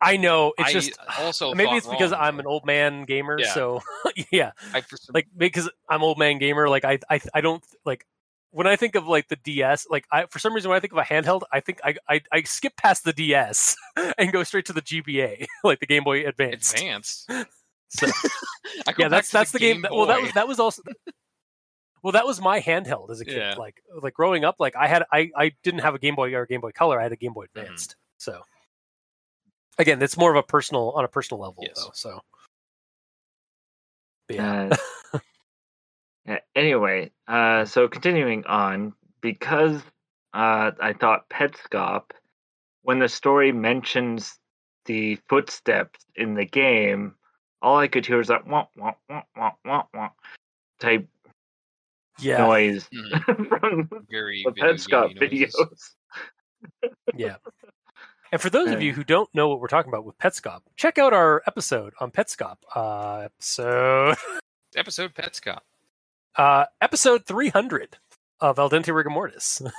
I 0.00 0.16
know 0.16 0.52
it's 0.58 0.70
I 0.70 0.72
just 0.72 0.98
also 1.20 1.54
maybe 1.54 1.76
it's 1.76 1.86
because 1.86 2.10
wrong, 2.10 2.20
I'm 2.20 2.36
though. 2.38 2.40
an 2.40 2.46
old 2.48 2.66
man 2.66 3.04
gamer. 3.04 3.38
Yeah. 3.38 3.54
So 3.54 3.82
yeah, 4.32 4.50
I, 4.74 4.80
some, 4.80 5.14
like 5.14 5.28
because 5.36 5.70
I'm 5.88 6.02
old 6.02 6.18
man 6.18 6.38
gamer. 6.38 6.68
Like 6.68 6.84
I 6.84 6.98
I 7.08 7.20
I 7.32 7.40
don't 7.40 7.62
like. 7.84 8.04
When 8.50 8.66
I 8.66 8.76
think 8.76 8.94
of 8.94 9.06
like 9.06 9.28
the 9.28 9.36
DS, 9.36 9.86
like 9.90 10.06
I 10.10 10.24
for 10.26 10.38
some 10.38 10.54
reason 10.54 10.70
when 10.70 10.76
I 10.76 10.80
think 10.80 10.92
of 10.94 10.98
a 10.98 11.02
handheld, 11.02 11.42
I 11.52 11.60
think 11.60 11.80
I 11.84 11.96
I, 12.08 12.20
I 12.32 12.42
skip 12.42 12.76
past 12.76 13.04
the 13.04 13.12
DS 13.12 13.76
and 14.18 14.32
go 14.32 14.42
straight 14.42 14.64
to 14.66 14.72
the 14.72 14.80
GBA, 14.82 15.46
like 15.64 15.80
the 15.80 15.86
Game 15.86 16.04
Boy 16.04 16.26
Advance. 16.26 16.72
advanced. 16.72 17.30
So, 17.90 18.06
yeah, 18.98 19.08
that's 19.08 19.30
that's 19.30 19.50
the, 19.50 19.58
game. 19.58 19.80
that- 19.80 19.92
well, 19.94 20.04
that 20.04 20.20
was 20.20 20.30
that 20.34 20.46
was 20.46 20.60
also 20.60 20.82
Well, 22.02 22.12
that 22.12 22.26
was 22.26 22.38
my 22.38 22.60
handheld 22.60 23.08
as 23.10 23.22
a 23.22 23.24
kid. 23.24 23.36
Yeah. 23.38 23.54
Like 23.56 23.76
like 24.02 24.12
growing 24.12 24.44
up, 24.44 24.56
like 24.58 24.76
I 24.76 24.86
had 24.86 25.04
I 25.10 25.30
I 25.34 25.52
didn't 25.62 25.80
have 25.80 25.94
a 25.94 25.98
Game 25.98 26.14
Boy 26.14 26.34
or 26.34 26.42
a 26.42 26.46
Game 26.46 26.60
Boy 26.60 26.70
Color. 26.72 27.00
I 27.00 27.04
had 27.04 27.12
a 27.12 27.16
Game 27.16 27.32
Boy 27.32 27.46
Mhm. 27.46 27.62
Advanced. 27.62 27.96
So 28.18 28.42
again, 29.78 30.02
it's 30.02 30.18
more 30.18 30.30
of 30.30 30.36
a 30.36 30.42
personal 30.42 30.90
on 30.90 31.04
a 31.04 31.08
personal 31.08 31.40
level 31.40 31.64
Yes. 31.66 31.76
though. 31.82 31.90
So 31.94 32.20
But 34.26 34.36
yeah. 34.36 34.68
Uh, 34.70 34.76
yeah, 36.28 36.38
anyway, 36.54 37.10
uh, 37.26 37.64
so 37.64 37.88
continuing 37.88 38.44
on, 38.46 38.92
because 39.20 39.80
uh, 40.34 40.70
I 40.80 40.92
thought 40.92 41.28
Petscop, 41.30 42.10
when 42.82 42.98
the 42.98 43.08
story 43.08 43.50
mentions 43.52 44.38
the 44.84 45.16
footsteps 45.28 46.00
in 46.16 46.34
the 46.34 46.44
game, 46.44 47.14
all 47.62 47.78
I 47.78 47.88
could 47.88 48.06
hear 48.06 48.18
was 48.18 48.28
that 48.28 48.46
wah, 48.46 48.66
wah, 48.76 48.92
wah, 49.08 49.22
wah, 49.36 49.52
wah, 49.64 49.84
wah 49.94 50.10
type 50.80 51.08
yeah. 52.20 52.38
noise 52.38 52.88
Mhm. 52.94 53.48
from 53.48 54.06
Very 54.10 54.44
the 54.44 54.52
Petscop 54.52 55.18
videos. 55.18 55.90
Yeah. 57.14 57.36
And 58.32 58.40
for 58.40 58.50
those 58.50 58.68
of 58.70 58.78
Uh, 58.78 58.80
you 58.80 58.92
who 58.92 59.04
don't 59.04 59.32
know 59.34 59.48
what 59.48 59.60
we're 59.60 59.68
talking 59.68 59.90
about 59.90 60.04
with 60.04 60.18
Petscop, 60.18 60.60
check 60.76 60.98
out 60.98 61.12
our 61.12 61.42
episode 61.46 61.94
on 62.00 62.10
Petscop. 62.10 62.56
Uh, 62.74 63.20
episode 63.24 64.16
Episode 64.76 65.14
Petscop. 65.14 65.60
Uh, 66.38 66.64
episode 66.80 67.26
300 67.26 67.98
of 68.40 68.58
Al 68.58 68.70
Dente 68.70 68.94
Rigor 68.94 69.10
Mortis. 69.10 69.60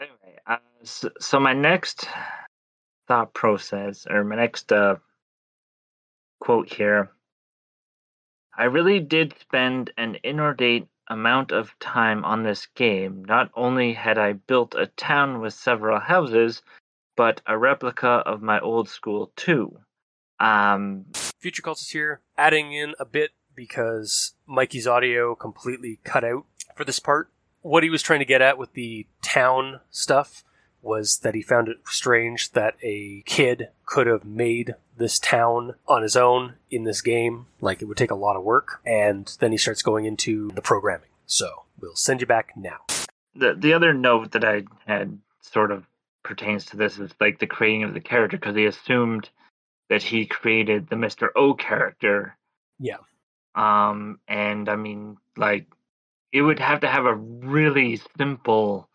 Anyway, 0.00 0.38
uh, 0.46 0.56
so, 0.82 1.10
so 1.20 1.38
my 1.38 1.52
next 1.52 2.08
thought 3.06 3.34
process, 3.34 4.06
or 4.08 4.24
my 4.24 4.34
next 4.34 4.72
uh, 4.72 4.94
quote 6.40 6.72
here, 6.72 7.10
I 8.56 8.64
really 8.64 8.98
did 8.98 9.34
spend 9.38 9.92
an 9.98 10.16
inordinate 10.24 10.88
amount 11.06 11.52
of 11.52 11.78
time 11.80 12.24
on 12.24 12.44
this 12.44 12.66
game. 12.74 13.26
Not 13.26 13.50
only 13.54 13.92
had 13.92 14.16
I 14.16 14.32
built 14.32 14.74
a 14.74 14.86
town 14.86 15.42
with 15.42 15.52
several 15.52 16.00
houses, 16.00 16.62
but 17.14 17.42
a 17.46 17.58
replica 17.58 18.08
of 18.08 18.40
my 18.40 18.58
old 18.58 18.88
school 18.88 19.32
too. 19.36 19.78
Um, 20.38 21.04
Future 21.40 21.60
Cult 21.60 21.82
is 21.82 21.90
here, 21.90 22.22
adding 22.38 22.72
in 22.72 22.94
a 22.98 23.04
bit 23.04 23.32
because 23.60 24.32
Mikey's 24.46 24.86
audio 24.86 25.34
completely 25.34 26.00
cut 26.02 26.24
out 26.24 26.46
for 26.74 26.84
this 26.84 26.98
part. 26.98 27.28
What 27.60 27.82
he 27.82 27.90
was 27.90 28.00
trying 28.00 28.20
to 28.20 28.24
get 28.24 28.40
at 28.40 28.56
with 28.56 28.72
the 28.72 29.06
town 29.22 29.80
stuff 29.90 30.44
was 30.80 31.18
that 31.18 31.34
he 31.34 31.42
found 31.42 31.68
it 31.68 31.76
strange 31.84 32.52
that 32.52 32.74
a 32.82 33.22
kid 33.26 33.68
could 33.84 34.06
have 34.06 34.24
made 34.24 34.76
this 34.96 35.18
town 35.18 35.74
on 35.86 36.02
his 36.02 36.16
own 36.16 36.54
in 36.70 36.84
this 36.84 37.02
game. 37.02 37.44
Like 37.60 37.82
it 37.82 37.84
would 37.84 37.98
take 37.98 38.10
a 38.10 38.14
lot 38.14 38.34
of 38.34 38.42
work. 38.42 38.80
And 38.86 39.30
then 39.40 39.52
he 39.52 39.58
starts 39.58 39.82
going 39.82 40.06
into 40.06 40.50
the 40.52 40.62
programming. 40.62 41.10
So 41.26 41.64
we'll 41.78 41.96
send 41.96 42.22
you 42.22 42.26
back 42.26 42.56
now. 42.56 42.78
the 43.34 43.54
the 43.54 43.74
other 43.74 43.92
note 43.92 44.32
that 44.32 44.44
I 44.44 44.64
had 44.86 45.18
sort 45.42 45.70
of 45.70 45.84
pertains 46.22 46.64
to 46.66 46.78
this 46.78 46.98
is 46.98 47.10
like 47.20 47.40
the 47.40 47.46
creating 47.46 47.84
of 47.84 47.92
the 47.92 48.00
character 48.00 48.38
because 48.38 48.56
he 48.56 48.64
assumed 48.64 49.28
that 49.90 50.02
he 50.02 50.24
created 50.24 50.88
the 50.88 50.96
Mr. 50.96 51.28
O 51.36 51.52
character. 51.52 52.36
Yeah. 52.78 52.96
Um, 53.54 54.20
and 54.28 54.68
I 54.68 54.76
mean, 54.76 55.16
like, 55.36 55.66
it 56.32 56.42
would 56.42 56.58
have 56.60 56.80
to 56.80 56.88
have 56.88 57.06
a 57.06 57.14
really 57.14 58.00
simple 58.16 58.88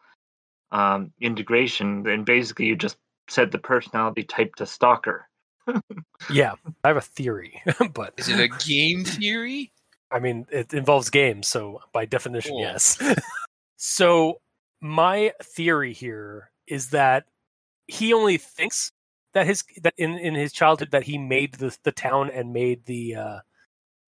um 0.72 1.11
integration, 1.22 2.07
and 2.07 2.26
basically 2.26 2.65
you 2.65 2.76
just 2.76 2.98
set 3.30 3.52
the 3.52 3.60
personality 3.60 4.23
type 4.23 4.56
to 4.56 4.65
stalker. 4.65 5.27
Yeah, 6.30 6.53
I 6.84 6.88
have 6.90 6.98
a 6.98 7.02
theory, 7.02 7.61
but 7.94 8.14
Is 8.18 8.30
it 8.30 8.40
a 8.40 8.48
game 8.48 9.03
theory? 9.03 9.72
I 10.11 10.19
mean, 10.19 10.45
it 10.52 10.73
involves 10.73 11.10
games, 11.10 11.48
so 11.48 11.82
by 11.94 12.06
definition, 12.06 12.52
Cool. 12.52 12.61
yes. 12.61 12.98
so 13.77 14.40
my 14.82 15.34
theory 15.44 15.94
here 15.94 16.52
is 16.68 16.90
that 16.91 17.26
he 17.88 18.14
only 18.14 18.38
thinks 18.38 18.91
that 19.34 19.45
his 19.45 19.64
that 19.82 19.94
in 19.98 20.18
in 20.18 20.34
his 20.36 20.52
childhood 20.53 20.91
that 20.91 21.03
he 21.03 21.18
made 21.18 21.56
the 21.56 21.77
the 21.84 21.91
town 21.91 22.30
and 22.30 22.53
made 22.53 22.86
the 22.86 23.15
uh 23.15 23.40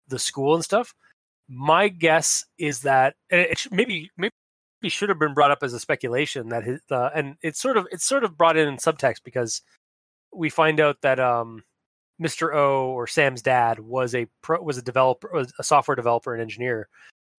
the 0.08 0.18
school 0.18 0.54
and 0.54 0.64
stuff. 0.64 0.94
My 1.48 1.88
guess 1.88 2.44
is 2.58 2.80
that 2.82 3.16
it 3.30 3.58
sh- 3.58 3.68
maybe 3.70 4.10
maybe 4.16 4.32
should 4.88 5.08
have 5.08 5.18
been 5.18 5.34
brought 5.34 5.50
up 5.50 5.62
as 5.62 5.72
a 5.72 5.80
speculation 5.80 6.48
that 6.50 6.64
his 6.64 6.80
uh, 6.90 7.10
and 7.14 7.36
it's 7.42 7.60
sort 7.60 7.76
of 7.76 7.86
it's 7.90 8.04
sort 8.04 8.24
of 8.24 8.36
brought 8.36 8.56
in 8.56 8.68
in 8.68 8.76
subtext 8.76 9.22
because 9.24 9.62
we 10.34 10.48
find 10.50 10.80
out 10.80 10.96
that 11.02 11.20
um 11.20 11.62
Mr. 12.22 12.54
O 12.54 12.90
or 12.92 13.06
Sam's 13.06 13.42
dad 13.42 13.80
was 13.80 14.14
a 14.14 14.26
pro, 14.42 14.62
was 14.62 14.78
a 14.78 14.82
developer, 14.82 15.28
was 15.32 15.52
a 15.58 15.64
software 15.64 15.96
developer 15.96 16.32
and 16.32 16.42
engineer. 16.42 16.88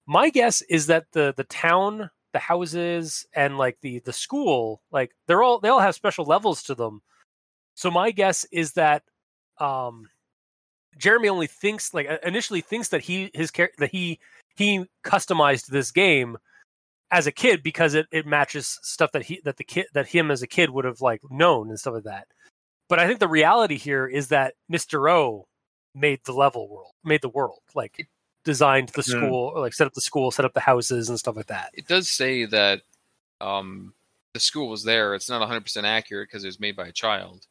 My 0.05 0.29
guess 0.29 0.61
is 0.63 0.87
that 0.87 1.05
the 1.13 1.33
the 1.35 1.45
town, 1.45 2.09
the 2.33 2.39
houses, 2.39 3.25
and 3.33 3.57
like 3.57 3.77
the 3.81 3.99
the 3.99 4.13
school, 4.13 4.81
like 4.91 5.11
they're 5.27 5.43
all 5.43 5.59
they 5.59 5.69
all 5.69 5.79
have 5.79 5.95
special 5.95 6.25
levels 6.25 6.63
to 6.63 6.75
them. 6.75 7.01
So 7.75 7.89
my 7.89 8.11
guess 8.11 8.45
is 8.51 8.73
that 8.73 9.03
um, 9.59 10.09
Jeremy 10.97 11.29
only 11.29 11.47
thinks 11.47 11.93
like 11.93 12.09
uh, 12.09 12.17
initially 12.23 12.61
thinks 12.61 12.89
that 12.89 13.01
he 13.01 13.31
his 13.33 13.51
that 13.77 13.91
he 13.91 14.19
he 14.55 14.85
customized 15.03 15.67
this 15.67 15.91
game 15.91 16.37
as 17.11 17.27
a 17.27 17.31
kid 17.31 17.61
because 17.63 17.93
it, 17.93 18.07
it 18.11 18.25
matches 18.25 18.79
stuff 18.81 19.11
that 19.11 19.23
he 19.23 19.41
that 19.43 19.57
the 19.57 19.63
kid 19.63 19.87
that 19.93 20.07
him 20.07 20.31
as 20.31 20.41
a 20.41 20.47
kid 20.47 20.69
would 20.69 20.85
have 20.85 21.01
like 21.01 21.21
known 21.29 21.69
and 21.69 21.79
stuff 21.79 21.95
like 21.95 22.03
that. 22.03 22.27
But 22.87 22.99
I 22.99 23.07
think 23.07 23.19
the 23.19 23.27
reality 23.27 23.77
here 23.77 24.05
is 24.07 24.29
that 24.29 24.53
Mr. 24.71 25.09
O 25.11 25.47
made 25.93 26.19
the 26.25 26.33
level 26.33 26.69
world, 26.69 26.91
made 27.03 27.21
the 27.21 27.29
world, 27.29 27.61
like 27.73 28.07
designed 28.43 28.89
the 28.89 29.01
Hmm. 29.01 29.09
school, 29.09 29.51
or 29.55 29.59
like 29.61 29.73
set 29.73 29.87
up 29.87 29.93
the 29.93 30.01
school, 30.01 30.31
set 30.31 30.45
up 30.45 30.53
the 30.53 30.59
houses 30.59 31.09
and 31.09 31.17
stuff 31.17 31.35
like 31.35 31.47
that. 31.47 31.71
It 31.73 31.87
does 31.87 32.09
say 32.09 32.45
that 32.45 32.81
um, 33.41 33.93
the 34.33 34.39
school 34.39 34.69
was 34.69 34.83
there. 34.83 35.15
It's 35.15 35.29
not 35.29 35.47
100% 35.47 35.83
accurate 35.83 36.29
because 36.29 36.43
it 36.43 36.47
was 36.47 36.59
made 36.59 36.75
by 36.75 36.87
a 36.87 36.91
child. 36.91 37.47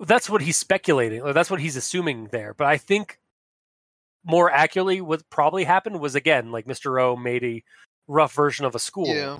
That's 0.00 0.28
what 0.28 0.42
he's 0.42 0.56
speculating, 0.56 1.22
or 1.22 1.32
that's 1.32 1.50
what 1.50 1.60
he's 1.60 1.76
assuming 1.76 2.28
there. 2.32 2.54
But 2.54 2.66
I 2.66 2.76
think 2.76 3.18
more 4.24 4.50
accurately, 4.50 5.00
what 5.00 5.28
probably 5.30 5.64
happened 5.64 6.00
was 6.00 6.14
again, 6.14 6.52
like 6.52 6.66
Mr. 6.66 7.00
O 7.00 7.16
made 7.16 7.44
a 7.44 7.62
rough 8.08 8.32
version 8.34 8.64
of 8.66 8.74
a 8.74 8.78
school. 8.78 9.08
yeah. 9.08 9.38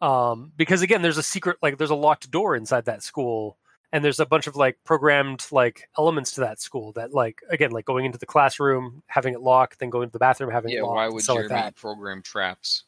um 0.00 0.52
because 0.56 0.82
again 0.82 1.02
there's 1.02 1.18
a 1.18 1.22
secret 1.22 1.56
like 1.62 1.78
there's 1.78 1.90
a 1.90 1.94
locked 1.94 2.30
door 2.30 2.54
inside 2.56 2.84
that 2.84 3.02
school 3.02 3.56
and 3.92 4.04
there's 4.04 4.20
a 4.20 4.26
bunch 4.26 4.46
of 4.46 4.54
like 4.56 4.78
programmed 4.84 5.44
like 5.52 5.88
elements 5.98 6.32
to 6.32 6.40
that 6.40 6.60
school 6.60 6.92
that 6.92 7.12
like 7.12 7.40
again 7.50 7.70
like 7.72 7.84
going 7.84 8.04
into 8.04 8.18
the 8.18 8.26
classroom 8.26 9.02
having 9.08 9.34
it 9.34 9.40
locked 9.40 9.78
then 9.80 9.90
going 9.90 10.08
to 10.08 10.12
the 10.12 10.18
bathroom 10.18 10.50
having 10.50 10.70
Yeah, 10.70 10.78
it 10.80 10.82
locked 10.82 10.94
why 10.96 11.08
would 11.08 11.24
Jeremy 11.24 11.48
like 11.48 11.74
program 11.76 12.22
traps? 12.22 12.84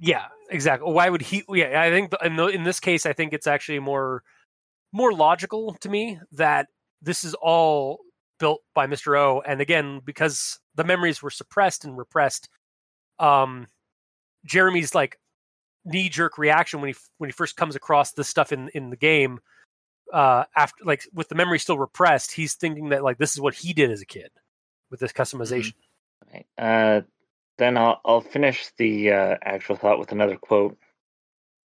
yeah 0.00 0.26
exactly 0.50 0.90
why 0.92 1.08
would 1.08 1.22
he 1.22 1.42
yeah 1.48 1.80
i 1.82 1.90
think 1.90 2.12
in, 2.24 2.36
the, 2.36 2.46
in 2.46 2.64
this 2.64 2.80
case 2.80 3.06
i 3.06 3.12
think 3.12 3.32
it's 3.32 3.46
actually 3.46 3.78
more 3.78 4.22
more 4.96 5.12
logical 5.12 5.74
to 5.80 5.88
me 5.88 6.18
that 6.32 6.68
this 7.02 7.24
is 7.24 7.34
all 7.34 8.00
built 8.38 8.60
by 8.74 8.86
mr 8.86 9.18
o 9.18 9.42
and 9.46 9.60
again 9.60 10.00
because 10.04 10.58
the 10.74 10.84
memories 10.84 11.22
were 11.22 11.30
suppressed 11.30 11.84
and 11.84 11.96
repressed 11.96 12.48
um 13.18 13.66
jeremy's 14.44 14.94
like 14.94 15.18
knee 15.84 16.08
jerk 16.08 16.38
reaction 16.38 16.80
when 16.80 16.88
he 16.88 16.96
when 17.18 17.28
he 17.28 17.32
first 17.32 17.56
comes 17.56 17.76
across 17.76 18.12
this 18.12 18.28
stuff 18.28 18.52
in 18.52 18.68
in 18.74 18.90
the 18.90 18.96
game 18.96 19.38
uh 20.12 20.44
after 20.56 20.84
like 20.84 21.02
with 21.14 21.28
the 21.28 21.34
memory 21.34 21.58
still 21.58 21.78
repressed 21.78 22.32
he's 22.32 22.54
thinking 22.54 22.90
that 22.90 23.04
like 23.04 23.18
this 23.18 23.32
is 23.32 23.40
what 23.40 23.54
he 23.54 23.72
did 23.72 23.90
as 23.90 24.02
a 24.02 24.06
kid 24.06 24.30
with 24.90 25.00
this 25.00 25.12
customization 25.12 25.74
Right. 26.32 26.46
Uh, 26.58 27.02
then 27.58 27.76
I'll 27.76 28.00
I'll 28.04 28.20
finish 28.20 28.70
the 28.78 29.12
uh, 29.12 29.36
actual 29.42 29.76
thought 29.76 29.98
with 29.98 30.12
another 30.12 30.36
quote. 30.36 30.76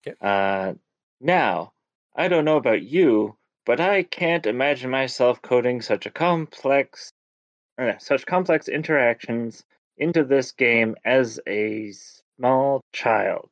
Okay. 0.05 0.15
Uh, 0.21 0.73
now, 1.19 1.73
I 2.15 2.27
don't 2.27 2.45
know 2.45 2.57
about 2.57 2.83
you, 2.83 3.37
but 3.65 3.79
I 3.79 4.03
can't 4.03 4.45
imagine 4.45 4.89
myself 4.89 5.41
coding 5.41 5.81
such 5.81 6.05
a 6.05 6.11
complex, 6.11 7.11
uh, 7.77 7.93
such 7.99 8.25
complex 8.25 8.67
interactions 8.67 9.63
into 9.97 10.23
this 10.23 10.51
game 10.51 10.95
as 11.05 11.39
a 11.47 11.91
small 12.37 12.81
child. 12.93 13.49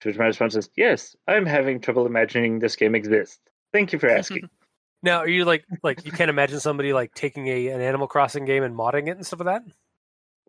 To 0.00 0.08
which 0.08 0.18
my 0.18 0.26
response 0.26 0.56
is, 0.56 0.70
yes, 0.76 1.14
I'm 1.28 1.46
having 1.46 1.80
trouble 1.80 2.06
imagining 2.06 2.58
this 2.58 2.76
game 2.76 2.94
exists. 2.94 3.38
Thank 3.72 3.92
you 3.92 3.98
for 3.98 4.08
asking. 4.08 4.48
Now, 5.02 5.20
are 5.20 5.28
you 5.28 5.46
like 5.46 5.64
like 5.82 6.04
you 6.04 6.12
can't 6.12 6.28
imagine 6.28 6.60
somebody 6.60 6.92
like 6.92 7.14
taking 7.14 7.46
a 7.46 7.68
an 7.68 7.80
Animal 7.80 8.06
Crossing 8.06 8.44
game 8.44 8.62
and 8.62 8.76
modding 8.76 9.08
it 9.08 9.16
and 9.16 9.26
stuff 9.26 9.40
like 9.40 9.64
that? 9.64 9.72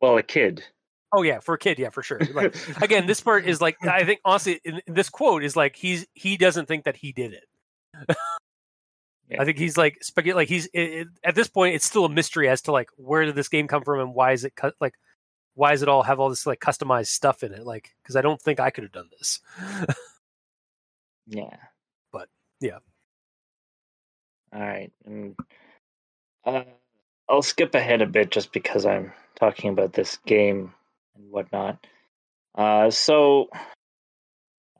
well, 0.01 0.17
a 0.17 0.23
kid. 0.23 0.65
Oh 1.13 1.23
yeah, 1.23 1.39
for 1.39 1.55
a 1.55 1.57
kid, 1.57 1.77
yeah, 1.79 1.89
for 1.89 2.03
sure. 2.03 2.19
Like 2.33 2.55
again, 2.81 3.07
this 3.07 3.21
part 3.21 3.45
is 3.45 3.61
like 3.61 3.77
I 3.85 4.03
think 4.03 4.21
honestly, 4.23 4.61
in, 4.63 4.81
in 4.87 4.93
this 4.93 5.09
quote 5.09 5.43
is 5.43 5.55
like 5.55 5.75
he's 5.75 6.05
he 6.13 6.37
doesn't 6.37 6.67
think 6.67 6.85
that 6.85 6.95
he 6.97 7.11
did 7.11 7.33
it. 7.33 8.15
Yeah. 9.31 9.41
I 9.41 9.45
think 9.45 9.57
he's 9.57 9.77
like 9.77 10.03
speculate 10.03 10.35
like 10.35 10.49
he's 10.49 10.65
it, 10.73 10.81
it, 10.81 11.07
at 11.23 11.35
this 11.35 11.47
point 11.47 11.73
it's 11.73 11.85
still 11.85 12.03
a 12.03 12.09
mystery 12.09 12.49
as 12.49 12.63
to 12.63 12.73
like 12.73 12.89
where 12.97 13.23
did 13.23 13.33
this 13.33 13.47
game 13.47 13.65
come 13.65 13.81
from 13.81 14.01
and 14.01 14.13
why 14.13 14.33
is 14.33 14.43
it 14.43 14.57
cut 14.57 14.73
like 14.81 14.95
why 15.53 15.71
does 15.71 15.81
it 15.81 15.87
all 15.87 16.03
have 16.03 16.19
all 16.19 16.27
this 16.29 16.45
like 16.45 16.59
customized 16.59 17.07
stuff 17.07 17.41
in 17.41 17.53
it 17.53 17.65
like 17.65 17.91
because 18.03 18.17
I 18.17 18.21
don't 18.21 18.41
think 18.41 18.59
I 18.59 18.69
could 18.71 18.83
have 18.83 18.91
done 18.91 19.09
this. 19.17 19.39
Yeah. 21.27 21.55
But, 22.11 22.27
yeah. 22.59 22.79
All 24.53 24.59
right. 24.59 24.91
And 25.05 25.33
uh, 26.43 26.63
I'll 27.29 27.41
skip 27.41 27.73
ahead 27.73 28.01
a 28.01 28.05
bit 28.05 28.31
just 28.31 28.51
because 28.51 28.85
I'm 28.85 29.13
talking 29.35 29.69
about 29.69 29.93
this 29.93 30.17
game 30.25 30.73
and 31.15 31.31
whatnot. 31.31 31.85
Uh, 32.55 32.89
so 32.89 33.49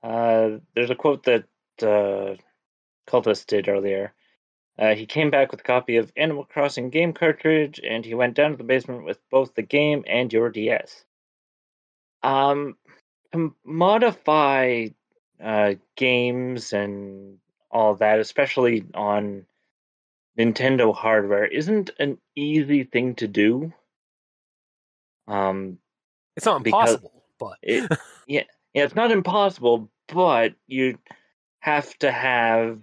uh, 0.03 0.49
there's 0.75 0.89
a 0.89 0.95
quote 0.95 1.23
that 1.23 1.45
uh, 1.81 2.35
Cultist 3.07 3.47
did 3.47 3.67
earlier. 3.67 4.13
Uh, 4.79 4.95
he 4.95 5.05
came 5.05 5.29
back 5.29 5.51
with 5.51 5.59
a 5.59 5.63
copy 5.63 5.97
of 5.97 6.11
Animal 6.15 6.45
Crossing 6.45 6.89
game 6.89 7.13
cartridge, 7.13 7.79
and 7.87 8.05
he 8.05 8.13
went 8.13 8.35
down 8.35 8.51
to 8.51 8.57
the 8.57 8.63
basement 8.63 9.03
with 9.03 9.19
both 9.29 9.53
the 9.53 9.61
game 9.61 10.03
and 10.07 10.31
your 10.31 10.49
DS. 10.49 11.05
Um, 12.23 12.77
to 13.33 13.55
modify 13.63 14.87
uh, 15.43 15.75
games 15.95 16.73
and 16.73 17.37
all 17.69 17.95
that, 17.95 18.19
especially 18.19 18.85
on 18.93 19.45
Nintendo 20.37 20.95
hardware, 20.95 21.45
isn't 21.45 21.91
an 21.99 22.17
easy 22.35 22.83
thing 22.83 23.15
to 23.15 23.27
do. 23.27 23.73
Um, 25.27 25.77
It's 26.41 26.45
not 26.47 26.65
impossible, 26.65 27.23
but 27.39 27.57
it, 27.61 27.91
yeah, 28.27 28.43
yeah, 28.73 28.84
it's 28.85 28.95
not 28.95 29.11
impossible, 29.11 29.91
but 30.07 30.55
you 30.68 30.97
have 31.59 31.97
to 31.99 32.11
have 32.11 32.81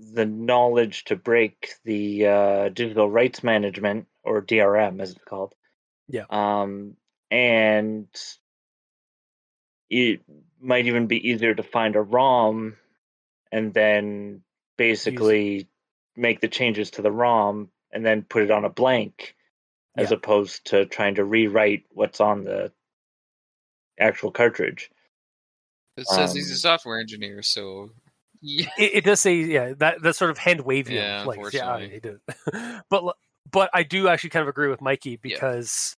the 0.00 0.26
knowledge 0.26 1.04
to 1.04 1.16
break 1.16 1.74
the 1.84 2.26
uh, 2.26 2.68
digital 2.70 3.10
rights 3.10 3.44
management 3.44 4.06
or 4.24 4.42
DRM, 4.42 5.00
as 5.00 5.12
it's 5.12 5.24
called. 5.24 5.54
Yeah. 6.08 6.24
Um, 6.30 6.96
and 7.30 8.08
it 9.90 10.20
might 10.60 10.86
even 10.86 11.06
be 11.06 11.28
easier 11.30 11.54
to 11.54 11.62
find 11.62 11.96
a 11.96 12.02
ROM 12.02 12.76
and 13.52 13.74
then 13.74 14.42
basically 14.78 15.68
make 16.16 16.40
the 16.40 16.48
changes 16.48 16.92
to 16.92 17.02
the 17.02 17.12
ROM 17.12 17.70
and 17.92 18.04
then 18.04 18.22
put 18.22 18.42
it 18.42 18.50
on 18.50 18.64
a 18.64 18.70
blank 18.70 19.34
as 19.96 20.10
Yeah. 20.10 20.16
opposed 20.16 20.66
to 20.66 20.86
trying 20.86 21.16
to 21.16 21.24
rewrite 21.24 21.84
what's 21.90 22.20
on 22.20 22.44
the 22.44 22.72
actual 23.98 24.30
cartridge. 24.30 24.90
It 25.96 26.06
says 26.08 26.34
he's 26.34 26.50
a 26.50 26.54
Um, 26.54 26.58
software 26.58 27.00
engineer, 27.00 27.42
so 27.42 27.90
yeah. 28.40 28.68
it, 28.78 28.90
it 28.96 29.04
does 29.04 29.20
say 29.20 29.34
yeah 29.34 29.72
that 29.78 30.02
that 30.02 30.16
sort 30.16 30.30
of 30.30 30.38
hand 30.38 30.60
wavy 30.60 30.94
Yeah, 30.94 31.24
like 31.24 31.38
yeah 31.52 31.78
unfortunately. 31.78 31.90
he 31.90 32.00
did 32.00 32.20
but 32.90 33.16
but 33.50 33.70
i 33.74 33.82
do 33.82 34.08
actually 34.08 34.30
kind 34.30 34.42
of 34.42 34.48
agree 34.48 34.68
with 34.68 34.80
mikey 34.80 35.16
because 35.16 35.96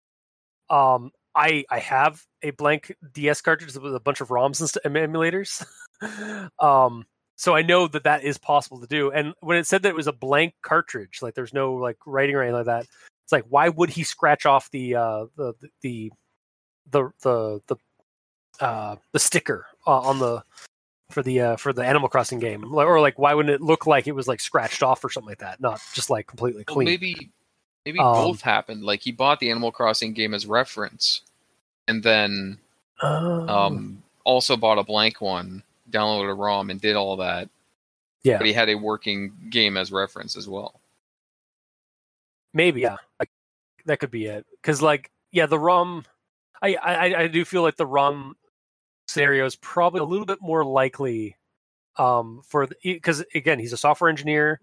um 0.70 1.10
i 1.34 1.64
i 1.70 1.78
have 1.78 2.22
a 2.42 2.50
blank 2.50 2.94
ds 3.12 3.40
cartridge 3.40 3.74
with 3.76 3.94
a 3.94 4.00
bunch 4.00 4.20
of 4.20 4.28
roms 4.28 4.60
and 4.60 4.68
st- 4.70 4.84
emulators 4.84 5.64
um 6.60 7.04
so 7.36 7.54
i 7.54 7.62
know 7.62 7.86
that 7.88 8.04
that 8.04 8.22
is 8.24 8.38
possible 8.38 8.80
to 8.80 8.86
do 8.86 9.10
and 9.10 9.34
when 9.40 9.56
it 9.56 9.66
said 9.66 9.82
that 9.82 9.90
it 9.90 9.96
was 9.96 10.06
a 10.06 10.12
blank 10.12 10.54
cartridge 10.62 11.20
like 11.22 11.34
there's 11.34 11.54
no 11.54 11.74
like 11.74 11.96
writing 12.06 12.34
or 12.34 12.42
anything 12.42 12.56
like 12.56 12.66
that 12.66 12.82
it's 13.24 13.32
like 13.32 13.44
why 13.48 13.68
would 13.68 13.90
he 13.90 14.02
scratch 14.02 14.46
off 14.46 14.70
the 14.70 14.94
uh 14.94 15.26
the 15.36 15.54
the 15.82 16.10
the 16.90 17.10
the 17.22 17.60
the 17.66 17.76
uh 18.60 18.96
the 19.12 19.18
sticker 19.18 19.66
uh, 19.86 20.00
on 20.00 20.18
the 20.18 20.42
for 21.10 21.22
the 21.22 21.40
uh, 21.40 21.56
for 21.56 21.72
the 21.72 21.84
Animal 21.84 22.08
Crossing 22.08 22.38
game, 22.40 22.74
or 22.74 23.00
like 23.00 23.18
why 23.18 23.32
wouldn't 23.34 23.54
it 23.54 23.60
look 23.60 23.86
like 23.86 24.06
it 24.06 24.12
was 24.12 24.26
like 24.26 24.40
scratched 24.40 24.82
off 24.82 25.04
or 25.04 25.10
something 25.10 25.28
like 25.28 25.38
that, 25.38 25.60
not 25.60 25.80
just 25.94 26.10
like 26.10 26.26
completely 26.26 26.64
Well, 26.66 26.76
clean? 26.76 26.86
maybe 26.86 27.30
maybe 27.84 28.00
Um, 28.00 28.12
both 28.14 28.40
happened. 28.40 28.82
Like 28.82 29.00
he 29.02 29.12
bought 29.12 29.38
the 29.38 29.50
Animal 29.50 29.70
Crossing 29.70 30.12
game 30.12 30.34
as 30.34 30.46
reference, 30.46 31.22
and 31.88 32.02
then 32.02 32.58
Oh. 33.02 33.46
um, 33.48 34.02
also 34.24 34.56
bought 34.56 34.78
a 34.78 34.82
blank 34.82 35.20
one, 35.20 35.62
downloaded 35.90 36.30
a 36.30 36.34
ROM, 36.34 36.70
and 36.70 36.80
did 36.80 36.96
all 36.96 37.16
that. 37.18 37.48
yeah, 38.22 38.38
But 38.38 38.46
he 38.46 38.52
had 38.54 38.68
a 38.70 38.74
working 38.74 39.32
game 39.50 39.76
as 39.76 39.92
reference 39.92 40.34
as 40.36 40.48
well. 40.48 40.80
maybe 42.54 42.80
yeah, 42.80 42.96
like, 43.20 43.28
that 43.84 43.98
could 44.00 44.10
be 44.10 44.26
it. 44.26 44.46
Because 44.60 44.80
like 44.82 45.10
yeah, 45.30 45.46
the 45.46 45.58
ROM, 45.58 46.04
I, 46.62 46.74
I 46.76 47.20
I 47.22 47.26
do 47.28 47.44
feel 47.44 47.62
like 47.62 47.76
the 47.76 47.86
ROM 47.86 48.34
scenario 49.08 49.44
is 49.44 49.56
probably 49.56 50.00
a 50.00 50.04
little 50.04 50.26
bit 50.26 50.40
more 50.40 50.64
likely 50.64 51.36
um 51.96 52.42
for 52.46 52.68
because 52.82 53.24
again 53.34 53.58
he's 53.58 53.72
a 53.72 53.76
software 53.76 54.10
engineer 54.10 54.60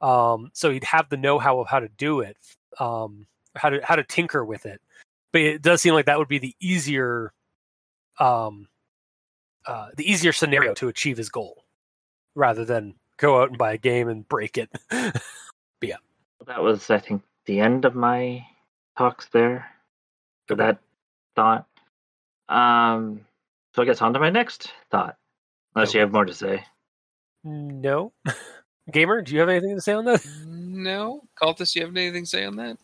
um 0.00 0.50
so 0.54 0.70
he'd 0.70 0.84
have 0.84 1.08
the 1.08 1.16
know-how 1.16 1.60
of 1.60 1.68
how 1.68 1.78
to 1.78 1.88
do 1.88 2.20
it 2.20 2.36
um 2.80 3.26
how 3.54 3.70
to 3.70 3.80
how 3.84 3.96
to 3.96 4.04
tinker 4.04 4.44
with 4.44 4.66
it. 4.66 4.80
But 5.32 5.42
it 5.42 5.62
does 5.62 5.82
seem 5.82 5.94
like 5.94 6.06
that 6.06 6.18
would 6.18 6.28
be 6.28 6.38
the 6.38 6.54
easier 6.60 7.32
um 8.18 8.68
uh 9.66 9.88
the 9.96 10.10
easier 10.10 10.32
scenario 10.32 10.74
to 10.74 10.88
achieve 10.88 11.16
his 11.16 11.28
goal 11.28 11.64
rather 12.34 12.64
than 12.64 12.94
go 13.18 13.40
out 13.42 13.48
and 13.48 13.58
buy 13.58 13.72
a 13.72 13.78
game 13.78 14.08
and 14.08 14.28
break 14.28 14.58
it. 14.58 14.70
But 15.80 15.88
yeah, 15.90 15.96
That 16.46 16.62
was, 16.62 16.90
I 16.90 16.98
think, 16.98 17.22
the 17.46 17.60
end 17.60 17.84
of 17.84 17.94
my 17.94 18.44
talks 18.96 19.28
there 19.28 19.66
for 20.46 20.56
that 20.56 20.78
thought. 21.36 21.66
Um, 22.48 23.24
so 23.78 23.82
I 23.82 23.86
guess 23.86 24.02
on 24.02 24.12
to 24.14 24.18
my 24.18 24.30
next 24.30 24.72
thought, 24.90 25.14
unless 25.76 25.94
you 25.94 26.00
have 26.00 26.10
more 26.10 26.24
to 26.24 26.34
say. 26.34 26.64
no 27.44 28.12
gamer 28.92 29.22
do 29.22 29.32
you 29.32 29.38
have 29.38 29.48
anything 29.48 29.76
to 29.76 29.80
say 29.80 29.92
on 29.92 30.04
that 30.06 30.26
No, 30.44 31.22
Cultist, 31.40 31.76
you 31.76 31.82
have 31.82 31.96
anything 31.96 32.24
to 32.24 32.28
say 32.28 32.44
on 32.44 32.56
that? 32.56 32.76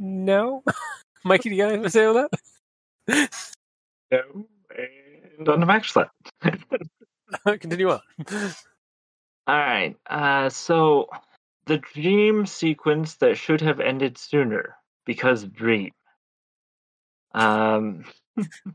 no 0.00 0.64
mikey 1.24 1.48
do 1.50 1.54
you 1.54 1.62
have 1.62 1.70
anything 1.70 1.84
to 1.84 1.90
say 1.90 2.04
on 2.06 2.26
that 3.06 3.30
No. 4.10 4.46
And 5.38 5.48
on 5.48 5.60
to 5.60 5.66
my 5.66 5.74
next 5.74 5.96
continue 7.46 7.90
on 7.92 8.00
All 9.46 9.56
right. 9.58 9.96
Uh, 10.10 10.48
so 10.48 11.06
the 11.66 11.78
dream 11.78 12.46
sequence 12.46 13.14
that 13.18 13.38
should 13.38 13.60
have 13.60 13.78
ended 13.78 14.18
sooner 14.18 14.74
because 15.06 15.44
dream. 15.44 15.92
Um. 17.32 18.06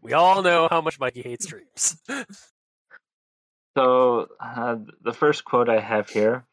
We 0.01 0.13
all 0.13 0.41
know 0.41 0.67
how 0.69 0.81
much 0.81 0.99
mikey 0.99 1.21
hates 1.21 1.45
dreams 1.45 1.97
So 3.77 4.27
uh, 4.39 4.77
the 5.01 5.13
first 5.13 5.45
quote 5.45 5.69
I 5.69 5.79
have 5.79 6.09
here. 6.09 6.45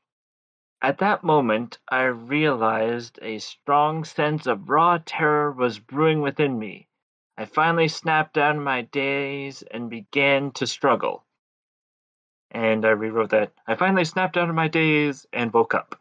At 0.83 0.99
that 0.99 1.25
moment, 1.25 1.79
I 1.89 2.05
realized 2.05 3.19
a 3.23 3.39
strong 3.39 4.05
sense 4.05 4.47
of 4.47 4.69
raw 4.69 4.99
terror 5.05 5.51
was 5.51 5.79
brewing 5.81 6.21
within 6.21 6.59
me. 6.59 6.89
I 7.37 7.47
finally 7.47 7.89
snapped 7.89 8.35
down 8.35 8.63
my 8.63 8.83
daze 8.83 9.63
and 9.63 9.91
began 9.91 10.53
to 10.53 10.67
struggle. 10.67 11.25
And 12.53 12.85
I 12.87 12.91
rewrote 12.91 13.31
that. 13.31 13.53
I 13.67 13.75
finally 13.75 14.05
snapped 14.05 14.37
out 14.37 14.49
of 14.49 14.55
my 14.55 14.69
daze 14.69 15.27
and 15.33 15.53
woke 15.53 15.75
up. 15.75 16.01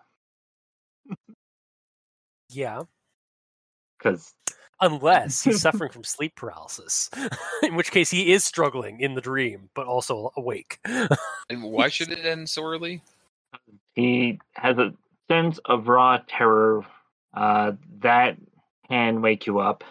yeah 2.49 2.83
Because 3.97 4.33
unless 4.83 5.43
he's 5.43 5.61
suffering 5.67 5.91
from 5.91 6.03
sleep 6.03 6.35
paralysis, 6.35 7.09
in 7.63 7.75
which 7.75 7.91
case 7.91 8.09
he 8.09 8.31
is 8.31 8.43
struggling 8.43 8.99
in 8.99 9.15
the 9.15 9.21
dream 9.21 9.69
but 9.73 9.87
also 9.87 10.31
awake. 10.37 10.79
And 11.49 11.63
why 11.63 11.87
should 11.89 12.11
it 12.11 12.25
end 12.25 12.49
so 12.49 12.63
early? 12.63 13.01
he 13.95 14.39
has 14.53 14.77
a 14.77 14.93
sense 15.29 15.59
of 15.65 15.87
raw 15.87 16.19
terror 16.27 16.83
uh, 17.35 17.73
that 17.99 18.37
can 18.89 19.21
wake 19.21 19.45
you 19.45 19.59
up. 19.59 19.83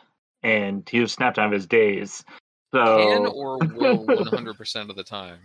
And 0.43 0.89
he 0.90 0.98
was 0.98 1.12
snapped 1.12 1.39
out 1.39 1.47
of 1.47 1.52
his 1.52 1.66
daze. 1.66 2.24
So 2.74 2.85
Can 2.85 3.27
or 3.27 3.59
will 3.59 4.05
100% 4.06 4.90
of 4.90 4.97
the 4.97 5.05
time? 5.05 5.39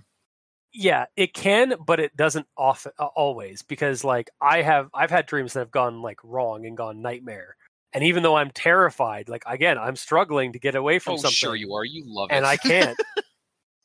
yeah, 0.74 1.06
it 1.15 1.34
can, 1.34 1.76
but 1.86 1.99
it 1.99 2.15
doesn't 2.15 2.48
often 2.57 2.91
uh, 2.99 3.06
always 3.15 3.61
because 3.64 4.03
like 4.03 4.30
I 4.41 4.61
have 4.61 4.90
I've 4.94 5.10
had 5.10 5.26
dreams 5.26 5.53
that 5.53 5.60
have 5.60 5.72
gone 5.72 6.02
like 6.02 6.19
wrong 6.24 6.65
and 6.65 6.78
gone 6.78 7.02
nightmare. 7.02 7.56
And 7.98 8.03
even 8.06 8.22
though 8.22 8.36
I'm 8.36 8.52
terrified, 8.52 9.28
like 9.28 9.41
again, 9.48 9.80
I'm 9.80 9.95
struggling 9.95 10.53
to 10.53 10.60
get 10.60 10.76
away 10.76 10.99
from 10.99 11.14
Oh, 11.15 11.18
something. 11.18 11.32
sure 11.32 11.56
you 11.56 11.74
are. 11.74 11.84
You 11.84 12.03
love 12.06 12.30
it. 12.30 12.36
and 12.36 12.45
I 12.45 12.56
can't. 12.56 12.95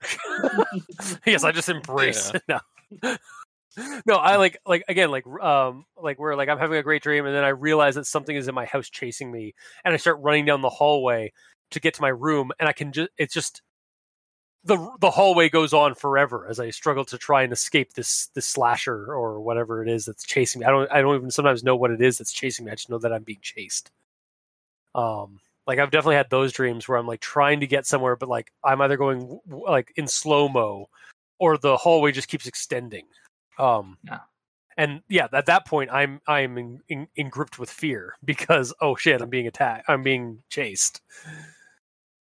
yes, 1.26 1.44
I 1.44 1.50
just 1.50 1.70
embrace 1.70 2.30
it 2.34 2.42
now. 2.46 2.60
no, 4.04 4.16
I 4.16 4.36
like 4.36 4.58
like 4.66 4.84
again 4.86 5.10
like 5.10 5.26
um 5.40 5.86
like 5.96 6.20
where 6.20 6.36
like 6.36 6.50
I'm 6.50 6.58
having 6.58 6.76
a 6.76 6.82
great 6.82 7.02
dream 7.02 7.24
and 7.24 7.34
then 7.34 7.42
I 7.42 7.48
realize 7.48 7.94
that 7.94 8.04
something 8.06 8.36
is 8.36 8.48
in 8.48 8.54
my 8.54 8.66
house 8.66 8.90
chasing 8.90 9.32
me 9.32 9.54
and 9.82 9.94
I 9.94 9.96
start 9.96 10.18
running 10.20 10.44
down 10.44 10.60
the 10.60 10.68
hallway 10.68 11.32
to 11.70 11.80
get 11.80 11.94
to 11.94 12.02
my 12.02 12.10
room 12.10 12.52
and 12.60 12.68
I 12.68 12.72
can 12.74 12.92
just 12.92 13.08
it's 13.16 13.32
just 13.32 13.62
the 14.62 14.76
the 15.00 15.10
hallway 15.10 15.48
goes 15.48 15.72
on 15.72 15.94
forever 15.94 16.46
as 16.50 16.60
I 16.60 16.68
struggle 16.68 17.06
to 17.06 17.16
try 17.16 17.44
and 17.44 17.52
escape 17.52 17.94
this 17.94 18.28
this 18.34 18.44
slasher 18.44 19.06
or 19.14 19.40
whatever 19.40 19.82
it 19.82 19.88
is 19.88 20.04
that's 20.04 20.22
chasing 20.22 20.60
me. 20.60 20.66
I 20.66 20.70
don't 20.70 20.92
I 20.92 21.00
don't 21.00 21.16
even 21.16 21.30
sometimes 21.30 21.64
know 21.64 21.76
what 21.76 21.90
it 21.92 22.02
is 22.02 22.18
that's 22.18 22.30
chasing 22.32 22.66
me. 22.66 22.72
I 22.72 22.74
just 22.74 22.90
know 22.90 22.98
that 22.98 23.12
I'm 23.14 23.22
being 23.22 23.40
chased. 23.40 23.90
Um 24.94 25.40
like 25.66 25.78
I've 25.78 25.90
definitely 25.90 26.16
had 26.16 26.30
those 26.30 26.52
dreams 26.52 26.88
where 26.88 26.98
I'm 26.98 27.06
like 27.06 27.20
trying 27.20 27.60
to 27.60 27.66
get 27.66 27.86
somewhere 27.86 28.16
but 28.16 28.28
like 28.28 28.52
I'm 28.64 28.80
either 28.80 28.96
going 28.96 29.40
like 29.48 29.92
in 29.96 30.06
slow 30.08 30.48
mo 30.48 30.88
or 31.38 31.56
the 31.58 31.76
hallway 31.76 32.12
just 32.12 32.28
keeps 32.28 32.46
extending. 32.46 33.06
Um 33.58 33.98
Yeah. 34.04 34.18
and 34.76 35.02
yeah, 35.08 35.28
at 35.32 35.46
that 35.46 35.66
point 35.66 35.90
I'm 35.92 36.20
I'm 36.26 36.58
in, 36.58 36.80
in, 36.88 37.08
in 37.16 37.28
gripped 37.28 37.58
with 37.58 37.70
fear 37.70 38.14
because 38.24 38.74
oh 38.80 38.96
shit, 38.96 39.20
I'm 39.22 39.30
being 39.30 39.46
attacked. 39.46 39.84
I'm 39.88 40.02
being 40.02 40.42
chased. 40.50 41.00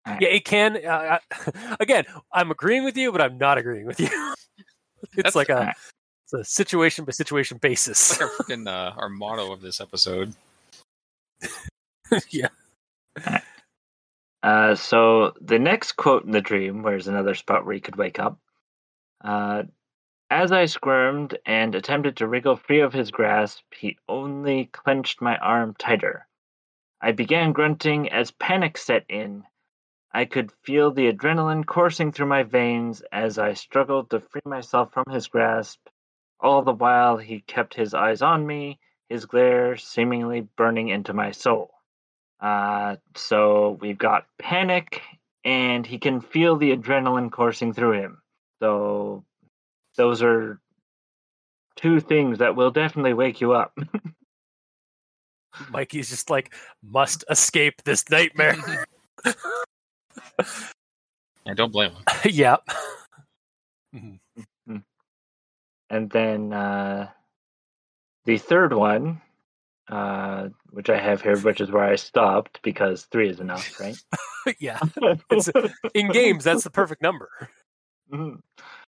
Alright. 0.08 0.22
Yeah, 0.22 0.30
it 0.30 0.46
can. 0.46 0.78
Uh, 0.86 1.20
I- 1.20 1.76
again, 1.80 2.06
I'm 2.32 2.52
agreeing 2.52 2.84
with 2.86 2.98
you, 2.98 3.12
but 3.12 3.22
I'm 3.22 3.38
not 3.38 3.58
agreeing 3.58 3.86
with 3.86 4.00
you. 4.00 4.08
it's 5.04 5.16
That's 5.24 5.36
like 5.36 5.50
a, 5.50 5.58
alright. 5.58 5.76
it's 6.26 6.34
a 6.34 6.44
situation 6.46 7.06
by 7.06 7.12
situation 7.12 7.58
basis. 7.58 8.12
Like 8.20 8.22
our 8.30 8.36
freaking 8.38 8.68
uh, 8.68 8.94
our 8.98 9.10
motto 9.10 9.52
of 9.52 9.62
this 9.62 9.80
episode. 9.82 10.34
yeah. 12.32 12.48
Uh, 14.42 14.74
so 14.76 15.34
the 15.42 15.60
next 15.60 15.94
quote 15.94 16.24
in 16.24 16.32
the 16.32 16.42
dream, 16.42 16.82
where's 16.82 17.08
another 17.08 17.36
spot 17.36 17.66
where 17.66 17.76
he 17.76 17.82
could 17.82 17.98
wake 17.98 18.20
up. 18.20 18.40
Uh, 19.22 19.64
as 20.30 20.52
I 20.52 20.66
squirmed 20.66 21.38
and 21.46 21.76
attempted 21.76 22.18
to 22.18 22.28
wriggle 22.28 22.56
free 22.56 22.80
of 22.80 22.94
his 22.94 23.12
grasp, 23.12 23.64
he 23.76 23.98
only 24.08 24.66
clenched 24.68 25.22
my 25.22 25.38
arm 25.38 25.74
tighter. 25.78 26.28
I 27.02 27.12
began 27.12 27.52
grunting 27.52 28.10
as 28.12 28.32
panic 28.32 28.78
set 28.78 29.06
in. 29.10 29.44
I 30.14 30.26
could 30.26 30.52
feel 30.64 30.92
the 30.92 31.12
adrenaline 31.12 31.66
coursing 31.66 32.12
through 32.12 32.28
my 32.28 32.44
veins 32.44 33.02
as 33.12 33.38
I 33.40 33.54
struggled 33.54 34.10
to 34.12 34.20
free 34.20 34.42
myself 34.46 34.94
from 34.94 35.06
his 35.10 35.28
grasp. 35.28 35.80
All 36.40 36.62
the 36.62 36.74
while, 36.74 37.18
he 37.18 37.42
kept 37.42 37.74
his 37.74 37.94
eyes 37.94 38.22
on 38.22 38.46
me, 38.46 38.80
his 39.10 39.26
glare 39.26 39.78
seemingly 39.78 40.42
burning 40.42 40.90
into 40.90 41.14
my 41.14 41.32
soul. 41.32 41.79
Uh, 42.40 42.96
so 43.16 43.78
we've 43.82 43.98
got 43.98 44.26
panic, 44.40 45.02
and 45.44 45.86
he 45.86 45.98
can 45.98 46.22
feel 46.22 46.56
the 46.56 46.76
adrenaline 46.76 47.32
coursing 47.32 47.74
through 47.74 47.94
him. 48.02 48.22
So 48.62 49.24
those 49.98 50.22
are 50.24 50.60
two 51.76 52.00
things 52.00 52.40
that 52.40 52.56
will 52.56 52.72
definitely 52.72 53.14
wake 53.14 53.42
you 53.42 53.54
up. 53.54 53.78
Mikey's 55.72 56.10
just 56.10 56.30
like 56.30 56.54
must 56.84 57.24
escape 57.30 57.82
this 57.84 58.10
nightmare. 58.10 58.56
I 61.46 61.54
don't 61.56 61.72
blame 61.72 61.92
him. 61.92 62.04
yeah. 62.26 62.58
Mhm. 63.96 64.20
and 65.90 66.10
then 66.12 66.54
uh, 66.54 67.10
the 68.26 68.38
third 68.38 68.72
one, 68.74 69.22
uh, 69.90 70.50
which 70.70 70.90
I 70.90 71.00
have 71.00 71.22
here, 71.22 71.38
which 71.38 71.60
is 71.62 71.72
where 71.72 71.84
I 71.84 71.96
stopped 71.96 72.62
because 72.64 73.06
three 73.12 73.30
is 73.30 73.40
enough, 73.40 73.80
right? 73.80 73.98
yeah. 74.60 74.80
It's- 75.32 75.50
In 75.94 76.12
games, 76.12 76.44
that's 76.44 76.64
the 76.64 76.70
perfect 76.70 77.02
number. 77.02 77.30
Mhm. 78.12 78.40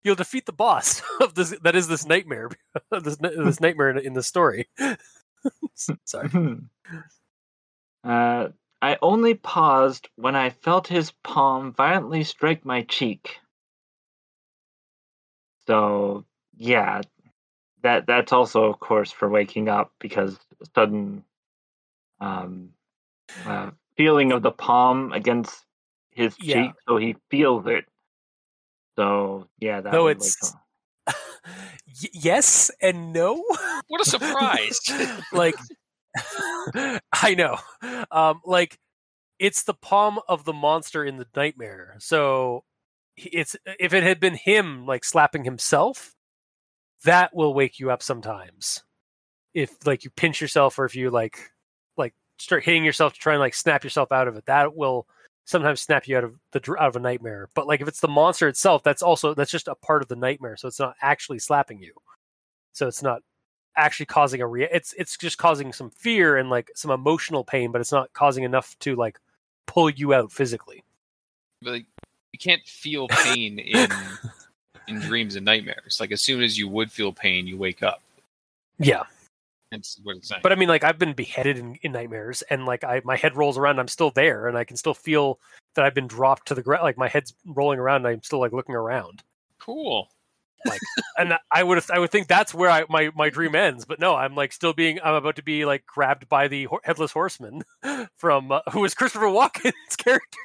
You'll 0.05 0.15
defeat 0.17 0.47
the 0.47 0.53
boss 0.53 1.01
of 1.21 1.35
this. 1.35 1.55
That 1.63 1.77
is 1.77 1.89
this 1.89 2.05
nightmare. 2.07 2.51
this 2.91 3.17
this 3.17 3.61
nightmare 3.61 3.91
in, 3.91 3.99
in 3.99 4.13
the 4.15 4.23
story. 4.23 4.69
Sorry. 6.05 6.29
uh, 8.05 8.49
I 8.83 8.99
only 9.01 9.35
paused 9.35 10.09
when 10.17 10.35
I 10.35 10.51
felt 10.51 10.89
his 10.89 11.13
palm 11.23 11.73
violently 11.73 12.25
strike 12.25 12.65
my 12.65 12.83
cheek. 12.83 13.37
So 15.67 16.25
yeah, 16.57 17.03
that 17.83 18.07
that's 18.07 18.33
also 18.33 18.65
of 18.65 18.79
course 18.81 19.11
for 19.13 19.29
waking 19.29 19.69
up 19.69 19.93
because 20.01 20.39
sudden 20.75 21.25
um, 22.21 22.71
uh, 23.45 23.71
feeling 23.97 24.33
of 24.33 24.43
the 24.43 24.53
palm 24.53 25.13
against 25.13 25.65
his 26.11 26.37
Yeah. 26.39 26.67
cheek, 26.67 26.73
so 26.89 26.97
he 26.97 27.17
feels 27.31 27.67
it. 27.67 27.85
So 28.97 29.49
yeah, 29.59 29.81
that 29.81 29.93
Though 29.93 30.09
it's- 30.09 30.55
Y- 32.03 32.09
yes 32.13 32.71
and 32.81 33.13
no. 33.13 33.43
What 33.89 34.01
a 34.01 34.05
surprise! 34.05 34.79
like 35.33 35.55
I 37.13 37.35
know. 37.37 37.57
Um 38.11 38.41
like 38.45 38.79
it's 39.39 39.65
the 39.65 39.75
palm 39.75 40.21
of 40.29 40.45
the 40.45 40.53
monster 40.53 41.05
in 41.05 41.17
the 41.17 41.27
nightmare. 41.35 41.97
So 41.99 42.63
it's 43.17 43.57
if 43.81 43.93
it 43.93 44.03
had 44.05 44.21
been 44.21 44.35
him 44.37 44.87
like 44.87 45.05
slapping 45.05 45.45
himself, 45.45 46.15
that 47.05 47.35
will 47.35 47.55
wake 47.55 47.79
you 47.79 47.91
up 47.91 48.03
sometimes. 48.03 48.83
If 49.55 49.87
like 49.87 50.05
you 50.05 50.11
pinch 50.11 50.41
yourself 50.41 50.79
or 50.79 50.85
if 50.85 50.97
you 50.97 51.11
like 51.11 51.51
like 51.97 52.15
start 52.39 52.65
hitting 52.65 52.85
yourself 52.85 53.15
to 53.15 53.19
try 53.21 53.35
and 53.35 53.41
like 53.41 53.55
snap 53.55 53.85
yourself 53.85 54.13
out 54.13 54.29
of 54.29 54.37
it, 54.37 54.47
that 54.47 54.75
will 54.75 55.07
sometimes 55.45 55.81
snap 55.81 56.07
you 56.09 56.17
out 56.17 56.25
of 56.25 56.35
the 56.53 56.77
out 56.79 56.89
of 56.89 56.97
a 56.97 57.01
nightmare. 57.01 57.49
But 57.55 57.67
like 57.67 57.81
if 57.81 57.89
it's 57.89 58.01
the 58.01 58.09
monster 58.09 58.49
itself, 58.49 58.83
that's 58.83 59.03
also 59.03 59.35
that's 59.35 59.51
just 59.51 59.69
a 59.69 59.75
part 59.75 60.03
of 60.03 60.09
the 60.09 60.17
nightmare. 60.17 60.57
So 60.57 60.69
it's 60.69 60.81
not 60.81 60.95
actually 61.03 61.39
slapping 61.39 61.81
you. 61.81 61.93
So 62.73 62.89
it's 62.89 63.03
not 63.03 63.23
actually 63.77 64.07
causing 64.07 64.41
a 64.41 64.47
rea- 64.47 64.69
it's 64.73 64.95
it's 64.95 65.17
just 65.17 65.39
causing 65.39 65.73
some 65.73 65.91
fear 65.91 66.37
and 66.37 66.51
like 66.51 66.71
some 66.75 66.91
emotional 66.91 67.45
pain, 67.45 67.73
but 67.73 67.81
it's 67.81 67.93
not 67.93 68.13
causing 68.13 68.45
enough 68.45 68.77
to 68.81 68.97
like 68.97 69.19
pull 69.67 69.91
you 69.91 70.15
out 70.15 70.33
physically. 70.33 70.83
But, 71.61 71.71
like, 71.71 71.87
you 72.33 72.39
can't 72.39 72.67
feel 72.67 73.09
pain 73.09 73.59
in 73.59 73.89
in 74.89 75.01
dreams 75.01 75.37
and 75.37 75.45
nightmares. 75.45 75.99
Like 76.01 76.13
as 76.13 76.23
soon 76.23 76.43
as 76.43 76.59
you 76.59 76.69
would 76.69 76.91
feel 76.91 77.13
pain, 77.13 77.47
you 77.47 77.57
wake 77.57 77.83
up. 77.83 78.03
Yeah. 78.79 79.03
That's 79.71 79.99
what 80.03 80.17
it's 80.17 80.29
saying. 80.29 80.41
But 80.43 80.53
I 80.53 80.55
mean 80.55 80.69
like 80.69 80.85
I've 80.85 80.99
been 80.99 81.15
beheaded 81.15 81.59
in, 81.59 81.79
in 81.83 81.93
nightmares 81.93 82.43
and 82.43 82.67
like 82.67 82.85
I 82.85 83.01
my 83.05 83.17
head 83.17 83.37
rolls 83.37 83.57
around, 83.57 83.79
I'm 83.79 83.89
still 83.89 84.11
there 84.11 84.49
and 84.49 84.57
I 84.57 84.65
can 84.65 84.77
still 84.77 84.95
feel 84.95 85.39
that 85.75 85.85
I've 85.85 85.95
been 85.95 86.07
dropped 86.07 86.49
to 86.49 86.55
the 86.55 86.63
ground 86.63 86.83
like 86.83 86.99
my 86.99 87.09
head's 87.09 87.35
rolling 87.47 87.79
around 87.79 88.05
and 88.05 88.09
I'm 88.09 88.23
still 88.23 88.41
like 88.41 88.53
looking 88.53 88.75
around. 88.75 89.23
cool. 89.59 90.09
And 91.19 91.35
I 91.51 91.63
would 91.63 91.83
I 91.91 91.99
would 91.99 92.11
think 92.11 92.29
that's 92.29 92.55
where 92.55 92.71
I, 92.71 92.85
my 92.89 93.11
my 93.15 93.31
dream 93.31 93.55
ends, 93.55 93.85
but 93.85 93.99
no, 94.01 94.15
I'm 94.15 94.35
like 94.35 94.53
still 94.53 94.73
being 94.73 95.01
I'm 95.03 95.15
about 95.15 95.37
to 95.37 95.43
be 95.43 95.65
like 95.65 95.85
grabbed 95.87 96.29
by 96.29 96.49
the 96.49 96.69
headless 96.85 97.13
horseman 97.13 97.63
from 98.17 98.53
uh, 98.53 98.61
who 98.73 98.81
was 98.81 98.95
Christopher 98.95 99.27
Walken's 99.27 99.97
character 99.97 100.39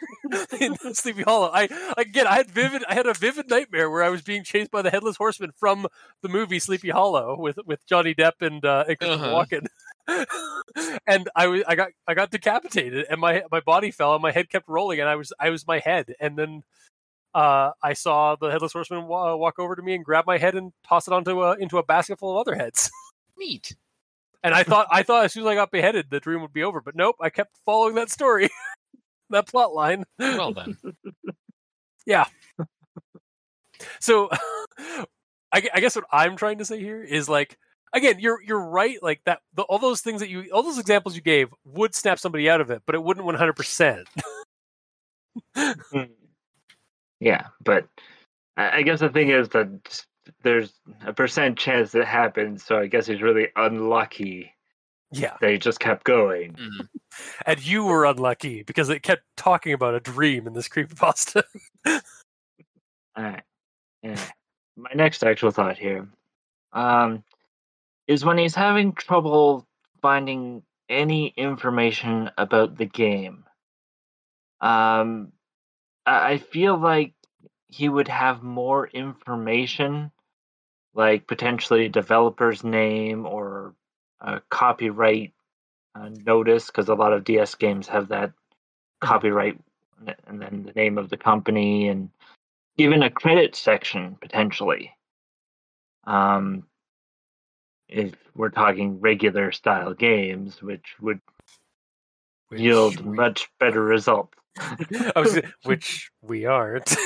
in 0.60 0.76
Sleepy 0.94 1.24
Hollow. 1.24 1.50
I 1.54 1.68
again 1.98 2.28
I 2.28 2.36
had 2.36 2.50
vivid 2.52 2.84
I 2.88 2.94
had 2.96 3.08
a 3.08 3.14
vivid 3.14 3.50
nightmare 3.50 3.90
where 3.90 4.04
I 4.04 4.10
was 4.10 4.22
being 4.22 4.44
chased 4.44 4.72
by 4.72 4.82
the 4.82 4.90
headless 4.92 5.18
horseman 5.18 5.52
from 5.56 5.88
the 6.22 6.30
movie 6.30 6.60
Sleepy 6.60 6.90
Hollow 6.90 7.38
with 7.40 7.60
with 7.66 7.86
Johnny 7.86 8.14
Depp 8.16 8.42
and, 8.42 8.64
uh, 8.66 8.86
and 8.88 8.98
Christopher 8.98 9.26
Uh-huh. 9.26 9.46
Walken. 9.46 9.68
and 11.08 11.30
I 11.36 11.48
was 11.48 11.64
I 11.68 11.76
got 11.76 11.90
I 12.08 12.14
got 12.14 12.32
decapitated 12.32 13.06
and 13.10 13.20
my 13.20 13.44
my 13.52 13.60
body 13.60 13.92
fell 13.92 14.14
and 14.14 14.22
my 14.22 14.32
head 14.32 14.50
kept 14.50 14.68
rolling 14.68 15.00
and 15.00 15.10
I 15.10 15.16
was 15.16 15.34
I 15.40 15.50
was 15.50 15.68
my 15.68 15.80
head 15.80 16.14
and 16.20 16.38
then 16.38 16.64
uh, 17.38 17.72
I 17.84 17.94
saw 17.94 18.36
the 18.36 18.50
headless 18.50 18.74
horseman 18.74 19.06
wa- 19.06 19.36
walk 19.36 19.60
over 19.60 19.76
to 19.76 19.82
me 19.84 19.94
and 19.94 20.04
grab 20.04 20.26
my 20.26 20.40
head 20.40 20.56
and 20.56 20.74
toss 20.84 21.08
it 21.08 21.14
onto 21.14 21.44
a, 21.44 21.56
into 21.58 21.78
a 21.78 21.84
basket 21.84 22.18
full 22.18 22.32
of 22.36 22.40
other 22.48 22.58
heads. 22.58 22.90
Neat. 23.38 23.76
And 24.44 24.56
I 24.56 24.64
thought 24.64 24.88
I 24.90 25.04
thought 25.04 25.26
as 25.26 25.34
soon 25.34 25.44
as 25.44 25.48
I 25.48 25.54
got 25.54 25.70
beheaded, 25.70 26.08
the 26.10 26.20
dream 26.20 26.42
would 26.42 26.54
be 26.54 26.64
over. 26.64 26.82
But 26.82 26.96
nope, 26.96 27.16
I 27.22 27.30
kept 27.30 27.56
following 27.64 27.94
that 27.96 28.10
story, 28.10 28.50
that 29.30 29.46
plot 29.48 29.72
line. 29.72 30.04
Well 30.18 30.52
then. 30.56 30.78
Yeah. 32.08 32.26
So, 34.00 34.30
I, 35.52 35.70
I 35.72 35.80
guess 35.80 35.96
what 35.96 36.06
I'm 36.12 36.38
trying 36.38 36.58
to 36.58 36.66
say 36.66 36.80
here 36.80 37.04
is 37.04 37.30
like, 37.30 37.60
again, 37.94 38.20
you're 38.20 38.42
you're 38.42 38.60
right. 38.60 38.98
Like 39.04 39.22
that, 39.26 39.42
the, 39.54 39.62
all 39.64 39.78
those 39.78 40.02
things 40.02 40.22
that 40.22 40.30
you, 40.30 40.50
all 40.52 40.64
those 40.64 40.80
examples 40.80 41.16
you 41.16 41.22
gave 41.22 41.50
would 41.66 41.94
snap 41.94 42.18
somebody 42.18 42.50
out 42.50 42.62
of 42.62 42.72
it, 42.72 42.82
but 42.88 42.96
it 42.96 43.04
wouldn't 43.04 43.28
100. 43.28 43.54
percent 43.54 44.08
yeah, 47.20 47.48
but 47.64 47.88
I 48.58 48.78
I 48.78 48.82
guess 48.84 49.00
the 49.00 49.10
thing 49.10 49.30
is 49.30 49.50
that 49.50 50.04
there's 50.44 50.74
a 51.06 51.14
percent 51.14 51.58
chance 51.58 51.92
that 51.94 52.06
happens. 52.06 52.64
So 52.66 52.78
I 52.78 52.88
guess 52.88 53.08
he's 53.08 53.22
really 53.22 53.48
unlucky 53.56 54.54
Yeah, 55.12 55.38
they 55.40 55.58
just 55.58 55.80
kept 55.80 56.04
going. 56.04 56.54
Mhm. 56.54 56.90
and 57.46 57.66
you 57.66 57.86
were 57.86 58.06
unlucky 58.06 58.64
because 58.64 58.90
it 58.90 59.04
kept 59.04 59.24
talking 59.38 59.74
about 59.74 59.96
a 59.96 60.00
dream 60.00 60.48
in 60.48 60.54
this 60.54 60.68
creepypasta. 60.68 61.44
All 61.86 63.24
right. 63.24 63.44
Yeah. 64.04 64.22
My 64.76 64.92
next 64.94 65.24
actual 65.24 65.52
thought 65.52 65.78
here 65.78 66.08
um, 66.74 67.24
is 68.08 68.24
when 68.24 68.38
he's 68.38 68.54
having 68.54 68.94
trouble 68.94 69.66
finding 70.02 70.62
any 70.90 71.34
information 71.36 72.30
about 72.38 72.78
the 72.78 72.86
game. 72.86 73.44
Um, 74.62 75.32
I 76.08 76.40
feel 76.40 76.78
like 76.78 77.14
he 77.70 77.90
would 77.90 78.10
have 78.10 78.44
more 78.44 78.88
information, 78.88 80.12
like 80.96 81.28
potentially 81.28 81.86
a 81.86 81.90
developer's 81.90 82.64
name 82.64 83.26
or 83.28 83.76
a 84.22 84.42
copyright 84.50 85.34
uh, 85.96 86.10
notice, 86.26 86.68
because 86.68 86.90
a 86.90 86.96
lot 86.96 87.14
of 87.14 87.26
DS 87.26 87.56
games 87.56 87.88
have 87.90 88.10
that 88.10 88.34
copyright 89.02 89.60
and 90.28 90.42
then 90.42 90.64
the 90.64 90.74
name 90.74 90.98
of 90.98 91.10
the 91.10 91.18
company 91.18 91.90
and 91.90 92.10
even 92.78 93.04
a 93.04 93.10
credit 93.12 93.56
section 93.56 94.18
potentially. 94.22 94.94
Um, 96.06 96.66
if 97.90 98.14
we're 98.36 98.50
talking 98.50 99.00
regular 99.02 99.52
style 99.52 99.94
games, 99.94 100.62
which 100.62 100.96
would 101.02 101.22
yield 102.52 103.04
we- 103.06 103.06
much 103.06 103.50
better 103.60 103.84
results. 103.84 104.37
I 105.16 105.20
was, 105.20 105.40
which 105.64 106.12
we 106.22 106.46
aren't. 106.46 106.96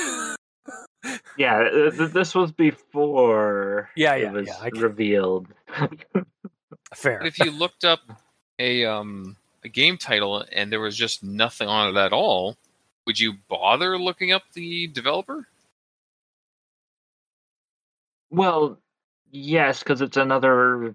Yeah, 1.36 1.60
uh, 1.60 1.90
th- 1.90 2.10
this 2.12 2.34
was 2.34 2.52
before 2.52 3.90
Yeah, 3.96 4.14
it 4.14 4.24
yeah, 4.24 4.32
was 4.32 4.48
yeah, 4.48 4.68
revealed. 4.72 5.48
Fair. 6.94 7.18
But 7.18 7.26
if 7.26 7.38
you 7.38 7.50
looked 7.50 7.84
up 7.84 8.00
a 8.58 8.84
um 8.84 9.36
a 9.64 9.68
game 9.68 9.96
title 9.96 10.44
and 10.52 10.70
there 10.70 10.80
was 10.80 10.96
just 10.96 11.24
nothing 11.24 11.68
on 11.68 11.96
it 11.96 11.98
at 11.98 12.12
all, 12.12 12.56
would 13.06 13.18
you 13.18 13.34
bother 13.48 13.98
looking 13.98 14.30
up 14.32 14.42
the 14.52 14.86
developer? 14.88 15.46
well, 18.30 18.78
yes, 19.30 19.80
because 19.80 20.00
it's 20.00 20.16
another 20.16 20.94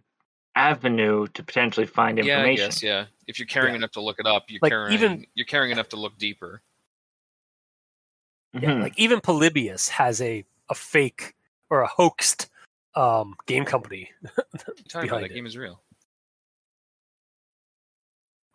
avenue 0.56 1.28
to 1.28 1.44
potentially 1.44 1.86
find 1.86 2.20
Yeah, 2.20 2.42
I 2.42 2.44
information. 2.44 2.66
guess. 2.68 2.84
Yeah, 2.84 3.06
if 3.28 3.38
you're 3.40 3.48
caring 3.48 3.74
Yeah. 3.74 3.78
enough 3.78 3.92
to 3.92 4.02
look 4.02 4.20
it 4.20 4.26
up, 4.26 4.46
you're 4.50 4.60
Like, 4.62 4.72
caring 4.72 4.94
even- 4.94 5.26
you're 5.36 5.46
caring 5.46 5.72
enough 5.72 5.90
to 5.90 5.96
look 5.98 6.18
deeper. 6.18 6.62
Yeah, 8.54 8.62
Mhm. 8.72 8.82
like 8.82 8.98
even 8.98 9.20
Polybius 9.22 9.90
has 9.90 10.22
a 10.22 10.46
a 10.70 10.76
fake 10.76 11.36
or 11.70 11.82
a 11.82 11.88
hoaxed 11.88 12.50
um, 12.96 13.36
game 13.46 13.64
company. 13.66 14.12
What 14.22 14.34
are 14.54 14.74
talking 14.74 14.74
about 14.74 15.02
behind 15.02 15.24
that 15.26 15.32
it. 15.32 15.34
game 15.36 15.46
is 15.46 15.56
real. 15.56 15.82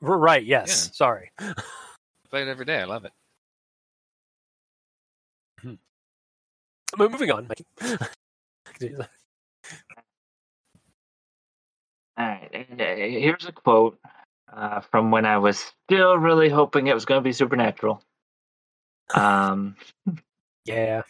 R- 0.03 0.19
Right? 0.19 0.45
Yes. 0.45 0.87
Yeah. 0.89 0.93
Sorry. 0.95 1.31
Play 2.31 2.43
it 2.43 2.49
every 2.49 2.65
day. 2.65 2.81
I 2.81 2.85
love 2.85 3.05
it. 3.05 3.13
Mo- 6.99 7.09
Moving 7.09 7.31
on. 7.31 7.49
All 12.19 12.27
right, 12.27 12.51
and 12.53 12.81
uh, 12.81 12.85
here's 12.97 13.47
a 13.47 13.53
quote 13.53 13.99
uh, 14.55 14.81
from 14.81 15.11
when 15.11 15.25
I 15.25 15.39
was 15.39 15.73
still 15.87 16.17
really 16.17 16.49
hoping 16.49 16.87
it 16.87 16.95
was 16.95 17.05
going 17.05 17.21
to 17.21 17.25
be 17.25 17.33
supernatural. 17.33 18.03
Um, 19.15 19.77
yeah. 20.65 21.03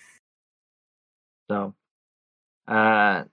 so, 1.51 1.75
uh, 2.67 3.25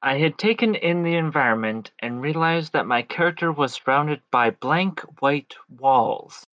I 0.00 0.18
had 0.18 0.38
taken 0.38 0.74
in 0.74 1.02
the 1.02 1.16
environment 1.16 1.90
and 1.98 2.20
realized 2.20 2.72
that 2.72 2.86
my 2.86 3.02
character 3.02 3.50
was 3.50 3.74
surrounded 3.74 4.22
by 4.30 4.50
blank 4.50 5.00
white 5.20 5.56
walls, 5.68 6.44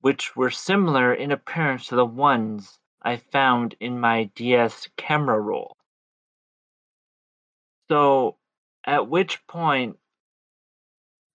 which 0.00 0.34
were 0.34 0.50
similar 0.50 1.12
in 1.12 1.32
appearance 1.32 1.88
to 1.88 1.96
the 1.96 2.06
ones 2.06 2.78
I 3.02 3.18
found 3.18 3.76
in 3.80 4.00
my 4.00 4.24
DS 4.34 4.88
camera 4.96 5.38
roll. 5.38 5.76
So, 7.90 8.36
at 8.84 9.08
which 9.08 9.46
point, 9.46 9.98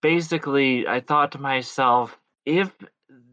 basically, 0.02 0.86
I 0.86 1.00
thought 1.00 1.32
to 1.32 1.38
myself, 1.40 2.16
if 2.44 2.70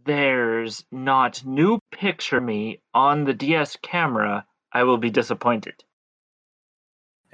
there's 0.06 0.86
not 0.92 1.44
new 1.46 1.80
picture 1.92 2.40
me 2.40 2.82
on 2.94 3.26
the 3.26 3.34
DS 3.34 3.78
camera, 3.82 4.46
I 4.72 4.84
will 4.84 4.98
be 4.98 5.10
disappointed. 5.10 5.76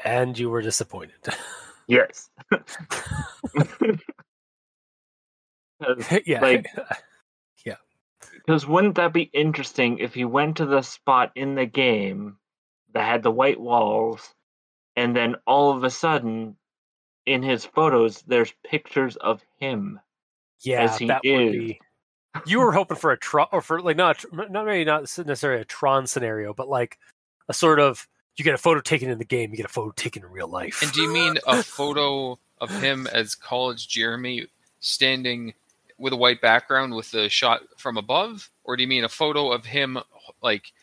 And 0.04 0.38
you 0.38 0.50
were 0.50 0.62
disappointed. 0.62 1.20
Yes. 1.88 2.32
yeah. 6.26 6.42
Like- 6.42 6.66
Because 8.46 8.68
wouldn't 8.68 8.96
that 8.96 9.14
be 9.14 9.24
interesting 9.34 9.98
if 10.00 10.18
you 10.18 10.28
went 10.28 10.58
to 10.58 10.66
the 10.66 10.82
spot 10.82 11.32
in 11.36 11.56
the 11.56 11.66
game 11.66 12.38
that 12.94 13.04
had 13.06 13.24
the 13.24 13.32
white 13.32 13.60
walls, 13.60 14.34
and 14.96 15.16
then 15.16 15.36
all 15.48 15.72
of 15.76 15.84
a 15.84 15.90
sudden, 15.90 16.56
in 17.26 17.44
his 17.44 17.66
photos, 17.66 18.22
there's 18.28 18.54
pictures 18.64 19.16
of 19.18 19.42
him. 19.60 20.00
yeah. 20.62 20.84
as 20.84 20.98
he 20.98 21.08
that 21.08 21.22
would 21.26 21.42
is. 21.42 21.52
be. 21.52 21.80
You 22.46 22.60
were 22.60 22.74
hoping 22.74 22.98
for 22.98 23.12
a 23.14 23.18
Tron, 23.18 23.48
or 23.54 23.62
for 23.62 23.82
like 23.82 23.96
not 23.96 24.26
not 24.34 24.66
maybe 24.66 24.84
not 24.84 25.04
necessarily 25.04 25.62
a 25.62 25.66
Tron 25.66 26.06
scenario, 26.06 26.54
but 26.54 26.68
like 26.68 27.00
a 27.48 27.54
sort 27.54 27.80
of 27.80 28.10
you 28.36 28.44
get 28.44 28.54
a 28.54 28.58
photo 28.58 28.82
taken 28.82 29.10
in 29.10 29.20
the 29.20 29.24
game, 29.24 29.52
you 29.52 29.58
get 29.58 29.66
a 29.66 29.70
photo 29.70 29.92
taken 29.92 30.22
in 30.22 30.30
real 30.30 30.50
life. 30.50 30.82
And 30.82 30.92
do 30.92 31.02
you 31.02 31.10
mean 31.10 31.38
a 31.48 31.64
photo 31.64 32.38
of 32.60 32.70
him 32.82 33.08
as 33.08 33.36
college 33.36 33.88
Jeremy 33.88 34.48
standing 34.82 35.54
with 35.98 36.12
a 36.12 36.18
white 36.18 36.42
background 36.42 36.94
with 36.94 37.10
the 37.12 37.30
shot 37.30 37.62
from 37.78 37.96
above, 37.96 38.50
or 38.66 38.76
do 38.76 38.84
you 38.84 38.90
mean 38.90 39.06
a 39.06 39.10
photo 39.10 39.54
of 39.54 39.64
him 39.64 39.98
like 40.42 40.74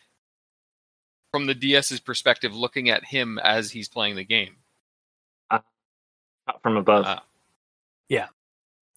from 1.31 1.45
the 1.45 1.53
DS's 1.53 1.99
perspective, 1.99 2.55
looking 2.55 2.89
at 2.89 3.05
him 3.05 3.37
as 3.43 3.69
he's 3.69 3.87
playing 3.87 4.15
the 4.15 4.23
game? 4.23 4.55
Not 6.47 6.61
from 6.61 6.77
above. 6.77 7.05
Uh, 7.05 7.19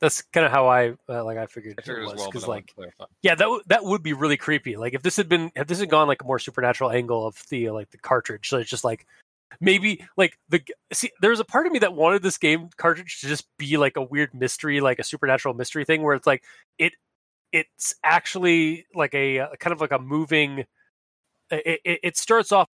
That's 0.00 0.22
kind 0.22 0.44
of 0.44 0.52
how 0.52 0.68
I 0.68 0.90
uh, 1.08 1.24
like. 1.24 1.38
I 1.38 1.46
figured, 1.46 1.76
I 1.78 1.82
figured 1.82 2.02
it 2.02 2.14
was 2.14 2.26
because 2.26 2.44
but 2.44 2.50
I 2.50 2.54
wanted 2.54 2.72
like 2.76 3.08
yeah, 3.22 3.34
that 3.34 3.44
w- 3.44 3.62
that 3.68 3.82
would 3.82 4.02
be 4.02 4.12
really 4.12 4.36
creepy. 4.36 4.76
Like 4.76 4.92
if 4.92 5.02
this 5.02 5.16
had 5.16 5.28
been 5.28 5.50
if 5.56 5.66
this 5.66 5.80
had 5.80 5.88
gone 5.88 6.06
like 6.06 6.22
a 6.22 6.26
more 6.26 6.38
supernatural 6.38 6.90
angle 6.90 7.26
of 7.26 7.42
the 7.48 7.70
like 7.70 7.90
the 7.90 7.98
cartridge, 7.98 8.48
so 8.48 8.58
it's 8.58 8.68
just 8.68 8.84
like 8.84 9.06
maybe 9.58 10.04
like 10.18 10.38
the 10.50 10.62
see 10.92 11.10
there 11.22 11.30
was 11.30 11.40
a 11.40 11.46
part 11.46 11.66
of 11.66 11.72
me 11.72 11.78
that 11.78 11.94
wanted 11.94 12.22
this 12.22 12.36
game 12.36 12.68
cartridge 12.76 13.20
to 13.20 13.26
just 13.26 13.46
be 13.56 13.78
like 13.78 13.96
a 13.96 14.02
weird 14.02 14.34
mystery, 14.34 14.80
like 14.82 14.98
a 14.98 15.04
supernatural 15.04 15.54
mystery 15.54 15.86
thing, 15.86 16.02
where 16.02 16.14
it's 16.14 16.26
like 16.26 16.42
it 16.78 16.92
it's 17.52 17.94
actually 18.04 18.84
like 18.94 19.14
a, 19.14 19.38
uh 19.40 19.48
kind 19.58 19.72
of 19.72 19.80
like 19.80 19.92
a 19.92 19.98
moving. 19.98 20.66
It, 21.50 21.80
it, 21.84 22.00
it 22.02 22.16
starts 22.16 22.52
off 22.52 22.68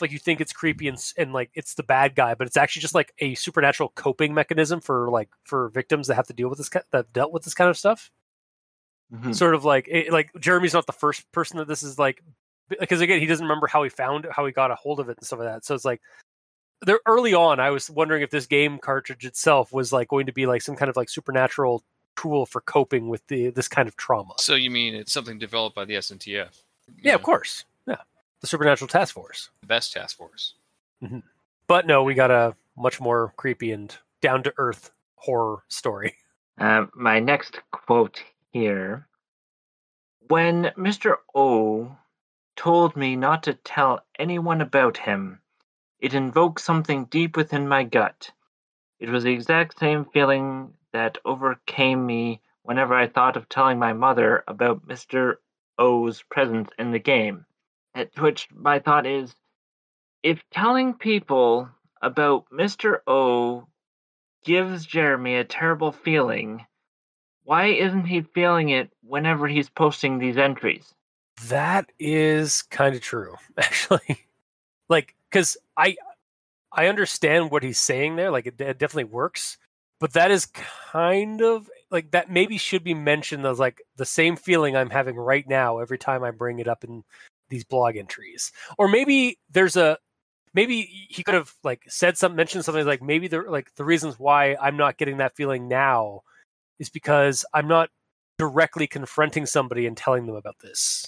like 0.00 0.12
you 0.12 0.18
think 0.18 0.40
it's 0.40 0.52
creepy 0.52 0.88
and, 0.88 0.98
and 1.16 1.32
like 1.32 1.50
it's 1.54 1.74
the 1.74 1.82
bad 1.82 2.14
guy, 2.14 2.34
but 2.34 2.46
it's 2.46 2.56
actually 2.56 2.80
just 2.80 2.94
like 2.94 3.12
a 3.18 3.34
supernatural 3.34 3.92
coping 3.94 4.34
mechanism 4.34 4.80
for 4.80 5.10
like 5.10 5.28
for 5.44 5.68
victims 5.70 6.06
that 6.06 6.14
have 6.14 6.26
to 6.26 6.32
deal 6.32 6.48
with 6.48 6.58
this 6.58 6.70
that 6.92 7.12
dealt 7.12 7.32
with 7.32 7.44
this 7.44 7.54
kind 7.54 7.70
of 7.70 7.76
stuff 7.76 8.10
Mhm. 9.12 9.34
sort 9.34 9.54
of 9.54 9.64
like 9.64 9.88
it, 9.88 10.12
like 10.12 10.30
Jeremy's 10.38 10.74
not 10.74 10.86
the 10.86 10.92
first 10.92 11.30
person 11.32 11.56
that 11.56 11.66
this 11.66 11.82
is 11.82 11.98
like 11.98 12.22
because 12.68 13.00
again 13.00 13.20
he 13.20 13.26
doesn't 13.26 13.46
remember 13.46 13.66
how 13.66 13.82
he 13.82 13.88
found 13.88 14.26
it, 14.26 14.32
how 14.32 14.44
he 14.44 14.52
got 14.52 14.70
a 14.70 14.74
hold 14.74 15.00
of 15.00 15.08
it 15.08 15.16
and 15.16 15.26
stuff 15.26 15.38
like 15.38 15.48
that. 15.48 15.64
So 15.64 15.74
it's 15.74 15.84
like 15.86 16.02
there 16.82 17.00
early 17.06 17.32
on 17.32 17.58
I 17.58 17.70
was 17.70 17.88
wondering 17.88 18.22
if 18.22 18.28
this 18.30 18.44
game 18.46 18.78
cartridge 18.78 19.24
itself 19.24 19.72
was 19.72 19.94
like 19.94 20.08
going 20.08 20.26
to 20.26 20.32
be 20.32 20.44
like 20.46 20.60
some 20.60 20.76
kind 20.76 20.90
of 20.90 20.96
like 20.96 21.08
supernatural 21.08 21.82
tool 22.16 22.44
for 22.44 22.60
coping 22.60 23.08
with 23.08 23.26
the 23.28 23.48
this 23.48 23.66
kind 23.66 23.88
of 23.88 23.96
trauma. 23.96 24.34
So 24.36 24.54
you 24.56 24.70
mean 24.70 24.94
it's 24.94 25.12
something 25.12 25.38
developed 25.38 25.74
by 25.74 25.86
the 25.86 25.94
SNTF? 25.94 26.50
Yeah, 27.00 27.12
You 27.12 27.14
of 27.14 27.22
course. 27.22 27.64
Yeah. 28.38 28.42
The 28.42 28.46
supernatural 28.46 28.88
task 28.88 29.14
force. 29.14 29.50
the 29.60 29.66
best 29.66 29.92
task 29.92 30.16
force. 30.16 30.54
But 31.66 31.86
no, 31.86 32.02
we 32.02 32.14
got 32.14 32.30
a 32.30 32.54
much 32.76 33.00
more 33.00 33.32
creepy 33.36 33.72
and 33.72 33.96
down 34.20 34.42
to 34.44 34.54
earth 34.56 34.90
horror 35.16 35.64
story. 35.68 36.14
Uh, 36.58 36.86
my 36.94 37.20
next 37.20 37.60
quote 37.70 38.22
here. 38.50 39.06
When 40.28 40.72
Mr. 40.76 41.16
O 41.34 41.96
told 42.56 42.96
me 42.96 43.16
not 43.16 43.42
to 43.44 43.54
tell 43.54 44.00
anyone 44.18 44.60
about 44.60 44.98
him, 44.98 45.40
it 46.00 46.14
invoked 46.14 46.60
something 46.60 47.06
deep 47.06 47.36
within 47.36 47.68
my 47.68 47.84
gut. 47.84 48.30
It 49.00 49.10
was 49.10 49.24
the 49.24 49.32
exact 49.32 49.78
same 49.78 50.04
feeling 50.04 50.74
that 50.92 51.18
overcame 51.24 52.04
me 52.06 52.40
whenever 52.62 52.94
I 52.94 53.06
thought 53.08 53.36
of 53.36 53.48
telling 53.48 53.78
my 53.78 53.92
mother 53.92 54.44
about 54.46 54.86
Mr. 54.86 55.36
O's 55.78 56.22
presence 56.22 56.68
in 56.78 56.90
the 56.90 56.98
game. 56.98 57.44
At 57.94 58.10
which 58.18 58.48
my 58.54 58.78
thought 58.78 59.06
is 59.06 59.34
if 60.22 60.42
telling 60.50 60.94
people 60.94 61.68
about 62.02 62.46
Mr. 62.50 62.98
O 63.06 63.66
gives 64.44 64.86
Jeremy 64.86 65.36
a 65.36 65.44
terrible 65.44 65.92
feeling, 65.92 66.64
why 67.44 67.66
isn't 67.66 68.04
he 68.04 68.22
feeling 68.22 68.70
it 68.70 68.90
whenever 69.02 69.48
he's 69.48 69.70
posting 69.70 70.18
these 70.18 70.36
entries? 70.36 70.94
That 71.48 71.90
is 71.98 72.62
kind 72.62 72.94
of 72.94 73.00
true, 73.00 73.36
actually. 73.58 74.26
like, 74.88 75.14
because 75.30 75.56
I 75.76 75.96
I 76.72 76.88
understand 76.88 77.50
what 77.50 77.62
he's 77.62 77.78
saying 77.78 78.16
there. 78.16 78.30
Like, 78.30 78.46
it, 78.46 78.60
it 78.60 78.78
definitely 78.78 79.04
works, 79.04 79.56
but 80.00 80.12
that 80.12 80.30
is 80.30 80.46
kind 80.46 81.40
of 81.40 81.70
like 81.90 82.10
that. 82.10 82.30
Maybe 82.30 82.58
should 82.58 82.84
be 82.84 82.94
mentioned 82.94 83.46
as 83.46 83.58
like 83.58 83.82
the 83.96 84.04
same 84.04 84.36
feeling 84.36 84.76
I'm 84.76 84.90
having 84.90 85.16
right 85.16 85.48
now 85.48 85.78
every 85.78 85.98
time 85.98 86.24
I 86.24 86.30
bring 86.30 86.58
it 86.58 86.68
up 86.68 86.84
in 86.84 87.04
these 87.48 87.64
blog 87.64 87.96
entries, 87.96 88.52
or 88.76 88.88
maybe 88.88 89.38
there's 89.50 89.76
a 89.76 89.98
maybe 90.54 90.82
he 91.08 91.22
could 91.22 91.34
have 91.34 91.54
like 91.62 91.82
said 91.88 92.16
something, 92.16 92.36
mentioned 92.36 92.64
something 92.64 92.86
like 92.86 93.02
maybe 93.02 93.28
the 93.28 93.42
like 93.42 93.74
the 93.76 93.84
reasons 93.84 94.18
why 94.18 94.56
I'm 94.60 94.76
not 94.76 94.98
getting 94.98 95.18
that 95.18 95.36
feeling 95.36 95.68
now 95.68 96.22
is 96.78 96.88
because 96.88 97.44
I'm 97.54 97.68
not 97.68 97.90
directly 98.38 98.86
confronting 98.86 99.46
somebody 99.46 99.86
and 99.86 99.96
telling 99.96 100.26
them 100.26 100.36
about 100.36 100.58
this. 100.60 101.06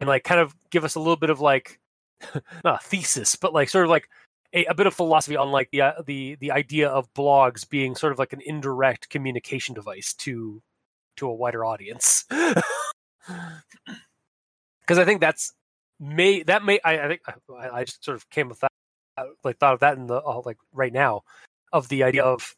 And 0.00 0.08
like 0.08 0.24
kind 0.24 0.40
of 0.40 0.54
give 0.70 0.84
us 0.84 0.94
a 0.94 0.98
little 0.98 1.16
bit 1.16 1.30
of 1.30 1.40
like 1.40 1.78
not 2.64 2.80
a 2.80 2.84
thesis 2.84 3.36
but 3.36 3.52
like 3.52 3.68
sort 3.68 3.84
of 3.84 3.90
like 3.90 4.08
a, 4.52 4.64
a 4.66 4.74
bit 4.74 4.86
of 4.86 4.94
philosophy 4.94 5.36
on 5.36 5.50
like 5.50 5.70
the 5.70 5.82
uh, 5.82 6.02
the 6.06 6.36
the 6.40 6.50
idea 6.50 6.88
of 6.88 7.12
blogs 7.14 7.68
being 7.68 7.94
sort 7.94 8.12
of 8.12 8.18
like 8.18 8.32
an 8.32 8.40
indirect 8.44 9.10
communication 9.10 9.74
device 9.74 10.14
to 10.14 10.62
to 11.16 11.28
a 11.28 11.34
wider 11.34 11.64
audience. 11.64 12.24
Because 14.80 14.98
i 14.98 15.04
think 15.04 15.20
that's 15.20 15.52
may 16.00 16.42
that 16.42 16.64
may 16.64 16.80
i, 16.84 17.04
I 17.04 17.08
think 17.08 17.20
I, 17.28 17.68
I 17.80 17.84
just 17.84 18.04
sort 18.04 18.16
of 18.16 18.28
came 18.30 18.48
with 18.48 18.60
that 18.60 18.72
like 19.44 19.58
thought 19.58 19.74
of 19.74 19.80
that 19.80 19.98
in 19.98 20.06
the 20.06 20.22
uh, 20.22 20.42
like 20.44 20.56
right 20.72 20.92
now 20.92 21.22
of 21.72 21.88
the 21.88 22.02
idea 22.02 22.22
of 22.22 22.54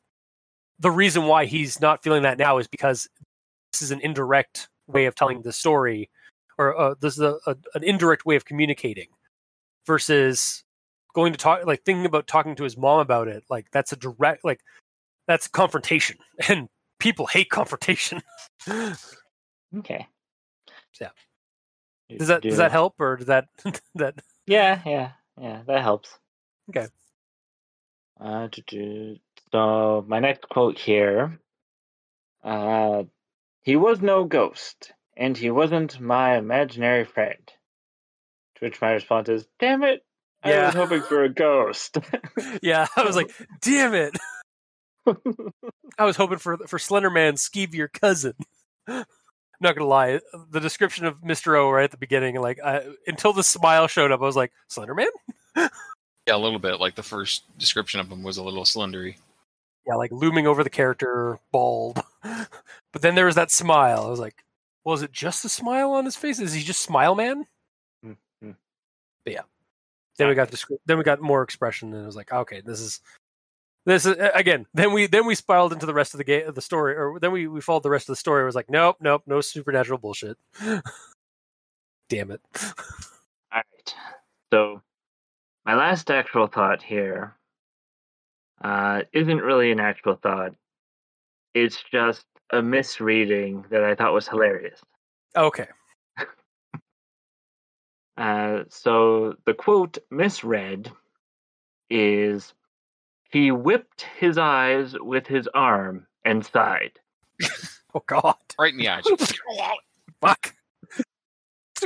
the 0.78 0.90
reason 0.90 1.26
why 1.26 1.44
he's 1.44 1.80
not 1.80 2.02
feeling 2.02 2.22
that 2.22 2.38
now 2.38 2.58
is 2.58 2.68
because 2.68 3.08
this 3.72 3.82
is 3.82 3.90
an 3.90 4.00
indirect 4.00 4.68
way 4.86 5.06
of 5.06 5.14
telling 5.14 5.42
the 5.42 5.52
story 5.52 6.08
or 6.58 6.78
uh, 6.78 6.94
this 7.00 7.14
is 7.14 7.20
a, 7.20 7.38
a, 7.46 7.56
an 7.74 7.82
indirect 7.82 8.24
way 8.24 8.36
of 8.36 8.44
communicating 8.44 9.08
versus 9.86 10.64
going 11.14 11.32
to 11.32 11.38
talk 11.38 11.66
like 11.66 11.82
thinking 11.84 12.06
about 12.06 12.26
talking 12.26 12.54
to 12.54 12.64
his 12.64 12.76
mom 12.76 13.00
about 13.00 13.28
it 13.28 13.42
like 13.50 13.66
that's 13.72 13.92
a 13.92 13.96
direct 13.96 14.44
like 14.44 14.60
that's 15.26 15.48
confrontation 15.48 16.16
and 16.48 16.68
people 17.00 17.26
hate 17.26 17.50
confrontation 17.50 18.22
Okay. 19.78 20.06
Yeah. 21.00 21.08
Does 22.18 22.28
that 22.28 22.42
does 22.42 22.56
that 22.58 22.70
help 22.72 22.94
or 23.00 23.16
does 23.16 23.26
that 23.26 23.46
that 23.94 24.14
Yeah, 24.46 24.80
yeah, 24.86 25.12
yeah. 25.40 25.62
That 25.66 25.82
helps. 25.82 26.10
Okay. 26.70 26.86
Uh, 28.20 28.48
do- 28.50 28.62
do- 28.66 29.16
so 29.50 30.04
my 30.06 30.20
next 30.20 30.48
quote 30.48 30.78
here. 30.78 31.38
Uh, 32.44 33.04
he 33.62 33.76
was 33.76 34.00
no 34.00 34.24
ghost, 34.24 34.92
and 35.16 35.36
he 35.36 35.50
wasn't 35.50 36.00
my 36.00 36.36
imaginary 36.36 37.04
friend. 37.04 37.50
which 38.60 38.80
my 38.80 38.92
response 38.92 39.28
is, 39.28 39.46
"Damn 39.58 39.82
it! 39.82 40.04
I 40.42 40.50
Yeah. 40.50 40.66
was 40.66 40.74
hoping 40.74 41.02
for 41.02 41.22
a 41.24 41.28
ghost." 41.28 41.98
Yeah, 42.62 42.86
I 42.96 43.04
was 43.04 43.16
like, 43.16 43.30
damn 43.60 43.94
it. 43.94 44.16
I 45.98 46.04
was 46.04 46.16
hoping 46.16 46.38
for 46.38 46.56
for 46.68 46.78
Slenderman 46.78 47.36
your 47.74 47.88
cousin. 47.88 48.34
Not 49.62 49.76
gonna 49.76 49.88
lie, 49.88 50.20
the 50.50 50.60
description 50.60 51.06
of 51.06 51.22
Mister 51.22 51.56
O 51.56 51.70
right 51.70 51.84
at 51.84 51.92
the 51.92 51.96
beginning, 51.96 52.40
like 52.40 52.58
I, 52.62 52.82
until 53.06 53.32
the 53.32 53.44
smile 53.44 53.86
showed 53.86 54.10
up, 54.10 54.20
I 54.20 54.24
was 54.24 54.36
like, 54.36 54.52
Slenderman. 54.70 55.06
Yeah, 56.26 56.36
a 56.36 56.38
little 56.38 56.60
bit. 56.60 56.78
Like 56.78 56.94
the 56.94 57.02
first 57.02 57.42
description 57.58 57.98
of 57.98 58.08
him 58.08 58.22
was 58.22 58.36
a 58.36 58.44
little 58.44 58.62
slendery. 58.62 59.16
Yeah, 59.86 59.94
like 59.94 60.12
looming 60.12 60.46
over 60.46 60.62
the 60.62 60.70
character, 60.70 61.40
bald. 61.50 62.00
but 62.22 63.02
then 63.02 63.16
there 63.16 63.26
was 63.26 63.34
that 63.34 63.50
smile. 63.50 64.04
I 64.06 64.08
was 64.08 64.20
like, 64.20 64.44
was 64.84 65.02
it 65.02 65.10
just 65.10 65.44
a 65.44 65.48
smile 65.48 65.90
on 65.90 66.04
his 66.04 66.14
face? 66.14 66.38
Is 66.38 66.52
he 66.52 66.62
just 66.62 66.82
Smile 66.82 67.16
Man? 67.16 67.46
Mhm. 68.04 68.16
But 69.24 69.32
yeah. 69.32 69.42
Then 70.16 70.28
we 70.28 70.34
got 70.34 70.50
the 70.52 70.78
then 70.86 70.98
we 70.98 71.04
got 71.04 71.20
more 71.20 71.42
expression, 71.42 71.92
and 71.92 72.02
it 72.02 72.06
was 72.06 72.16
like, 72.16 72.32
okay, 72.32 72.60
this 72.60 72.80
is 72.80 73.00
this 73.84 74.06
is 74.06 74.16
again. 74.34 74.66
Then 74.74 74.92
we 74.92 75.06
then 75.06 75.26
we 75.26 75.34
spiraled 75.34 75.72
into 75.72 75.86
the 75.86 75.94
rest 75.94 76.14
of 76.14 76.18
the 76.18 76.24
game, 76.24 76.52
the 76.52 76.62
story, 76.62 76.94
or 76.94 77.18
then 77.18 77.32
we 77.32 77.48
we 77.48 77.60
followed 77.60 77.82
the 77.82 77.90
rest 77.90 78.08
of 78.08 78.12
the 78.12 78.20
story. 78.20 78.42
It 78.42 78.46
was 78.46 78.54
like, 78.54 78.70
nope, 78.70 78.96
nope, 79.00 79.22
no 79.26 79.40
supernatural 79.40 79.98
bullshit. 79.98 80.38
Damn 82.08 82.30
it. 82.30 82.40
All 82.54 82.62
right. 83.54 83.94
So, 84.52 84.82
my 85.64 85.74
last 85.74 86.10
actual 86.10 86.46
thought 86.46 86.82
here 86.82 87.34
uh, 88.62 89.02
isn't 89.12 89.38
really 89.38 89.72
an 89.72 89.80
actual 89.80 90.16
thought. 90.16 90.54
It's 91.54 91.82
just 91.90 92.24
a 92.52 92.62
misreading 92.62 93.64
that 93.70 93.82
I 93.82 93.94
thought 93.94 94.12
was 94.12 94.28
hilarious. 94.28 94.80
Okay. 95.36 95.68
Uh, 98.14 98.64
so, 98.68 99.34
the 99.46 99.54
quote 99.54 99.96
misread 100.10 100.92
is 101.88 102.52
He 103.32 103.50
whipped 103.50 104.02
his 104.18 104.36
eyes 104.38 104.94
with 104.98 105.26
his 105.26 105.48
arm 105.54 106.06
and 106.24 106.44
sighed. 106.44 106.98
Oh 107.94 108.02
God. 108.06 108.36
Right 108.58 108.72
in 108.72 108.78
the 108.78 108.88
eyes. 108.88 109.04
Fuck. 110.22 110.54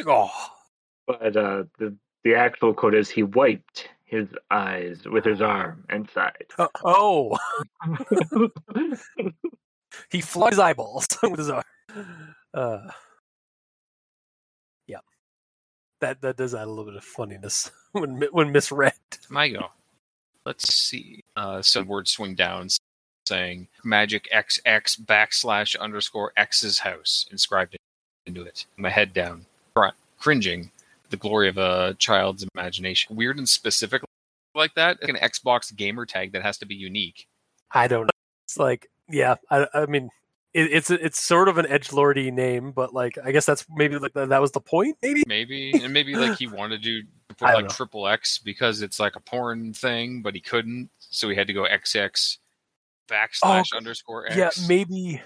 Oh. 0.07 0.31
But 1.05 1.37
uh, 1.37 1.65
the, 1.81 1.97
the 2.23 2.37
actual 2.37 2.75
quote 2.75 2.95
is 2.95 3.11
He 3.11 3.25
wiped 3.25 3.89
his 4.05 4.29
eyes 4.51 5.01
with 5.05 5.25
his 5.25 5.41
arm 5.41 5.85
and 5.89 6.09
sighed. 6.15 6.47
Uh, 6.57 6.69
oh. 6.85 7.37
he 10.11 10.21
flogged 10.21 10.53
his 10.53 10.61
eyeballs 10.61 11.09
with 11.25 11.39
his 11.39 11.51
arm. 11.51 11.65
Uh, 12.55 12.89
yeah, 14.87 14.99
that 16.01 16.21
that 16.21 16.37
does 16.37 16.55
add 16.55 16.67
a 16.67 16.71
little 16.71 16.85
bit 16.85 16.95
of 16.95 17.05
funniness 17.05 17.71
when 17.93 18.19
mi- 18.21 18.29
when 18.31 18.53
misread. 18.53 18.93
My 19.29 19.49
go. 19.49 19.71
Let's 20.47 20.73
see. 20.73 21.25
Uh, 21.35 21.61
some 21.61 21.89
words 21.89 22.13
swing 22.13 22.37
down 22.37 22.69
saying 23.27 23.67
magic 23.83 24.29
XX 24.33 25.01
backslash 25.05 25.79
underscore 25.79 26.33
X's 26.37 26.79
house 26.79 27.27
inscribed 27.33 27.77
into 28.27 28.43
it. 28.43 28.65
My 28.77 28.89
head 28.89 29.13
down, 29.13 29.47
cr- 29.75 29.89
cringing. 30.21 30.71
The 31.11 31.17
glory 31.17 31.49
of 31.49 31.59
a 31.59 31.95
child's 31.99 32.45
imagination. 32.55 33.15
Weird 33.15 33.39
and 33.39 33.49
specific 33.49 34.03
like 34.55 34.75
that. 34.75 35.01
Like 35.03 35.11
an 35.11 35.17
Xbox 35.17 35.75
gamer 35.75 36.07
tag 36.07 36.33
that 36.33 36.43
has 36.43 36.59
to 36.59 36.67
be 36.67 36.75
unique. 36.75 37.27
I 37.73 37.89
don't 37.89 38.07
know. 38.07 38.11
It's 38.45 38.59
like 38.59 38.89
yeah, 39.09 39.37
I 39.51 39.67
I 39.75 39.87
mean. 39.87 40.11
It, 40.57 40.73
it's 40.73 40.91
it's 40.91 41.21
sort 41.21 41.49
of 41.49 41.59
an 41.59 41.67
edge 41.67 41.93
lordy 41.93 42.31
name, 42.31 42.73
but 42.73 42.95
like 42.95 43.19
I 43.23 43.31
guess 43.31 43.45
that's 43.45 43.67
maybe 43.77 43.99
like 43.99 44.15
that 44.15 44.41
was 44.41 44.53
the 44.53 44.61
point. 44.61 44.97
Maybe 45.03 45.23
Maybe 45.27 45.71
and 45.73 45.93
maybe 45.93 46.15
like 46.15 46.39
he 46.39 46.47
wanted 46.47 46.83
to 46.83 47.03
put 47.29 47.41
don't 47.41 47.55
like 47.55 47.65
know. 47.65 47.69
triple 47.69 48.09
X 48.09 48.39
because 48.39 48.81
it's 48.81 48.99
like 48.99 49.17
a 49.17 49.21
porn 49.21 49.75
thing, 49.75 50.23
but 50.23 50.35
he 50.35 50.41
couldn't, 50.41 50.89
so 50.99 51.29
he 51.29 51.37
had 51.37 51.47
to 51.49 51.53
go 51.53 51.65
XX 51.65 52.39
oh, 53.11 53.15
backslash 53.15 53.77
underscore 53.77 54.29
X. 54.29 54.35
Oh, 54.35 54.39
yeah, 54.39 54.51
maybe. 54.67 55.21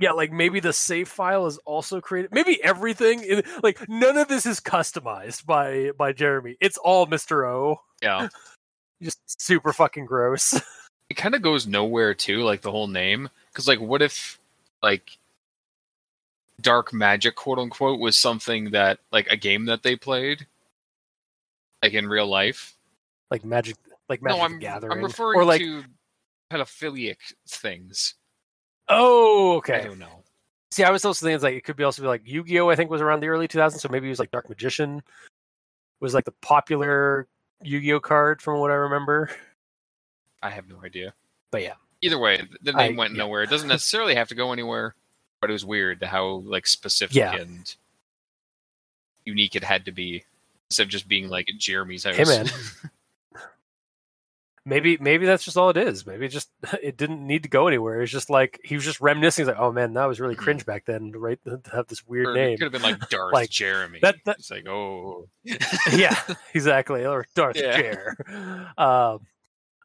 Yeah, 0.00 0.12
like 0.12 0.32
maybe 0.32 0.58
the 0.58 0.72
save 0.72 1.06
file 1.06 1.46
is 1.46 1.58
also 1.58 2.00
created. 2.00 2.32
Maybe 2.32 2.60
everything, 2.64 3.22
in, 3.22 3.44
like 3.62 3.88
none 3.88 4.16
of 4.16 4.26
this 4.26 4.46
is 4.46 4.58
customized 4.58 5.46
by 5.46 5.92
by 5.96 6.12
Jeremy. 6.12 6.56
It's 6.60 6.76
all 6.76 7.06
Mister 7.06 7.46
O. 7.46 7.80
yeah. 8.02 8.28
Just 9.00 9.20
super 9.40 9.72
fucking 9.72 10.06
gross. 10.06 10.60
it 11.10 11.14
kind 11.14 11.36
of 11.36 11.42
goes 11.42 11.68
nowhere 11.68 12.14
too 12.14 12.42
like 12.42 12.62
the 12.62 12.70
whole 12.70 12.88
name 12.88 13.28
because 13.52 13.68
like 13.68 13.80
what 13.80 14.02
if 14.02 14.38
like 14.82 15.18
dark 16.60 16.92
magic 16.92 17.34
quote 17.34 17.58
unquote 17.58 17.98
was 18.00 18.16
something 18.16 18.70
that 18.70 18.98
like 19.10 19.26
a 19.28 19.36
game 19.36 19.66
that 19.66 19.82
they 19.82 19.96
played 19.96 20.46
like 21.82 21.92
in 21.92 22.06
real 22.06 22.26
life 22.26 22.76
like 23.30 23.44
magic, 23.44 23.76
like 24.08 24.22
magic 24.22 24.38
no 24.38 24.44
i'm 24.44 24.58
gathering, 24.58 24.92
i'm 24.92 25.02
referring 25.04 25.38
or 25.38 25.44
like 25.44 25.60
to 25.60 25.82
pedophilic 26.52 27.16
things 27.48 28.14
oh 28.88 29.56
okay. 29.56 29.80
i 29.80 29.84
don't 29.84 29.98
know 29.98 30.22
See, 30.72 30.84
I 30.84 30.90
was 30.90 31.04
also 31.04 31.26
thinking 31.26 31.34
it's 31.34 31.44
like 31.44 31.54
it 31.54 31.64
could 31.64 31.76
be 31.76 31.84
also 31.84 32.00
be 32.00 32.08
like 32.08 32.22
Yu 32.24 32.42
Gi 32.44 32.60
Oh. 32.60 32.70
I 32.70 32.76
think 32.76 32.88
was 32.88 33.02
around 33.02 33.20
the 33.20 33.28
early 33.28 33.46
2000s, 33.46 33.78
so 33.78 33.90
maybe 33.90 34.06
it 34.06 34.08
was 34.08 34.18
like 34.18 34.30
Dark 34.30 34.48
Magician 34.48 35.02
was 36.00 36.14
like 36.14 36.24
the 36.24 36.32
popular 36.40 37.28
Yu 37.62 37.78
Gi 37.82 37.92
Oh 37.92 38.00
card 38.00 38.40
from 38.40 38.58
what 38.58 38.70
I 38.70 38.74
remember. 38.74 39.28
i 40.42 40.48
have 40.48 40.66
no 40.68 40.80
idea 40.82 41.12
But 41.50 41.60
yeah, 41.60 41.74
either 42.02 42.18
way 42.18 42.36
th- 42.38 42.48
the 42.62 42.74
I- 42.76 42.88
name 42.88 42.96
went 42.96 43.12
yeah. 43.12 43.18
nowhere 43.18 43.42
it 43.42 43.50
doesn't 43.50 43.68
necessarily 43.68 44.14
have 44.16 44.28
to 44.28 44.34
go 44.34 44.52
anywhere 44.52 44.94
but 45.40 45.48
it 45.50 45.54
was 45.54 45.64
weird 45.64 46.02
how 46.02 46.42
like 46.44 46.66
specific 46.66 47.16
Yeah. 47.16 47.34
and 47.36 47.74
unique 49.24 49.54
it 49.56 49.64
had 49.64 49.84
to 49.86 49.92
be 49.92 50.24
instead 50.70 50.84
of 50.84 50.88
just 50.88 51.08
being 51.08 51.28
like 51.28 51.46
Jeremy's 51.58 52.04
house 52.04 52.16
Hey, 52.16 52.24
man. 52.24 52.46
maybe 54.64 54.96
maybe 55.00 55.26
that's 55.26 55.44
just 55.44 55.56
all 55.56 55.70
it 55.70 55.76
is. 55.76 56.06
Maybe 56.06 56.26
it 56.26 56.28
just 56.30 56.48
it 56.82 56.96
didn't 56.96 57.26
need 57.26 57.42
to 57.42 57.48
go 57.48 57.66
anywhere. 57.68 58.02
It's 58.02 58.12
just 58.12 58.30
like 58.30 58.60
he 58.64 58.74
was 58.76 58.84
just 58.84 59.00
reminiscing. 59.00 59.42
He's 59.44 59.48
like, 59.48 59.58
oh 59.60 59.72
man, 59.72 59.94
that 59.94 60.04
was 60.06 60.20
really 60.20 60.34
Mhm. 60.36 60.38
cringe 60.38 60.66
back 60.66 60.84
then, 60.86 61.12
right? 61.12 61.38
To 61.44 61.60
have 61.72 61.88
this 61.88 62.06
weird 62.06 62.28
Or 62.28 62.34
name. 62.34 62.54
It 62.54 62.58
could 62.60 62.72
have 62.72 62.82
been 62.82 62.82
like 62.82 63.08
Darth 63.08 63.32
Like, 63.32 63.50
Jeremy. 63.50 63.98
that- 64.02 64.16
that- 64.24 64.38
it's 64.38 64.50
like, 64.50 64.66
oh, 64.68 65.28
yeah, 65.92 66.16
exactly. 66.54 67.04
Or 67.04 67.26
Darth 67.34 67.56
Yeah. 67.56 67.76
Chair. 67.76 68.16
Um, 68.78 69.26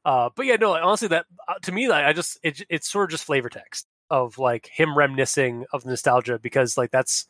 uh, 0.06 0.30
but 0.36 0.46
yeah, 0.46 0.56
no. 0.56 0.74
Honestly, 0.74 1.08
that 1.10 1.26
uh, 1.48 1.56
to 1.64 1.72
me, 1.72 1.88
like, 1.88 2.06
I 2.06 2.14
just 2.14 2.40
it, 2.44 2.62
it's 2.70 2.90
sort 2.90 3.06
of 3.06 3.12
just 3.12 3.24
flavor 3.26 3.50
text 3.50 3.88
of 4.10 4.38
like 4.38 4.68
him 4.68 4.98
reminiscing 4.98 5.66
of 5.74 5.86
nostalgia 5.86 6.40
because 6.40 6.78
like 6.78 6.92
that's 6.92 7.28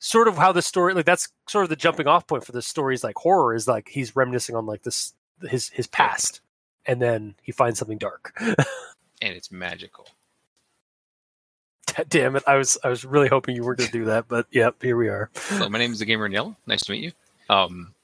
sort 0.00 0.28
of 0.28 0.36
how 0.36 0.52
the 0.52 0.62
story 0.62 0.94
like 0.94 1.06
that's 1.06 1.28
sort 1.48 1.64
of 1.64 1.68
the 1.68 1.76
jumping 1.76 2.06
off 2.06 2.26
point 2.26 2.44
for 2.44 2.52
the 2.52 2.62
stories 2.62 3.04
like 3.04 3.16
horror 3.16 3.54
is 3.54 3.68
like 3.68 3.88
he's 3.88 4.14
reminiscing 4.16 4.54
on 4.54 4.66
like 4.66 4.82
this 4.82 5.14
his 5.48 5.68
his 5.70 5.86
past 5.86 6.40
and 6.86 7.00
then 7.00 7.34
he 7.42 7.52
finds 7.52 7.78
something 7.78 7.98
dark 7.98 8.32
and 8.40 8.56
it's 9.20 9.50
magical. 9.50 10.06
damn 12.08 12.36
it 12.36 12.44
i 12.46 12.56
was 12.56 12.78
i 12.84 12.88
was 12.88 13.04
really 13.04 13.28
hoping 13.28 13.56
you 13.56 13.64
weren't 13.64 13.78
going 13.78 13.90
to 13.90 13.98
do 13.98 14.04
that 14.04 14.28
but 14.28 14.46
yep 14.50 14.76
here 14.82 14.96
we 14.96 15.08
are 15.08 15.30
Hello, 15.34 15.68
my 15.68 15.78
name 15.78 15.92
is 15.92 15.98
the 15.98 16.04
Gamer 16.04 16.26
in 16.26 16.32
Yellow. 16.32 16.56
Nice 16.66 16.82
to 16.82 16.92
meet 16.92 17.02
you. 17.02 17.12
Um, 17.48 17.94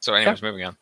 so, 0.00 0.14
anyways, 0.14 0.42
moving 0.42 0.64
on. 0.64 0.76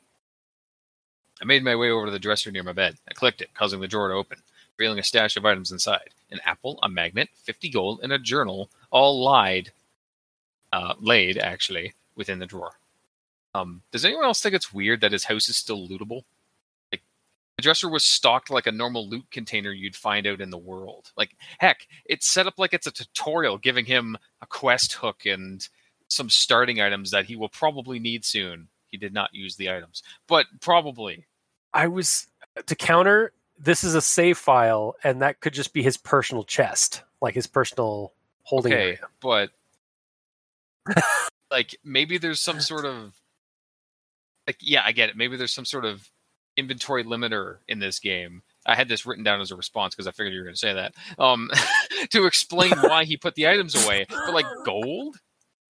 I 1.41 1.45
made 1.45 1.65
my 1.65 1.77
way 1.77 1.91
over 1.91 2.07
to 2.07 2.13
the 2.13 2.19
dresser 2.19 2.51
near 2.51 2.63
my 2.63 2.73
bed. 2.73 2.97
I 3.09 3.15
clicked 3.15 3.41
it, 3.41 3.55
causing 3.55 3.81
the 3.81 3.89
drawer 3.89 4.09
to 4.09 4.15
open, 4.15 4.39
revealing 4.77 4.99
a 4.99 5.03
stash 5.03 5.37
of 5.37 5.45
items 5.45 5.71
inside: 5.73 6.11
an 6.31 6.41
apple, 6.45 6.79
a 6.83 6.89
magnet, 6.89 7.29
fifty 7.35 7.71
gold, 7.71 8.01
and 8.03 8.13
a 8.13 8.19
journal, 8.19 8.71
all 8.91 9.23
lied, 9.23 9.71
uh, 10.73 10.95
laid 10.99 11.39
actually 11.39 11.95
within 12.17 12.39
the 12.39 12.47
drawer. 12.47 12.73
Um, 13.55 13.83
does 13.93 14.05
anyone 14.05 14.25
else 14.25 14.43
think 14.43 14.55
it's 14.55 14.73
weird 14.73 15.01
that 15.01 15.13
his 15.13 15.25
house 15.25 15.49
is 15.49 15.57
still 15.57 15.89
lootable? 15.89 16.23
Like, 16.93 17.03
the 17.57 17.63
dresser 17.63 17.89
was 17.89 18.05
stocked 18.05 18.51
like 18.51 18.67
a 18.67 18.73
normal 18.73 19.09
loot 19.09 19.25
container 19.31 19.73
you'd 19.73 19.97
find 19.97 20.27
out 20.27 20.41
in 20.41 20.51
the 20.51 20.59
world. 20.59 21.11
Like, 21.17 21.37
heck, 21.59 21.87
it's 22.05 22.29
set 22.29 22.47
up 22.47 22.59
like 22.59 22.75
it's 22.75 22.87
a 22.87 22.93
tutorial 22.93 23.59
giving 23.59 23.87
him 23.87 24.19
a 24.43 24.47
quest 24.47 24.95
hook 24.95 25.25
and 25.25 25.67
some 26.09 26.29
starting 26.29 26.81
items 26.81 27.11
that 27.11 27.27
he 27.27 27.37
will 27.37 27.49
probably 27.49 27.99
need 27.99 28.25
soon. 28.25 28.69
He 28.89 28.97
did 28.97 29.13
not 29.13 29.35
use 29.35 29.57
the 29.57 29.71
items, 29.71 30.03
but 30.27 30.47
probably. 30.61 31.27
I 31.75 31.87
was 31.87 32.27
to 32.67 32.75
counter 32.75 33.33
this 33.59 33.83
is 33.83 33.95
a 33.95 34.01
save 34.01 34.39
file 34.39 34.95
and 35.05 35.23
that 35.23 35.41
could 35.41 35.53
just 35.53 35.73
be 35.73 35.83
his 35.83 35.97
personal 35.97 36.45
chest 36.45 37.03
like 37.21 37.35
his 37.35 37.47
personal 37.47 38.13
holding 38.43 38.73
Okay, 38.73 38.83
area 38.83 38.99
but 39.21 39.51
like 41.51 41.77
maybe 41.85 42.19
there's 42.19 42.41
some 42.41 42.61
sort 42.61 42.85
of 42.85 43.15
like 44.49 44.57
yeah, 44.61 44.83
I 44.85 44.93
get 44.93 45.11
it. 45.11 45.17
Maybe 45.17 45.37
there's 45.37 45.53
some 45.53 45.67
sort 45.67 45.85
of 45.85 46.09
inventory 46.57 47.05
limiter 47.05 47.59
in 47.69 47.79
this 47.79 48.01
game. 48.01 48.43
I 48.67 48.75
had 48.75 48.89
this 48.89 49.07
written 49.07 49.23
down 49.23 49.41
as 49.41 49.51
a 49.51 49.57
response 49.57 49.95
because 49.95 50.09
I 50.09 50.11
figured 50.11 50.33
you 50.33 50.41
were 50.41 50.45
going 50.45 50.55
to 50.55 50.59
say 50.59 50.73
that. 50.73 50.95
Um, 51.19 51.51
to 52.11 52.27
explain 52.27 52.73
why 52.81 53.05
he 53.05 53.17
put 53.17 53.35
the 53.35 53.47
items 53.47 53.75
away. 53.85 54.07
But 54.09 54.35
like 54.35 54.47
gold, 54.65 55.19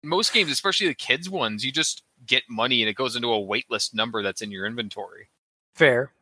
most 0.03 0.33
games, 0.33 0.51
especially 0.51 0.87
the 0.87 0.95
kids 0.95 1.29
ones, 1.29 1.65
you 1.65 1.73
just 1.73 2.03
get 2.25 2.45
money 2.49 2.81
and 2.81 2.89
it 2.89 2.95
goes 2.95 3.17
into 3.17 3.33
a 3.33 3.39
waitlist 3.39 3.95
number 3.95 4.23
that's 4.23 4.43
in 4.43 4.51
your 4.51 4.65
inventory 4.65 5.29
fair 5.79 6.13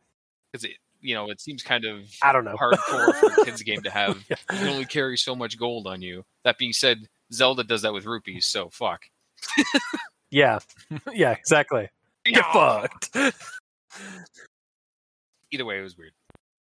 because 0.51 0.63
it, 0.63 0.77
you 1.01 1.15
know, 1.15 1.29
it 1.29 1.39
seems 1.39 1.61
kind 1.63 1.85
of 1.85 2.09
i 2.21 2.31
don't 2.33 2.45
know 2.45 2.55
hardcore 2.55 3.13
for 3.15 3.41
a 3.41 3.45
kids 3.45 3.61
game 3.63 3.81
to 3.83 3.89
have. 3.91 4.23
Yeah. 4.29 4.61
You 4.61 4.69
only 4.69 4.85
carry 4.85 5.17
so 5.17 5.35
much 5.35 5.57
gold 5.57 5.87
on 5.87 6.01
you. 6.01 6.23
That 6.43 6.57
being 6.57 6.73
said, 6.73 7.07
Zelda 7.33 7.63
does 7.63 7.81
that 7.81 7.93
with 7.93 8.05
rupees, 8.05 8.45
so 8.45 8.69
fuck. 8.69 9.03
Yeah, 10.31 10.59
yeah, 11.13 11.31
exactly. 11.31 11.89
Get 12.25 12.43
fucked. 12.51 13.15
Either 15.51 15.65
way, 15.65 15.79
it 15.79 15.83
was 15.83 15.97
weird. 15.97 16.11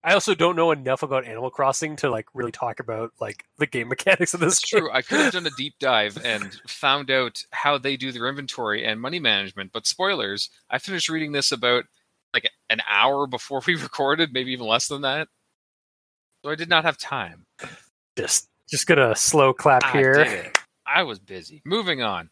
I 0.05 0.15
also 0.15 0.35
don't 0.35 0.55
know 0.55 0.71
enough 0.71 1.03
about 1.03 1.27
Animal 1.27 1.51
Crossing 1.51 1.97
to 1.97 2.11
like 2.11 2.27
really 2.33 2.53
talk 2.53 2.79
about 2.79 3.13
like 3.21 3.45
the 3.59 3.67
game 3.67 3.89
mechanics 3.89 4.33
of 4.33 4.41
this 4.41 4.61
That's 4.61 4.71
game. 4.71 4.81
true. 4.81 4.91
I 4.93 5.03
could 5.03 5.19
have 5.19 5.33
done 5.33 5.47
a 5.47 5.51
deep 5.51 5.75
dive 5.81 6.19
and 6.25 6.55
found 6.69 7.11
out 7.11 7.45
how 7.51 7.79
they 7.79 7.97
do 7.97 8.13
their 8.13 8.29
inventory 8.29 8.85
and 8.85 9.01
money 9.01 9.19
management. 9.19 9.73
But 9.73 9.87
spoilers, 9.87 10.51
I 10.71 10.79
finished 10.79 11.09
reading 11.09 11.33
this 11.33 11.51
about 11.51 11.85
like 12.35 12.51
an 12.71 12.81
hour 12.89 13.27
before 13.27 13.63
we 13.67 13.75
recorded, 13.83 14.33
maybe 14.33 14.53
even 14.53 14.67
less 14.67 14.89
than 14.89 15.03
that. 15.03 15.29
So 16.45 16.51
I 16.51 16.55
did 16.55 16.69
not 16.69 16.85
have 16.85 16.99
time. 16.99 17.47
Just 18.17 18.49
just 18.69 18.87
gonna 18.87 19.15
slow 19.17 19.53
clap 19.53 19.85
I 19.85 19.93
here. 19.93 20.25
did. 20.25 20.47
I 20.87 21.03
was 21.03 21.19
busy. 21.19 21.63
Moving 21.65 22.03
on. 22.03 22.31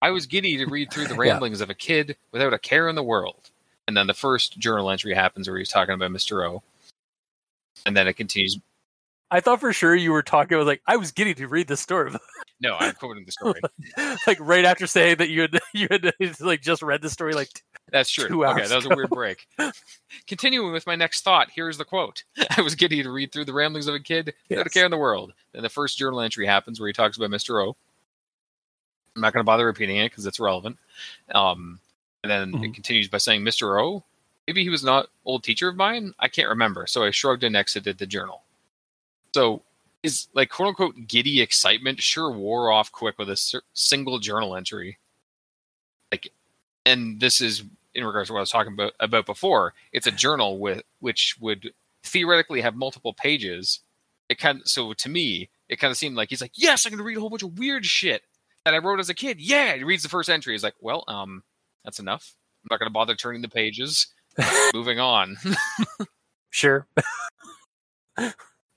I 0.00 0.10
was 0.10 0.26
giddy 0.26 0.56
to 0.58 0.66
read 0.66 0.92
through 0.92 1.06
the 1.06 1.14
Yeah. 1.24 1.32
ramblings 1.32 1.60
of 1.60 1.70
a 1.70 1.74
kid 1.74 2.16
without 2.32 2.52
a 2.52 2.58
care 2.58 2.88
in 2.88 2.94
the 2.96 3.02
world. 3.02 3.50
And 3.88 3.96
then 3.96 4.06
the 4.06 4.14
first 4.14 4.58
journal 4.58 4.90
entry 4.90 5.14
happens 5.14 5.48
where 5.48 5.58
he's 5.58 5.68
talking 5.68 5.94
about 5.94 6.10
Mr. 6.10 6.46
O. 6.48 6.62
And 7.86 7.96
then 7.96 8.06
it 8.08 8.14
continues. 8.14 8.58
I 9.30 9.40
thought 9.40 9.60
for 9.60 9.72
sure 9.72 9.94
you 9.94 10.12
were 10.12 10.22
talking. 10.22 10.54
I 10.56 10.58
was 10.58 10.66
like, 10.66 10.82
I 10.86 10.96
was 10.96 11.10
giddy 11.10 11.34
to 11.34 11.48
read 11.48 11.66
the 11.68 11.76
story, 11.76 12.12
No, 12.60 12.76
I'm 12.78 12.94
quoting 12.94 13.24
the 13.24 13.32
story. 13.32 13.60
like 14.26 14.38
right 14.40 14.64
after 14.64 14.86
saying 14.86 15.16
that 15.16 15.30
you 15.30 15.40
had 15.42 15.58
you 15.74 15.88
had 15.90 16.12
like 16.40 16.60
just 16.62 16.82
read 16.82 17.02
the 17.02 17.10
story. 17.10 17.32
Like, 17.34 17.48
That's 17.90 18.10
true. 18.10 18.28
Two 18.28 18.46
okay, 18.46 18.66
that 18.66 18.74
was 18.76 18.86
a 18.86 18.94
weird 18.94 19.10
break. 19.10 19.46
Continuing 20.26 20.72
with 20.72 20.86
my 20.86 20.94
next 20.96 21.22
thought, 21.22 21.50
here's 21.54 21.76
the 21.78 21.84
quote. 21.84 22.24
I 22.56 22.62
was 22.62 22.74
giddy 22.74 23.02
to 23.02 23.10
read 23.10 23.32
through 23.32 23.44
the 23.46 23.52
ramblings 23.52 23.86
of 23.86 23.94
a 23.94 24.00
kid 24.00 24.32
without 24.48 24.62
a 24.62 24.64
Yes. 24.66 24.72
care 24.72 24.84
in 24.86 24.90
the 24.90 24.96
world. 24.98 25.32
Then 25.52 25.62
the 25.62 25.68
first 25.68 25.98
journal 25.98 26.20
entry 26.20 26.46
happens 26.46 26.80
where 26.80 26.86
he 26.86 26.92
talks 26.94 27.16
about 27.16 27.30
Mr. 27.30 27.66
O. 27.66 27.76
I'm 29.14 29.20
not 29.22 29.32
going 29.34 29.40
to 29.42 29.46
bother 29.46 29.66
repeating 29.66 29.96
it 29.96 30.10
because 30.10 30.24
it's 30.26 30.40
relevant. 30.40 30.78
Um, 31.34 31.80
and 32.22 32.30
then 32.30 32.48
it 32.64 32.70
Mhm. 32.70 32.74
continues 32.74 33.08
by 33.08 33.18
saying, 33.18 33.42
Mr. 33.42 33.82
O, 33.82 34.02
maybe 34.46 34.62
he 34.62 34.70
was 34.70 34.84
not 34.84 35.08
old 35.26 35.44
teacher 35.44 35.68
of 35.68 35.76
mine. 35.76 36.14
I 36.18 36.28
can't 36.28 36.48
remember. 36.48 36.86
So 36.86 37.04
I 37.04 37.10
shrugged 37.10 37.44
and 37.44 37.56
exited 37.56 37.98
the 37.98 38.06
journal. 38.06 38.42
So 39.34 39.62
is 40.02 40.28
like 40.34 40.48
quote 40.50 40.68
unquote 40.68 41.06
giddy 41.06 41.40
excitement 41.42 42.00
sure 42.00 42.30
wore 42.30 42.70
off 42.72 42.90
quick 42.90 43.18
with 43.18 43.28
a 43.28 43.60
single 43.74 44.18
journal 44.18 44.56
entry. 44.56 44.98
And 46.84 47.20
this 47.20 47.40
is 47.40 47.64
in 47.94 48.04
regards 48.04 48.28
to 48.28 48.32
what 48.32 48.38
I 48.38 48.42
was 48.42 48.50
talking 48.50 48.72
about 48.72 48.92
about 49.00 49.26
before. 49.26 49.74
It's 49.92 50.06
a 50.06 50.12
journal 50.12 50.58
with 50.58 50.82
which 51.00 51.36
would 51.40 51.72
theoretically 52.02 52.60
have 52.60 52.74
multiple 52.74 53.12
pages. 53.12 53.80
It 54.28 54.38
kind 54.38 54.60
of, 54.60 54.68
so 54.68 54.92
to 54.92 55.08
me, 55.08 55.50
it 55.68 55.78
kind 55.78 55.90
of 55.90 55.96
seemed 55.96 56.16
like 56.16 56.30
he's 56.30 56.40
like, 56.40 56.52
yes, 56.54 56.86
I'm 56.86 56.90
going 56.90 56.98
to 56.98 57.04
read 57.04 57.16
a 57.16 57.20
whole 57.20 57.30
bunch 57.30 57.42
of 57.42 57.58
weird 57.58 57.84
shit 57.84 58.22
that 58.64 58.74
I 58.74 58.78
wrote 58.78 59.00
as 59.00 59.08
a 59.08 59.14
kid. 59.14 59.40
Yeah, 59.40 59.74
he 59.74 59.84
reads 59.84 60.02
the 60.02 60.08
first 60.08 60.30
entry. 60.30 60.54
He's 60.54 60.62
like, 60.62 60.74
well, 60.80 61.04
um, 61.08 61.42
that's 61.84 61.98
enough. 61.98 62.34
I'm 62.62 62.68
not 62.70 62.78
going 62.78 62.88
to 62.88 62.92
bother 62.92 63.14
turning 63.14 63.42
the 63.42 63.48
pages. 63.48 64.06
Moving 64.74 64.98
on. 64.98 65.36
sure. 66.50 66.86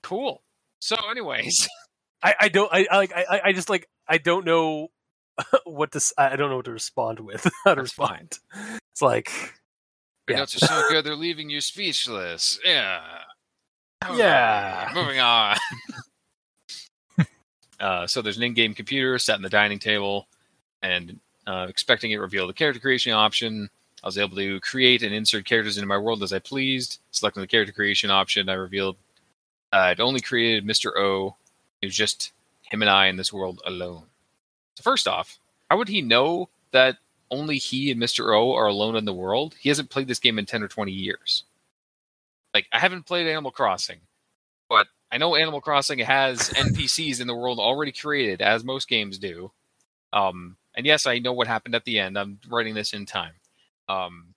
cool. 0.02 0.42
So, 0.80 0.96
anyways, 1.10 1.68
I, 2.22 2.34
I 2.40 2.48
don't. 2.48 2.72
I, 2.72 2.86
I 2.90 2.96
like. 2.96 3.12
I, 3.14 3.40
I 3.44 3.52
just 3.52 3.70
like. 3.70 3.88
I 4.08 4.18
don't 4.18 4.44
know 4.44 4.88
what 5.64 5.92
to. 5.92 6.00
I 6.18 6.36
don't 6.36 6.50
know 6.50 6.56
what 6.56 6.64
to 6.66 6.72
respond 6.72 7.20
with. 7.20 7.46
How 7.64 7.74
to 7.74 7.82
That's 7.82 7.92
fine. 7.92 8.28
respond. 8.30 8.78
It's 8.92 9.02
like. 9.02 9.30
your 10.28 10.36
Yeah. 10.36 10.36
notes 10.38 10.56
are 10.62 10.66
so 10.66 10.82
good 10.88 11.04
they're 11.04 11.14
leaving 11.16 11.50
you 11.50 11.60
speechless. 11.60 12.58
Yeah. 12.64 13.00
Yeah. 14.14 14.90
Moving 14.94 15.18
on. 15.18 15.56
uh, 17.80 18.06
so 18.06 18.22
there's 18.22 18.36
an 18.36 18.42
in-game 18.42 18.74
computer 18.74 19.18
set 19.18 19.36
in 19.36 19.42
the 19.42 19.48
dining 19.48 19.78
table, 19.78 20.28
and 20.82 21.18
uh, 21.46 21.66
expecting 21.68 22.10
it 22.12 22.16
reveal 22.16 22.46
the 22.46 22.52
character 22.52 22.80
creation 22.80 23.12
option. 23.12 23.68
I 24.02 24.06
was 24.06 24.18
able 24.18 24.36
to 24.36 24.60
create 24.60 25.02
and 25.02 25.14
insert 25.14 25.44
characters 25.46 25.78
into 25.78 25.86
my 25.88 25.98
world 25.98 26.22
as 26.22 26.32
I 26.32 26.38
pleased. 26.38 27.00
Selecting 27.10 27.40
the 27.40 27.46
character 27.46 27.72
creation 27.72 28.10
option, 28.10 28.48
I 28.48 28.52
revealed 28.54 28.96
I'd 29.72 30.00
only 30.00 30.20
created 30.20 30.64
Mr. 30.66 30.92
O. 30.96 31.34
It 31.82 31.86
was 31.86 31.96
just 31.96 32.32
him 32.62 32.82
and 32.82 32.90
I 32.90 33.06
in 33.06 33.16
this 33.16 33.32
world 33.32 33.60
alone. 33.66 34.04
So 34.76 34.82
first 34.82 35.08
off, 35.08 35.38
how 35.70 35.78
would 35.78 35.88
he 35.88 36.02
know 36.02 36.48
that 36.72 36.98
only 37.30 37.58
he 37.58 37.90
and 37.90 38.00
Mr. 38.00 38.36
O 38.36 38.54
are 38.54 38.66
alone 38.66 38.96
in 38.96 39.04
the 39.04 39.12
world? 39.12 39.54
He 39.58 39.68
hasn't 39.68 39.90
played 39.90 40.08
this 40.08 40.18
game 40.18 40.38
in 40.38 40.46
10 40.46 40.62
or 40.62 40.68
20 40.68 40.92
years. 40.92 41.44
Like, 42.54 42.66
I 42.72 42.78
haven't 42.78 43.06
played 43.06 43.26
Animal 43.26 43.50
Crossing, 43.50 44.00
but 44.68 44.86
I 45.10 45.18
know 45.18 45.34
Animal 45.34 45.60
Crossing 45.60 45.98
has 46.00 46.38
NPCs 46.50 47.20
in 47.20 47.26
the 47.26 47.34
world 47.34 47.58
already 47.58 47.92
created, 47.92 48.42
as 48.42 48.64
most 48.64 48.88
games 48.88 49.18
do. 49.18 49.50
Um, 50.12 50.56
and 50.74 50.86
yes, 50.86 51.06
I 51.06 51.18
know 51.18 51.32
what 51.32 51.46
happened 51.46 51.74
at 51.74 51.84
the 51.84 51.98
end. 51.98 52.18
I'm 52.18 52.38
writing 52.48 52.74
this 52.74 52.92
in 52.92 53.06
time. 53.06 53.32
Um, 53.88 54.34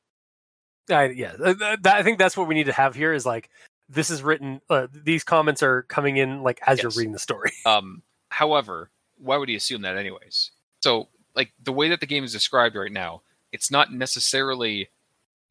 I, 0.89 1.05
yeah, 1.09 1.33
th- 1.33 1.59
th- 1.59 1.79
that, 1.81 1.95
I 1.95 2.03
think 2.03 2.17
that's 2.17 2.35
what 2.35 2.47
we 2.47 2.55
need 2.55 2.65
to 2.65 2.73
have 2.73 2.95
here. 2.95 3.13
Is 3.13 3.25
like 3.25 3.49
this 3.87 4.09
is 4.09 4.23
written. 4.23 4.61
Uh, 4.69 4.87
these 4.91 5.23
comments 5.23 5.61
are 5.61 5.83
coming 5.83 6.17
in 6.17 6.43
like 6.43 6.59
as 6.65 6.81
you're 6.81 6.91
reading 6.91 7.13
the 7.13 7.19
story. 7.19 7.51
Um, 7.65 8.01
however, 8.29 8.89
why 9.19 9.37
would 9.37 9.49
he 9.49 9.55
assume 9.55 9.81
that 9.83 9.97
anyways? 9.97 10.51
So, 10.81 11.07
like 11.35 11.51
the 11.63 11.73
way 11.73 11.89
that 11.89 11.99
the 11.99 12.05
game 12.05 12.23
is 12.23 12.31
described 12.31 12.75
right 12.75 12.91
now, 12.91 13.21
it's 13.51 13.71
not 13.71 13.91
necessarily 13.93 14.89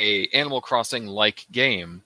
a 0.01 0.27
Animal 0.29 0.61
Crossing 0.61 1.07
like 1.07 1.47
game. 1.51 2.03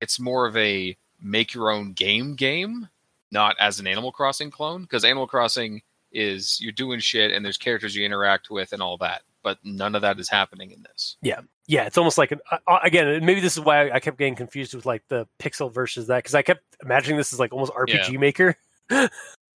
It's 0.00 0.20
more 0.20 0.46
of 0.46 0.56
a 0.56 0.96
make 1.20 1.54
your 1.54 1.70
own 1.70 1.92
game 1.92 2.34
game, 2.34 2.88
not 3.30 3.56
as 3.60 3.80
an 3.80 3.86
Animal 3.86 4.12
Crossing 4.12 4.50
clone. 4.50 4.82
Because 4.82 5.04
Animal 5.04 5.26
Crossing 5.26 5.82
is 6.12 6.60
you're 6.60 6.72
doing 6.72 7.00
shit 7.00 7.32
and 7.32 7.44
there's 7.44 7.58
characters 7.58 7.94
you 7.94 8.04
interact 8.04 8.50
with 8.50 8.72
and 8.72 8.82
all 8.82 8.96
that, 8.98 9.22
but 9.42 9.58
none 9.64 9.94
of 9.94 10.02
that 10.02 10.18
is 10.18 10.28
happening 10.28 10.70
in 10.70 10.82
this. 10.82 11.16
Yeah, 11.22 11.40
Yeah, 11.66 11.84
it's 11.86 11.98
almost 11.98 12.18
like 12.18 12.32
an, 12.32 12.40
uh, 12.50 12.58
uh, 12.66 12.78
again. 12.82 13.24
Maybe 13.24 13.40
this 13.40 13.56
is 13.56 13.64
why 13.64 13.90
I 13.90 14.00
kept 14.00 14.18
getting 14.18 14.36
confused 14.36 14.74
with 14.74 14.86
like 14.86 15.02
the 15.08 15.26
pixel 15.38 15.72
versus 15.72 16.06
that 16.06 16.18
because 16.18 16.34
I 16.34 16.42
kept 16.42 16.62
imagining 16.82 17.16
this 17.16 17.32
is 17.32 17.40
like 17.40 17.52
almost 17.52 17.72
RPG 17.72 18.18
Maker 18.18 18.56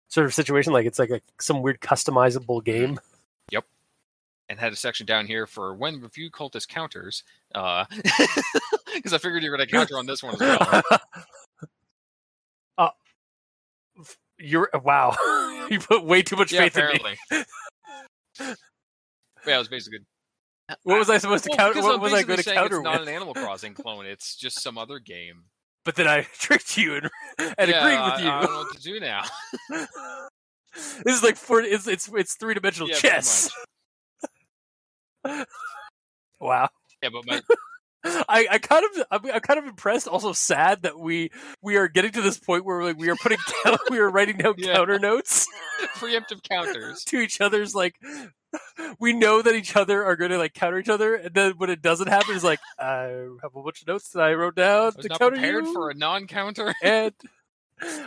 sort 0.09 0.26
of 0.26 0.35
situation. 0.35 0.72
Like 0.72 0.86
it's 0.86 0.98
like 0.98 1.10
a, 1.10 1.20
some 1.40 1.62
weird 1.62 1.80
customizable 1.80 2.64
game. 2.64 2.98
Yep. 3.52 3.64
And 4.48 4.59
had 4.59 4.72
a 4.72 4.76
section 4.76 5.06
down 5.06 5.26
here 5.26 5.47
for 5.47 5.74
when 5.74 6.01
review 6.01 6.30
cultist 6.30 6.68
counters, 6.68 7.22
uh, 7.55 7.85
because 8.94 9.12
I 9.12 9.18
figured 9.18 9.43
you 9.43 9.51
were 9.51 9.56
going 9.56 9.68
to 9.68 9.72
counter 9.72 9.98
on 9.98 10.06
this 10.06 10.22
one 10.22 10.35
as 10.35 10.40
well. 10.40 10.82
uh, 12.78 12.89
you're 14.39 14.70
wow. 14.82 15.14
you 15.70 15.78
put 15.78 16.05
way 16.05 16.22
too 16.22 16.36
much 16.36 16.52
yeah, 16.52 16.68
faith 16.68 16.78
in 16.78 16.86
me. 16.86 17.44
yeah, 19.47 19.55
it 19.55 19.59
was 19.59 19.68
basically. 19.68 20.01
What 20.82 20.98
was 20.98 21.09
I 21.09 21.16
supposed 21.16 21.44
to 21.44 21.51
Well, 21.51 21.72
counter? 21.72 21.82
What 21.82 22.01
was 22.01 22.12
I 22.12 22.22
going 22.22 22.39
to 22.39 22.44
counter 22.44 22.76
It's 22.76 22.85
not 22.85 23.01
an 23.01 23.09
Animal 23.09 23.32
Crossing 23.32 23.72
clone. 23.72 24.05
It's 24.05 24.36
just 24.36 24.62
some 24.62 24.76
other 24.76 24.98
game. 24.98 25.44
But 25.84 25.96
then 25.96 26.06
I 26.06 26.22
tricked 26.38 26.76
you 26.76 26.96
and, 26.96 27.10
and 27.59 27.70
yeah, 27.70 27.86
agreed 27.86 28.12
with 28.12 28.20
you. 28.22 28.30
I 28.30 28.42
don't 28.42 28.52
know 28.52 28.59
what 28.59 28.76
to 28.76 28.82
do 28.82 29.00
now. 29.00 29.22
this 31.05 31.16
is 31.16 31.22
like 31.22 31.36
four. 31.36 31.60
It's 31.60 31.86
it's 31.86 32.09
it's 32.09 32.34
three 32.34 32.55
dimensional 32.55 32.88
Yeah, 32.88 32.96
chess. 32.96 33.50
wow. 36.40 36.68
Yeah, 37.02 37.10
but 37.12 37.26
my, 37.26 37.40
I, 38.05 38.47
I 38.51 38.59
kind 38.59 38.85
of 38.85 39.05
I'm, 39.11 39.31
I'm 39.35 39.41
kind 39.41 39.59
of 39.59 39.66
impressed, 39.66 40.07
also 40.09 40.33
sad 40.33 40.83
that 40.83 40.99
we 40.99 41.31
we 41.62 41.77
are 41.77 41.89
getting 41.89 42.12
to 42.12 42.23
this 42.23 42.39
point 42.39 42.65
where 42.65 42.83
like 42.83 42.97
we 42.99 43.09
are 43.11 43.16
putting 43.16 43.39
down, 43.65 43.77
we 43.91 43.99
are 43.99 44.09
writing 44.11 44.37
down 44.37 44.55
Yeah. 44.57 44.75
counter 44.75 44.99
notes 44.99 45.47
preemptive 45.97 46.43
counters. 46.43 47.03
to 47.05 47.19
each 47.19 47.41
other's 47.41 47.75
like 47.75 47.97
we 49.01 49.12
know 49.12 49.43
that 49.43 49.55
each 49.55 49.75
other 49.77 50.05
are 50.05 50.16
going 50.16 50.31
to 50.31 50.39
like 50.39 50.55
counter 50.55 50.79
each 50.79 50.89
other, 50.89 51.15
and 51.16 51.35
then 51.35 51.53
when 51.59 51.70
it 51.70 51.83
doesn't 51.83 52.09
happen, 52.09 52.35
it's 52.35 52.45
like 52.45 52.61
I 52.79 53.27
have 53.43 53.55
a 53.57 53.62
bunch 53.62 53.83
of 53.83 53.89
notes 53.89 54.11
that 54.11 54.20
I 54.23 54.35
wrote 54.35 54.55
down 54.55 54.83
I 54.83 54.87
was 54.87 54.95
to 54.97 55.09
not 55.09 55.19
counter 55.19 55.37
prepared 55.37 55.65
you, 55.66 55.73
for 55.75 55.91
a 55.91 55.95
non-counter. 55.95 56.75
and 56.83 57.12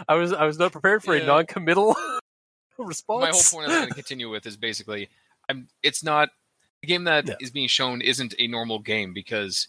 I 0.07 0.15
was 0.15 0.31
I 0.33 0.45
was 0.45 0.57
not 0.57 0.71
prepared 0.71 1.03
for 1.03 1.15
Yeah. 1.15 1.23
a 1.23 1.27
non-committal 1.27 1.95
response. 2.77 3.21
my 3.21 3.29
whole 3.29 3.41
point 3.59 3.65
I 3.65 3.67
was 3.69 3.77
going 3.77 3.89
to 3.89 3.93
continue 3.95 4.29
with 4.29 4.45
is 4.45 4.57
basically, 4.57 5.09
I'm. 5.49 5.67
It's 5.83 6.03
not 6.03 6.29
the 6.81 6.87
game 6.87 7.03
that 7.03 7.29
is 7.39 7.51
being 7.51 7.67
shown 7.67 8.01
isn't 8.01 8.33
a 8.39 8.47
normal 8.47 8.79
game 8.79 9.13
because 9.13 9.67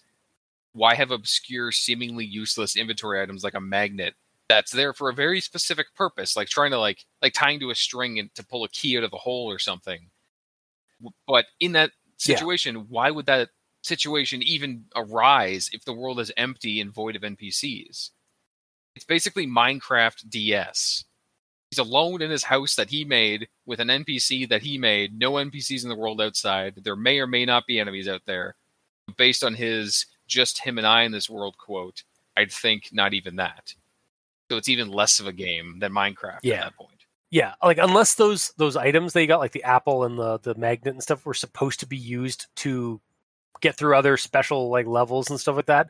why 0.72 0.94
have 0.94 1.10
obscure, 1.10 1.72
seemingly 1.72 2.24
useless 2.24 2.76
inventory 2.76 3.20
items 3.22 3.44
like 3.44 3.54
a 3.54 3.60
magnet 3.60 4.14
that's 4.48 4.72
there 4.72 4.92
for 4.92 5.08
a 5.08 5.14
very 5.14 5.40
specific 5.40 5.94
purpose, 5.94 6.36
like 6.36 6.48
trying 6.48 6.70
to 6.72 6.78
like 6.78 7.04
like 7.22 7.32
tying 7.34 7.60
to 7.60 7.70
a 7.70 7.74
string 7.74 8.18
and 8.18 8.34
to 8.34 8.44
pull 8.44 8.64
a 8.64 8.68
key 8.68 8.96
out 8.98 9.04
of 9.04 9.12
a 9.12 9.18
hole 9.18 9.50
or 9.50 9.58
something. 9.58 10.10
But 11.26 11.46
in 11.60 11.72
that 11.72 11.92
Yeah. 12.24 12.36
situation, 12.36 12.88
why 12.88 13.10
would 13.10 13.26
that 13.26 13.50
situation 13.82 14.42
even 14.42 14.86
arise 14.94 15.68
if 15.72 15.84
the 15.84 15.92
world 15.92 16.20
is 16.20 16.32
empty 16.36 16.80
and 16.80 16.92
void 16.92 17.16
of 17.16 17.22
NPCs? 17.24 18.10
It's 18.94 19.04
basically 19.04 19.46
Minecraft 19.46 20.28
DS. 20.28 21.04
He's 21.70 21.78
alone 21.78 22.20
in 22.22 22.30
his 22.30 22.44
house 22.44 22.74
that 22.76 22.90
he 22.90 23.04
made 23.04 23.48
with 23.64 23.80
an 23.80 23.88
NPC 23.90 24.44
that 24.50 24.62
he 24.62 24.76
made. 24.78 25.18
No 25.18 25.32
NPCs 25.38 25.82
in 25.82 25.88
the 25.88 25.96
world 25.96 26.20
outside. 26.20 26.84
There 26.84 26.96
may 26.96 27.18
or 27.18 27.26
may 27.26 27.44
not 27.46 27.66
be 27.66 27.80
enemies 27.80 28.08
out 28.08 28.22
there. 28.26 28.56
Based 29.16 29.42
on 29.42 29.54
his 29.54 30.06
just 30.32 30.64
him 30.64 30.78
and 30.78 30.86
I 30.86 31.02
in 31.02 31.12
this 31.12 31.30
world 31.30 31.58
quote, 31.58 32.02
I'd 32.36 32.50
think 32.50 32.88
not 32.92 33.14
even 33.14 33.36
that. 33.36 33.74
So 34.50 34.56
it's 34.56 34.68
even 34.68 34.90
less 34.90 35.20
of 35.20 35.26
a 35.26 35.32
game 35.32 35.78
than 35.78 35.92
Minecraft 35.92 36.40
Yeah. 36.42 36.54
at 36.56 36.64
that 36.64 36.76
point. 36.76 36.88
Yeah, 37.30 37.54
like 37.62 37.78
unless 37.78 38.16
those 38.16 38.52
those 38.58 38.76
items 38.76 39.14
they 39.14 39.26
got, 39.26 39.40
like 39.40 39.52
the 39.52 39.64
apple 39.64 40.04
and 40.04 40.18
the 40.18 40.38
the 40.40 40.54
magnet 40.54 40.92
and 40.92 41.02
stuff, 41.02 41.24
were 41.24 41.32
supposed 41.32 41.80
to 41.80 41.86
be 41.86 41.96
used 41.96 42.46
to 42.56 43.00
get 43.62 43.76
through 43.76 43.96
other 43.96 44.18
special 44.18 44.68
like 44.68 44.86
levels 44.86 45.30
and 45.30 45.40
stuff 45.40 45.56
like 45.56 45.66
that, 45.66 45.88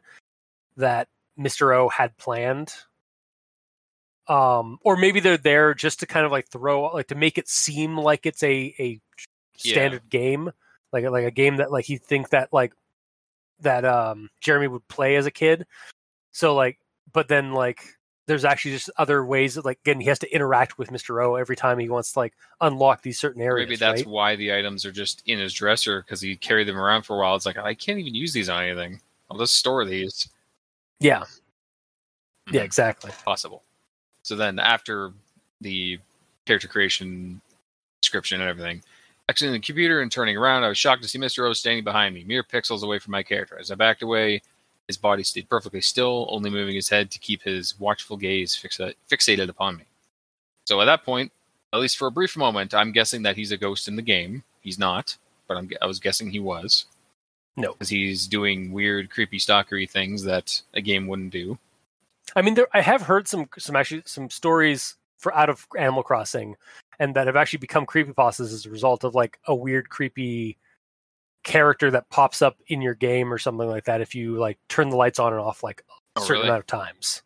that 0.76 1.08
Mister 1.36 1.72
O 1.72 1.88
had 1.88 2.16
planned. 2.16 2.72
Um, 4.28 4.78
or 4.82 4.96
maybe 4.96 5.18
they're 5.18 5.36
there 5.36 5.74
just 5.74 5.98
to 5.98 6.06
kind 6.06 6.24
of 6.24 6.30
like 6.30 6.48
throw, 6.48 6.84
like 6.94 7.08
to 7.08 7.16
make 7.16 7.38
it 7.38 7.48
seem 7.48 7.98
like 7.98 8.24
it's 8.24 8.44
a 8.44 8.72
a 8.78 9.00
Yeah. 9.64 9.72
standard 9.72 10.08
game, 10.08 10.52
like 10.92 11.04
like 11.06 11.24
a 11.24 11.32
game 11.32 11.56
that 11.56 11.72
like 11.72 11.86
he 11.86 11.96
think 11.96 12.30
that 12.30 12.52
like 12.52 12.72
that 13.62 13.84
um 13.84 14.28
Jeremy 14.40 14.68
would 14.68 14.86
play 14.88 15.16
as 15.16 15.26
a 15.26 15.30
kid. 15.30 15.66
So 16.32 16.54
like, 16.54 16.78
but 17.12 17.28
then 17.28 17.52
like 17.52 17.80
there's 18.28 18.44
actually 18.44 18.70
just 18.72 18.88
other 18.98 19.24
ways 19.24 19.54
that 19.56 19.64
like 19.64 19.78
again 19.84 20.00
he 20.00 20.06
has 20.06 20.18
to 20.20 20.32
interact 20.32 20.78
with 20.78 20.90
Mr. 20.90 21.24
O 21.24 21.34
every 21.34 21.56
time 21.56 21.78
he 21.78 21.88
wants 21.88 22.12
to 22.12 22.20
like 22.20 22.34
unlock 22.60 23.02
these 23.02 23.18
certain 23.18 23.42
areas. 23.42 23.68
Maybe 23.68 23.76
that's 23.76 24.02
right? 24.02 24.06
why 24.10 24.36
the 24.36 24.54
items 24.54 24.84
are 24.86 24.92
just 24.92 25.22
in 25.26 25.38
his 25.38 25.52
dresser 25.52 26.02
because 26.02 26.20
he 26.20 26.36
carried 26.36 26.68
them 26.68 26.78
around 26.78 27.02
for 27.02 27.16
a 27.16 27.20
while. 27.20 27.34
It's 27.34 27.46
like 27.46 27.58
I 27.58 27.74
can't 27.74 27.98
even 27.98 28.14
use 28.14 28.32
these 28.32 28.48
on 28.48 28.62
anything. 28.62 29.00
I'll 29.30 29.38
just 29.38 29.56
store 29.56 29.84
these. 29.84 30.28
yeah, 31.00 31.24
yeah, 32.52 32.60
Mhm. 32.60 32.64
exactly. 32.64 33.10
possible. 33.24 33.62
So 34.22 34.36
then 34.36 34.58
after 34.58 35.12
the 35.60 35.98
character 36.46 36.68
creation 36.68 37.40
description 38.02 38.40
and 38.40 38.48
everything, 38.48 38.82
exiting 39.28 39.52
the 39.52 39.60
computer 39.60 40.00
and 40.00 40.10
turning 40.10 40.36
around, 40.36 40.64
I 40.64 40.68
was 40.68 40.78
shocked 40.78 41.02
to 41.02 41.08
see 41.08 41.18
Mr. 41.18 41.48
O 41.48 41.52
standing 41.52 41.84
behind 41.84 42.14
me, 42.14 42.24
mere 42.24 42.42
pixels 42.42 42.82
away 42.82 42.98
from 42.98 43.12
my 43.12 43.22
character. 43.22 43.58
As 43.58 43.70
I 43.70 43.74
backed 43.74 44.02
away, 44.02 44.42
his 44.86 44.96
body 44.96 45.22
stayed 45.22 45.48
perfectly 45.48 45.80
still, 45.80 46.26
only 46.30 46.50
moving 46.50 46.74
his 46.74 46.88
head 46.88 47.10
to 47.12 47.18
keep 47.18 47.42
his 47.42 47.78
watchful 47.78 48.16
gaze 48.16 48.54
fixa- 48.54 48.94
fixated 49.10 49.48
upon 49.48 49.76
me. 49.76 49.84
So 50.64 50.80
at 50.80 50.86
that 50.86 51.04
point, 51.04 51.32
at 51.72 51.80
least 51.80 51.96
for 51.96 52.06
a 52.06 52.12
brief 52.12 52.36
moment, 52.36 52.74
I'm 52.74 52.92
guessing 52.92 53.22
that 53.22 53.36
he's 53.36 53.52
a 53.52 53.56
ghost 53.56 53.88
in 53.88 53.96
the 53.96 54.02
game. 54.02 54.44
He's 54.60 54.78
not, 54.78 55.16
but 55.48 55.56
I'm, 55.56 55.70
I 55.80 55.86
was 55.86 56.00
guessing 56.00 56.30
he 56.30 56.40
was. 56.40 56.86
No. 57.56 57.72
Because 57.72 57.88
he's 57.88 58.26
doing 58.26 58.72
weird, 58.72 59.10
creepy, 59.10 59.38
stalkery 59.38 59.88
things 59.88 60.24
that 60.24 60.62
a 60.74 60.80
game 60.80 61.06
wouldn't 61.06 61.32
do. 61.32 61.58
I 62.34 62.42
mean, 62.42 62.54
there 62.54 62.68
I 62.72 62.80
have 62.80 63.02
heard 63.02 63.28
some 63.28 63.48
some 63.58 63.76
actually 63.76 64.02
some 64.06 64.30
stories 64.30 64.96
for 65.22 65.34
out 65.34 65.48
of 65.48 65.66
Animal 65.78 66.02
Crossing, 66.02 66.56
and 66.98 67.14
that 67.14 67.26
have 67.28 67.36
actually 67.36 67.60
become 67.60 67.86
creepy 67.86 68.12
creepypastas 68.12 68.52
as 68.52 68.66
a 68.66 68.70
result 68.70 69.04
of 69.04 69.14
like 69.14 69.38
a 69.46 69.54
weird, 69.54 69.88
creepy 69.88 70.58
character 71.44 71.90
that 71.90 72.08
pops 72.08 72.42
up 72.42 72.56
in 72.68 72.82
your 72.82 72.94
game 72.94 73.32
or 73.32 73.38
something 73.38 73.66
like 73.68 73.84
that 73.84 74.00
if 74.00 74.14
you 74.14 74.36
like 74.36 74.58
turn 74.68 74.90
the 74.90 74.96
lights 74.96 75.18
on 75.18 75.32
and 75.32 75.40
off 75.40 75.62
like 75.62 75.82
a 75.88 75.92
Oh, 76.20 76.22
certain 76.22 76.42
really? 76.42 76.48
amount 76.48 76.60
of 76.60 76.66
times 76.66 77.22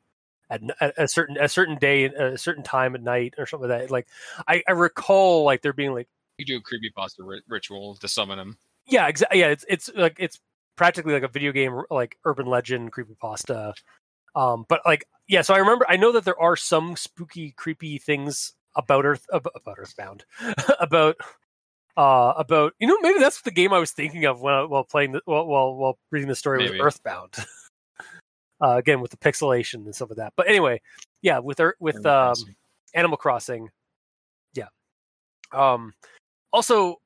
at, 0.49 0.63
at 0.81 0.95
a 0.97 1.09
certain 1.09 1.37
a 1.39 1.49
certain 1.49 1.77
day 1.77 2.05
a 2.05 2.39
certain 2.39 2.63
time 2.63 2.95
at 2.95 3.03
night 3.03 3.35
or 3.37 3.47
something 3.47 3.69
like 3.69 3.81
that 3.81 3.91
like 3.91 4.07
I, 4.47 4.63
I 4.67 4.73
recall 4.73 5.45
like 5.45 5.61
there 5.63 5.73
being 5.73 5.93
like 5.93 6.09
You 6.39 6.47
do 6.47 6.57
a 6.57 6.61
creepypasta 6.61 7.19
ri- 7.27 7.43
ritual 7.49 7.97
to 7.97 8.09
summon 8.09 8.39
him. 8.39 8.59
yeah 8.87 9.07
exactly 9.09 9.41
yeah 9.41 9.49
it's 9.49 9.65
it's 9.69 9.91
like 9.95 10.17
it's 10.19 10.39
practically 10.77 11.13
like 11.13 11.25
a 11.25 11.29
video 11.29 11.53
game 11.53 11.83
like 11.91 12.17
urban 12.25 12.47
legend 12.47 12.93
creepypasta 12.93 13.75
um 14.37 14.65
but 14.69 14.81
like 14.87 15.05
yeah 15.27 15.43
so 15.43 15.55
i 15.55 15.59
remember 15.59 15.85
i 15.89 15.97
know 15.97 16.13
that 16.13 16.25
there 16.25 16.41
are 16.41 16.55
some 16.55 16.95
spooky 16.95 17.53
creepy 17.57 17.99
things 17.99 18.53
about 18.77 19.05
earth 19.05 19.27
about 19.33 19.53
earthbound 19.79 20.25
about 20.81 21.17
uh 21.97 22.35
about 22.37 22.75
you 22.79 22.87
know 22.87 22.99
maybe 23.01 23.19
that's 23.19 23.41
the 23.41 23.51
game 23.51 23.73
i 23.73 23.79
was 23.79 23.91
thinking 23.91 24.25
of 24.27 24.41
while, 24.41 24.69
while 24.69 24.85
playing 24.85 25.13
the 25.13 25.23
while, 25.25 25.47
while 25.47 25.75
while 25.75 25.99
reading 26.13 26.29
the 26.29 26.35
story 26.37 26.59
Maybe. 26.59 26.73
was 26.79 26.81
earthbound 26.81 27.35
uh 28.63 28.77
again 28.77 29.01
with 29.01 29.11
the 29.11 29.17
pixelation 29.17 29.85
and 29.87 29.95
stuff 29.95 30.11
like 30.11 30.19
that 30.19 30.33
but 30.37 30.47
anyway 30.49 30.81
yeah 31.23 31.39
with 31.41 31.61
with 31.81 31.97
Animal 31.97 32.13
um 32.13 32.27
Crossing. 32.27 32.57
Animal 32.95 33.17
Crossing. 33.19 33.71
Yeah. 34.55 34.69
Um 35.53 35.93
also 36.53 36.97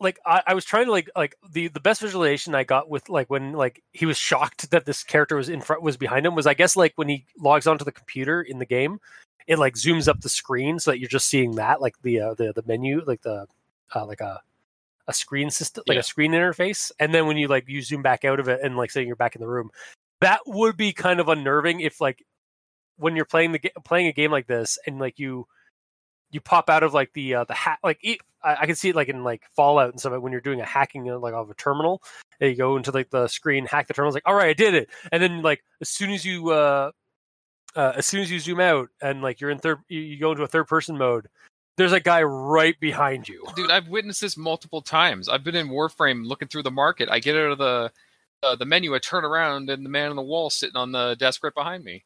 like 0.00 0.18
I, 0.24 0.42
I 0.48 0.54
was 0.54 0.64
trying 0.64 0.86
to 0.86 0.90
like 0.92 1.10
like 1.16 1.34
the 1.50 1.68
the 1.68 1.80
best 1.80 2.00
visualization 2.00 2.54
I 2.54 2.64
got 2.64 2.88
with 2.88 3.08
like 3.08 3.28
when 3.30 3.52
like 3.52 3.82
he 3.92 4.06
was 4.06 4.16
shocked 4.16 4.70
that 4.70 4.86
this 4.86 5.02
character 5.02 5.36
was 5.36 5.48
in 5.48 5.60
front 5.60 5.82
was 5.82 5.96
behind 5.96 6.24
him 6.26 6.34
was 6.34 6.46
I 6.46 6.54
guess 6.54 6.76
like 6.76 6.92
when 6.96 7.08
he 7.08 7.26
logs 7.38 7.66
onto 7.66 7.84
the 7.84 7.92
computer 7.92 8.40
in 8.42 8.58
the 8.58 8.66
game, 8.66 9.00
it 9.46 9.58
like 9.58 9.74
zooms 9.74 10.08
up 10.08 10.20
the 10.20 10.28
screen 10.28 10.78
so 10.78 10.90
that 10.92 11.00
you're 11.00 11.08
just 11.08 11.28
seeing 11.28 11.56
that 11.56 11.80
like 11.80 11.94
the 12.02 12.20
uh, 12.20 12.34
the 12.34 12.52
the 12.52 12.62
menu 12.66 13.02
like 13.06 13.22
the 13.22 13.46
uh, 13.94 14.06
like 14.06 14.20
a 14.20 14.40
a 15.08 15.12
screen 15.12 15.50
system 15.50 15.84
like 15.86 15.94
Yeah. 15.96 16.00
a 16.00 16.04
screen 16.04 16.32
interface 16.32 16.90
and 16.98 17.14
then 17.14 17.26
when 17.26 17.36
you 17.36 17.46
like 17.46 17.68
you 17.68 17.80
zoom 17.80 18.02
back 18.02 18.24
out 18.24 18.40
of 18.40 18.48
it 18.48 18.60
and 18.62 18.76
like 18.76 18.90
say 18.90 19.04
you're 19.06 19.14
back 19.14 19.36
in 19.36 19.40
the 19.40 19.46
room 19.46 19.70
that 20.20 20.40
would 20.46 20.76
be 20.76 20.92
kind 20.92 21.20
of 21.20 21.28
unnerving 21.28 21.78
if 21.80 22.00
like 22.00 22.24
when 22.96 23.14
you're 23.14 23.24
playing 23.24 23.52
the 23.52 23.60
playing 23.84 24.08
a 24.08 24.12
game 24.12 24.32
like 24.32 24.48
this 24.48 24.78
and 24.84 24.98
like 24.98 25.20
you 25.20 25.46
you 26.32 26.40
pop 26.40 26.68
out 26.68 26.82
of 26.82 26.92
like 26.92 27.12
the 27.12 27.36
uh, 27.36 27.44
the 27.44 27.54
hat 27.54 27.78
like 27.84 27.98
e- 28.02 28.18
I, 28.46 28.62
I 28.62 28.66
can 28.66 28.76
see 28.76 28.90
it 28.90 28.96
like 28.96 29.08
in 29.08 29.24
like 29.24 29.42
Fallout 29.56 29.90
and 29.90 29.98
stuff 30.00 30.18
when 30.20 30.32
you're 30.32 30.40
doing 30.40 30.60
a 30.60 30.64
hacking 30.64 31.04
like 31.04 31.34
of 31.34 31.50
a 31.50 31.54
terminal 31.54 32.02
and 32.40 32.50
you 32.50 32.56
go 32.56 32.76
into 32.76 32.92
like 32.92 33.10
the 33.10 33.26
screen 33.28 33.66
hack 33.66 33.88
the 33.88 33.94
terminal 33.94 34.10
it's 34.10 34.14
like 34.14 34.26
all 34.26 34.34
right 34.34 34.50
I 34.50 34.54
did 34.54 34.74
it 34.74 34.88
and 35.10 35.22
then 35.22 35.42
like 35.42 35.62
as 35.80 35.88
soon 35.88 36.10
as 36.10 36.24
you 36.24 36.50
uh, 36.50 36.92
uh 37.74 37.92
as 37.96 38.06
soon 38.06 38.22
as 38.22 38.30
you 38.30 38.38
zoom 38.38 38.60
out 38.60 38.88
and 39.02 39.20
like 39.20 39.40
you're 39.40 39.50
in 39.50 39.58
third 39.58 39.78
you, 39.88 40.18
go 40.18 40.30
into 40.30 40.44
a 40.44 40.48
third 40.48 40.68
person 40.68 40.96
mode 40.96 41.28
there's 41.76 41.92
a 41.92 42.00
guy 42.00 42.22
right 42.22 42.78
behind 42.80 43.28
you 43.28 43.44
Dude, 43.54 43.70
I've 43.70 43.88
witnessed 43.88 44.22
this 44.22 44.36
multiple 44.36 44.80
times. 44.80 45.28
I've 45.28 45.44
been 45.44 45.56
in 45.56 45.68
Warframe 45.68 46.24
looking 46.24 46.48
through 46.48 46.62
the 46.62 46.70
market. 46.70 47.10
I 47.10 47.18
get 47.18 47.36
out 47.36 47.52
of 47.52 47.58
the 47.58 47.92
uh, 48.42 48.54
the 48.54 48.64
menu, 48.64 48.94
I 48.94 48.98
turn 48.98 49.24
around, 49.24 49.70
and 49.70 49.84
the 49.84 49.90
man 49.90 50.10
on 50.10 50.16
the 50.16 50.22
wall 50.22 50.50
sitting 50.50 50.76
on 50.76 50.92
the 50.92 51.16
desk 51.18 51.42
right 51.42 51.54
behind 51.54 51.82
me. 51.84 52.04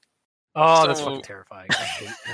oh 0.56 0.86
that's 0.86 1.00
fucking 1.00 1.22
terrifying 1.22 1.68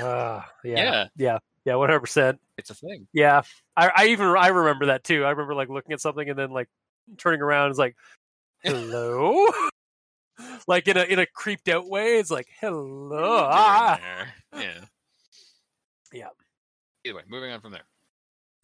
uh, 0.01 0.41
yeah 0.63 0.75
Yeah. 0.75 1.07
yeah 1.15 1.37
yeah 1.67 1.75
100 1.75 1.99
percent 1.99 2.39
It's 2.57 2.69
a 2.69 2.73
thing. 2.73 3.07
Yeah, 3.13 3.41
I, 3.75 3.91
I 3.95 4.05
even 4.07 4.27
I 4.27 4.47
remember 4.47 4.87
that 4.87 5.03
too. 5.03 5.23
I 5.25 5.29
remember 5.31 5.53
like 5.53 5.69
looking 5.69 5.91
at 5.93 6.01
something 6.01 6.27
and 6.29 6.39
then 6.39 6.49
like 6.51 6.69
turning 7.17 7.41
around. 7.41 7.69
It's 7.69 7.77
like, 7.79 7.95
hello, 8.63 9.47
like 10.67 10.87
in 10.87 10.97
a 10.97 11.03
in 11.03 11.19
a 11.19 11.25
creeped 11.25 11.67
out 11.67 11.87
way. 11.87 12.17
It's 12.19 12.31
like, 12.31 12.47
hello. 12.59 13.47
Ah. 13.51 13.99
Yeah. 14.55 14.81
Yeah. 16.13 16.29
Either 17.03 17.15
way, 17.17 17.23
moving 17.27 17.51
on 17.51 17.59
from 17.59 17.73
there. 17.73 17.83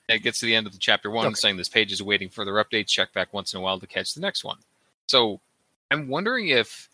It 0.07 0.23
gets 0.23 0.39
to 0.39 0.45
the 0.45 0.55
end 0.55 0.65
of 0.65 0.71
the 0.71 0.79
chapter 0.79 1.11
one, 1.11 1.25
Okay. 1.27 1.35
saying 1.35 1.57
this 1.57 1.67
page 1.67 1.91
is 1.91 1.99
awaiting 1.99 2.29
further 2.29 2.53
updates. 2.53 2.87
Check 2.87 3.11
back 3.13 3.33
once 3.33 3.53
in 3.53 3.59
a 3.59 3.61
while 3.61 3.79
to 3.81 3.85
catch 3.85 4.13
the 4.13 4.21
next 4.21 4.45
one. 4.45 4.59
So 5.07 5.41
I'm 5.91 6.07
wondering 6.07 6.47
if 6.47 6.87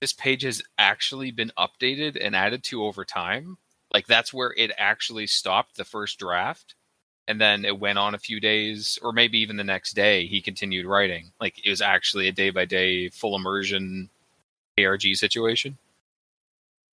this 0.00 0.12
page 0.12 0.42
has 0.42 0.62
actually 0.78 1.30
been 1.30 1.52
updated 1.56 2.18
and 2.20 2.34
added 2.34 2.64
to 2.64 2.84
over 2.84 3.04
time. 3.04 3.56
Like 3.98 4.06
that's 4.06 4.32
where 4.32 4.54
it 4.56 4.70
actually 4.78 5.26
stopped 5.26 5.76
the 5.76 5.84
first 5.84 6.20
draft. 6.20 6.76
And 7.26 7.40
then 7.40 7.64
it 7.64 7.80
went 7.80 7.98
on 7.98 8.14
a 8.14 8.18
few 8.18 8.38
days, 8.38 8.96
or 9.02 9.12
maybe 9.12 9.40
even 9.40 9.56
the 9.56 9.64
next 9.64 9.94
day, 9.94 10.24
he 10.28 10.40
continued 10.40 10.86
writing. 10.86 11.32
Like 11.40 11.66
it 11.66 11.68
was 11.68 11.82
actually 11.82 12.28
a 12.28 12.32
day 12.32 12.50
by 12.50 12.64
day 12.64 13.08
full 13.08 13.34
immersion 13.34 14.08
ARG 14.78 15.02
situation. 15.16 15.78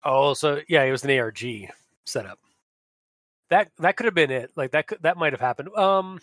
Oh, 0.03 0.33
so 0.33 0.61
yeah, 0.67 0.81
it 0.81 0.89
was 0.89 1.03
an 1.03 1.15
ARG 1.15 1.43
setup. 2.05 2.39
That 3.51 3.69
that 3.77 3.97
could 3.97 4.05
have 4.05 4.15
been 4.15 4.31
it. 4.31 4.49
Like 4.55 4.71
that 4.71 4.87
could 4.87 5.03
that 5.03 5.15
might 5.15 5.33
have 5.33 5.41
happened. 5.41 5.69
Um, 5.77 6.19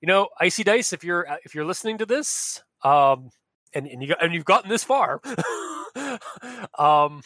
you 0.00 0.08
know, 0.08 0.28
Icy 0.40 0.64
Dice, 0.64 0.94
if 0.94 1.04
you're 1.04 1.30
uh, 1.30 1.36
if 1.44 1.54
you're 1.54 1.66
listening 1.66 1.98
to 1.98 2.06
this, 2.06 2.62
um, 2.82 3.28
and 3.74 3.86
and 3.86 4.02
you 4.02 4.14
and 4.18 4.32
you've 4.32 4.46
gotten 4.46 4.70
this 4.70 4.84
far, 4.84 5.20
um, 6.78 7.20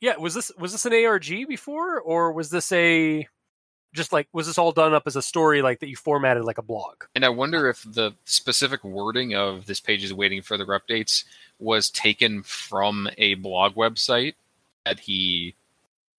yeah, 0.00 0.16
was 0.16 0.34
this 0.34 0.50
was 0.58 0.72
this 0.72 0.86
an 0.86 0.92
ARG 1.04 1.46
before, 1.48 2.00
or 2.00 2.32
was 2.32 2.50
this 2.50 2.70
a 2.72 3.26
just 3.92 4.12
like 4.12 4.28
was 4.32 4.46
this 4.46 4.56
all 4.58 4.70
done 4.72 4.94
up 4.94 5.02
as 5.06 5.16
a 5.16 5.22
story 5.22 5.62
like 5.62 5.80
that 5.80 5.88
you 5.88 5.96
formatted 5.96 6.44
like 6.44 6.58
a 6.58 6.62
blog? 6.62 7.04
And 7.14 7.24
I 7.24 7.28
wonder 7.28 7.68
if 7.68 7.82
the 7.86 8.12
specific 8.24 8.82
wording 8.84 9.34
of 9.34 9.66
this 9.66 9.80
page 9.80 10.04
is 10.04 10.14
waiting 10.14 10.42
for 10.42 10.56
further 10.56 10.66
updates 10.66 11.24
was 11.58 11.90
taken 11.90 12.42
from 12.42 13.08
a 13.18 13.34
blog 13.34 13.74
website 13.74 14.34
that 14.86 15.00
he 15.00 15.54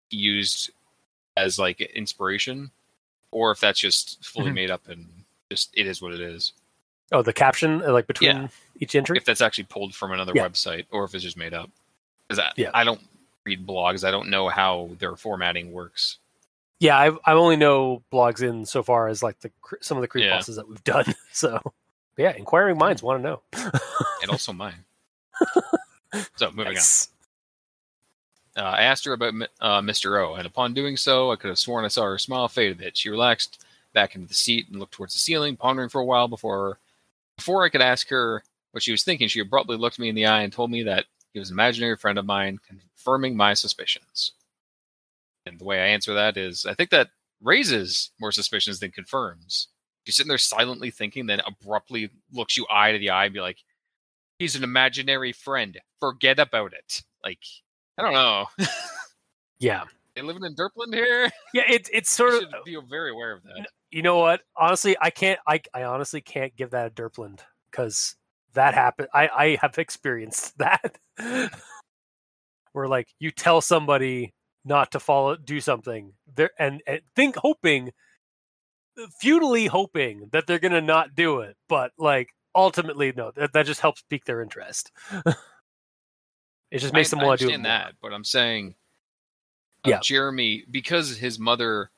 used 0.09 0.71
as 1.37 1.57
like 1.57 1.79
inspiration, 1.81 2.71
or 3.31 3.51
if 3.51 3.59
that's 3.59 3.79
just 3.79 4.23
fully 4.23 4.51
Mhm. 4.51 4.55
made 4.55 4.71
up 4.71 4.87
and 4.87 5.07
just 5.49 5.69
it 5.73 5.87
is 5.87 6.01
what 6.01 6.13
it 6.13 6.19
is. 6.21 6.53
Oh, 7.13 7.21
the 7.21 7.33
caption 7.33 7.81
uh, 7.81 7.91
like 7.91 8.07
between 8.07 8.31
Yeah. 8.31 8.47
each 8.79 8.95
entry. 8.95 9.17
If 9.17 9.25
that's 9.25 9.41
actually 9.41 9.65
pulled 9.65 9.95
from 9.95 10.11
another 10.11 10.33
Yeah. 10.35 10.47
website, 10.47 10.85
or 10.91 11.03
if 11.05 11.15
it's 11.15 11.23
just 11.23 11.37
made 11.37 11.53
up. 11.53 11.69
Because 12.27 12.39
I, 12.39 12.51
Yeah. 12.55 12.71
I 12.73 12.83
don't 12.83 13.01
read 13.45 13.65
blogs, 13.65 14.07
I 14.07 14.11
don't 14.11 14.29
know 14.29 14.49
how 14.49 14.89
their 14.99 15.15
formatting 15.15 15.71
works. 15.71 16.17
Yeah, 16.79 16.97
I've 16.97 17.17
I 17.25 17.33
only 17.33 17.57
know 17.57 18.01
blogs 18.11 18.41
in 18.41 18.65
so 18.65 18.81
far 18.83 19.07
as 19.07 19.21
like 19.21 19.39
the 19.39 19.51
some 19.81 19.97
of 19.97 20.01
the 20.01 20.07
creep 20.07 20.25
Yeah. 20.25 20.37
bosses 20.37 20.55
that 20.55 20.67
we've 20.67 20.83
done. 20.83 21.05
So 21.31 21.59
but 21.63 22.23
yeah, 22.23 22.33
inquiring 22.35 22.77
minds 22.77 23.01
want 23.01 23.19
to 23.19 23.29
know. 23.29 23.41
And 24.21 24.29
also 24.31 24.51
mine. 24.51 24.83
so 26.35 26.51
moving 26.51 26.77
on. 26.77 26.83
Uh, 28.57 28.61
I 28.63 28.81
asked 28.81 29.05
her 29.05 29.13
about 29.13 29.33
uh, 29.61 29.79
Mr. 29.79 30.21
O, 30.21 30.35
and 30.35 30.45
upon 30.45 30.73
doing 30.73 30.97
so, 30.97 31.31
I 31.31 31.37
could 31.37 31.47
have 31.47 31.57
sworn 31.59 31.85
I 31.85 31.87
saw 31.87 32.03
her 32.03 32.17
smile 32.17 32.49
fade 32.49 32.73
a 32.73 32.75
bit. 32.75 32.97
She 32.97 33.09
relaxed 33.09 33.63
back 33.93 34.13
into 34.15 34.27
the 34.27 34.33
seat 34.33 34.67
and 34.69 34.77
looked 34.77 34.93
towards 34.93 35.13
the 35.13 35.19
ceiling, 35.19 35.55
pondering 35.55 35.87
for 35.87 36.01
a 36.01 36.05
while 36.05 36.27
before 36.27 36.77
before 37.37 37.63
I 37.63 37.69
could 37.69 37.81
ask 37.81 38.09
her 38.09 38.43
what 38.71 38.83
she 38.83 38.91
was 38.91 39.03
thinking. 39.03 39.29
She 39.29 39.39
abruptly 39.39 39.77
looked 39.77 39.99
me 39.99 40.09
in 40.09 40.15
the 40.15 40.25
eye 40.25 40.41
and 40.41 40.51
told 40.51 40.69
me 40.69 40.83
that 40.83 41.05
he 41.33 41.39
was 41.39 41.49
an 41.49 41.55
imaginary 41.55 41.95
friend 41.97 42.17
of 42.17 42.25
mine, 42.25 42.59
confirming 42.67 43.35
my 43.37 43.53
suspicions. 43.53 44.33
And 45.45 45.59
the 45.59 45.63
way 45.65 45.79
I 45.81 45.87
answer 45.87 46.13
that 46.13 46.37
is 46.37 46.65
I 46.65 46.73
think 46.73 46.89
that 46.91 47.09
raises 47.41 48.11
more 48.19 48.31
suspicions 48.31 48.79
than 48.79 48.91
confirms. 48.91 49.67
You're 50.05 50.13
sitting 50.13 50.29
there 50.29 50.37
silently 50.37 50.91
thinking, 50.91 51.25
then 51.27 51.41
abruptly 51.45 52.09
looks 52.31 52.57
you 52.57 52.65
eye 52.69 52.91
to 52.91 52.97
the 52.99 53.09
eye 53.11 53.25
and 53.25 53.33
be 53.33 53.39
like, 53.39 53.59
he's 54.39 54.55
an 54.55 54.63
imaginary 54.63 55.31
friend. 55.31 55.79
Forget 55.99 56.39
about 56.39 56.73
it. 56.73 57.03
Like, 57.23 57.39
I 57.97 58.01
don't 58.03 58.13
know. 58.13 58.45
Yeah, 59.59 59.83
they 60.15 60.23
living 60.23 60.43
in 60.43 60.55
Derpland 60.55 60.91
here? 60.93 61.29
yeah. 61.53 61.61
It's 61.69 61.87
it's 61.93 62.09
sort 62.11 62.31
You 62.33 62.37
of 62.39 62.43
should 62.51 62.63
be 62.65 62.77
very 62.89 63.11
aware 63.11 63.31
of 63.33 63.43
that. 63.43 63.67
you 63.91 64.01
know 64.01 64.17
what? 64.17 64.41
Honestly, 64.57 64.95
I 64.99 65.11
can't. 65.11 65.39
I 65.47 65.61
I 65.71 65.83
honestly 65.83 66.19
can't 66.19 66.55
give 66.55 66.71
that 66.71 66.87
a 66.87 66.89
Derpland 66.89 67.41
because 67.69 68.15
that 68.53 68.73
happened. 68.73 69.09
I 69.13 69.27
I 69.27 69.57
have 69.61 69.77
experienced 69.77 70.57
that. 70.59 70.97
Where 72.73 72.87
like 72.87 73.09
you 73.19 73.31
tell 73.31 73.61
somebody 73.61 74.33
not 74.63 74.91
to 74.91 74.99
follow, 74.99 75.35
do 75.35 75.59
something, 75.59 76.13
there 76.35 76.51
and, 76.57 76.81
and 76.87 77.01
think 77.15 77.35
hoping, 77.35 77.91
futilely 79.19 79.65
hoping 79.65 80.29
that 80.31 80.47
they're 80.47 80.59
gonna 80.59 80.81
not 80.81 81.15
do 81.15 81.39
it, 81.41 81.57
but 81.67 81.91
like 81.97 82.29
ultimately 82.55 83.11
no, 83.15 83.31
that, 83.35 83.53
that 83.53 83.65
just 83.65 83.81
helps 83.81 84.03
pique 84.09 84.25
their 84.25 84.41
interest. 84.41 84.91
it 85.25 86.77
just 86.77 86.93
makes 86.93 87.11
I, 87.13 87.17
them 87.17 87.25
want 87.25 87.39
to 87.41 87.47
do 87.47 87.53
it. 87.53 87.63
that, 87.63 87.93
but 88.01 88.13
I'm 88.13 88.23
saying, 88.23 88.75
uh, 89.85 89.89
Yeah. 89.89 89.99
Jeremy, 90.01 90.63
because 90.69 91.17
his 91.17 91.39
mother 91.39 91.89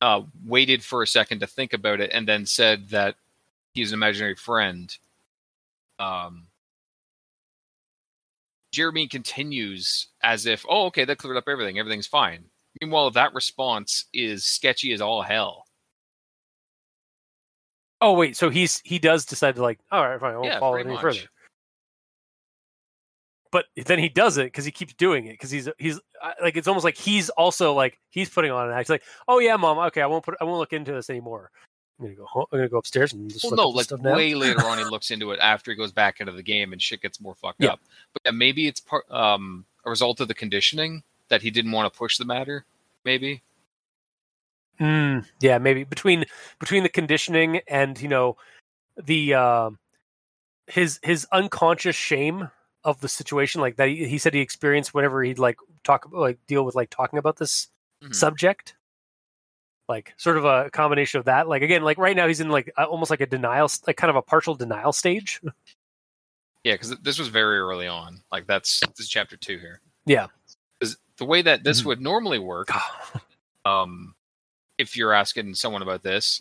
uh, 0.00 0.22
waited 0.44 0.82
for 0.82 1.02
a 1.02 1.06
second 1.06 1.40
to 1.40 1.46
think 1.46 1.72
about 1.72 2.00
it 2.00 2.10
and 2.12 2.26
then 2.26 2.44
said 2.46 2.88
that 2.88 3.14
he's 3.74 3.92
an 3.92 3.98
imaginary 3.98 4.34
friend. 4.34 4.96
Um, 6.02 6.46
Jeremy 8.72 9.06
continues 9.06 10.08
as 10.22 10.46
if, 10.46 10.64
oh, 10.68 10.86
okay, 10.86 11.04
that 11.04 11.18
cleared 11.18 11.36
up 11.36 11.44
everything. 11.46 11.78
Everything's 11.78 12.06
fine. 12.06 12.44
Meanwhile, 12.80 13.10
that 13.12 13.34
response 13.34 14.06
is 14.14 14.44
sketchy 14.44 14.92
as 14.92 15.00
all 15.00 15.22
hell. 15.22 15.64
Oh 18.00 18.14
wait, 18.14 18.36
so 18.36 18.50
he's 18.50 18.80
he 18.84 18.98
does 18.98 19.24
decide 19.24 19.54
to 19.56 19.62
like, 19.62 19.78
all 19.92 20.02
right, 20.08 20.18
fine, 20.18 20.34
I 20.34 20.38
won't 20.38 20.46
Yeah, 20.46 20.58
follow 20.58 20.76
it 20.76 20.80
any 20.86 20.94
much. 20.94 21.02
further. 21.02 21.20
But 23.52 23.66
then 23.76 23.98
he 23.98 24.08
does 24.08 24.38
it 24.38 24.44
because 24.46 24.64
he 24.64 24.70
keeps 24.72 24.94
doing 24.94 25.26
it 25.26 25.32
because 25.32 25.50
he's 25.50 25.68
he's 25.78 26.00
like 26.42 26.56
it's 26.56 26.66
almost 26.66 26.84
like 26.84 26.96
he's 26.96 27.28
also 27.28 27.74
like 27.74 28.00
he's 28.08 28.30
putting 28.30 28.50
on 28.50 28.68
an 28.68 28.74
act 28.74 28.88
like, 28.88 29.04
oh 29.28 29.38
yeah, 29.38 29.54
mom, 29.56 29.78
okay, 29.78 30.00
I 30.00 30.06
won't 30.06 30.24
put 30.24 30.34
I 30.40 30.44
won't 30.44 30.58
look 30.58 30.72
into 30.72 30.92
this 30.92 31.10
anymore. 31.10 31.50
I'm 32.02 32.08
gonna 32.08 32.16
go 32.16 32.26
home, 32.26 32.46
I'm 32.52 32.58
gonna 32.58 32.68
go 32.68 32.78
upstairs 32.78 33.12
and 33.12 33.30
just 33.30 33.44
Well, 33.44 33.54
no, 33.54 33.68
like 33.68 33.90
way 33.90 34.34
later 34.34 34.58
on, 34.66 34.78
he 34.78 34.84
looks 34.84 35.10
into 35.12 35.30
it 35.30 35.38
after 35.40 35.70
he 35.70 35.76
goes 35.76 35.92
back 35.92 36.18
into 36.20 36.32
the 36.32 36.42
game 36.42 36.72
and 36.72 36.82
shit 36.82 37.00
gets 37.00 37.20
more 37.20 37.34
fucked 37.36 37.62
Yeah. 37.62 37.72
up. 37.74 37.80
But 38.12 38.22
yeah, 38.24 38.30
maybe 38.32 38.66
it's 38.66 38.80
part 38.80 39.08
um, 39.10 39.64
a 39.84 39.90
result 39.90 40.20
of 40.20 40.26
the 40.28 40.34
conditioning 40.34 41.04
that 41.28 41.42
he 41.42 41.50
didn't 41.50 41.70
want 41.70 41.92
to 41.92 41.96
push 41.96 42.18
the 42.18 42.24
matter. 42.24 42.64
Maybe. 43.04 43.42
Mm, 44.80 45.26
yeah, 45.40 45.58
maybe 45.58 45.84
between 45.84 46.24
between 46.58 46.82
the 46.82 46.88
conditioning 46.88 47.60
and 47.68 48.00
you 48.00 48.08
know 48.08 48.36
the 48.96 49.34
uh, 49.34 49.70
his 50.66 50.98
his 51.04 51.26
unconscious 51.30 51.94
shame 51.94 52.50
of 52.82 53.00
the 53.00 53.08
situation, 53.08 53.60
like 53.60 53.76
that 53.76 53.88
he, 53.88 54.08
he 54.08 54.18
said 54.18 54.34
he 54.34 54.40
experienced 54.40 54.92
whenever 54.92 55.22
he'd 55.22 55.38
like 55.38 55.56
talk 55.84 56.08
like 56.12 56.38
deal 56.48 56.64
with 56.64 56.74
like 56.74 56.90
talking 56.90 57.18
about 57.20 57.36
this 57.36 57.68
Mhm. 58.02 58.14
subject. 58.14 58.74
Like 59.88 60.14
sort 60.16 60.36
of 60.38 60.44
a 60.44 60.70
combination 60.70 61.18
of 61.18 61.24
that. 61.26 61.48
Like 61.48 61.62
again, 61.62 61.82
like 61.82 61.98
right 61.98 62.16
now 62.16 62.26
he's 62.28 62.40
in 62.40 62.48
like 62.48 62.72
almost 62.78 63.10
like 63.10 63.20
a 63.20 63.26
denial, 63.26 63.68
like 63.86 63.96
kind 63.96 64.10
of 64.10 64.16
a 64.16 64.22
partial 64.22 64.54
denial 64.54 64.92
stage. 64.92 65.40
Yeah, 66.64 66.74
because 66.74 66.96
this 67.00 67.18
was 67.18 67.26
very 67.26 67.58
early 67.58 67.88
on. 67.88 68.22
Like 68.30 68.46
that's 68.46 68.78
this 68.78 69.00
is 69.00 69.08
chapter 69.08 69.36
two 69.36 69.58
here. 69.58 69.80
Yeah. 70.06 70.28
the 70.80 71.24
way 71.24 71.42
that 71.42 71.64
this 71.64 71.82
Mhm. 71.82 71.86
would 71.86 72.00
normally 72.00 72.38
work, 72.38 72.68
um, 73.64 74.14
if 74.78 74.96
you're 74.96 75.12
asking 75.12 75.56
someone 75.56 75.82
about 75.82 76.04
this, 76.04 76.40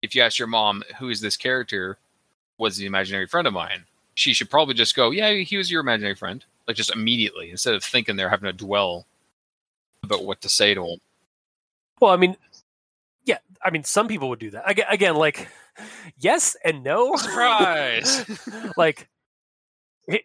if 0.00 0.14
you 0.14 0.22
ask 0.22 0.38
your 0.38 0.48
mom 0.48 0.82
who 0.98 1.10
is 1.10 1.20
this 1.20 1.36
character, 1.36 1.98
was 2.56 2.78
the 2.78 2.86
imaginary 2.86 3.26
friend 3.26 3.46
of 3.46 3.52
mine, 3.52 3.84
she 4.14 4.32
should 4.32 4.48
probably 4.48 4.72
just 4.74 4.96
go, 4.96 5.10
"Yeah, 5.10 5.32
he 5.34 5.58
was 5.58 5.70
your 5.70 5.82
imaginary 5.82 6.14
friend," 6.14 6.42
like 6.66 6.76
just 6.76 6.90
immediately 6.94 7.50
instead 7.50 7.74
of 7.74 7.84
thinking 7.84 8.16
they're 8.16 8.30
having 8.30 8.46
to 8.50 8.54
dwell 8.54 9.04
about 10.02 10.24
what 10.24 10.40
to 10.40 10.48
say 10.48 10.72
to 10.72 10.82
him. 10.86 11.00
Well, 12.00 12.12
I 12.12 12.16
mean, 12.16 12.36
I 13.62 13.70
mean, 13.70 13.84
some 13.84 14.08
people 14.08 14.28
would 14.30 14.38
do 14.38 14.50
that. 14.52 14.68
Again, 14.68 14.86
again 14.90 15.14
like 15.16 15.48
yes 16.18 16.56
and 16.64 16.82
no. 16.82 17.14
Surprise! 17.16 18.24
like 18.76 19.08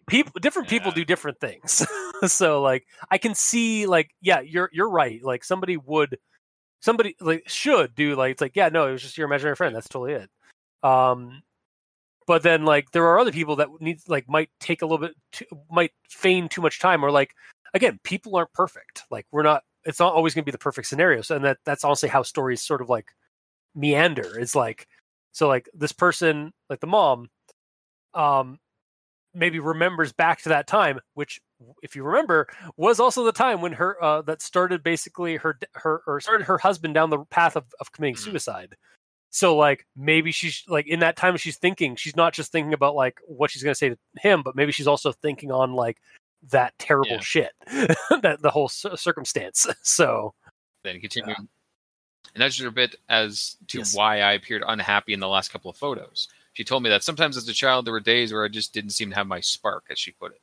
people, 0.08 0.32
different 0.40 0.68
people 0.68 0.88
Yeah. 0.90 0.94
do 0.94 1.04
different 1.04 1.38
things. 1.40 1.86
so, 2.26 2.62
like, 2.62 2.86
I 3.10 3.18
can 3.18 3.34
see, 3.34 3.86
like, 3.86 4.10
yeah, 4.20 4.40
you're 4.40 4.70
you're 4.72 4.90
right. 4.90 5.22
Like, 5.22 5.44
somebody 5.44 5.76
would, 5.76 6.18
somebody 6.80 7.16
like 7.20 7.48
should 7.48 7.94
do 7.94 8.14
like 8.16 8.32
it's 8.32 8.40
like, 8.40 8.56
yeah, 8.56 8.68
no, 8.68 8.88
it 8.88 8.92
was 8.92 9.02
just 9.02 9.18
your 9.18 9.26
imaginary 9.26 9.56
friend. 9.56 9.74
That's 9.74 9.88
totally 9.88 10.14
it. 10.14 10.30
Um, 10.82 11.42
but 12.26 12.42
then 12.42 12.64
like 12.64 12.90
there 12.92 13.04
are 13.06 13.18
other 13.18 13.32
people 13.32 13.56
that 13.56 13.68
need 13.80 14.00
like 14.08 14.28
might 14.28 14.50
take 14.60 14.82
a 14.82 14.86
little 14.86 15.06
bit, 15.06 15.14
too, 15.32 15.44
might 15.70 15.92
feign 16.08 16.48
too 16.48 16.60
much 16.62 16.80
time, 16.80 17.04
or 17.04 17.10
like 17.10 17.30
again, 17.74 17.98
people 18.02 18.36
aren't 18.36 18.52
perfect. 18.52 19.02
Like 19.10 19.26
we're 19.30 19.42
not. 19.42 19.62
It's 19.84 20.00
not 20.00 20.14
always 20.14 20.34
going 20.34 20.42
to 20.42 20.46
be 20.46 20.50
the 20.52 20.58
perfect 20.58 20.88
scenario. 20.88 21.22
So, 21.22 21.36
and 21.36 21.44
that 21.44 21.58
that's 21.64 21.84
honestly 21.84 22.08
how 22.08 22.22
stories 22.22 22.60
sort 22.62 22.80
of 22.82 22.88
like 22.88 23.06
meander. 23.76 24.38
It's 24.38 24.54
like 24.56 24.88
so 25.32 25.46
like 25.46 25.68
this 25.74 25.92
person, 25.92 26.52
like 26.70 26.80
the 26.80 26.86
mom, 26.88 27.28
um, 28.14 28.58
maybe 29.34 29.58
remembers 29.60 30.12
back 30.12 30.40
to 30.42 30.48
that 30.48 30.66
time, 30.66 30.98
which 31.14 31.40
if 31.82 31.94
you 31.94 32.02
remember 32.02 32.48
was 32.76 32.98
also 33.00 33.24
the 33.24 33.32
time 33.32 33.60
when 33.60 33.72
her 33.72 34.02
uh, 34.02 34.22
that 34.22 34.42
started 34.42 34.82
basically 34.82 35.36
her 35.36 35.58
her 35.74 36.02
or 36.06 36.20
started 36.20 36.44
her 36.44 36.58
husband 36.58 36.94
down 36.94 37.10
the 37.10 37.24
path 37.26 37.54
of, 37.56 37.64
of 37.80 37.92
committing 37.92 38.14
Mhm. 38.16 38.18
suicide. 38.24 38.76
So 39.30 39.54
like 39.56 39.86
maybe 39.94 40.32
she's 40.32 40.64
like 40.68 40.86
in 40.86 41.00
that 41.00 41.16
time 41.16 41.36
she's 41.36 41.58
thinking 41.58 41.96
she's 41.96 42.16
not 42.16 42.32
just 42.32 42.50
thinking 42.52 42.72
about 42.72 42.94
like 42.94 43.20
what 43.26 43.50
she's 43.50 43.62
gonna 43.62 43.74
say 43.74 43.90
to 43.90 43.98
him, 44.18 44.42
but 44.42 44.56
maybe 44.56 44.72
she's 44.72 44.86
also 44.86 45.12
thinking 45.12 45.50
on 45.52 45.74
like 45.74 45.98
that 46.50 46.72
terrible 46.78 47.10
Yeah. 47.12 47.20
shit 47.20 47.50
that 48.22 48.38
the 48.40 48.50
whole 48.50 48.68
cir- 48.68 48.96
circumstance. 48.96 49.66
So 49.82 50.34
then 50.84 51.00
continuing 51.00 51.48
and 52.34 52.40
nudged 52.40 52.60
her 52.60 52.68
a 52.68 52.72
bit 52.72 52.96
as 53.08 53.56
to 53.68 53.78
Yes. 53.78 53.94
why 53.94 54.20
I 54.20 54.32
appeared 54.32 54.62
unhappy 54.66 55.12
in 55.12 55.20
the 55.20 55.28
last 55.28 55.50
couple 55.52 55.70
of 55.70 55.76
photos. 55.76 56.28
She 56.54 56.64
told 56.64 56.82
me 56.82 56.90
that 56.90 57.02
sometimes 57.04 57.36
as 57.36 57.48
a 57.48 57.52
child 57.52 57.84
there 57.86 57.92
were 57.92 58.00
days 58.00 58.32
where 58.32 58.44
I 58.44 58.48
just 58.48 58.72
didn't 58.72 58.90
seem 58.90 59.10
to 59.10 59.16
have 59.16 59.26
my 59.26 59.40
spark, 59.40 59.84
as 59.90 59.98
she 59.98 60.12
put 60.12 60.32
it. 60.32 60.40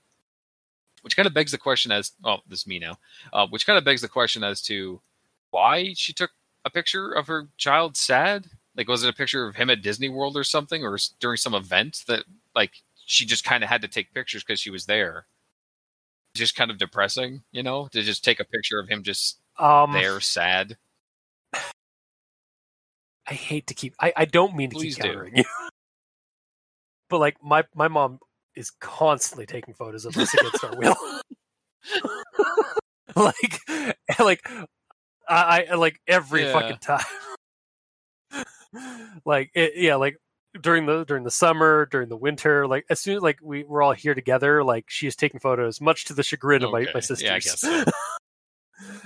Which 1.02 1.16
kind 1.16 1.28
of 1.28 1.34
begs 1.34 1.52
the 1.52 1.58
question 1.58 1.92
as 1.92 2.12
oh, 2.24 2.38
this 2.48 2.60
is 2.62 2.68
me 2.68 2.80
now. 2.80 2.98
Uh, 3.34 3.48
which 3.48 3.66
kind 3.66 3.78
of 3.78 3.84
begs 3.84 4.02
the 4.02 4.08
question 4.08 4.44
as 4.44 4.62
to 4.64 5.02
why 5.52 5.94
she 5.96 6.14
took 6.14 6.32
a 6.66 6.70
picture 6.70 7.12
of 7.12 7.28
her 7.28 7.50
child 7.58 7.98
sad. 7.98 8.48
Like, 8.76 8.88
was 8.88 9.04
it 9.04 9.10
a 9.10 9.14
picture 9.14 9.48
of 9.48 9.56
him 9.56 9.70
at 9.70 9.82
Disney 9.82 10.10
World 10.10 10.38
or 10.38 10.44
something, 10.44 10.84
or 10.84 10.98
during 11.20 11.38
some 11.38 11.54
event 11.54 12.04
that 12.08 12.24
like 12.56 12.72
she 13.06 13.26
just 13.26 13.44
kind 13.44 13.64
of 13.64 13.70
had 13.70 13.82
to 13.82 13.88
take 13.88 14.14
pictures 14.14 14.44
because 14.44 14.60
she 14.60 14.70
was 14.70 14.86
there? 14.86 15.26
Just 16.36 16.56
kind 16.56 16.72
of 16.72 16.78
depressing, 16.78 17.44
you 17.52 17.62
know, 17.64 17.88
to 17.92 18.02
just 18.02 18.24
take 18.24 18.40
a 18.40 18.46
picture 18.46 18.80
of 18.80 18.88
him 18.88 19.04
just 19.04 19.40
um 19.60 19.94
there 19.94 20.20
sad. 20.20 20.78
I 23.28 23.34
hate 23.34 23.68
to 23.68 23.74
keep. 23.74 23.95
I, 24.00 24.14
I 24.16 24.26
don't 24.26 24.56
mean 24.56 24.70
to 24.70 24.76
Please 24.76 24.95
keep 24.95 25.06
do. 25.06 25.30
you, 25.34 25.44
but 27.10 27.20
like 27.20 27.38
my 27.44 27.64
my 27.76 27.88
mom 27.88 28.20
is 28.56 28.70
constantly 28.70 29.45
taking 29.45 29.74
photos 29.74 30.06
of 30.06 30.18
us 30.18 30.34
against 30.34 30.64
our 30.64 30.76
will. 30.76 30.95
like, 33.16 33.60
like 34.20 34.48
I, 35.28 35.68
I 35.72 35.76
like 35.76 36.00
every 36.08 36.41
Yeah. 36.44 36.54
fucking 36.54 36.78
time. 36.78 37.04
like 39.26 39.52
it, 39.54 39.74
yeah, 39.76 39.95
like 39.95 40.18
during 40.62 40.86
the 40.86 41.04
during 41.06 41.24
the 41.24 41.32
summer, 41.32 41.86
during 41.86 42.10
the 42.10 42.18
winter, 42.18 42.68
like 42.68 42.86
as 42.90 43.00
soon 43.00 43.18
as 43.18 43.22
like 43.22 43.40
we 43.41 43.64
we're 43.64 43.82
all 43.82 43.94
here 43.94 44.14
together, 44.14 44.64
like 44.64 44.86
she 44.88 45.08
is 45.08 45.16
taking 45.16 45.40
photos, 45.40 45.80
much 45.82 46.06
to 46.06 46.14
the 46.14 46.24
chagrin 46.24 46.64
of 46.64 46.72
my, 46.72 46.82
Okay. 46.82 46.91
my 46.95 47.00
sisters. 47.00 47.24
Yeah, 47.24 47.36
I 47.36 47.40
guess 47.40 47.60
so. 47.62 47.84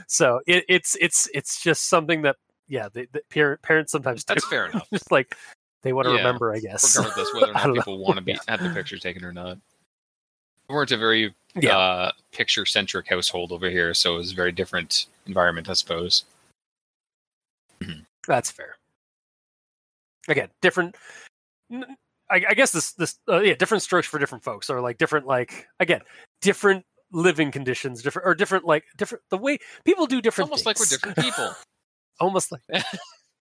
so 0.08 0.40
it, 0.48 0.66
it's 0.70 0.96
it's 1.02 1.30
it's 1.34 1.62
just 1.62 1.88
something 1.90 2.24
that 2.24 2.38
yeah, 2.68 2.90
the, 2.94 3.08
the 3.12 3.58
parents 3.64 3.92
sometimes 3.92 4.24
do. 4.24 4.34
That's 4.34 4.46
fair 4.48 4.66
enough. 4.70 4.88
just 4.92 5.12
like 5.12 5.36
they 5.84 5.94
want 5.94 6.06
to 6.08 6.12
Yeah, 6.12 6.18
remember, 6.18 6.54
I 6.54 6.60
guess. 6.60 6.96
regardless 6.96 7.34
whether 7.34 7.52
or 7.52 7.54
not 7.54 7.74
people 7.74 7.98
know. 7.98 8.04
want 8.04 8.16
to 8.18 8.22
be 8.22 8.32
Yeah. 8.34 8.40
have 8.48 8.64
the 8.64 8.70
picture 8.70 8.98
taken 8.98 9.24
or 9.24 9.32
not. 9.34 9.58
We 10.70 10.76
weren't 10.76 10.92
a 10.92 10.98
very 10.98 11.34
Yeah. 11.56 11.78
uh, 11.78 12.12
picture 12.32 12.66
centric 12.66 13.08
household 13.08 13.52
over 13.52 13.70
here, 13.70 13.94
so 13.94 14.16
it 14.16 14.18
was 14.18 14.32
a 14.34 14.36
very 14.36 14.52
different 14.52 15.06
environment, 15.26 15.70
I 15.70 15.74
suppose. 15.74 16.26
That's 18.28 18.52
fair. 18.52 18.76
Again, 20.28 20.50
different. 20.62 20.96
I 22.30 22.40
guess 22.40 22.72
this 22.72 22.92
this 22.92 23.18
uh, 23.30 23.40
yeah, 23.40 23.54
different 23.54 23.82
strokes 23.84 24.06
for 24.08 24.20
different 24.20 24.44
folks, 24.44 24.70
or 24.70 24.82
like 24.82 24.98
different 24.98 25.26
like 25.26 25.68
again, 25.80 26.02
different 26.42 26.84
living 27.14 27.52
conditions, 27.52 28.02
different 28.02 28.28
or 28.28 28.36
different 28.36 28.66
like 28.66 28.84
different 28.98 29.24
the 29.30 29.38
way 29.38 29.58
people 29.86 30.06
do 30.06 30.18
It's 30.18 30.24
different. 30.26 30.50
almost 30.50 30.66
like 30.66 30.78
we're 30.78 30.86
different 30.88 31.16
people. 31.18 31.56
Almost 32.20 32.52
like 32.52 32.62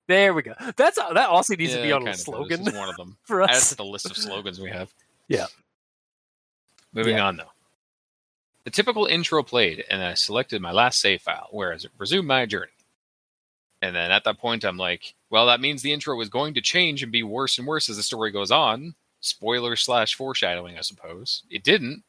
there 0.08 0.34
we 0.34 0.42
go. 0.42 0.54
That's 0.76 0.98
uh, 0.98 1.12
that 1.14 1.28
also 1.28 1.54
needs 1.56 1.74
to 1.74 1.82
be 1.82 1.92
on 1.92 2.06
a 2.06 2.14
slogan 2.14 2.64
one 2.64 2.88
of 2.88 2.96
them. 2.96 3.16
for 3.24 3.42
Add 3.42 3.50
us. 3.50 3.70
to 3.70 3.74
the 3.76 3.84
list 3.84 4.10
of 4.10 4.16
slogans 4.16 4.60
we 4.60 4.70
have. 4.70 4.92
Yeah. 5.28 5.46
Moving 6.92 7.16
Yeah. 7.16 7.26
on 7.26 7.36
though. 7.36 7.50
The 8.64 8.70
typical 8.70 9.06
intro 9.06 9.42
played, 9.42 9.84
and 9.88 10.02
I 10.02 10.14
selected 10.14 10.60
my 10.60 10.72
last 10.72 11.00
save 11.00 11.22
file, 11.22 11.48
whereas 11.52 11.84
it 11.84 11.92
resumed 11.98 12.26
my 12.26 12.46
journey. 12.46 12.72
And 13.80 13.94
then 13.94 14.10
at 14.10 14.24
that 14.24 14.38
point, 14.38 14.64
I'm 14.64 14.76
like, 14.78 15.14
well, 15.30 15.46
that 15.46 15.60
means 15.60 15.82
the 15.82 15.92
intro 15.92 16.20
is 16.20 16.28
going 16.28 16.54
to 16.54 16.60
change 16.60 17.02
and 17.02 17.12
be 17.12 17.22
worse 17.22 17.58
and 17.58 17.66
worse 17.66 17.88
as 17.88 17.96
the 17.96 18.02
story 18.02 18.32
goes 18.32 18.50
on. 18.50 18.94
Spoiler 19.20 19.76
slash 19.76 20.14
foreshadowing, 20.14 20.78
I 20.78 20.80
suppose. 20.80 21.42
It 21.50 21.62
didn't, 21.62 22.02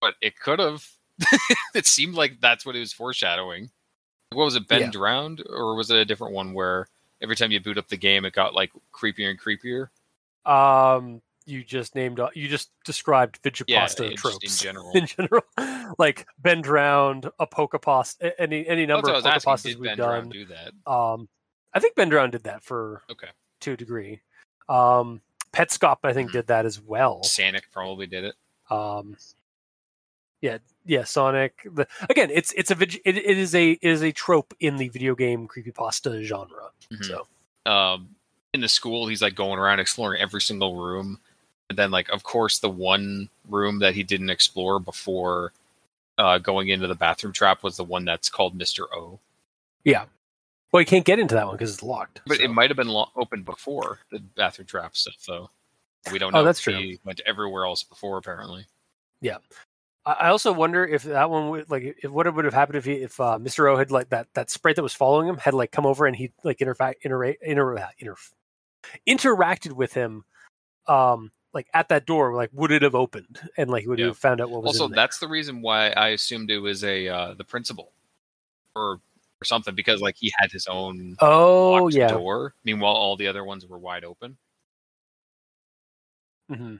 but 0.00 0.14
it 0.20 0.38
could 0.38 0.58
have. 0.58 0.86
it 1.74 1.86
seemed 1.86 2.14
like 2.14 2.40
that's 2.40 2.64
what 2.64 2.76
it 2.76 2.80
was 2.80 2.92
foreshadowing. 2.92 3.70
What 4.32 4.44
was 4.44 4.54
it, 4.56 4.68
Ben 4.68 4.80
Yeah. 4.82 4.90
Drowned? 4.90 5.42
Or 5.48 5.74
was 5.74 5.90
it 5.90 5.96
a 5.96 6.04
different 6.04 6.34
one 6.34 6.52
where 6.54 6.86
every 7.20 7.34
time 7.36 7.50
you 7.50 7.60
boot 7.60 7.78
up 7.78 7.88
the 7.88 7.96
game, 7.96 8.24
it 8.24 8.32
got 8.32 8.54
like 8.54 8.70
creepier 8.92 9.28
and 9.30 9.40
creepier? 9.40 9.88
Um, 10.50 11.20
you 11.46 11.64
just 11.64 11.94
named 11.96 12.20
you 12.34 12.48
just 12.48 12.70
described 12.84 13.40
Yeah, 13.44 13.50
Vigipasta 13.50 14.10
just 14.10 14.16
tropes 14.22 14.44
in 14.44 14.64
general. 14.64 14.90
in 14.94 15.06
general, 15.06 15.42
like 15.98 16.26
Ben 16.38 16.62
drowned, 16.62 17.28
a 17.40 17.46
Pokepasta, 17.46 18.32
any 18.38 18.66
any 18.68 18.86
number 18.86 19.10
of. 19.10 19.24
Pokepastas 19.24 19.74
we've 19.76 19.96
done. 19.96 20.28
Do 20.28 20.46
that? 20.46 20.72
Um, 20.90 21.28
I 21.74 21.80
think 21.80 21.94
Ben 21.96 22.08
Drowned 22.08 22.32
did 22.32 22.44
that 22.44 22.62
for 22.62 23.02
Okay. 23.10 23.28
to 23.60 23.72
a 23.72 23.76
degree. 23.76 24.20
Um, 24.68 25.20
Petscop, 25.52 25.98
I 26.04 26.12
think, 26.12 26.30
Mhm. 26.30 26.34
did 26.34 26.46
that 26.48 26.66
as 26.66 26.80
well. 26.80 27.20
Sanic 27.24 27.62
probably 27.72 28.06
did 28.06 28.24
it. 28.24 28.34
Um, 28.70 29.16
yeah, 30.40 30.58
yeah, 30.86 31.04
Sonic. 31.04 31.66
The, 31.72 31.86
again, 32.08 32.30
it's 32.32 32.52
it's 32.52 32.70
a 32.70 32.76
it, 32.80 33.00
it 33.04 33.38
is 33.38 33.54
a 33.54 33.72
it 33.72 33.88
is 33.88 34.02
a 34.02 34.12
trope 34.12 34.54
in 34.60 34.76
the 34.76 34.88
video 34.88 35.14
game 35.14 35.46
creepypasta 35.48 36.22
genre. 36.24 36.70
Mhm. 36.92 37.04
So 37.04 37.26
um, 37.70 38.14
in 38.54 38.60
the 38.60 38.68
school, 38.68 39.06
he's 39.06 39.22
like 39.22 39.34
going 39.34 39.58
around 39.58 39.80
exploring 39.80 40.20
every 40.20 40.40
single 40.40 40.76
room, 40.76 41.20
and 41.68 41.78
then 41.78 41.90
like 41.90 42.08
of 42.10 42.22
course 42.22 42.58
the 42.58 42.70
one 42.70 43.28
room 43.48 43.78
that 43.80 43.94
he 43.94 44.02
didn't 44.02 44.30
explore 44.30 44.80
before 44.80 45.52
uh, 46.18 46.38
going 46.38 46.68
into 46.68 46.86
the 46.86 46.94
bathroom 46.94 47.32
trap 47.32 47.62
was 47.62 47.76
the 47.76 47.84
one 47.84 48.04
that's 48.04 48.28
called 48.28 48.54
Mister 48.54 48.84
O. 48.94 49.18
Yeah. 49.84 50.04
Well, 50.72 50.80
you 50.80 50.86
can't 50.86 51.04
get 51.04 51.18
into 51.18 51.34
that 51.34 51.46
one 51.46 51.56
because 51.56 51.72
it's 51.72 51.82
locked. 51.82 52.20
But 52.26 52.36
so. 52.36 52.44
it 52.44 52.50
might 52.50 52.70
have 52.70 52.76
been 52.76 52.88
lo- 52.88 53.10
open 53.16 53.42
before 53.42 53.98
the 54.12 54.20
bathroom 54.20 54.66
trap 54.66 54.96
stuff, 54.96 55.16
though. 55.26 55.50
We 56.12 56.18
don't 56.20 56.32
know 56.32 56.38
Oh, 56.38 56.42
know. 56.42 56.46
that's 56.46 56.60
if 56.60 56.64
true. 56.64 56.74
He 56.74 57.00
went 57.04 57.20
everywhere 57.26 57.64
else 57.64 57.82
before, 57.82 58.18
apparently. 58.18 58.66
I 59.24 59.38
I 60.06 60.28
also 60.28 60.52
wonder 60.52 60.84
if 60.86 61.02
that 61.02 61.28
one 61.28 61.50
would 61.50 61.70
like 61.70 61.96
if 62.02 62.10
what 62.10 62.32
would 62.34 62.44
have 62.44 62.54
happened 62.54 62.76
if 62.78 62.84
he, 62.86 62.92
if 62.94 63.20
uh, 63.20 63.38
Mr. 63.38 63.68
O 63.68 63.76
had 63.76 63.90
like 63.90 64.08
that 64.10 64.28
that 64.34 64.50
sprite 64.50 64.76
that 64.76 64.82
was 64.82 64.94
following 64.94 65.28
him 65.28 65.36
had 65.36 65.54
like 65.54 65.72
come 65.72 65.84
over 65.86 66.06
and 66.06 66.16
he 66.16 66.32
like 66.42 66.58
interfact 66.58 66.94
intera- 67.04 67.36
inter, 67.42 67.76
uh, 67.76 67.88
inter, 67.98 68.16
interacted 69.06 69.72
with 69.72 69.92
him 69.92 70.24
um 70.86 71.30
like 71.52 71.66
at 71.74 71.88
that 71.88 72.06
door 72.06 72.34
like 72.34 72.50
would 72.52 72.70
it 72.70 72.82
have 72.82 72.94
opened 72.94 73.38
and 73.56 73.70
like 73.70 73.86
would 73.86 73.98
Yeah. 73.98 74.06
have 74.06 74.18
found 74.18 74.40
out 74.40 74.50
what 74.50 74.62
was 74.62 74.80
Also, 74.80 74.88
that's 74.88 75.18
the 75.18 75.28
reason 75.28 75.60
why 75.62 75.90
I 75.90 76.08
assumed 76.08 76.50
it 76.50 76.58
was 76.58 76.82
a 76.84 77.06
uh, 77.08 77.34
the 77.34 77.44
principal, 77.44 77.92
or 78.74 79.00
or 79.40 79.44
something, 79.44 79.74
because 79.74 80.00
like 80.00 80.16
he 80.18 80.32
had 80.36 80.50
his 80.52 80.66
own 80.66 81.16
oh 81.20 81.72
locked 81.72 81.94
yeah 81.94 82.08
door. 82.08 82.54
Meanwhile, 82.64 82.94
all 82.94 83.16
the 83.16 83.26
other 83.26 83.44
ones 83.44 83.66
were 83.66 83.78
wide 83.78 84.04
open. 84.04 84.38
hmm 86.48 86.76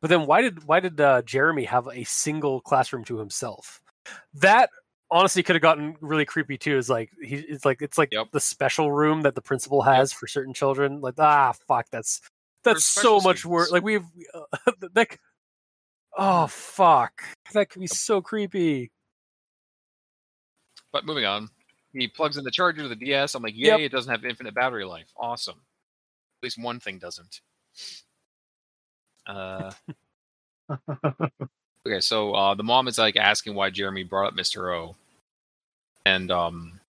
but 0.00 0.08
then 0.10 0.26
why 0.26 0.42
did 0.42 0.64
why 0.64 0.80
did 0.80 1.00
uh, 1.00 1.22
Jeremy 1.22 1.64
have 1.64 1.88
a 1.88 2.04
single 2.04 2.60
classroom 2.60 3.04
to 3.04 3.18
himself 3.18 3.80
that 4.34 4.70
honestly 5.10 5.42
could 5.42 5.54
have 5.56 5.62
gotten 5.62 5.96
really 6.00 6.24
creepy 6.24 6.58
too 6.58 6.76
is 6.76 6.88
like 6.88 7.10
he 7.22 7.36
it's 7.36 7.64
like 7.64 7.80
it's 7.82 7.96
like 7.98 8.08
Yep. 8.12 8.28
the 8.32 8.40
special 8.40 8.90
room 8.92 9.22
that 9.22 9.34
the 9.34 9.42
principal 9.42 9.82
has 9.82 10.12
for 10.12 10.26
certain 10.26 10.52
children 10.54 11.00
like 11.00 11.14
ah 11.18 11.52
fuck 11.68 11.86
that's 11.90 12.20
that's 12.64 12.84
so 12.84 13.20
much 13.20 13.44
worse 13.44 13.70
like 13.70 13.82
we've 13.84 14.04
uh, 14.34 14.72
that 14.94 15.16
oh 16.18 16.46
fuck 16.48 17.22
that 17.52 17.70
could 17.70 17.80
be 17.80 17.86
so 17.86 18.20
creepy 18.20 18.90
But 20.92 21.04
moving 21.04 21.24
on, 21.26 21.48
he 21.92 22.08
plugs 22.08 22.36
in 22.38 22.44
the 22.44 22.50
charger 22.50 22.82
to 22.82 22.88
the 22.88 22.96
DS. 22.96 23.34
I'm 23.34 23.42
like, 23.42 23.54
yay! 23.54 23.66
Yep. 23.68 23.80
It 23.80 23.92
doesn't 23.92 24.10
have 24.10 24.24
infinite 24.24 24.54
battery 24.54 24.84
life. 24.86 25.12
Awesome. 25.16 25.56
At 25.58 26.42
least 26.44 26.58
one 26.58 26.80
thing 26.80 26.98
doesn't. 26.98 27.40
Uh, 29.26 29.70
okay, 31.86 32.00
so 32.00 32.32
uh, 32.34 32.54
the 32.54 32.62
mom 32.62 32.88
is 32.88 32.98
like 32.98 33.16
asking 33.16 33.54
why 33.54 33.70
Jeremy 33.70 34.04
brought 34.04 34.28
up 34.28 34.34
Mr. 34.34 34.74
O, 34.74 34.96
and 36.04 36.30
um, 36.30 36.80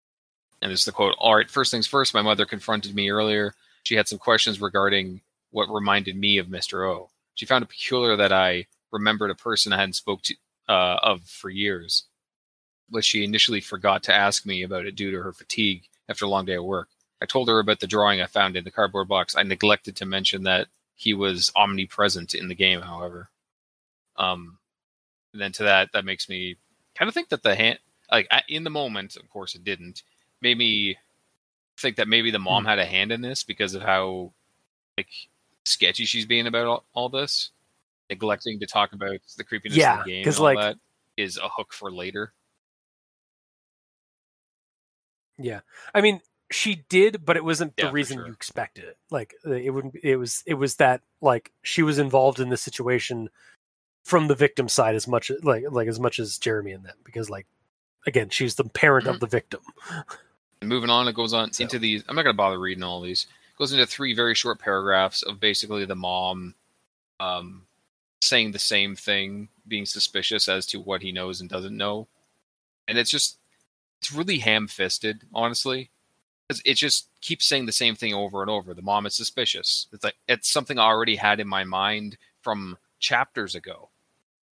and 0.63 0.71
this 0.71 0.81
is 0.81 0.87
the 0.87 0.93
quote. 0.93 1.15
All 1.19 1.37
right, 1.37 1.51
first 1.51 1.71
things 1.71 1.87
first. 1.87 2.15
My 2.15 2.23
mother 2.23 2.47
confronted 2.47 2.95
me 2.95 3.11
earlier. 3.11 3.55
She 3.83 3.95
had 3.95 4.09
some 4.09 4.19
questions 4.19 4.61
regarding 4.61 5.21
what 5.51 5.69
reminded 5.73 6.17
me 6.17 6.39
of 6.39 6.49
Mr. 6.49 6.91
O. 6.91 7.09
She 7.35 7.47
found 7.47 7.63
it 7.63 7.69
peculiar 7.69 8.17
that 8.17 8.33
I 8.33 8.67
remembered 8.93 9.31
a 9.31 9.35
person 9.35 9.73
I 9.73 9.79
hadn't 9.79 9.95
spoke 9.95 10.23
to 10.23 10.35
uh, 10.69 10.99
of 11.03 11.23
for 11.25 11.51
years, 11.51 12.05
but 12.91 13.05
she 13.05 13.25
initially 13.25 13.61
forgot 13.61 14.03
to 14.05 14.15
ask 14.15 14.47
me 14.47 14.63
about 14.63 14.87
it 14.87 14.97
due 14.97 15.11
to 15.11 15.23
her 15.23 15.33
fatigue 15.33 15.85
after 16.09 16.25
a 16.25 16.29
long 16.29 16.45
day 16.45 16.55
at 16.55 16.65
work. 16.65 16.89
I 17.23 17.27
told 17.27 17.49
her 17.49 17.59
about 17.59 17.81
the 17.81 17.87
drawing 17.87 18.21
I 18.21 18.27
found 18.27 18.57
in 18.57 18.65
the 18.65 18.71
cardboard 18.71 19.09
box. 19.09 19.37
I 19.37 19.43
neglected 19.43 19.97
to 19.97 20.07
mention 20.07 20.43
that 20.43 20.69
he 20.97 21.15
was 21.15 21.53
omnipresent 21.55 22.35
in 22.35 22.49
the 22.49 22.55
game, 22.55 22.81
however. 22.81 23.29
Um, 24.17 24.59
and 25.33 25.41
then 25.43 25.53
to 25.53 25.65
that, 25.65 25.91
that 25.93 26.05
makes 26.05 26.29
me 26.29 26.57
kind 26.95 27.09
of 27.09 27.15
think 27.15 27.29
that 27.29 27.43
the 27.43 27.55
hand, 27.55 27.79
like 28.11 28.29
in 28.49 28.65
the 28.65 28.71
moment, 28.71 29.17
of 29.17 29.29
course, 29.31 29.55
it 29.55 29.63
didn't, 29.63 30.03
made 30.41 30.57
me 30.59 30.97
think 31.79 31.97
that 31.97 32.09
maybe 32.09 32.31
the 32.31 32.39
mom 32.39 32.65
Hmm. 32.65 32.69
had 32.71 32.79
a 32.79 32.87
hand 32.87 33.13
in 33.13 33.21
this 33.21 33.45
because 33.45 33.75
of 33.75 33.83
how 33.83 34.33
like 34.97 35.09
sketchy 35.65 36.07
she's 36.07 36.25
being 36.25 36.47
about 36.47 36.67
all, 36.67 36.85
all 36.95 37.09
this, 37.11 37.51
neglecting 38.09 38.59
to 38.61 38.67
talk 38.67 38.93
about 38.95 39.19
the 39.37 39.45
creepiness 39.45 39.77
Yeah, 39.77 39.99
of 39.99 40.05
the 40.07 40.11
game. 40.11 40.25
'cause, 40.25 40.37
and 40.39 40.47
all 40.49 40.55
like- 40.55 40.59
that 40.77 40.79
is 41.19 41.37
a 41.37 41.49
hook 41.49 41.73
for 41.75 41.93
later. 41.93 42.33
Yeah, 45.39 45.61
I 45.95 46.01
mean, 46.01 46.21
she 46.51 46.85
did, 46.89 47.25
but 47.25 47.37
it 47.37 47.45
wasn't 47.45 47.75
Yeah, 47.77 47.87
the 47.87 47.93
reason 47.93 48.19
sure. 48.19 48.27
you 48.27 48.33
expected 48.33 48.85
it. 48.85 48.97
Like 49.11 49.35
uh, 49.47 49.53
it 49.53 49.71
wouldn't. 49.71 49.97
It 50.03 50.17
was. 50.17 50.43
It 50.47 50.55
was 50.55 50.77
that 50.77 51.03
like 51.21 51.53
she 51.63 51.83
was 51.83 51.99
involved 51.99 52.39
in 52.41 52.49
the 52.51 52.57
situation 52.57 53.29
from 54.05 54.29
the 54.29 54.35
victim 54.37 54.69
side 54.69 54.95
as 54.95 55.09
much 55.09 55.31
like 55.43 55.65
like 55.71 55.89
as 55.89 55.99
much 55.99 56.19
as 56.19 56.39
Jeremy 56.39 56.73
and 56.73 56.85
them 56.85 56.97
because 57.05 57.29
like 57.29 57.47
again 58.07 58.29
she's 58.31 58.55
the 58.55 58.63
parent 58.65 59.07
of 59.09 59.17
Mhm. 59.17 59.21
the 59.21 59.27
victim. 59.27 59.61
And 60.61 60.69
moving 60.71 60.91
on, 60.91 61.09
it 61.09 61.15
goes 61.15 61.33
on 61.35 61.53
So- 61.53 61.63
into 61.65 61.79
these. 61.79 62.03
I'm 62.09 62.17
not 62.17 62.23
going 62.23 62.33
to 62.35 62.39
bother 62.39 62.59
reading 62.59 62.83
all 62.85 63.01
these. 63.01 63.25
It 63.53 63.59
goes 63.59 63.73
into 63.73 63.87
three 63.87 64.15
very 64.15 64.35
short 64.35 64.59
paragraphs 64.59 65.23
of 65.23 65.41
basically 65.41 65.85
the 65.85 65.97
mom 65.97 66.55
um, 67.19 67.67
saying 68.21 68.53
the 68.53 68.59
same 68.59 68.95
thing, 68.97 69.49
being 69.67 69.87
suspicious 69.87 70.49
as 70.49 70.67
to 70.67 70.79
what 70.81 71.03
he 71.03 71.13
knows 71.13 71.41
and 71.41 71.51
doesn't 71.51 71.77
know. 71.77 72.07
And 72.89 72.97
it's 72.99 73.11
just, 73.11 73.39
it's 74.01 74.13
really 74.13 74.39
ham 74.39 74.69
fisted, 74.69 75.23
honestly. 75.35 75.91
It 76.49 76.75
just 76.75 77.09
keeps 77.21 77.47
saying 77.47 77.67
the 77.67 77.73
same 77.73 77.95
thing 77.97 78.15
over 78.15 78.41
and 78.41 78.51
over. 78.51 78.75
The 78.75 78.83
mom 78.83 79.07
is 79.07 79.15
suspicious. 79.15 79.89
It's 79.93 80.05
like, 80.05 80.17
it's 80.29 80.51
something 80.51 80.79
I 80.79 80.85
already 80.85 81.17
had 81.17 81.41
in 81.41 81.49
my 81.49 81.65
mind 81.65 82.17
from 82.43 82.79
chapters 83.01 83.55
ago. 83.55 83.91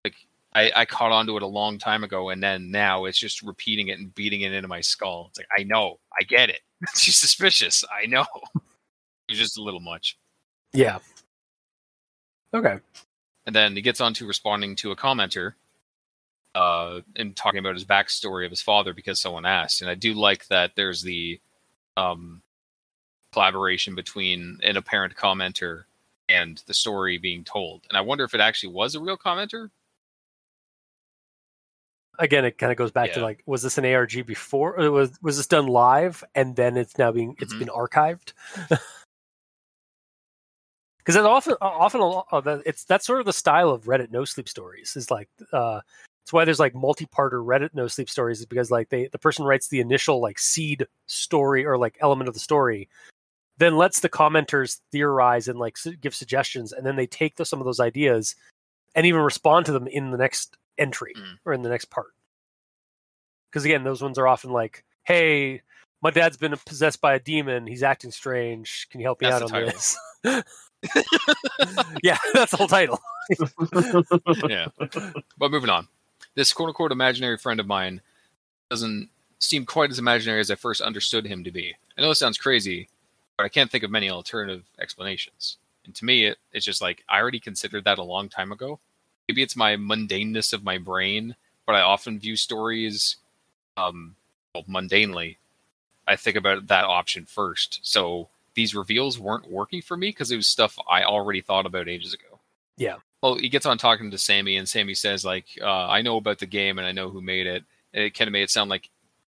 Like, 0.03 0.15
I, 0.53 0.71
I 0.75 0.85
caught 0.85 1.11
onto 1.11 1.35
it 1.35 1.43
a 1.43 1.47
long 1.47 1.77
time 1.77 2.03
ago, 2.03 2.29
and 2.29 2.41
then 2.41 2.71
now 2.71 3.05
it's 3.05 3.17
just 3.17 3.41
repeating 3.41 3.87
it 3.87 3.99
and 3.99 4.13
beating 4.13 4.41
it 4.41 4.53
into 4.53 4.67
my 4.67 4.81
skull. 4.81 5.27
It's 5.29 5.39
like 5.39 5.47
I 5.57 5.63
know, 5.63 5.99
I 6.19 6.23
get 6.23 6.49
it. 6.49 6.61
She's 6.95 7.17
suspicious. 7.17 7.83
I 7.91 8.05
know. 8.05 8.25
It's 9.27 9.37
just 9.37 9.59
a 9.59 9.61
little 9.61 9.79
much. 9.79 10.17
Yeah. 10.73 10.97
Okay. 12.51 12.79
And 13.45 13.55
then 13.55 13.75
he 13.75 13.81
gets 13.83 14.01
on 14.01 14.11
to 14.15 14.25
responding 14.25 14.75
to 14.77 14.89
a 14.89 14.95
commenter, 14.95 15.53
uh, 16.55 17.01
and 17.15 17.35
talking 17.35 17.59
about 17.59 17.75
his 17.75 17.85
backstory 17.85 18.45
of 18.45 18.49
his 18.49 18.63
father 18.63 18.91
because 18.91 19.19
someone 19.19 19.45
asked. 19.45 19.81
And 19.81 19.89
I 19.89 19.93
do 19.93 20.15
like 20.15 20.47
that 20.47 20.71
there's 20.75 21.03
the 21.03 21.39
um, 21.99 22.41
collaboration 23.33 23.95
between 23.95 24.59
an 24.63 24.77
apparent 24.77 25.15
commenter 25.15 25.83
and 26.29 26.61
the 26.67 26.73
story 26.73 27.17
being 27.17 27.43
told. 27.43 27.81
And 27.89 27.97
I 27.97 28.01
wonder 28.01 28.23
if 28.23 28.33
it 28.33 28.41
actually 28.41 28.73
was 28.73 28.95
a 28.95 28.99
real 28.99 29.17
commenter. 29.17 29.69
Again, 32.19 32.43
it 32.43 32.57
kind 32.57 32.71
of 32.71 32.77
goes 32.77 32.91
back 32.91 33.13
to 33.13 33.21
like, 33.21 33.41
was 33.45 33.61
this 33.63 33.77
an 33.77 33.85
ARG 33.85 34.25
before? 34.25 34.79
Or 34.79 34.91
was 34.91 35.11
was 35.21 35.37
this 35.37 35.47
done 35.47 35.67
live 35.67 36.23
and 36.35 36.55
then 36.55 36.75
it's 36.75 36.97
now 36.97 37.11
being 37.11 37.35
it's 37.39 37.53
Mhm. 37.53 37.59
been 37.59 37.69
archived? 37.69 38.33
Because 40.99 41.15
often 41.25 41.55
often 41.61 42.01
a 42.01 42.05
lot 42.05 42.27
of 42.31 42.43
that- 42.43 42.61
it's 42.67 42.83
that's 42.83 43.07
sort 43.07 43.19
of 43.19 43.25
the 43.25 43.33
style 43.33 43.71
of 43.71 43.85
Reddit 43.85 44.11
no 44.11 44.25
sleep 44.25 44.47
stories. 44.47 44.95
Is 44.95 45.09
like 45.09 45.27
uh, 45.51 45.81
it's 46.29 46.33
why 46.33 46.45
there's 46.45 46.59
like 46.59 46.75
multi-parter 46.75 47.43
Reddit 47.43 47.71
no 47.73 47.87
sleep 47.87 48.07
stories 48.07 48.39
is 48.39 48.45
because 48.45 48.69
like 48.69 48.89
they 48.89 49.07
the 49.07 49.17
person 49.17 49.45
writes 49.45 49.69
the 49.69 49.79
initial 49.79 50.21
like 50.21 50.37
seed 50.37 50.85
story 51.07 51.65
or 51.65 51.75
like 51.75 51.97
element 52.01 52.27
of 52.27 52.35
the 52.35 52.39
story, 52.39 52.87
then 53.57 53.77
lets 53.77 54.01
the 54.01 54.09
commenters 54.09 54.79
theorize 54.91 55.47
and 55.47 55.57
like 55.57 55.75
su- 55.75 55.95
give 55.95 56.13
suggestions, 56.13 56.71
and 56.71 56.85
then 56.85 56.95
they 56.95 57.07
take 57.07 57.35
the, 57.37 57.45
some 57.45 57.57
of 57.59 57.65
those 57.65 57.79
ideas 57.79 58.35
and 58.93 59.07
even 59.07 59.21
respond 59.21 59.65
to 59.65 59.71
them 59.71 59.87
in 59.87 60.11
the 60.11 60.19
next 60.19 60.55
entry 60.77 61.15
Mm. 61.17 61.39
or 61.45 61.53
in 61.53 61.63
the 61.63 61.69
next 61.69 61.85
part. 61.85 62.13
Because 63.49 63.65
again, 63.65 63.83
those 63.83 64.03
ones 64.03 64.19
are 64.19 64.27
often 64.27 64.51
like, 64.51 64.85
"Hey, 65.05 65.63
my 66.03 66.11
dad's 66.11 66.37
been 66.37 66.55
possessed 66.63 67.01
by 67.01 67.15
a 67.15 67.19
demon. 67.19 67.65
He's 67.65 67.81
acting 67.81 68.11
strange. 68.11 68.85
Can 68.91 68.99
you 68.99 69.07
help 69.07 69.19
me 69.19 69.27
That's 69.29 69.41
out 69.41 69.51
on 69.51 69.63
title. 69.63 69.71
this?" 69.71 69.97
yeah, 72.03 72.19
that's 72.35 72.51
the 72.51 72.57
whole 72.57 72.67
title. 72.67 72.99
yeah. 74.47 74.67
But 75.39 75.49
moving 75.49 75.71
on. 75.71 75.87
This 76.39 76.53
quote 76.53 76.69
unquote 76.69 76.93
imaginary 76.93 77.37
friend 77.37 77.59
of 77.59 77.67
mine 77.67 77.99
doesn't 78.69 79.09
seem 79.39 79.65
quite 79.65 79.91
as 79.91 79.99
imaginary 79.99 80.39
as 80.39 80.49
I 80.49 80.55
first 80.55 80.79
understood 80.79 81.25
him 81.27 81.43
to 81.43 81.51
be. 81.51 81.75
I 81.97 82.01
know 82.01 82.11
it 82.11 82.15
sounds 82.15 82.37
crazy, 82.37 82.87
but 83.35 83.45
I 83.45 83.49
can't 83.49 83.69
think 83.69 83.83
of 83.83 83.91
many 83.91 84.09
alternative 84.09 84.63
explanations. 84.79 85.57
And 85.83 85.93
to 85.95 86.05
me, 86.05 86.27
it, 86.27 86.37
it's 86.53 86.65
just 86.65 86.81
like 86.81 87.03
I 87.09 87.19
already 87.19 87.41
considered 87.41 87.83
that 87.83 87.97
a 87.97 88.03
long 88.03 88.29
time 88.29 88.53
ago. 88.53 88.79
Maybe 89.27 89.41
it's 89.41 89.57
my 89.57 89.75
mundaneness 89.75 90.53
of 90.53 90.63
my 90.63 90.77
brain, 90.77 91.35
but 91.65 91.75
I 91.75 91.81
often 91.81 92.19
view 92.19 92.37
stories 92.37 93.17
um, 93.75 94.15
well, 94.55 94.63
mundanely. 94.63 95.35
I 96.07 96.15
think 96.15 96.37
about 96.37 96.67
that 96.67 96.85
option 96.85 97.25
first. 97.25 97.81
So 97.83 98.29
these 98.53 98.73
reveals 98.73 99.19
weren't 99.19 99.51
working 99.51 99.81
for 99.81 99.97
me 99.97 100.07
because 100.07 100.31
it 100.31 100.37
was 100.37 100.47
stuff 100.47 100.79
I 100.89 101.03
already 101.03 101.41
thought 101.41 101.65
about 101.65 101.89
ages 101.89 102.13
ago. 102.13 102.39
Yeah. 102.77 102.95
Well, 103.21 103.35
he 103.35 103.49
gets 103.49 103.65
on 103.65 103.77
talking 103.77 104.11
to 104.11 104.17
Sammy, 104.17 104.55
and 104.57 104.67
Sammy 104.67 104.93
says, 104.93 105.25
like, 105.25 105.45
uh, 105.61 105.87
I 105.87 106.01
know 106.01 106.17
about 106.17 106.39
the 106.39 106.45
game 106.45 106.77
and 106.77 106.87
I 106.87 106.91
know 106.93 107.09
who 107.09 107.21
made 107.21 107.47
it. 107.47 107.63
And 107.93 108.03
it 108.03 108.13
kind 108.17 108.27
of 108.27 108.31
made 108.31 108.43
it 108.43 108.49
sound 108.49 108.69
like 108.69 108.89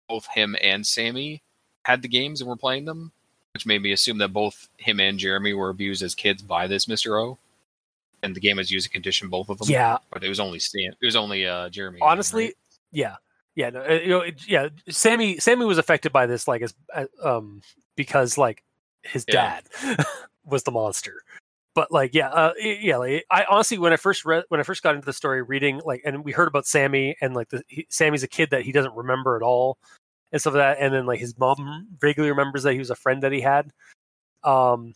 both 0.10 0.28
him 0.28 0.56
and 0.62 0.86
Sammy 0.86 1.42
had 1.84 2.02
the 2.02 2.08
games 2.08 2.42
and 2.42 2.50
were 2.50 2.56
playing 2.58 2.86
them, 2.86 3.12
which 3.54 3.66
made 3.66 3.82
me 3.82 3.92
assume 3.94 4.18
that 4.18 4.34
both 4.34 4.68
him 4.78 5.00
and 5.00 5.18
Jeremy 5.20 5.54
were 5.54 5.70
abused 5.70 6.04
as 6.04 6.16
kids 6.16 6.42
by 6.42 6.68
this 6.68 6.86
Mr. 6.88 7.22
O. 7.22 7.38
And 8.24 8.36
the 8.36 8.40
game 8.40 8.58
has 8.58 8.72
used 8.72 8.88
to 8.88 8.92
condition 8.92 9.30
both 9.30 9.48
of 9.50 9.60
them. 9.60 9.70
Yeah. 9.70 9.98
But 10.12 10.24
it 10.24 10.30
was 10.30 10.40
only 10.40 10.60
Stan. 10.60 10.92
It 11.00 11.06
was 11.06 11.16
only 11.16 11.46
uh, 11.46 11.70
Jeremy. 11.70 12.00
Honestly, 12.02 12.46
right? 12.46 12.56
yeah. 12.92 13.16
Yeah, 13.56 13.72
no, 13.72 13.88
you 13.90 14.10
know, 14.10 14.20
it- 14.22 14.48
yeah. 14.48 14.70
Sammy, 14.90 15.38
Sammy 15.40 15.66
was 15.66 15.78
affected 15.80 16.12
by 16.12 16.26
this, 16.28 16.48
like, 16.48 16.62
as 16.62 16.76
uh, 16.94 17.06
um, 17.24 17.62
because 17.96 18.38
like 18.38 18.64
his 19.04 19.24
Yeah. 19.28 19.62
dad 19.82 20.06
was 20.46 20.64
the 20.64 20.72
monster. 20.72 21.24
But 21.78 21.92
like, 21.92 22.16
yeah, 22.16 22.30
uh, 22.30 22.54
yeah. 22.60 22.98
Like, 22.98 23.24
I 23.30 23.46
honestly, 23.48 23.78
when 23.78 23.94
I 23.94 23.98
first 23.98 24.26
read, 24.26 24.46
when 24.50 24.60
I 24.60 24.64
first 24.64 24.82
got 24.82 24.96
into 24.96 25.06
the 25.06 25.14
story, 25.14 25.44
reading 25.44 25.80
like, 25.86 26.02
and 26.04 26.26
we 26.26 26.32
heard 26.32 26.48
about 26.48 26.66
Sammy, 26.66 27.16
and 27.22 27.36
like, 27.36 27.50
the, 27.50 27.62
he, 27.68 27.86
Sammy's 27.88 28.24
a 28.24 28.28
kid 28.28 28.50
that 28.50 28.64
he 28.64 28.72
doesn't 28.72 28.96
remember 28.96 29.36
at 29.36 29.44
all, 29.44 29.78
and 30.32 30.42
stuff 30.42 30.56
like 30.56 30.62
that. 30.62 30.84
And 30.84 30.92
then 30.92 31.06
like 31.06 31.20
his 31.20 31.38
mom 31.38 31.86
vaguely 32.02 32.30
remembers 32.30 32.64
that 32.64 32.74
he 32.74 32.80
was 32.80 32.90
a 32.90 32.96
friend 32.96 33.22
that 33.22 33.32
he 33.32 33.42
had. 33.42 33.70
Um, 34.44 34.96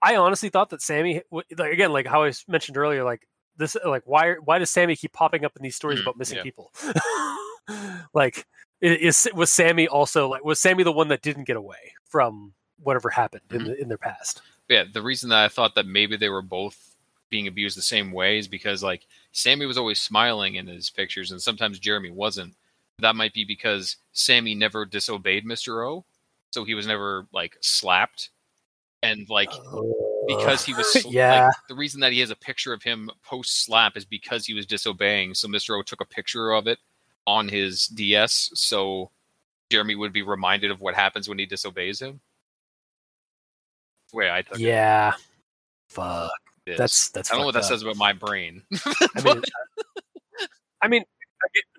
I 0.00 0.16
honestly 0.16 0.48
thought 0.48 0.70
that 0.70 0.80
Sammy, 0.80 1.20
like 1.30 1.70
again, 1.70 1.92
like 1.92 2.06
how 2.06 2.24
i 2.24 2.32
mentioned 2.48 2.78
earlier, 2.78 3.04
like 3.04 3.28
this, 3.58 3.76
like 3.84 4.04
why 4.06 4.36
why 4.42 4.58
does 4.58 4.70
Sammy 4.70 4.96
keep 4.96 5.12
popping 5.12 5.44
up 5.44 5.52
in 5.54 5.62
these 5.62 5.76
stories 5.76 5.98
Mm, 5.98 6.02
about 6.04 6.16
missing 6.16 6.38
yeah. 6.38 6.42
people? 6.44 6.72
like, 8.14 8.46
is 8.80 9.28
was 9.34 9.52
Sammy 9.52 9.86
also 9.86 10.30
like 10.30 10.42
was 10.42 10.60
Sammy 10.60 10.82
the 10.82 10.92
one 10.92 11.08
that 11.08 11.20
didn't 11.20 11.44
get 11.44 11.58
away 11.58 11.92
from 12.08 12.54
whatever 12.78 13.10
happened 13.10 13.42
in 13.50 13.60
Mhm. 13.60 13.64
the, 13.66 13.82
in 13.82 13.88
their 13.88 13.98
past? 13.98 14.40
Yeah, 14.68 14.84
the 14.92 15.02
reason 15.02 15.30
that 15.30 15.44
I 15.44 15.48
thought 15.48 15.74
that 15.74 15.86
maybe 15.86 16.16
they 16.16 16.28
were 16.28 16.42
both 16.42 16.94
being 17.30 17.48
abused 17.48 17.76
the 17.76 17.82
same 17.82 18.12
way 18.12 18.38
is 18.38 18.48
because 18.48 18.82
like 18.82 19.06
Sammy 19.32 19.66
was 19.66 19.78
always 19.78 20.00
smiling 20.00 20.56
in 20.56 20.66
his 20.66 20.90
pictures 20.90 21.30
and 21.30 21.40
sometimes 21.40 21.78
Jeremy 21.78 22.10
wasn't. 22.10 22.54
That 23.00 23.16
might 23.16 23.34
be 23.34 23.44
because 23.44 23.96
Sammy 24.12 24.54
never 24.54 24.86
disobeyed 24.86 25.44
Mr. 25.44 25.86
O, 25.86 26.04
so 26.50 26.64
he 26.64 26.74
was 26.74 26.86
never 26.86 27.26
like 27.32 27.56
slapped. 27.60 28.30
And 29.02 29.28
like 29.28 29.50
because 30.26 30.64
he 30.64 30.72
was 30.72 30.86
uh, 30.96 31.00
sl- 31.00 31.10
yeah. 31.10 31.46
like, 31.46 31.54
the 31.68 31.74
reason 31.74 32.00
that 32.00 32.12
he 32.12 32.20
has 32.20 32.30
a 32.30 32.36
picture 32.36 32.72
of 32.72 32.82
him 32.82 33.10
post 33.22 33.64
slap 33.64 33.96
is 33.96 34.04
because 34.04 34.46
he 34.46 34.54
was 34.54 34.66
disobeying. 34.66 35.34
So 35.34 35.48
Mr. 35.48 35.78
O 35.78 35.82
took 35.82 36.00
a 36.00 36.06
picture 36.06 36.52
of 36.52 36.66
it 36.66 36.78
on 37.26 37.48
his 37.48 37.86
DS 37.88 38.50
so 38.54 39.10
Jeremy 39.70 39.96
would 39.96 40.12
be 40.12 40.22
reminded 40.22 40.70
of 40.70 40.80
what 40.80 40.94
happens 40.94 41.28
when 41.28 41.38
he 41.38 41.46
disobeys 41.46 42.00
him. 42.00 42.20
Wait, 44.12 44.30
I 44.30 44.42
took 44.42 44.54
it. 44.58 44.60
yeah. 44.60 45.14
Fuck. 45.88 46.30
That's 46.66 47.10
that's. 47.10 47.30
I 47.30 47.34
don't 47.34 47.42
know 47.42 47.46
what 47.46 47.52
that 47.54 47.62
up. 47.62 47.68
says 47.68 47.82
about 47.82 47.96
my 47.96 48.12
brain. 48.12 48.62
I 48.84 49.22
mean, 49.22 49.42
I 50.82 50.88
mean, 50.88 51.04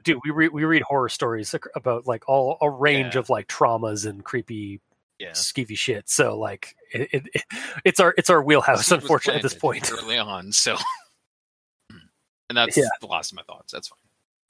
dude, 0.03 0.19
we 0.23 0.31
read 0.31 0.51
we 0.53 0.63
read 0.63 0.81
horror 0.81 1.09
stories 1.09 1.53
about 1.75 2.07
like 2.07 2.27
all 2.29 2.57
a 2.61 2.69
range 2.69 3.15
Yeah. 3.15 3.19
of 3.19 3.29
like 3.29 3.47
traumas 3.47 4.05
and 4.05 4.23
creepy, 4.23 4.79
yeah. 5.19 5.31
skeevy 5.31 5.77
shit. 5.77 6.09
So 6.09 6.37
like, 6.37 6.75
it, 6.93 7.09
it, 7.11 7.27
it- 7.33 7.43
it's 7.83 7.99
our 7.99 8.13
it's 8.17 8.29
our 8.29 8.41
wheelhouse, 8.41 8.91
unfortunately, 8.91 9.39
at 9.39 9.43
this 9.43 9.53
point. 9.53 9.91
early 9.91 10.17
on. 10.17 10.51
So, 10.53 10.77
and 12.49 12.57
that's 12.57 12.77
Yeah. 12.77 12.85
the 13.01 13.07
last 13.07 13.31
of 13.31 13.35
my 13.35 13.43
thoughts. 13.43 13.73
That's 13.73 13.89
fine. 13.89 13.99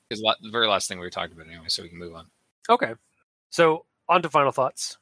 Because 0.09 0.21
the 0.41 0.49
very 0.51 0.67
last 0.67 0.87
thing 0.87 0.99
we 0.99 1.05
were 1.05 1.09
talking 1.09 1.33
about 1.35 1.47
anyway, 1.47 1.65
so 1.67 1.83
we 1.83 1.89
can 1.89 1.97
move 1.97 2.15
on. 2.15 2.27
Okay, 2.69 2.93
so 3.49 3.85
on 4.07 4.21
to 4.21 4.29
final 4.29 4.51
thoughts. 4.51 4.97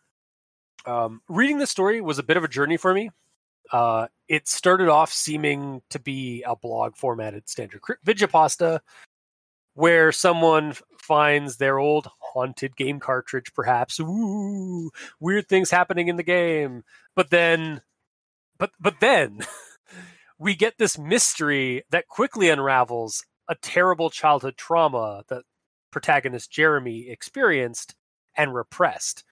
Um, 0.86 1.22
reading 1.28 1.58
the 1.58 1.68
story 1.68 2.02
was 2.02 2.20
a 2.20 2.24
bit 2.24 2.38
of 2.38 2.44
a 2.44 2.48
journey 2.48 2.78
for 2.78 2.94
me. 2.94 3.10
Uh, 3.72 4.08
it 4.28 4.48
started 4.48 4.90
off 4.90 5.12
seeming 5.12 5.82
to 5.90 6.00
be 6.00 6.44
a 6.44 6.56
blog 6.56 6.96
formatted 6.96 7.50
standard 7.50 7.82
Vigipasta, 8.06 8.80
where 9.74 10.12
someone 10.12 10.74
finds 11.00 11.58
their 11.58 11.80
old 11.80 12.08
haunted 12.20 12.76
game 12.76 13.00
cartridge, 13.00 13.54
perhaps. 13.54 14.00
Ooh, 14.00 14.92
weird 15.20 15.48
things 15.48 15.72
happening 15.72 16.08
in 16.08 16.16
the 16.16 16.24
game. 16.24 16.84
But 17.16 17.30
then, 17.32 17.82
but 18.58 18.72
but 18.80 19.00
then, 19.00 19.40
we 20.40 20.56
get 20.56 20.78
this 20.78 20.98
mystery 20.98 21.84
that 21.90 22.08
quickly 22.08 22.50
unravels 22.50 23.26
a 23.48 23.56
terrible 23.56 24.10
childhood 24.10 24.58
trauma 24.58 25.24
that 25.30 25.44
protagonist 25.92 26.52
Jeremy 26.52 27.10
experienced 27.10 27.96
and 28.36 28.54
repressed. 28.54 29.24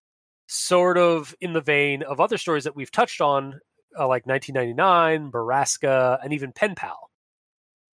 Sort 0.56 1.00
of 1.00 1.34
in 1.42 1.54
the 1.54 1.62
vein 1.62 2.04
of 2.04 2.20
other 2.20 2.38
stories 2.38 2.66
that 2.66 2.76
we've 2.76 2.92
touched 2.92 3.22
on, 3.22 3.60
uh, 3.98 4.08
like 4.08 4.28
1999, 4.28 5.32
Borrasca, 5.32 6.20
and 6.24 6.32
even 6.32 6.52
Pen 6.52 6.76
Pal. 6.76 7.10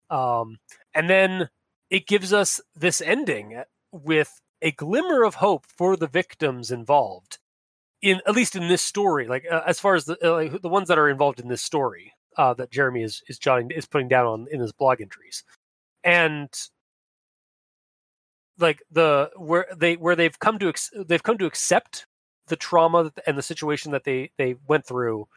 Um, 0.09 0.57
and 0.93 1.09
then 1.09 1.47
it 1.89 2.05
gives 2.05 2.33
us 2.33 2.59
this 2.75 2.99
ending 2.99 3.63
with 3.93 4.41
a 4.61 4.71
glimmer 4.71 5.23
of 5.23 5.35
hope 5.35 5.67
for 5.67 5.95
the 5.95 6.07
victims 6.07 6.69
involved. 6.69 7.39
In 8.01 8.19
at 8.27 8.35
least 8.35 8.57
in 8.57 8.67
this 8.67 8.81
story, 8.81 9.27
like 9.27 9.45
uh, 9.49 9.61
as 9.65 9.79
far 9.79 9.95
as 9.95 10.03
the 10.03 10.17
uh, 10.21 10.33
like, 10.33 10.61
the 10.61 10.67
ones 10.67 10.89
that 10.89 10.99
are 10.99 11.09
involved 11.09 11.39
in 11.39 11.47
this 11.47 11.61
story 11.61 12.13
uh, 12.37 12.53
that 12.55 12.71
Jeremy 12.71 13.03
is 13.03 13.23
is 13.29 13.39
jotting 13.39 13.71
is 13.71 13.85
putting 13.85 14.09
down 14.09 14.25
on 14.25 14.47
in 14.51 14.59
his 14.59 14.73
blog 14.73 14.99
entries, 14.99 15.43
and 16.03 16.49
like 18.57 18.83
the 18.91 19.31
where 19.37 19.67
they 19.75 19.95
where 19.95 20.15
they've 20.15 20.37
come 20.39 20.59
to 20.59 20.69
ex- 20.69 20.91
they've 21.07 21.23
come 21.23 21.37
to 21.37 21.45
accept 21.45 22.05
the 22.49 22.55
trauma 22.55 23.11
and 23.27 23.37
the 23.37 23.41
situation 23.43 23.91
that 23.91 24.03
they 24.03 24.31
they 24.37 24.55
went 24.67 24.85
through 24.85 25.27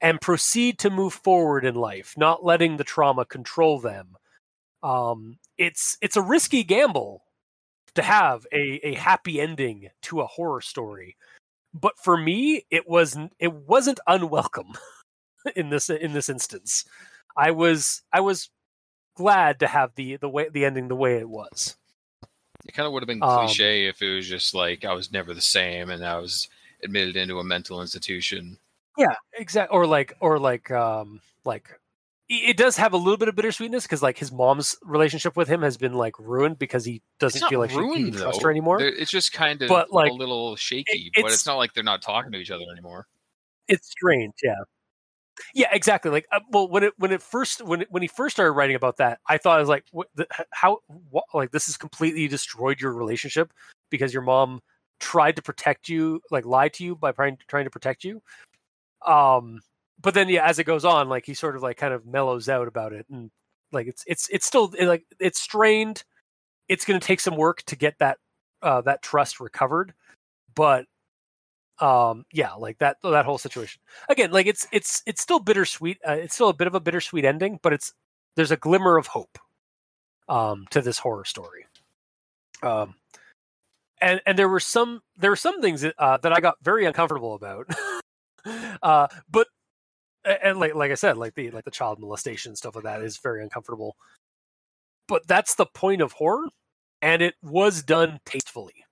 and 0.00 0.20
proceed 0.20 0.78
to 0.78 0.90
move 0.90 1.14
forward 1.14 1.64
in 1.64 1.74
life 1.74 2.14
not 2.16 2.44
letting 2.44 2.76
the 2.76 2.84
trauma 2.84 3.24
control 3.24 3.80
them. 3.80 4.16
Um 4.82 5.38
it's 5.58 5.98
it's 6.02 6.16
a 6.16 6.22
risky 6.22 6.62
gamble 6.64 7.24
to 7.94 8.02
have 8.02 8.46
a 8.52 8.80
a 8.86 8.94
happy 8.94 9.40
ending 9.40 9.88
to 10.02 10.20
a 10.20 10.26
horror 10.26 10.60
story 10.60 11.16
but 11.74 11.98
for 11.98 12.16
me 12.16 12.64
it 12.70 12.88
was 12.88 13.16
it 13.38 13.52
wasn't 13.52 14.00
unwelcome 14.06 14.74
in 15.56 15.70
this 15.70 15.90
in 15.90 16.12
this 16.12 16.28
instance. 16.28 16.84
I 17.36 17.50
was 17.52 18.02
i 18.12 18.20
was 18.20 18.50
glad 19.16 19.60
to 19.60 19.66
have 19.66 19.94
the 19.96 20.16
the 20.16 20.28
way 20.28 20.48
the 20.50 20.64
ending 20.64 20.88
the 20.88 20.96
way 20.96 21.16
it 21.18 21.28
was 21.28 21.76
It 22.68 22.72
kind 22.74 22.86
of 22.86 22.92
would 22.92 23.02
have 23.02 23.08
been 23.08 23.22
Um, 23.22 23.46
cliche 23.46 23.86
if 23.86 24.02
it 24.02 24.14
was 24.14 24.28
just 24.28 24.54
like 24.54 24.84
I 24.84 24.92
was 24.92 25.12
never 25.12 25.32
the 25.34 25.40
same 25.40 25.90
and 25.90 26.04
I 26.04 26.18
was 26.18 26.48
admitted 26.82 27.16
into 27.16 27.38
a 27.38 27.44
mental 27.44 27.80
institution. 27.80 28.58
Yeah, 28.98 29.14
exactly. 29.34 29.76
Or 29.76 29.86
like, 29.86 30.14
or 30.20 30.38
like, 30.38 30.70
um, 30.70 31.20
like 31.44 31.68
it 32.28 32.56
does 32.56 32.76
have 32.76 32.92
a 32.92 32.96
little 32.96 33.16
bit 33.16 33.28
of 33.28 33.36
bittersweetness 33.36 33.84
because 33.84 34.02
like 34.02 34.18
his 34.18 34.32
mom's 34.32 34.76
relationship 34.82 35.36
with 35.36 35.46
him 35.48 35.62
has 35.62 35.76
been 35.76 35.94
like 35.94 36.18
ruined 36.18 36.58
because 36.58 36.84
he 36.84 37.00
doesn't 37.20 37.48
feel 37.48 37.60
like 37.60 37.70
she 37.70 37.76
ruined 37.76 38.12
can 38.14 38.20
trust 38.22 38.42
her 38.42 38.50
anymore. 38.50 38.78
They're- 38.80 38.88
It's 38.88 39.12
just 39.12 39.32
kind 39.32 39.62
of 39.62 39.68
But, 39.68 39.92
like, 39.92 40.10
a 40.10 40.14
little 40.14 40.56
shaky, 40.56 41.06
it- 41.06 41.12
but 41.14 41.20
it's- 41.20 41.34
it's 41.34 41.46
not 41.46 41.54
like 41.56 41.72
they're 41.74 41.84
not 41.84 42.02
talking 42.02 42.32
to 42.32 42.38
each 42.38 42.50
other 42.50 42.64
anymore. 42.72 43.06
It's 43.68 43.88
strange, 43.88 44.34
yeah, 44.42 44.54
yeah, 45.54 45.68
exactly. 45.72 46.10
Like, 46.10 46.26
uh, 46.32 46.40
well, 46.50 46.68
when 46.68 46.82
it 46.82 46.92
when 46.98 47.12
it 47.12 47.22
first 47.22 47.62
when 47.62 47.82
it, 47.82 47.88
when 47.90 48.02
he 48.02 48.08
first 48.08 48.36
started 48.36 48.52
writing 48.52 48.76
about 48.76 48.96
that, 48.98 49.20
I 49.28 49.38
thought 49.38 49.58
I 49.58 49.60
was 49.60 49.68
like, 49.68 49.84
what, 49.92 50.08
the, 50.14 50.26
how, 50.50 50.78
what, 51.10 51.24
like 51.34 51.50
this 51.50 51.66
has 51.66 51.76
completely 51.76 52.28
destroyed 52.28 52.80
your 52.80 52.92
relationship 52.92 53.52
because 53.90 54.12
your 54.12 54.22
mom 54.22 54.60
tried 55.00 55.36
to 55.36 55.42
protect 55.42 55.88
you, 55.88 56.20
like 56.30 56.44
lied 56.44 56.72
to 56.74 56.84
you 56.84 56.96
by 56.96 57.12
trying 57.12 57.38
trying 57.48 57.64
to 57.64 57.70
protect 57.70 58.04
you. 58.04 58.22
Um, 59.06 59.60
but 60.00 60.14
then 60.14 60.28
yeah, 60.28 60.46
as 60.46 60.58
it 60.58 60.64
goes 60.64 60.84
on, 60.84 61.08
like 61.08 61.26
he 61.26 61.34
sort 61.34 61.56
of 61.56 61.62
like 61.62 61.76
kind 61.76 61.94
of 61.94 62.06
mellows 62.06 62.48
out 62.48 62.68
about 62.68 62.92
it, 62.92 63.06
and 63.10 63.30
like 63.72 63.86
it's 63.86 64.04
it's 64.06 64.28
it's 64.30 64.46
still 64.46 64.72
like 64.80 65.04
it's 65.20 65.40
strained. 65.40 66.04
It's 66.68 66.84
going 66.84 66.98
to 66.98 67.06
take 67.06 67.20
some 67.20 67.36
work 67.36 67.62
to 67.64 67.76
get 67.76 67.98
that 67.98 68.18
uh, 68.62 68.80
that 68.82 69.02
trust 69.02 69.40
recovered, 69.40 69.94
but 70.54 70.86
um 71.80 72.24
yeah 72.32 72.54
like 72.54 72.78
that 72.78 72.96
that 73.02 73.24
whole 73.24 73.38
situation. 73.38 73.80
Again 74.08 74.30
like 74.32 74.46
it's 74.46 74.66
it's 74.72 75.02
it's 75.06 75.22
still 75.22 75.40
bittersweet 75.40 75.98
uh, 76.08 76.12
it's 76.12 76.34
still 76.34 76.48
a 76.48 76.54
bit 76.54 76.66
of 76.66 76.74
a 76.74 76.80
bittersweet 76.80 77.24
ending 77.24 77.58
but 77.62 77.72
it's 77.72 77.92
there's 78.36 78.50
a 78.50 78.56
glimmer 78.56 78.96
of 78.96 79.08
hope 79.08 79.38
um 80.28 80.66
to 80.70 80.80
this 80.82 80.98
horror 80.98 81.24
story. 81.24 81.66
Um 82.62 82.94
and 84.00 84.20
and 84.26 84.38
there 84.38 84.48
were 84.48 84.60
some 84.60 85.00
there 85.18 85.30
were 85.30 85.36
some 85.36 85.60
things 85.60 85.82
that, 85.82 85.94
uh, 85.98 86.18
that 86.18 86.32
i 86.32 86.40
got 86.40 86.56
very 86.62 86.86
uncomfortable 86.86 87.34
about. 87.34 87.68
Uh 88.82 89.08
but 89.28 89.48
and 90.24 90.60
like 90.60 90.74
like 90.74 90.92
i 90.92 90.94
said 90.94 91.16
like 91.16 91.34
the 91.34 91.50
like 91.50 91.64
the 91.64 91.70
child 91.70 91.98
molestation 91.98 92.54
stuff 92.56 92.76
like 92.76 92.84
that 92.84 93.02
is 93.02 93.18
very 93.18 93.42
uncomfortable. 93.42 93.96
But 95.08 95.26
that's 95.26 95.56
the 95.56 95.66
point 95.66 96.00
of 96.02 96.12
horror 96.12 96.48
and 97.02 97.22
it 97.22 97.34
was 97.42 97.82
done 97.82 98.20
tastefully, 98.26 98.84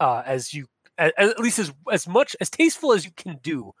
uh, 0.00 0.22
as 0.26 0.54
you 0.54 0.66
at, 0.98 1.14
at 1.18 1.38
least 1.40 1.58
as 1.58 1.72
as 1.90 2.06
much 2.06 2.36
as 2.40 2.50
tasteful 2.50 2.92
as 2.92 3.04
you 3.04 3.10
can 3.16 3.38
do 3.42 3.72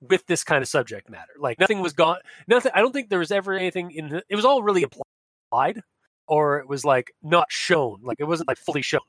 with 0.00 0.24
this 0.26 0.44
kind 0.44 0.62
of 0.62 0.68
subject 0.68 1.10
matter. 1.10 1.32
Like 1.38 1.58
nothing 1.58 1.80
was 1.80 1.92
gone. 1.92 2.18
Nothing. 2.46 2.72
I 2.74 2.80
don't 2.80 2.92
think 2.92 3.08
there 3.10 3.18
was 3.18 3.30
ever 3.32 3.52
anything 3.54 3.90
in. 3.90 4.08
The, 4.08 4.22
it 4.28 4.36
was 4.36 4.44
all 4.44 4.62
really 4.62 4.84
applied, 4.84 5.80
or 6.26 6.58
it 6.58 6.68
was 6.68 6.84
like 6.84 7.12
not 7.22 7.46
shown. 7.50 8.00
Like 8.02 8.20
it 8.20 8.24
wasn't 8.24 8.48
like 8.48 8.58
fully 8.58 8.82
shown, 8.82 9.00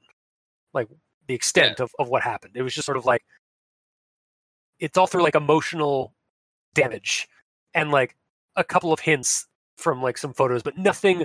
like 0.73 0.87
the 1.27 1.35
extent 1.35 1.75
Yeah. 1.79 1.83
of 1.85 1.91
of 1.99 2.09
what 2.09 2.23
happened. 2.23 2.53
It 2.55 2.61
was 2.63 2.73
just 2.73 2.85
sort 2.85 2.97
of 2.97 3.05
like 3.05 3.21
it's 4.79 4.97
all 4.97 5.07
through 5.07 5.23
like 5.23 5.35
emotional 5.35 6.13
damage 6.73 7.27
and 7.73 7.91
like 7.91 8.15
a 8.55 8.63
couple 8.63 8.93
of 8.93 8.99
hints 8.99 9.47
from 9.77 10.01
like 10.01 10.17
some 10.17 10.33
photos, 10.33 10.63
but 10.63 10.77
nothing 10.77 11.23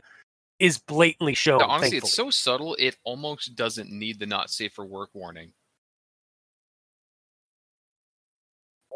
is 0.59 0.79
blatantly 0.79 1.35
shown. 1.35 1.61
Yeah, 1.61 1.67
honestly, 1.67 1.91
thankfully. 2.01 2.09
it's 2.09 2.15
so 2.17 2.31
subtle 2.31 2.75
it 2.79 2.97
almost 3.05 3.55
doesn't 3.57 3.91
need 3.91 4.19
the 4.19 4.27
not 4.27 4.51
safe 4.51 4.73
for 4.73 4.85
work 4.85 5.11
warning. 5.15 5.53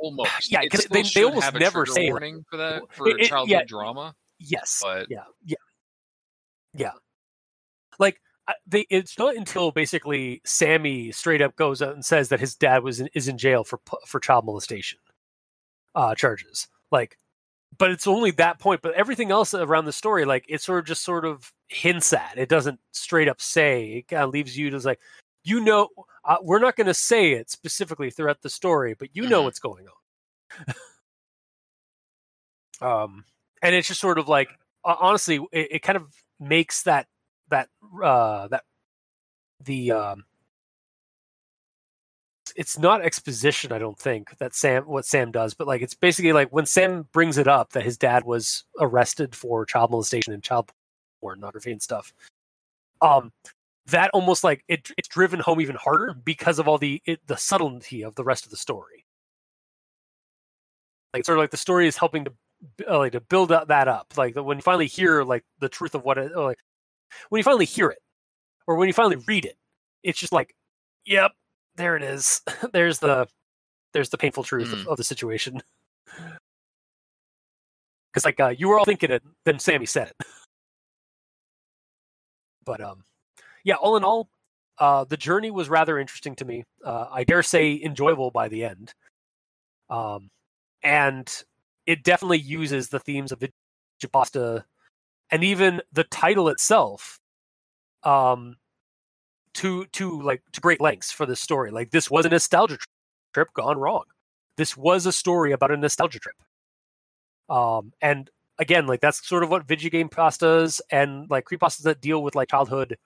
Almost. 0.00 0.50
Yeah, 0.50 0.60
because 0.62 0.84
they- 0.86 1.02
they 1.02 1.24
almost 1.24 1.44
have 1.44 1.56
a 1.56 1.58
never 1.58 1.84
say, 1.86 2.10
warning 2.10 2.44
for 2.50 2.56
that 2.56 2.82
for 2.92 3.08
it- 3.08 3.20
it- 3.20 3.28
childhood 3.28 3.50
yeah. 3.50 3.64
drama. 3.64 4.14
Yes. 4.38 4.80
But- 4.82 5.06
yeah. 5.10 5.24
Yeah. 5.44 5.56
Yeah. 6.74 6.92
Like 7.98 8.20
they, 8.66 8.86
it's 8.90 9.18
not 9.18 9.36
until 9.36 9.72
basically 9.72 10.40
Sammy 10.44 11.10
straight 11.12 11.42
up 11.42 11.56
goes 11.56 11.82
out 11.82 11.94
and 11.94 12.04
says 12.04 12.28
that 12.28 12.40
his 12.40 12.54
dad 12.54 12.82
was 12.82 13.00
in, 13.00 13.08
is 13.14 13.28
in 13.28 13.36
jail 13.38 13.64
for 13.64 13.80
for 14.06 14.20
child 14.20 14.44
molestation 14.46 14.98
uh, 15.94 16.14
charges. 16.14 16.68
Like, 16.90 17.18
but 17.76 17.90
it's 17.90 18.06
only 18.06 18.30
that 18.32 18.58
point. 18.60 18.80
But 18.82 18.94
everything 18.94 19.30
else 19.30 19.52
around 19.52 19.84
the 19.86 19.92
story, 19.92 20.24
like 20.24 20.44
it 20.48 20.62
sort 20.62 20.78
of 20.78 20.86
just 20.86 21.02
sort 21.04 21.24
of 21.24 21.52
hints 21.68 22.12
at. 22.12 22.34
It 22.36 22.48
doesn't 22.48 22.80
straight 22.92 23.28
up 23.28 23.40
say. 23.40 23.98
It 23.98 24.08
kind 24.08 24.22
of 24.22 24.30
leaves 24.30 24.56
you 24.56 24.70
to 24.70 24.78
like, 24.78 25.00
you 25.48 25.60
know, 25.60 25.88
uh, 26.24 26.36
we're 26.42 26.58
not 26.58 26.76
going 26.76 26.86
to 26.86 26.94
say 26.94 27.32
it 27.32 27.50
specifically 27.50 28.10
throughout 28.10 28.42
the 28.42 28.50
story, 28.50 28.94
but 28.98 29.08
you 29.14 29.26
know 29.26 29.40
Mhm. 29.40 29.44
what's 29.44 29.58
going 29.60 29.86
on. 32.82 33.04
um, 33.04 33.24
and 33.62 33.74
it's 33.74 33.88
just 33.88 34.00
sort 34.00 34.18
of 34.18 34.28
like 34.28 34.48
uh, 34.84 34.96
honestly, 35.00 35.36
it, 35.52 35.68
it 35.72 35.82
kind 35.82 35.96
of 35.96 36.12
makes 36.40 36.82
that 36.84 37.06
that 37.50 37.68
uh 38.02 38.46
that 38.48 38.62
the 39.64 39.90
um 39.90 40.24
it's 42.56 42.78
not 42.78 43.02
exposition 43.02 43.72
i 43.72 43.78
don't 43.78 43.98
think 43.98 44.36
that 44.38 44.54
sam 44.54 44.84
what 44.84 45.04
sam 45.04 45.30
does 45.32 45.52
but 45.54 45.66
like 45.66 45.82
it's 45.82 45.94
basically 45.94 46.32
like 46.32 46.48
when 46.52 46.64
sam 46.66 47.06
brings 47.12 47.38
it 47.38 47.48
up 47.48 47.72
that 47.72 47.82
his 47.82 47.98
dad 47.98 48.24
was 48.24 48.64
arrested 48.80 49.34
for 49.34 49.66
child 49.66 49.90
molestation 49.90 50.32
and 50.32 50.42
child 50.42 50.70
pornography 51.20 51.72
and 51.72 51.82
stuff 51.82 52.12
um 53.02 53.32
that 53.90 54.10
almost 54.12 54.44
like 54.44 54.64
it, 54.68 54.90
it's 54.96 55.08
driven 55.08 55.40
home 55.40 55.60
even 55.60 55.76
harder 55.76 56.14
because 56.14 56.58
of 56.58 56.68
all 56.68 56.78
the 56.78 57.02
it, 57.06 57.20
the 57.26 57.36
subtlety 57.36 58.02
of 58.02 58.14
the 58.14 58.24
rest 58.24 58.44
of 58.44 58.50
the 58.50 58.56
story. 58.56 59.04
Like 61.14 61.24
sort 61.24 61.38
of 61.38 61.42
like 61.42 61.50
the 61.50 61.56
story 61.56 61.86
is 61.86 61.96
helping 61.96 62.24
to 62.26 62.32
uh, 62.88 62.98
like 62.98 63.12
to 63.12 63.20
build 63.20 63.52
up 63.52 63.68
that 63.68 63.88
up. 63.88 64.12
Like 64.16 64.34
when 64.36 64.58
you 64.58 64.62
finally 64.62 64.86
hear 64.86 65.22
like 65.22 65.44
the 65.60 65.68
truth 65.68 65.94
of 65.94 66.04
what 66.04 66.18
it 66.18 66.32
or, 66.34 66.44
like 66.44 66.58
when 67.30 67.38
you 67.38 67.44
finally 67.44 67.64
hear 67.64 67.88
it 67.88 67.98
or 68.66 68.76
when 68.76 68.88
you 68.88 68.92
finally 68.92 69.16
read 69.26 69.44
it 69.46 69.56
it's 70.02 70.18
just 70.18 70.32
like 70.32 70.54
yep 71.06 71.32
there 71.76 71.96
it 71.96 72.02
is. 72.02 72.42
There's 72.72 72.98
the 72.98 73.28
there's 73.94 74.10
the 74.10 74.18
painful 74.18 74.42
truth 74.44 74.72
of, 74.72 74.80
Mm. 74.80 74.86
of 74.88 74.96
the 74.98 75.04
situation. 75.04 75.60
Because 78.12 78.24
like 78.24 78.40
uh, 78.40 78.48
you 78.56 78.68
were 78.68 78.78
all 78.78 78.84
thinking 78.86 79.10
it 79.10 79.22
then 79.44 79.58
sammy 79.58 79.86
said 79.86 80.08
it. 80.08 80.26
But 82.64 82.80
um 82.82 83.04
yeah 83.64 83.74
all 83.74 83.96
in 83.96 84.04
all 84.04 84.28
uh 84.78 85.04
the 85.04 85.16
journey 85.16 85.50
was 85.50 85.68
rather 85.68 85.98
interesting 85.98 86.34
to 86.36 86.44
me. 86.44 86.64
Uh 86.84 87.06
i 87.10 87.24
dare 87.24 87.42
say 87.42 87.80
enjoyable 87.82 88.30
by 88.30 88.48
the 88.48 88.64
end. 88.64 88.92
Um 89.90 90.30
and 90.82 91.28
it 91.86 92.04
definitely 92.04 92.38
uses 92.38 92.88
the 92.88 93.00
themes 93.00 93.32
of 93.32 93.42
Vigipasta 94.02 94.64
and 95.30 95.42
even 95.44 95.82
the 95.92 96.04
title 96.04 96.48
itself 96.48 97.18
um 98.04 98.56
to 99.54 99.86
to 99.86 100.20
like 100.22 100.42
to 100.52 100.60
great 100.60 100.80
lengths 100.80 101.10
for 101.10 101.26
this 101.26 101.40
story. 101.40 101.70
Like 101.70 101.90
this 101.90 102.10
was 102.10 102.26
a 102.26 102.28
nostalgia 102.28 102.78
trip 103.34 103.48
gone 103.54 103.78
wrong. 103.78 104.04
This 104.56 104.76
was 104.76 105.06
a 105.06 105.12
story 105.12 105.52
about 105.52 105.70
a 105.70 105.76
nostalgia 105.76 106.20
trip. 106.20 106.36
Um 107.48 107.92
and 108.00 108.30
again 108.58 108.86
like 108.86 109.00
that's 109.00 109.26
sort 109.26 109.42
of 109.42 109.50
what 109.50 109.66
video 109.66 109.90
game 109.90 110.08
pastas 110.08 110.80
and 110.90 111.28
like 111.30 111.44
creepypastas 111.46 111.82
that 111.82 112.00
deal 112.00 112.22
with 112.22 112.34
like 112.34 112.48
childhood 112.50 112.96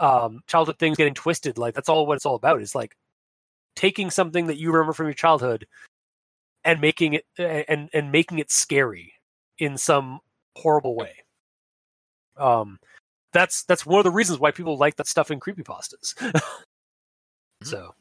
um 0.00 0.42
childhood 0.46 0.78
things 0.78 0.96
getting 0.96 1.14
twisted 1.14 1.58
like 1.58 1.74
that's 1.74 1.88
all 1.88 2.06
what 2.06 2.14
it's 2.16 2.26
all 2.26 2.36
about 2.36 2.60
is 2.60 2.74
like 2.74 2.96
taking 3.74 4.10
something 4.10 4.46
that 4.46 4.58
you 4.58 4.72
remember 4.72 4.92
from 4.92 5.06
your 5.06 5.14
childhood 5.14 5.66
and 6.64 6.80
making 6.80 7.14
it 7.14 7.24
and 7.38 7.88
and 7.92 8.12
making 8.12 8.38
it 8.38 8.50
scary 8.50 9.12
in 9.58 9.76
some 9.76 10.20
horrible 10.56 10.94
way. 10.94 11.14
Um 12.36 12.78
that's 13.32 13.64
that's 13.64 13.86
one 13.86 13.98
of 13.98 14.04
the 14.04 14.10
reasons 14.10 14.38
why 14.38 14.50
people 14.50 14.76
like 14.76 14.96
that 14.96 15.06
stuff 15.06 15.30
in 15.30 15.40
creepypastas. 15.40 16.14
So. 17.64 17.92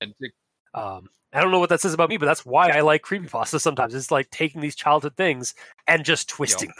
And 0.00 0.14
to- 0.20 0.30
um 0.80 1.08
i 1.32 1.40
don't 1.40 1.50
know 1.50 1.58
what 1.58 1.68
that 1.70 1.80
says 1.80 1.94
about 1.94 2.08
me 2.10 2.16
but 2.18 2.26
that's 2.26 2.44
why 2.44 2.68
i 2.68 2.80
like 2.80 3.02
creepypastas 3.02 3.60
sometimes 3.60 3.94
it's 3.94 4.10
like 4.10 4.28
taking 4.30 4.60
these 4.60 4.76
childhood 4.76 5.16
things 5.16 5.54
and 5.86 6.04
just 6.04 6.28
twisting 6.28 6.72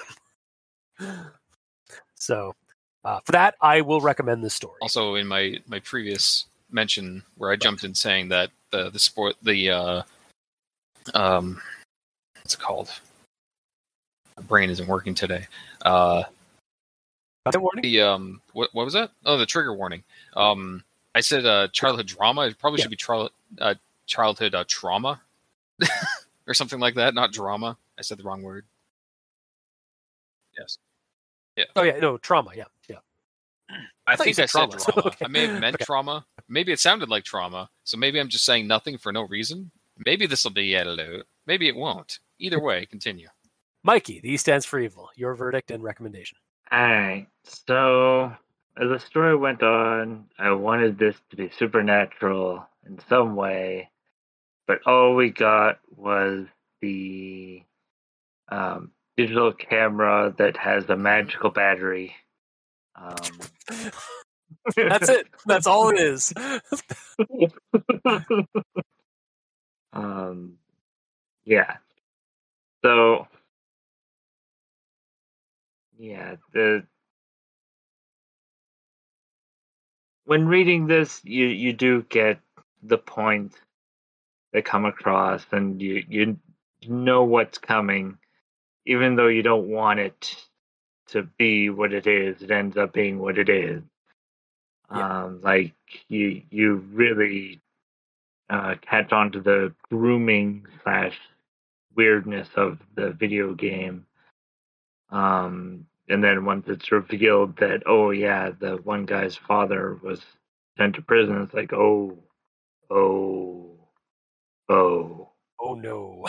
them. 0.98 1.16
So 2.14 2.54
uh, 3.06 3.20
for 3.24 3.32
that 3.32 3.54
i 3.62 3.80
will 3.80 4.00
recommend 4.00 4.44
this 4.44 4.54
story 4.54 4.78
also 4.82 5.14
in 5.14 5.26
my 5.26 5.58
my 5.66 5.80
previous 5.80 6.46
mention 6.70 7.22
where 7.36 7.52
I 7.52 7.56
jumped 7.56 7.84
in 7.84 7.94
saying 7.94 8.28
that 8.30 8.50
the 8.70 8.90
the 8.90 8.98
sport 8.98 9.36
the 9.42 9.70
uh 9.70 10.02
um 11.14 11.60
what's 12.36 12.54
it 12.54 12.60
called? 12.60 12.90
My 14.36 14.42
brain 14.42 14.70
isn't 14.70 14.86
working 14.88 15.14
today. 15.14 15.46
Uh 15.82 16.24
Content 17.44 17.62
warning? 17.62 17.82
the 17.82 18.00
um 18.02 18.40
what 18.52 18.70
what 18.72 18.84
was 18.84 18.94
that? 18.94 19.10
Oh, 19.24 19.36
the 19.36 19.46
trigger 19.46 19.74
warning. 19.74 20.02
Um 20.34 20.82
I 21.14 21.20
said 21.20 21.46
uh 21.46 21.68
childhood 21.68 22.06
drama. 22.06 22.42
It 22.48 22.58
probably 22.58 22.78
Yeah. 22.78 22.84
should 22.84 22.90
be 22.90 22.96
child 22.96 23.30
uh, 23.60 23.74
childhood 24.06 24.54
uh, 24.54 24.64
trauma 24.68 25.20
or 26.46 26.54
something 26.54 26.80
like 26.80 26.94
that, 26.96 27.14
not 27.14 27.32
drama. 27.32 27.76
I 27.98 28.02
said 28.02 28.18
the 28.18 28.24
wrong 28.24 28.42
word. 28.42 28.64
Yes. 30.58 30.78
Yeah. 31.56 31.64
Oh 31.76 31.82
yeah 31.82 31.98
no 32.00 32.18
trauma 32.18 32.50
yeah 32.54 32.64
yeah 33.70 33.76
I, 34.06 34.16
think 34.16 34.28
I 34.28 34.32
said 34.32 34.50
said 34.50 34.58
trauma, 34.70 34.76
trauma. 34.78 35.02
okay. 35.08 35.24
I 35.24 35.28
may 35.28 35.46
have 35.46 35.60
meant 35.60 35.74
Okay. 35.76 35.84
trauma. 35.84 36.24
Maybe 36.48 36.72
it 36.72 36.80
sounded 36.80 37.08
like 37.08 37.24
trauma. 37.24 37.68
So 37.84 37.96
maybe 37.96 38.20
I'm 38.20 38.28
just 38.28 38.44
saying 38.44 38.66
nothing 38.66 38.98
for 38.98 39.12
no 39.12 39.22
reason. 39.22 39.70
Maybe 40.04 40.26
this 40.26 40.44
will 40.44 40.52
be 40.52 40.76
edited 40.76 41.00
out. 41.20 41.26
Maybe 41.46 41.68
it 41.68 41.76
won't. 41.76 42.18
Either 42.38 42.60
way, 42.60 42.86
continue. 42.86 43.28
mikey 43.82 44.20
the 44.20 44.32
e 44.32 44.36
stands 44.36 44.66
for 44.66 44.78
evil 44.78 45.08
your 45.16 45.34
verdict 45.34 45.70
and 45.70 45.82
recommendation 45.82 46.36
Alright, 46.72 47.28
so 47.44 48.32
as 48.76 48.88
the 48.88 48.98
story 48.98 49.36
went 49.36 49.62
on, 49.62 50.26
I 50.38 50.50
wanted 50.52 50.98
this 50.98 51.16
to 51.30 51.36
be 51.36 51.48
supernatural 51.56 52.66
in 52.86 52.98
some 53.08 53.36
way, 53.36 53.88
but 54.66 54.80
all 54.86 55.14
we 55.14 55.30
got 55.30 55.78
was 55.96 56.46
the 56.82 57.62
um, 58.50 58.90
digital 59.16 59.52
camera 59.52 60.34
that 60.38 60.56
has 60.56 60.84
a 60.90 60.96
magical 60.96 61.50
battery. 61.50 62.14
Um, 62.96 63.50
that's 64.88 65.08
it 65.10 65.28
that's 65.46 65.66
all 65.66 65.90
it 65.90 65.98
is 65.98 66.32
um, 69.92 70.54
yeah. 71.44 71.76
So, 72.84 73.28
yeah, 75.98 76.36
the 76.52 76.84
when 80.24 80.46
reading 80.48 80.86
this, 80.86 81.20
you 81.24 81.46
you 81.46 81.72
do 81.72 82.02
get 82.08 82.40
the 82.82 82.98
point 82.98 83.54
they 84.52 84.62
come 84.62 84.86
across, 84.86 85.44
and 85.52 85.80
you 85.82 86.04
you 86.08 86.38
know 86.88 87.24
what's 87.24 87.58
coming, 87.58 88.18
even 88.86 89.16
though 89.16 89.28
you 89.28 89.42
don't 89.42 89.68
want 89.68 90.00
it 90.00 90.36
to 91.08 91.22
be 91.38 91.70
what 91.70 91.92
it 91.92 92.06
is. 92.06 92.42
It 92.42 92.50
ends 92.50 92.76
up 92.76 92.92
being 92.92 93.18
what 93.18 93.38
it 93.38 93.48
is. 93.48 93.82
Yeah. 94.90 95.24
Um, 95.24 95.40
like 95.42 95.74
you 96.08 96.42
you 96.50 96.76
really 96.92 97.60
uh, 98.48 98.76
catch 98.80 99.12
on 99.12 99.32
to 99.32 99.40
the 99.40 99.74
grooming 99.90 100.66
slash 100.82 101.18
weirdness 101.96 102.48
of 102.56 102.78
the 102.94 103.10
video 103.12 103.54
game. 103.54 104.06
Um, 105.10 105.86
and 106.08 106.22
then 106.22 106.44
once 106.44 106.66
it's 106.68 106.92
revealed 106.92 107.56
that, 107.58 107.82
oh 107.86 108.10
yeah, 108.10 108.50
the 108.58 108.76
one 108.84 109.06
guy's 109.06 109.36
father 109.36 109.98
was 110.02 110.20
sent 110.76 110.94
to 110.96 111.02
prison, 111.02 111.42
it's 111.42 111.54
like, 111.54 111.72
oh, 111.72 112.16
oh, 112.90 113.70
oh. 114.68 115.30
oh 115.60 115.74
no 115.74 116.24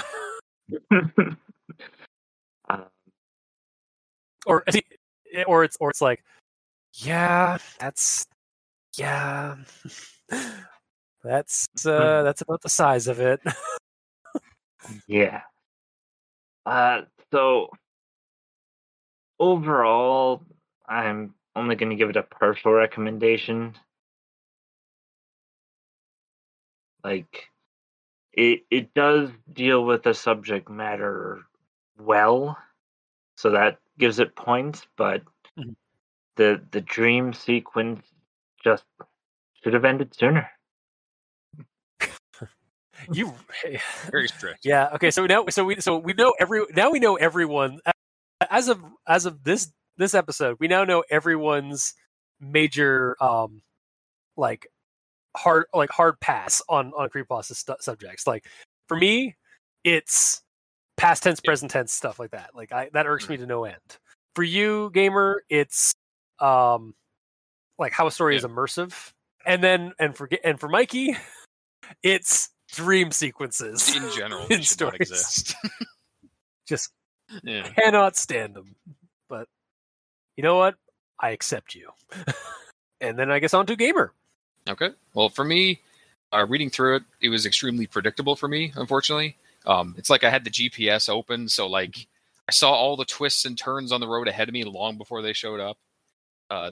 or 4.47 4.63
or 5.47 5.63
it's 5.63 5.77
or 5.79 5.89
it's 5.89 6.01
like 6.01 6.23
Yeah, 6.93 7.57
that's 7.79 8.25
yeah. 8.97 9.55
That's 11.23 11.67
uh 11.85 12.23
that's 12.23 12.41
about 12.41 12.61
the 12.61 12.69
size 12.69 13.07
of 13.07 13.19
it. 13.19 13.41
Yeah. 15.07 15.41
Uh, 16.65 17.01
so 17.31 17.69
overall, 19.39 20.43
I'm 20.87 21.33
only 21.55 21.75
going 21.75 21.89
to 21.89 21.95
give 21.95 22.09
it 22.09 22.15
a 22.15 22.23
partial 22.23 22.71
recommendation. 22.71 23.75
Like, 27.03 27.49
it 28.33 28.61
it 28.69 28.93
does 28.93 29.29
deal 29.51 29.83
with 29.85 30.03
the 30.03 30.13
subject 30.13 30.69
matter 30.69 31.45
well, 31.99 32.57
so 33.37 33.51
that 33.51 33.79
gives 33.97 34.19
it 34.19 34.35
points. 34.35 34.85
But 34.97 35.21
Mhm. 35.57 35.75
the 36.35 36.61
the 36.71 36.81
dream 36.81 37.31
sequence 37.33 38.05
just 38.63 38.83
should 39.63 39.73
have 39.73 39.85
ended 39.85 40.13
sooner. 40.13 40.49
you 43.11 43.33
Very 44.11 44.27
strict. 44.27 44.65
Yeah. 44.65 44.89
Okay. 44.95 45.11
So 45.11 45.25
now, 45.25 45.45
so 45.49 45.63
we, 45.65 45.79
so 45.79 45.97
we 45.97 46.13
know 46.13 46.33
every 46.39 46.65
now 46.75 46.89
we 46.91 46.99
know 46.99 47.15
everyone 47.15 47.79
as 48.49 48.67
of 48.67 48.83
as 49.07 49.25
of 49.25 49.43
this 49.43 49.71
this 49.97 50.13
episode. 50.13 50.57
We 50.59 50.67
now 50.67 50.83
know 50.83 51.03
everyone's 51.09 51.93
major 52.39 53.15
um 53.21 53.61
like 54.35 54.67
hard 55.35 55.65
like 55.73 55.89
hard 55.89 56.19
pass 56.19 56.61
on 56.69 56.91
on 56.97 57.09
creepypasta 57.09 57.55
stu- 57.55 57.75
subjects. 57.79 58.25
Like 58.27 58.45
for 58.87 58.97
me, 58.97 59.35
it's 59.83 60.41
past 60.97 61.23
tense, 61.23 61.39
present 61.39 61.71
tense 61.71 61.93
stuff 61.93 62.19
like 62.19 62.31
that. 62.31 62.51
Like 62.55 62.71
I 62.71 62.89
that 62.93 63.07
irks 63.07 63.29
me 63.29 63.37
to 63.37 63.45
no 63.45 63.63
end. 63.63 63.75
For 64.35 64.43
you, 64.43 64.91
gamer, 64.93 65.43
it's 65.49 65.93
um 66.39 66.93
like 67.79 67.93
how 67.93 68.07
a 68.07 68.11
story 68.11 68.35
is 68.35 68.43
immersive, 68.43 69.11
and 69.45 69.63
then 69.63 69.93
and 69.99 70.15
for 70.15 70.29
and 70.43 70.59
for 70.59 70.67
Mikey, 70.67 71.15
it's 72.03 72.49
dream 72.69 73.11
sequences 73.11 73.95
In 73.95 74.11
general, 74.11 74.41
in 74.49 74.57
they 74.59 74.61
should 74.61 74.81
not 74.81 74.93
stories. 74.95 74.99
exist. 75.01 75.55
Just 76.67 76.91
yeah. 77.43 77.69
cannot 77.69 78.17
stand 78.17 78.53
them. 78.55 78.75
But 79.29 79.47
you 80.35 80.43
know 80.43 80.57
what? 80.57 80.75
I 81.19 81.29
accept 81.29 81.75
you. 81.75 81.89
and 83.01 83.17
then 83.17 83.31
I 83.31 83.39
guess 83.39 83.53
on 83.53 83.65
to 83.67 83.75
gamer. 83.75 84.11
Okay. 84.67 84.89
Well, 85.13 85.29
for 85.29 85.45
me, 85.45 85.79
uh, 86.33 86.45
reading 86.47 86.69
through 86.69 86.97
it, 86.97 87.03
it 87.21 87.29
was 87.29 87.45
extremely 87.45 87.87
predictable 87.87 88.35
for 88.35 88.47
me. 88.49 88.73
Unfortunately, 88.75 89.37
um, 89.67 89.93
it's 89.97 90.09
like 90.09 90.23
I 90.23 90.29
had 90.29 90.43
the 90.43 90.49
GPS 90.49 91.09
open, 91.09 91.49
so 91.49 91.67
like 91.67 92.07
I 92.49 92.51
saw 92.51 92.71
all 92.71 92.95
the 92.95 93.05
twists 93.05 93.45
and 93.45 93.57
turns 93.57 93.91
on 93.91 94.01
the 94.01 94.07
road 94.07 94.27
ahead 94.27 94.47
of 94.47 94.53
me 94.53 94.63
long 94.63 94.97
before 94.97 95.21
they 95.21 95.33
showed 95.33 95.59
up. 95.59 95.77
Uh, 96.49 96.71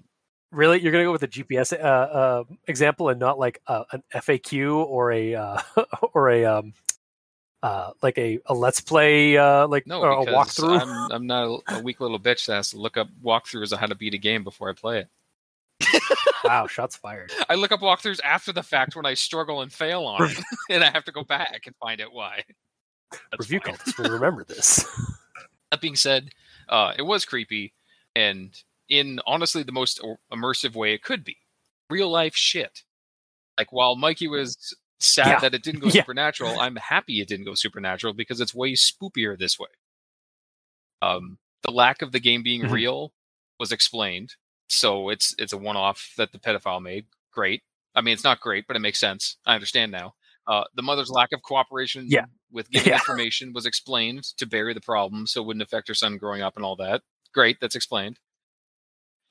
Really, 0.51 0.79
you're 0.79 0.93
gonna 0.93 1.03
go 1.03 1.11
with 1.11 1.23
a 1.23 1.27
GPS 1.27 1.73
uh, 1.73 1.83
uh, 1.83 2.43
example 2.65 3.09
and 3.09 3.19
not 3.19 3.37
like 3.37 3.59
uh, 3.67 3.83
an 3.91 4.03
FAQ 4.13 4.85
or 4.85 5.11
a 5.11 5.35
uh, 5.35 5.61
or 6.13 6.29
a 6.29 6.45
um, 6.45 6.73
uh, 7.61 7.91
like 8.01 8.17
a, 8.17 8.39
a 8.45 8.53
let's 8.53 8.79
play 8.79 9.37
uh, 9.37 9.67
like 9.67 9.87
no, 9.87 9.99
or 9.99 10.11
a 10.11 10.25
walkthrough. 10.25 10.79
I'm, 10.79 11.11
I'm 11.11 11.27
not 11.27 11.63
a, 11.67 11.79
a 11.79 11.81
weak 11.81 11.99
little 11.99 12.19
bitch 12.19 12.45
that 12.45 12.55
has 12.55 12.69
to 12.69 12.77
look 12.77 12.95
up 12.95 13.09
walkthroughs 13.23 13.73
on 13.73 13.79
how 13.79 13.87
to 13.87 13.95
beat 13.95 14.13
a 14.13 14.19
game 14.19 14.43
before 14.43 14.69
I 14.69 14.73
play 14.73 14.99
it. 14.99 16.03
wow, 16.43 16.67
shots 16.69 16.95
fired. 16.95 17.31
I 17.49 17.55
look 17.55 17.71
up 17.71 17.81
walkthroughs 17.81 18.21
after 18.23 18.53
the 18.53 18.63
fact 18.63 18.95
when 18.95 19.05
I 19.05 19.15
struggle 19.15 19.61
and 19.61 19.73
fail 19.73 20.03
on 20.03 20.29
it, 20.29 20.37
and 20.69 20.83
I 20.83 20.91
have 20.91 21.05
to 21.05 21.11
go 21.11 21.23
back 21.23 21.63
and 21.65 21.75
find 21.77 21.99
out 22.01 22.13
why. 22.13 22.43
That's 23.11 23.39
Review 23.39 23.59
fine. 23.63 23.75
cultists 23.75 23.97
will 23.97 24.09
remember 24.11 24.43
this. 24.43 24.85
That 25.71 25.81
being 25.81 25.95
said, 25.95 26.29
uh, 26.69 26.93
it 26.97 27.01
was 27.01 27.25
creepy, 27.25 27.73
and 28.15 28.55
in 28.87 29.19
honestly 29.25 29.63
the 29.63 29.71
most 29.71 29.99
immersive 30.31 30.75
way 30.75 30.93
it 30.93 31.03
could 31.03 31.23
be. 31.25 31.37
Real 31.89 32.09
life 32.09 32.35
shit. 32.35 32.83
Like 33.57 33.73
while 33.73 33.95
Mikey 33.95 34.27
was 34.27 34.75
sad 34.99 35.27
Yeah. 35.27 35.39
that 35.39 35.53
it 35.55 35.63
didn't 35.63 35.81
go 35.81 35.87
Yeah. 35.93 36.01
supernatural, 36.01 36.59
I'm 36.59 36.75
happy 36.75 37.19
it 37.19 37.27
didn't 37.27 37.45
go 37.47 37.55
supernatural 37.55 38.13
because 38.13 38.39
it's 38.39 38.53
way 38.53 38.73
spoopier 38.73 39.37
this 39.37 39.57
way. 39.59 39.69
Um, 41.01 41.39
the 41.63 41.71
lack 41.71 42.01
of 42.01 42.11
the 42.11 42.19
game 42.19 42.43
being 42.43 42.61
Mhm. 42.63 42.71
real 42.71 43.13
was 43.59 43.71
explained, 43.71 44.35
so 44.69 45.09
it's 45.09 45.33
it's 45.37 45.51
a 45.53 45.57
one-off 45.57 46.13
that 46.15 46.31
the 46.31 46.39
pedophile 46.39 46.81
made. 46.81 47.07
Great. 47.31 47.63
I 47.95 48.01
mean, 48.01 48.13
it's 48.13 48.23
not 48.23 48.39
great, 48.39 48.65
but 48.67 48.75
it 48.75 48.79
makes 48.81 48.99
sense. 48.99 49.37
I 49.45 49.55
understand 49.55 49.91
now. 49.91 50.15
Uh, 50.47 50.63
the 50.75 50.81
mother's 50.83 51.09
lack 51.09 51.31
of 51.31 51.41
cooperation 51.41 52.05
Yeah. 52.07 52.25
with 52.51 52.69
giving 52.71 52.89
Yeah. 52.89 52.95
information 52.95 53.53
was 53.53 53.65
explained 53.65 54.23
to 54.37 54.45
bury 54.45 54.73
the 54.73 54.81
problem 54.81 55.25
so 55.27 55.41
it 55.41 55.45
wouldn't 55.47 55.63
affect 55.63 55.87
her 55.87 55.93
son 55.95 56.17
growing 56.17 56.41
up 56.41 56.55
and 56.55 56.63
all 56.65 56.75
that. 56.77 57.01
Great, 57.33 57.59
that's 57.59 57.75
explained. 57.75 58.19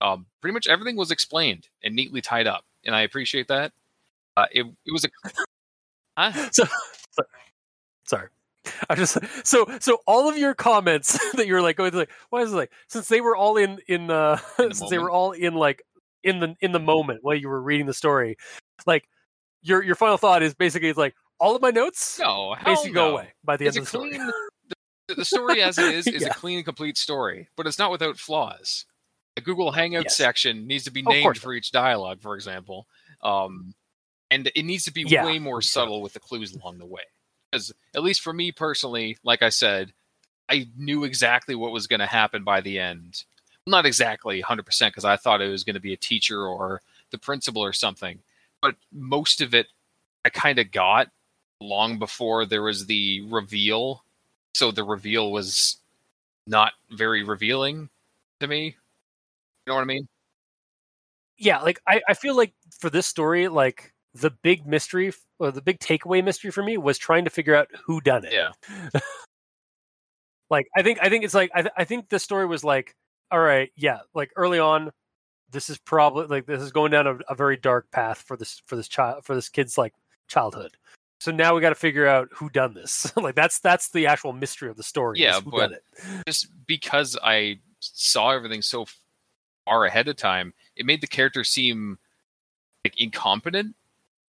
Um, 0.01 0.27
pretty 0.41 0.53
much 0.55 0.67
everything 0.67 0.97
was 0.97 1.11
explained 1.11 1.69
and 1.83 1.95
neatly 1.95 2.21
tied 2.21 2.47
up, 2.47 2.65
and 2.85 2.95
I 2.95 3.03
appreciate 3.03 3.49
that. 3.49 3.73
Uh, 4.37 4.47
it 4.53 4.67
it 4.85 4.93
was 4.93 5.05
a 5.05 5.09
Huh? 6.17 6.51
so, 6.53 6.65
so- 7.11 7.25
sorry. 8.07 8.29
I 8.89 8.95
just 8.95 9.19
so 9.47 9.67
so 9.81 9.99
all 10.07 10.29
of 10.29 10.39
your 10.39 10.55
comments 10.55 11.19
that 11.35 11.47
you 11.47 11.53
were 11.55 11.61
like 11.63 11.77
going 11.77 11.93
like 11.93 12.11
why 12.31 12.41
is 12.41 12.53
it 12.53 12.57
like 12.57 12.73
since 12.89 13.09
they 13.09 13.21
were 13.21 13.37
all 13.37 13.57
in 13.59 13.79
in 13.89 14.11
uh 14.11 14.39
In 14.59 14.69
the 14.71 14.75
since 14.75 14.91
they 14.91 14.99
were 14.99 15.11
all 15.11 15.33
in 15.33 15.55
like 15.55 15.83
in 16.23 16.41
the 16.41 16.57
in 16.61 16.73
the 16.73 16.81
moment 16.81 17.21
while 17.23 17.35
you 17.37 17.49
were 17.49 17.61
reading 17.61 17.85
the 17.87 17.93
story 17.95 18.37
like 18.87 19.07
your 19.65 19.83
your 19.83 19.95
final 19.97 20.17
thought 20.17 20.43
is 20.43 20.55
basically 20.55 20.89
it's 20.89 20.99
like 20.99 21.15
all 21.41 21.57
of 21.57 21.63
my 21.63 21.71
notes 21.71 22.19
no, 22.21 22.55
basically 22.65 22.93
go 22.93 23.11
away 23.13 23.33
by 23.43 23.57
the 23.57 23.67
It's 23.67 23.77
end 23.77 23.87
of 23.87 23.93
the 23.93 23.99
story. 23.99 24.11
clean. 24.11 24.31
The, 25.09 25.15
the 25.17 25.25
story 25.25 25.61
as 25.63 25.79
it 25.79 25.89
is 25.93 26.07
is 26.13 26.23
Yeah. 26.23 26.29
a 26.31 26.35
clean 26.35 26.59
and 26.59 26.65
complete 26.65 26.97
story, 26.97 27.49
but 27.57 27.67
it's 27.67 27.79
not 27.79 27.91
without 27.91 28.19
flaws. 28.19 28.85
The 29.35 29.43
Google 29.43 29.73
Hangout 29.73 30.05
Yes. 30.05 30.17
section 30.17 30.67
needs 30.69 30.85
to 30.85 30.93
be 30.93 31.03
named 31.03 31.25
course. 31.25 31.39
for 31.39 31.53
each 31.53 31.73
dialogue, 31.73 32.21
for 32.21 32.37
example, 32.37 32.87
um, 33.23 33.75
and 34.31 34.51
it 34.55 34.65
needs 34.65 34.85
to 34.85 34.93
be 34.93 35.05
Yeah, 35.05 35.25
way 35.25 35.39
more 35.41 35.61
sure. 35.61 35.83
subtle 35.83 36.03
with 36.03 36.13
the 36.13 36.21
clues 36.21 36.55
along 36.55 36.79
the 36.79 36.87
way. 36.87 37.03
Because 37.51 37.73
at 37.95 38.03
least 38.03 38.21
for 38.21 38.33
me 38.33 38.53
personally, 38.53 39.17
like 39.25 39.43
I 39.43 39.49
said, 39.49 39.93
I 40.49 40.69
knew 40.77 41.05
exactly 41.05 41.55
what 41.55 41.73
was 41.73 41.87
going 41.87 42.01
to 42.01 42.07
happen 42.07 42.45
by 42.45 42.61
the 42.61 42.79
end. 42.79 43.25
Not 43.67 43.87
exactly 43.87 44.43
100% 44.43 44.89
because 44.89 45.05
I 45.05 45.17
thought 45.17 45.41
it 45.41 45.49
was 45.51 45.65
going 45.65 45.75
to 45.75 45.81
be 45.81 45.93
a 45.95 45.97
teacher 45.99 46.47
or 46.47 46.81
the 47.11 47.19
principal 47.19 47.65
or 47.65 47.73
something, 47.73 48.19
but 48.65 48.77
most 48.93 49.43
of 49.43 49.55
it 49.55 49.67
I 50.25 50.31
kind 50.31 50.59
of 50.59 50.73
got 50.73 51.09
long 51.61 51.99
before 51.99 52.47
there 52.47 52.63
was 52.63 52.87
the 52.87 53.21
reveal. 53.29 54.03
So 54.55 54.71
the 54.71 54.85
reveal 54.85 55.31
was 55.31 55.77
not 56.47 56.73
very 56.91 57.23
revealing 57.23 57.91
to 58.41 58.47
me. 58.47 58.65
You 58.65 58.73
know 59.69 59.75
what 59.75 59.83
I 59.83 59.85
mean? 59.85 60.09
yeah, 61.39 61.61
like 61.61 61.81
I, 61.87 62.01
I 62.09 62.15
feel 62.15 62.37
like 62.37 62.55
for 62.79 62.91
this 62.91 63.07
story, 63.07 63.49
like 63.49 63.93
the 64.15 64.31
big 64.31 64.67
mystery 64.67 65.13
or 65.39 65.51
the 65.51 65.63
big 65.63 65.79
takeaway 65.81 66.25
mystery 66.25 66.51
for 66.51 66.63
me 66.63 66.77
was 66.77 66.99
trying 66.99 67.25
to 67.25 67.31
figure 67.31 67.55
out 67.55 67.69
who 67.85 68.01
done 68.01 68.25
it. 68.25 68.33
Yeah. 68.33 68.53
like 70.51 70.67
I 70.77 70.83
think 70.83 70.99
I 71.03 71.09
think 71.09 71.25
it's 71.25 71.35
like 71.35 71.51
I, 71.55 71.63
th- 71.63 71.75
I 71.77 71.85
think 71.85 72.09
the 72.09 72.19
story 72.19 72.47
was 72.47 72.65
like 72.65 72.95
all 73.31 73.41
right 73.41 73.71
yeah 73.77 74.01
like 74.15 74.31
early 74.37 74.59
on 74.59 74.93
this 75.55 75.71
is 75.71 75.79
probably 75.79 76.27
like 76.27 76.47
this 76.47 76.61
is 76.61 76.73
going 76.73 76.91
down 76.91 77.07
a, 77.07 77.19
a 77.29 77.35
very 77.35 77.57
dark 77.57 77.91
path 77.91 78.19
for 78.19 78.37
this 78.37 78.61
for 78.67 78.77
this 78.77 78.89
child 78.89 79.25
for 79.25 79.35
this 79.35 79.49
kid's 79.49 79.79
like 79.79 79.95
childhood 80.29 80.77
so 81.21 81.31
now 81.33 81.55
we 81.55 81.61
got 81.61 81.71
to 81.71 81.75
figure 81.75 82.07
out 82.07 82.29
who 82.35 82.51
done 82.51 82.75
this 82.75 83.17
like 83.17 83.35
that's 83.35 83.59
that's 83.61 83.91
the 83.91 84.07
actual 84.07 84.33
mystery 84.33 84.69
of 84.69 84.77
the 84.77 84.83
story 84.83 85.21
Yeah, 85.21 85.41
but- 85.41 85.73
it 85.73 85.83
Just 86.27 86.49
because 86.67 87.17
I 87.23 87.61
saw 87.81 88.31
everything 88.31 88.63
so 88.63 88.87
far 89.67 89.85
ahead 89.87 90.09
of 90.09 90.17
time, 90.17 90.55
it 90.77 90.87
made 90.87 91.01
the 91.01 91.07
character 91.07 91.45
seem 91.45 91.99
like 92.85 93.01
incompetent 93.01 93.75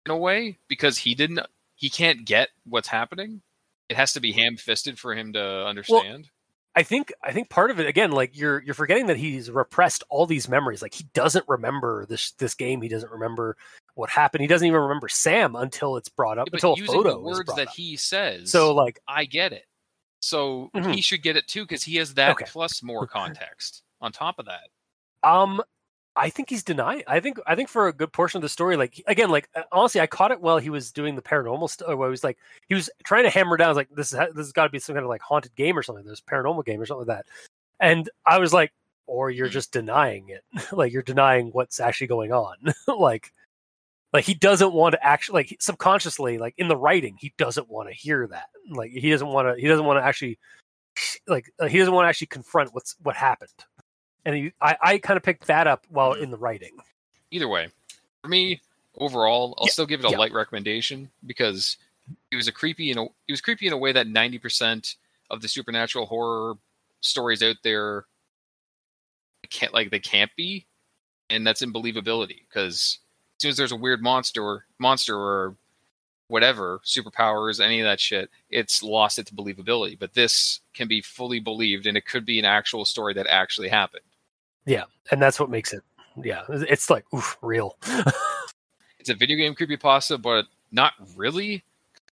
in 0.06 0.12
a 0.12 0.18
way 0.18 0.58
because 0.68 1.00
he 1.00 1.16
didn't 1.16 1.40
he 1.76 1.90
can't 1.90 2.26
get 2.26 2.50
what's 2.66 2.88
happening. 2.88 3.42
It 3.90 3.98
has 3.98 4.14
to 4.14 4.20
be 4.20 4.32
ham-fisted 4.32 4.98
for 4.98 5.14
him 5.14 5.34
to 5.34 5.66
understand. 5.66 6.30
I 6.76 6.84
think 6.84 7.14
I 7.24 7.32
think 7.32 7.50
part 7.50 7.72
of 7.72 7.80
it 7.80 7.88
again, 7.88 8.12
like 8.12 8.38
you're 8.38 8.62
you're 8.64 8.74
forgetting 8.74 9.06
that 9.08 9.18
he's 9.18 9.50
repressed 9.50 10.04
all 10.10 10.26
these 10.26 10.50
memories. 10.50 10.82
Like 10.82 10.94
he 10.94 11.06
doesn't 11.14 11.46
remember 11.48 12.06
this 12.08 12.32
this 12.32 12.54
game. 12.54 12.82
He 12.82 12.90
doesn't 12.90 13.12
remember 13.12 13.56
what 13.96 14.10
happened. 14.10 14.42
He 14.42 14.48
doesn't 14.48 14.68
even 14.68 14.82
remember 14.82 15.08
Sam 15.08 15.56
until 15.56 15.96
it's 15.96 16.10
brought 16.10 16.38
up. 16.38 16.48
Yeah, 16.48 16.56
until 16.56 16.74
a 16.74 16.78
using 16.78 16.96
photo 16.98 17.12
the 17.12 17.22
words 17.22 17.54
that 17.56 17.68
up. 17.70 17.74
he 17.74 17.96
says, 17.96 18.52
So 18.52 18.76
like 18.76 19.00
I 19.08 19.24
get 19.26 19.54
it. 19.54 19.64
So 20.20 20.70
Mhm. 20.76 20.96
he 20.96 21.02
should 21.02 21.24
get 21.24 21.38
it 21.38 21.48
too 21.48 21.64
because 21.64 21.84
he 21.84 21.96
has 21.96 22.14
that 22.16 22.32
Okay. 22.32 22.46
plus 22.52 22.84
more 22.84 23.08
context 23.08 23.84
on 24.02 24.12
top 24.12 24.38
of 24.40 24.46
that. 24.48 24.70
um, 25.24 25.62
I 26.16 26.30
think 26.30 26.50
he's 26.50 26.64
denying. 26.64 27.04
I 27.08 27.20
think 27.20 27.40
I 27.46 27.56
think 27.56 27.70
for 27.70 27.88
a 27.88 27.94
good 27.94 28.14
portion 28.14 28.38
of 28.38 28.42
the 28.42 28.50
story, 28.50 28.78
like 28.78 29.04
again, 29.08 29.30
like 29.30 29.50
uh, 29.56 29.64
honestly, 29.72 30.00
I 30.02 30.08
caught 30.08 30.32
it 30.32 30.42
while 30.42 30.58
he 30.58 30.70
was 30.70 30.92
doing 30.92 31.16
the 31.16 31.22
paranormal 31.22 31.70
stuff. 31.70 31.88
Where 31.98 32.08
he 32.08 32.12
was 32.12 32.24
like 32.24 32.38
he 32.68 32.76
was 32.76 32.90
trying 33.04 33.24
to 33.24 33.30
hammer 33.30 33.58
down 33.58 33.76
like 33.76 33.90
this 33.96 34.14
is 34.14 34.20
this 34.20 34.38
has 34.38 34.52
got 34.54 34.64
to 34.66 34.70
be 34.70 34.80
some 34.80 34.96
kind 34.96 35.04
of 35.04 35.10
like 35.10 35.22
haunted 35.22 35.56
game 35.56 35.78
or 35.78 35.84
something. 35.84 36.06
This 36.06 36.22
paranormal 36.22 36.66
game 36.66 36.80
or 36.82 36.86
something 36.86 37.08
like 37.08 37.18
that. 37.18 37.26
And 37.80 38.10
I 38.26 38.40
was 38.40 38.54
like, 38.54 38.72
or 39.08 39.30
you're 39.30 39.48
Hmm. 39.48 39.54
just 39.54 39.72
denying 39.74 40.30
it. 40.30 40.44
like 40.72 40.94
you're 40.94 41.04
denying 41.04 41.50
what's 41.50 41.80
actually 41.80 42.08
going 42.08 42.32
on. 42.32 42.56
like 42.88 43.32
like 44.14 44.24
he 44.24 44.34
doesn't 44.34 44.74
want 44.74 44.94
to 44.94 45.06
actually 45.06 45.34
like 45.40 45.58
subconsciously 45.60 46.38
like 46.38 46.54
in 46.58 46.70
the 46.70 46.78
writing 46.78 47.18
he 47.20 47.34
doesn't 47.38 47.70
want 47.70 47.90
to 47.90 47.94
hear 47.94 48.26
that 48.28 48.48
like 48.72 48.92
he 48.92 49.10
doesn't 49.10 49.28
want 49.28 49.46
to 49.46 49.62
he 49.62 49.68
doesn't 49.68 49.86
want 49.86 50.00
to 50.00 50.04
actually 50.04 50.40
like 51.28 51.52
uh, 51.60 51.68
he 51.68 51.78
doesn't 51.78 51.94
want 51.94 52.06
to 52.06 52.10
actually 52.10 52.28
confront 52.28 52.74
what's 52.74 52.96
what 53.04 53.16
happened 53.16 53.50
and 54.26 54.36
he, 54.36 54.54
I 54.62 54.78
I 54.82 54.98
kind 54.98 55.18
of 55.18 55.24
picked 55.24 55.48
that 55.48 55.68
up 55.68 55.86
while 55.90 56.14
Mhm. 56.16 56.22
in 56.22 56.32
the 56.32 56.38
writing. 56.38 56.78
Either 57.32 57.48
way, 57.48 57.70
for 58.22 58.28
me 58.28 58.62
overall, 58.96 59.56
I'll 59.58 59.68
Yeah, 59.68 59.72
still 59.74 59.86
give 59.86 60.00
it 60.00 60.06
a 60.06 60.12
yeah. 60.12 60.18
light 60.18 60.34
recommendation 60.34 61.10
because 61.26 61.78
it 62.32 62.36
was 62.36 62.48
a 62.48 62.52
creepy 62.52 62.92
in 62.92 62.98
a 62.98 63.04
it 63.06 63.12
was 63.32 63.42
creepy 63.42 63.68
in 63.68 63.74
a 63.74 63.78
way 63.78 63.92
that 63.92 64.08
ninety 64.08 64.40
percent 64.40 64.96
of 65.30 65.42
the 65.42 65.48
supernatural 65.48 66.06
horror 66.06 66.56
stories 67.02 67.42
out 67.44 67.58
there 67.64 68.06
can't 69.50 69.74
like 69.74 69.92
they 69.92 70.00
can't 70.00 70.36
be, 70.36 70.66
and 71.30 71.46
that's 71.46 71.62
in 71.62 71.72
believability 71.74 72.42
because 72.50 73.00
as 73.38 73.42
soon 73.42 73.50
as 73.50 73.58
there's 73.58 73.72
a 73.72 73.76
weird 73.76 74.02
monster 74.02 74.66
monster 74.80 75.18
or 75.18 75.56
whatever 76.28 76.80
superpowers 76.84 77.64
any 77.64 77.80
of 77.80 77.86
that 77.86 78.00
shit 78.00 78.32
it's 78.50 78.82
lost 78.82 79.20
its 79.20 79.30
believability 79.30 79.98
but 80.00 80.12
this 80.16 80.62
can 80.74 80.88
be 80.88 81.00
fully 81.00 81.40
believed 81.40 81.86
and 81.86 81.96
it 81.96 82.06
could 82.08 82.26
be 82.26 82.40
an 82.40 82.46
actual 82.46 82.84
story 82.84 83.14
that 83.14 83.28
actually 83.28 83.68
happened 83.70 84.02
and 84.68 85.22
that's 85.22 85.40
what 85.40 85.50
makes 85.50 85.74
it 85.74 85.84
yeah 86.24 86.44
it's 86.50 86.90
like 86.90 87.06
oof 87.14 87.38
real 87.42 87.78
it's 89.00 89.10
a 89.10 89.14
video 89.16 89.38
game 89.38 89.54
creepy 89.54 89.78
creepypasta, 89.78 90.22
but 90.22 90.46
not 90.72 90.94
really 91.16 91.64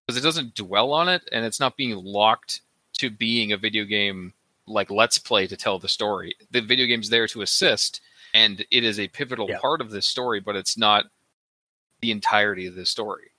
because 0.05 0.17
it 0.17 0.23
doesn't 0.25 0.55
dwell 0.55 0.91
on 0.93 1.07
it 1.07 1.21
and 1.31 1.45
it's 1.45 1.59
not 1.59 1.77
being 1.77 1.95
locked 1.95 2.61
to 2.93 3.09
being 3.09 3.53
a 3.53 3.57
video 3.57 3.85
game 3.85 4.33
like 4.67 4.89
let's 4.91 5.17
play 5.17 5.47
to 5.47 5.55
tell 5.57 5.80
the 5.80 5.88
story. 5.88 6.35
The 6.51 6.61
video 6.61 6.85
game's 6.85 7.09
there 7.09 7.27
to 7.27 7.41
assist 7.41 8.01
and 8.33 8.65
it 8.71 8.83
is 8.83 8.99
a 8.99 9.07
pivotal 9.07 9.47
Yeah. 9.49 9.59
part 9.59 9.81
of 9.81 9.89
this 9.91 10.07
story, 10.07 10.39
but 10.39 10.55
it's 10.55 10.77
not 10.77 11.05
the 12.01 12.11
entirety 12.11 12.65
of 12.67 12.75
the 12.75 12.85
story. 12.85 13.31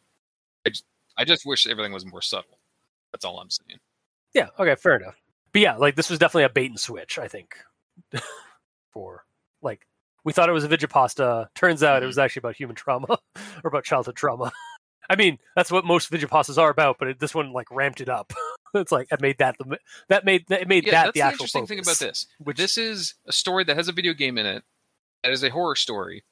I 0.67 0.71
just, 0.71 0.85
I 1.19 1.25
just 1.25 1.45
wish 1.47 1.67
everything 1.67 1.93
was 1.93 2.05
more 2.07 2.23
subtle. 2.23 2.59
That's 3.13 3.25
all 3.25 3.39
I'm 3.41 3.51
saying. 3.51 3.81
yeah 4.35 4.49
okay 4.59 4.75
fair 4.77 4.97
enough 4.97 5.17
but 5.53 5.61
yeah 5.61 5.77
like 5.77 5.97
this 5.97 6.09
was 6.09 6.19
definitely 6.19 6.45
a 6.45 6.49
bait 6.49 6.71
and 6.71 6.81
switch 6.81 7.19
i 7.19 7.29
think 7.29 7.57
for 8.93 9.25
like 9.63 9.87
we 10.25 10.33
thought 10.33 10.49
it 10.49 10.53
was 10.53 10.65
a 10.65 10.69
vigipasta. 10.69 11.49
Turns 11.55 11.83
out 11.83 12.03
it 12.03 12.07
was 12.07 12.17
mm. 12.17 12.23
actually 12.25 12.41
about 12.41 12.57
human 12.57 12.77
trauma 12.77 13.19
or 13.65 13.69
about 13.69 13.85
childhood 13.85 14.17
trauma. 14.17 14.53
I 15.11 15.17
mean 15.17 15.39
that's 15.57 15.71
what 15.73 15.85
most 15.85 16.11
vigipastas 16.11 16.59
are 16.59 16.71
about 16.71 16.99
but 16.99 17.09
it, 17.09 17.19
this 17.21 17.35
one 17.35 17.53
like 17.53 17.71
ramped 17.71 18.01
it 18.01 18.09
up. 18.09 18.33
It's 18.75 18.91
like 18.91 19.09
it 19.13 19.21
made 19.21 19.37
that 19.37 19.59
the 19.59 19.77
that 20.09 20.25
made 20.25 20.47
that 20.49 20.67
made 20.67 20.87
Yeah, 20.87 20.93
that 20.93 21.05
that's 21.05 21.13
the 21.13 21.21
the, 21.21 21.27
actual 21.27 21.43
interesting 21.45 21.67
thing 21.67 21.79
about 21.81 21.99
this. 21.99 22.27
which- 22.39 22.57
this 22.57 22.79
is 22.79 23.13
a 23.27 23.33
story 23.33 23.65
that 23.65 23.77
has 23.77 23.87
a 23.87 23.93
video 23.93 24.15
game 24.15 24.39
in 24.39 24.47
it 24.47 24.65
that 25.23 25.31
is 25.31 25.45
a 25.45 25.51
horror 25.51 25.77
story. 25.77 26.25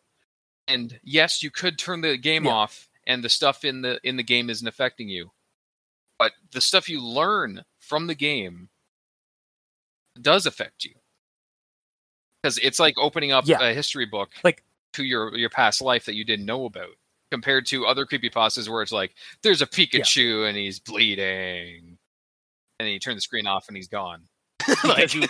And 0.66 0.98
yes 1.02 1.42
you 1.42 1.50
could 1.50 1.78
turn 1.78 2.00
the 2.00 2.16
game 2.16 2.46
Yeah. 2.46 2.52
off 2.52 2.88
and 3.06 3.22
the 3.22 3.28
stuff 3.28 3.62
in 3.62 3.82
the 3.82 4.00
in 4.02 4.16
the 4.16 4.22
game 4.22 4.48
isn't 4.48 4.66
affecting 4.66 5.10
you. 5.10 5.32
But 6.18 6.32
the 6.52 6.62
stuff 6.62 6.88
you 6.88 7.02
learn 7.02 7.64
from 7.78 8.06
the 8.06 8.14
game 8.14 8.70
does 10.18 10.46
affect 10.46 10.84
you 10.84 10.94
because 12.42 12.58
it's 12.58 12.78
like 12.78 12.94
opening 12.98 13.32
up 13.32 13.44
Yeah. 13.46 13.60
a 13.60 13.72
history 13.74 14.06
book 14.06 14.30
Like- 14.44 14.62
to 14.94 15.04
your 15.04 15.36
your 15.36 15.50
past 15.50 15.80
life 15.80 16.04
that 16.06 16.14
you 16.14 16.24
didn't 16.24 16.46
know 16.46 16.64
about 16.64 16.88
compared 17.30 17.64
to 17.66 17.86
other 17.86 18.04
creepy 18.04 18.28
creepypastas 18.28 18.68
where 18.68 18.82
it's 18.82 18.90
like 18.92 19.14
there's 19.42 19.62
a 19.62 19.66
pikachu 19.66 20.48
and 20.48 20.56
he's 20.56 20.80
bleeding 20.80 21.96
and 22.78 22.86
then 22.86 22.88
you 22.88 22.98
turn 22.98 23.14
the 23.14 23.20
screen 23.20 23.46
off 23.46 23.68
and 23.68 23.76
he's 23.76 23.88
gone. 23.88 24.22
Because 24.82 25.14
you 25.14 25.26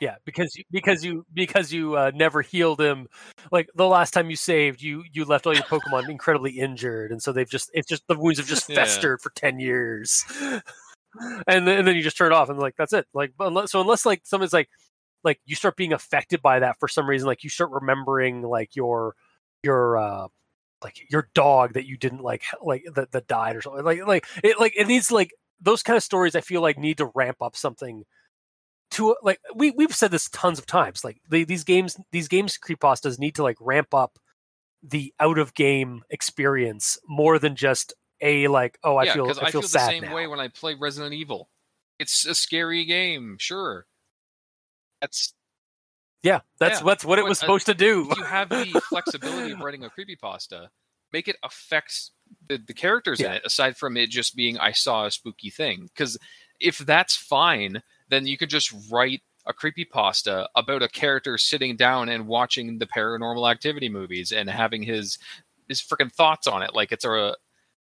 yeah 0.00 0.14
because 0.24 0.56
you 0.56 0.64
because 0.70 1.04
you 1.04 1.26
because 1.34 1.70
you 1.72 1.94
uh, 1.96 2.10
never 2.14 2.40
healed 2.40 2.80
him. 2.80 3.06
Like 3.52 3.68
the 3.74 3.86
last 3.86 4.12
time 4.12 4.30
you 4.30 4.36
saved 4.36 4.80
you 4.80 5.04
you 5.12 5.26
left 5.26 5.46
all 5.46 5.52
your 5.54 5.62
pokemon 5.64 6.08
incredibly 6.08 6.52
injured 6.52 7.12
and 7.12 7.22
so 7.22 7.32
they've 7.32 7.48
just 7.48 7.70
it's 7.74 7.86
just 7.88 8.06
the 8.08 8.16
wounds 8.16 8.38
have 8.38 8.48
just 8.48 8.66
Yeah. 8.70 8.76
festered 8.76 9.20
for 9.20 9.30
10 9.30 9.60
years. 9.60 10.24
And 11.48 11.66
then, 11.66 11.78
and 11.80 11.88
then 11.88 11.96
you 11.96 12.02
just 12.02 12.16
turn 12.16 12.30
it 12.30 12.34
off 12.36 12.50
and 12.50 12.58
like 12.60 12.76
that's 12.78 12.92
it. 12.92 13.04
Like 13.12 13.32
unless, 13.40 13.72
so 13.72 13.80
unless 13.80 14.06
like 14.06 14.20
someone's 14.22 14.52
like 14.52 14.68
like 15.24 15.40
you 15.44 15.54
start 15.56 15.76
being 15.76 15.92
affected 15.92 16.42
by 16.42 16.58
that 16.58 16.76
for 16.78 16.88
some 16.88 17.08
reason 17.08 17.26
like 17.26 17.44
you 17.44 17.50
start 17.50 17.70
remembering 17.70 18.42
like 18.42 18.74
your 18.76 19.14
your 19.62 19.98
uh 19.98 20.28
like 20.82 20.98
your 21.10 21.28
dog 21.34 21.74
that 21.74 21.86
you 21.86 21.96
didn't 21.96 22.22
like 22.22 22.42
like 22.62 22.84
that, 22.94 23.12
that 23.12 23.26
died 23.26 23.56
or 23.56 23.62
something 23.62 23.84
like 23.84 24.06
like 24.06 24.24
it 24.42 24.58
like 24.58 24.72
it 24.76 24.86
needs 24.86 25.10
like 25.10 25.30
those 25.60 25.82
kind 25.82 25.96
of 25.96 26.02
stories 26.02 26.34
i 26.34 26.40
feel 26.40 26.62
like 26.62 26.78
need 26.78 26.98
to 26.98 27.10
ramp 27.14 27.36
up 27.40 27.56
something 27.56 28.04
to 28.90 29.14
like 29.22 29.38
we 29.54 29.70
we've 29.72 29.94
said 29.94 30.10
this 30.10 30.28
tons 30.30 30.58
of 30.58 30.66
times 30.66 31.04
like 31.04 31.20
the, 31.28 31.44
these 31.44 31.64
games 31.64 31.96
these 32.12 32.28
games 32.28 32.58
creepypastas 32.58 33.18
need 33.18 33.34
to 33.34 33.42
like 33.42 33.56
ramp 33.60 33.92
up 33.94 34.18
the 34.82 35.12
out 35.20 35.38
of 35.38 35.54
game 35.54 36.02
experience 36.10 36.98
more 37.06 37.38
than 37.38 37.54
just 37.54 37.92
a 38.22 38.48
like 38.48 38.78
oh 38.82 38.96
i 38.96 39.04
yeah, 39.04 39.14
feel 39.14 39.24
because 39.24 39.38
i 39.38 39.50
feel, 39.50 39.60
the 39.60 39.68
same 39.68 40.02
now. 40.02 40.14
way 40.14 40.26
when 40.26 40.40
I 40.40 40.48
play 40.48 40.74
Resident 40.74 41.14
Evil. 41.14 41.48
It's 41.98 42.24
a 42.24 42.34
scary 42.34 42.86
game, 42.86 43.36
sure. 43.38 43.86
That's 45.00 45.34
yeah 46.22 46.40
that's 46.58 46.80
yeah, 46.80 46.84
that's 46.84 47.04
what 47.04 47.18
it 47.18 47.24
was 47.24 47.38
uh, 47.38 47.40
supposed 47.40 47.66
to 47.66 47.74
do 47.74 48.06
you 48.16 48.24
have 48.24 48.50
the 48.50 48.80
flexibility 48.88 49.52
of 49.52 49.60
writing 49.60 49.84
a 49.84 49.90
creepy 49.90 50.16
pasta. 50.16 50.68
make 51.12 51.28
it 51.28 51.36
affect 51.42 52.10
the, 52.48 52.58
the 52.58 52.74
characters 52.74 53.20
in 53.20 53.32
it, 53.32 53.42
aside 53.44 53.76
from 53.76 53.96
it 53.96 54.10
just 54.10 54.36
being 54.36 54.58
I 54.58 54.72
saw 54.72 55.06
a 55.06 55.10
spooky 55.10 55.50
thing. 55.50 55.88
Because 55.94 56.18
if 56.60 56.78
that's 56.78 57.16
fine, 57.16 57.82
then 58.08 58.26
you 58.26 58.36
could 58.36 58.50
just 58.50 58.72
write 58.90 59.22
a 59.46 59.52
creepy 59.52 59.84
pasta 59.84 60.48
about 60.54 60.82
a 60.82 60.88
character 60.88 61.38
sitting 61.38 61.76
down 61.76 62.08
and 62.08 62.26
watching 62.26 62.78
the 62.78 62.86
paranormal 62.86 63.50
activity 63.50 63.88
movies 63.88 64.32
and 64.32 64.48
having 64.50 64.82
his 64.82 65.18
his 65.68 65.80
freaking 65.80 66.12
thoughts 66.12 66.46
on 66.46 66.62
it. 66.62 66.74
Like 66.74 66.92
it's 66.92 67.04
a 67.04 67.34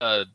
a 0.02 0.26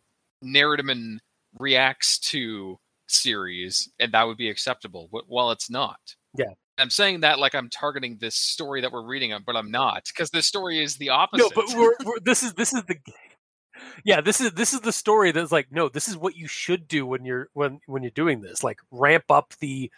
Narrativman 0.44 1.18
reacts 1.58 2.18
to 2.18 2.78
series, 3.08 3.88
and 3.98 4.12
that 4.12 4.26
would 4.26 4.36
be 4.36 4.50
acceptable. 4.50 5.08
While 5.26 5.50
it's 5.50 5.70
not. 5.70 5.98
Yeah. 6.39 6.52
I'm 6.78 6.91
saying 6.91 7.20
that 7.20 7.39
like 7.39 7.55
I'm 7.55 7.68
targeting 7.68 8.18
this 8.20 8.36
story 8.36 8.81
that 8.81 8.92
we're 8.92 9.02
reading, 9.02 9.36
but 9.44 9.57
I'm 9.57 9.70
not 9.70 10.05
because 10.07 10.31
this 10.31 10.47
story 10.47 10.83
is 10.83 10.97
the 10.97 11.08
opposite. 11.10 11.42
no 11.42 11.50
but 11.55 11.76
we're, 11.76 11.94
we're 12.05 12.20
this 12.20 12.42
is 12.42 12.55
this 12.55 12.73
is 12.73 12.83
the 12.84 12.97
yeah 14.05 14.20
this 14.20 14.41
is 14.41 14.52
this 14.52 14.73
is 14.73 14.81
the 14.81 14.92
story 14.92 15.33
that's 15.33 15.52
like 15.52 15.70
no 15.70 15.89
this 15.89 16.08
is 16.08 16.17
what 16.17 16.36
you 16.36 16.47
should 16.47 16.89
do 16.89 17.07
when 17.07 17.25
you're 17.25 17.49
when 17.52 17.81
when 17.86 18.02
you're 18.02 18.10
doing 18.10 18.41
this 18.41 18.62
like 18.62 18.78
ramp 18.91 19.25
up 19.31 19.55
the 19.60 19.91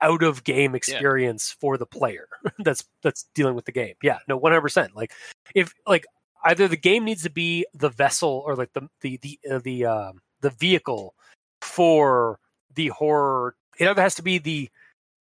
out 0.00 0.22
of 0.22 0.42
game 0.42 0.74
experience 0.74 1.54
for 1.60 1.78
the 1.78 1.86
player 1.86 2.26
that's 2.60 2.84
that's 3.02 3.26
dealing 3.34 3.54
with 3.54 3.64
the 3.64 3.72
game 3.72 3.94
yeah 4.02 4.18
no 4.26 4.38
100% 4.38 4.88
like 4.94 5.12
if 5.54 5.72
like 5.86 6.04
either 6.44 6.66
the 6.66 6.76
game 6.76 7.04
needs 7.04 7.22
to 7.22 7.30
be 7.30 7.64
the 7.74 7.88
vessel 7.88 8.42
or 8.44 8.56
like 8.56 8.72
the 8.72 8.88
the 9.00 9.16
the 9.18 9.38
uh, 9.50 9.60
the 9.62 9.84
um 9.84 10.20
the 10.40 10.50
vehicle 10.50 11.14
for 11.60 12.38
the 12.74 12.88
horror 12.88 13.54
it 13.78 13.86
either 13.86 14.02
has 14.02 14.16
to 14.16 14.22
be 14.22 14.38
the 14.38 14.68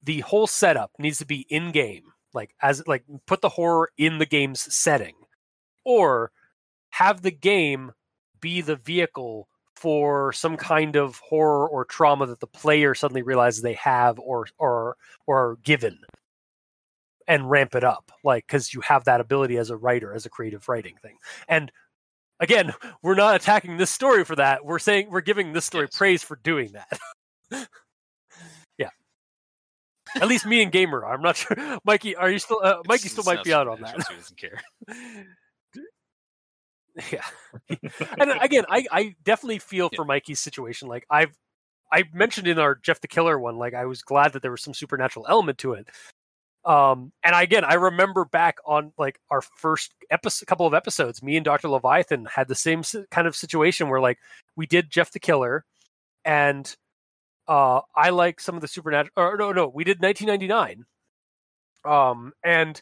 the 0.02 0.20
whole 0.20 0.46
setup 0.46 0.92
needs 0.98 1.18
to 1.18 1.26
be 1.26 1.46
in 1.48 1.72
game 1.72 2.04
like 2.34 2.54
as 2.62 2.86
like 2.86 3.04
put 3.26 3.40
the 3.40 3.48
horror 3.48 3.90
in 3.98 4.18
the 4.18 4.26
game's 4.26 4.72
setting. 4.74 5.14
Or 5.84 6.30
have 6.90 7.22
the 7.22 7.30
game 7.30 7.92
be 8.40 8.60
the 8.60 8.76
vehicle 8.76 9.48
for 9.74 10.32
some 10.32 10.56
kind 10.56 10.96
of 10.96 11.18
horror 11.18 11.68
or 11.68 11.84
trauma 11.84 12.26
that 12.26 12.40
the 12.40 12.46
player 12.46 12.94
suddenly 12.94 13.22
realizes 13.22 13.62
they 13.62 13.74
have 13.74 14.18
or 14.18 14.46
or 14.58 14.96
or 15.26 15.50
are 15.50 15.56
given 15.62 15.98
and 17.26 17.50
ramp 17.50 17.74
it 17.74 17.84
up 17.84 18.10
like 18.24 18.46
because 18.46 18.72
you 18.74 18.80
have 18.80 19.04
that 19.04 19.20
ability 19.20 19.56
as 19.56 19.70
a 19.70 19.76
writer 19.76 20.14
as 20.14 20.26
a 20.26 20.30
creative 20.30 20.68
writing 20.68 20.96
thing. 21.02 21.16
And 21.48 21.70
again 22.40 22.72
we're 23.02 23.14
not 23.14 23.36
attacking 23.36 23.76
this 23.76 23.90
story 23.90 24.24
for 24.24 24.36
that. 24.36 24.64
We're 24.64 24.78
saying 24.78 25.08
we're 25.10 25.20
giving 25.20 25.52
this 25.52 25.64
story 25.64 25.88
Yes. 25.90 25.96
praise 25.96 26.22
for 26.22 26.36
doing 26.36 26.72
that 26.72 26.98
at 30.16 30.28
least 30.28 30.46
me 30.46 30.62
and 30.62 30.72
gamer 30.72 31.04
are. 31.04 31.14
i'm 31.14 31.22
not 31.22 31.36
sure 31.38 31.56
mikey 31.84 32.14
are 32.16 32.30
you 32.30 32.38
still 32.38 32.60
uh, 32.62 32.76
mikey 32.86 33.08
still 33.08 33.24
might 33.24 33.42
be 33.44 33.52
out 33.52 33.68
on 33.68 33.80
that 33.80 33.94
he 34.08 34.14
doesn't 34.16 34.36
care. 34.38 34.60
yeah 37.12 37.22
and 38.18 38.30
again 38.40 38.64
i 38.68 38.84
i 38.90 39.14
definitely 39.24 39.58
feel 39.60 39.88
Yeah. 39.92 39.96
for 39.96 40.04
mikey's 40.04 40.40
situation 40.40 40.88
like 40.88 41.06
i've 41.10 41.36
i 41.92 42.04
mentioned 42.12 42.48
in 42.48 42.58
our 42.58 42.74
jeff 42.74 43.00
the 43.00 43.08
killer 43.08 43.38
one 43.38 43.56
like 43.56 43.74
i 43.74 43.84
was 43.84 44.02
glad 44.02 44.32
that 44.32 44.42
there 44.42 44.50
was 44.50 44.62
some 44.62 44.74
supernatural 44.74 45.24
element 45.28 45.58
to 45.58 45.74
it 45.74 45.88
um 46.64 47.12
and 47.22 47.36
again 47.36 47.64
i 47.64 47.74
remember 47.74 48.24
back 48.24 48.56
on 48.66 48.92
like 48.98 49.20
our 49.30 49.40
first 49.40 49.94
episode 50.10 50.46
couple 50.46 50.66
of 50.66 50.74
episodes 50.74 51.22
me 51.22 51.36
and 51.36 51.44
dr 51.44 51.68
leviathan 51.68 52.24
had 52.26 52.48
the 52.48 52.54
same 52.56 52.82
kind 53.12 53.28
of 53.28 53.36
situation 53.36 53.88
where 53.88 54.00
like 54.00 54.18
we 54.56 54.66
did 54.66 54.90
jeff 54.90 55.12
the 55.12 55.20
killer 55.20 55.64
and 56.24 56.76
uh 57.48 57.80
i 57.96 58.10
like 58.10 58.40
some 58.40 58.54
of 58.54 58.60
the 58.60 58.68
supernatural 58.68 59.12
or 59.16 59.36
no 59.36 59.52
no 59.52 59.68
we 59.68 59.84
did 59.84 60.00
1999 60.00 60.84
um 61.84 62.32
and 62.44 62.80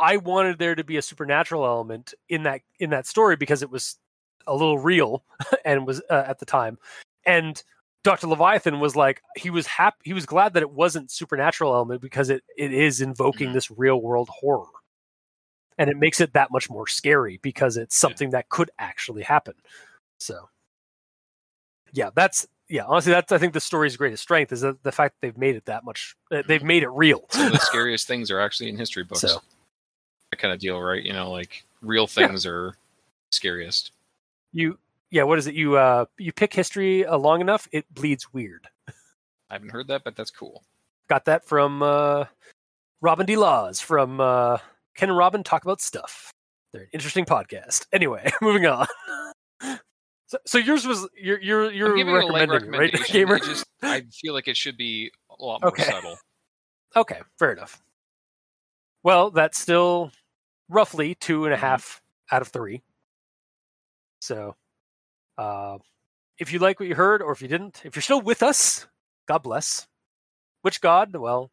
I 0.00 0.16
wanted 0.16 0.58
there 0.58 0.74
to 0.74 0.82
be 0.82 0.96
a 0.96 1.02
supernatural 1.02 1.64
element 1.66 2.14
in 2.30 2.44
that 2.44 2.62
in 2.78 2.88
that 2.90 3.06
story 3.06 3.36
because 3.36 3.62
it 3.62 3.70
was 3.70 3.98
a 4.46 4.54
little 4.54 4.78
real 4.78 5.22
and 5.64 5.86
was 5.86 6.00
uh, 6.08 6.24
at 6.26 6.38
the 6.38 6.46
time. 6.46 6.78
And 7.26 7.62
Dr. 8.02 8.26
Leviathan 8.28 8.80
was 8.80 8.96
like 8.96 9.20
he 9.36 9.50
was 9.50 9.66
happy 9.66 9.98
he 10.04 10.14
was 10.14 10.24
glad 10.24 10.54
that 10.54 10.62
it 10.62 10.70
wasn't 10.70 11.10
supernatural 11.10 11.74
element 11.74 12.00
because 12.00 12.30
it 12.30 12.42
it 12.56 12.72
is 12.72 13.02
invoking 13.02 13.50
Mhm. 13.50 13.52
this 13.52 13.70
real 13.70 14.00
world 14.00 14.30
horror. 14.30 14.70
And 15.76 15.90
it 15.90 15.98
makes 15.98 16.18
it 16.18 16.32
that 16.32 16.50
much 16.50 16.70
more 16.70 16.86
scary 16.86 17.38
because 17.42 17.76
it's 17.76 17.96
something 17.96 18.30
that 18.30 18.48
could 18.48 18.70
actually 18.78 19.22
happen. 19.22 19.54
So 20.18 20.48
yeah, 21.92 22.08
that's 22.14 22.46
yeah, 22.70 22.84
honestly, 22.86 23.12
that's 23.12 23.32
I 23.32 23.38
think 23.38 23.52
the 23.52 23.60
story's 23.60 23.96
greatest 23.96 24.22
strength 24.22 24.52
is 24.52 24.60
that 24.62 24.82
the 24.82 24.92
fact 24.92 25.16
that 25.16 25.26
they've 25.26 25.36
made 25.38 25.56
it 25.56 25.66
that 25.66 25.84
much. 25.84 26.14
uh, 26.32 26.42
They've 26.46 26.62
made 26.62 26.82
it 26.84 26.88
real. 26.90 27.24
Some 27.30 27.48
of 27.48 27.52
the 27.52 27.58
scariest 27.62 28.06
things 28.06 28.30
are 28.30 28.40
actually 28.40 28.68
in 28.70 28.78
history 28.78 29.02
books. 29.04 29.20
So- 29.22 29.42
That 30.30 30.38
kind 30.38 30.54
of 30.54 30.60
deal, 30.60 30.80
right? 30.80 31.02
You 31.02 31.12
know, 31.12 31.30
like 31.30 31.64
real 31.82 32.06
things 32.06 32.46
are 32.46 32.76
scariest. 33.32 33.90
You 34.52 34.78
yeah, 35.10 35.24
what 35.24 35.38
is 35.38 35.46
it? 35.48 35.54
You 35.54 35.76
uh 35.76 36.04
you 36.18 36.32
pick 36.32 36.54
history 36.54 37.04
uh, 37.04 37.18
long 37.18 37.40
enough, 37.40 37.68
it 37.72 37.84
bleeds 37.92 38.32
weird. 38.32 38.68
I 38.88 39.54
haven't 39.54 39.70
heard 39.70 39.88
that, 39.88 40.04
but 40.04 40.14
that's 40.16 40.30
cool. 40.30 40.62
Got 41.08 41.24
that 41.24 41.44
from 41.44 41.82
uh 41.82 42.26
Robin 43.00 43.26
D. 43.26 43.36
Laws 43.36 43.80
from 43.80 44.20
uh 44.20 44.58
Ken 44.96 45.08
and 45.08 45.18
Robin 45.18 45.42
talk 45.42 45.64
about 45.64 45.80
stuff. 45.80 46.32
They're 46.72 46.82
an 46.82 46.88
interesting 46.92 47.24
podcast. 47.24 47.86
Anyway, 47.92 48.30
moving 48.42 48.66
on. 48.66 48.86
So, 50.30 50.38
so 50.46 50.58
yours 50.58 50.86
was 50.86 51.08
you're 51.20 51.40
you're 51.40 51.72
you're 51.72 51.90
I'm 51.90 51.96
giving 51.96 52.14
it 52.14 52.22
a 52.22 52.26
light 52.28 52.48
recommending, 52.48 52.70
right, 52.70 53.06
gamer? 53.08 53.34
It 53.34 53.42
just 53.42 53.66
I 53.82 54.02
feel 54.12 54.32
like 54.32 54.46
it 54.46 54.56
should 54.56 54.76
be 54.76 55.10
a 55.28 55.44
lot 55.44 55.60
more 55.60 55.70
Okay. 55.70 55.82
subtle. 55.82 56.18
Okay, 56.94 57.18
fair 57.36 57.50
enough. 57.50 57.82
Well, 59.02 59.32
that's 59.32 59.58
still 59.58 60.12
roughly 60.68 61.16
two 61.16 61.46
and 61.46 61.54
a 61.54 61.56
Mhm. 61.56 61.60
half 61.60 62.00
out 62.30 62.42
of 62.42 62.48
three. 62.48 62.80
So, 64.20 64.54
uh, 65.36 65.78
if 66.38 66.52
you 66.52 66.60
like 66.60 66.78
what 66.78 66.88
you 66.88 66.94
heard, 66.94 67.22
or 67.22 67.32
if 67.32 67.42
you 67.42 67.48
didn't, 67.48 67.82
if 67.84 67.96
you're 67.96 68.02
still 68.02 68.20
with 68.20 68.40
us, 68.44 68.86
God 69.26 69.38
bless. 69.42 69.88
Which 70.62 70.80
God? 70.80 71.16
Well, 71.16 71.50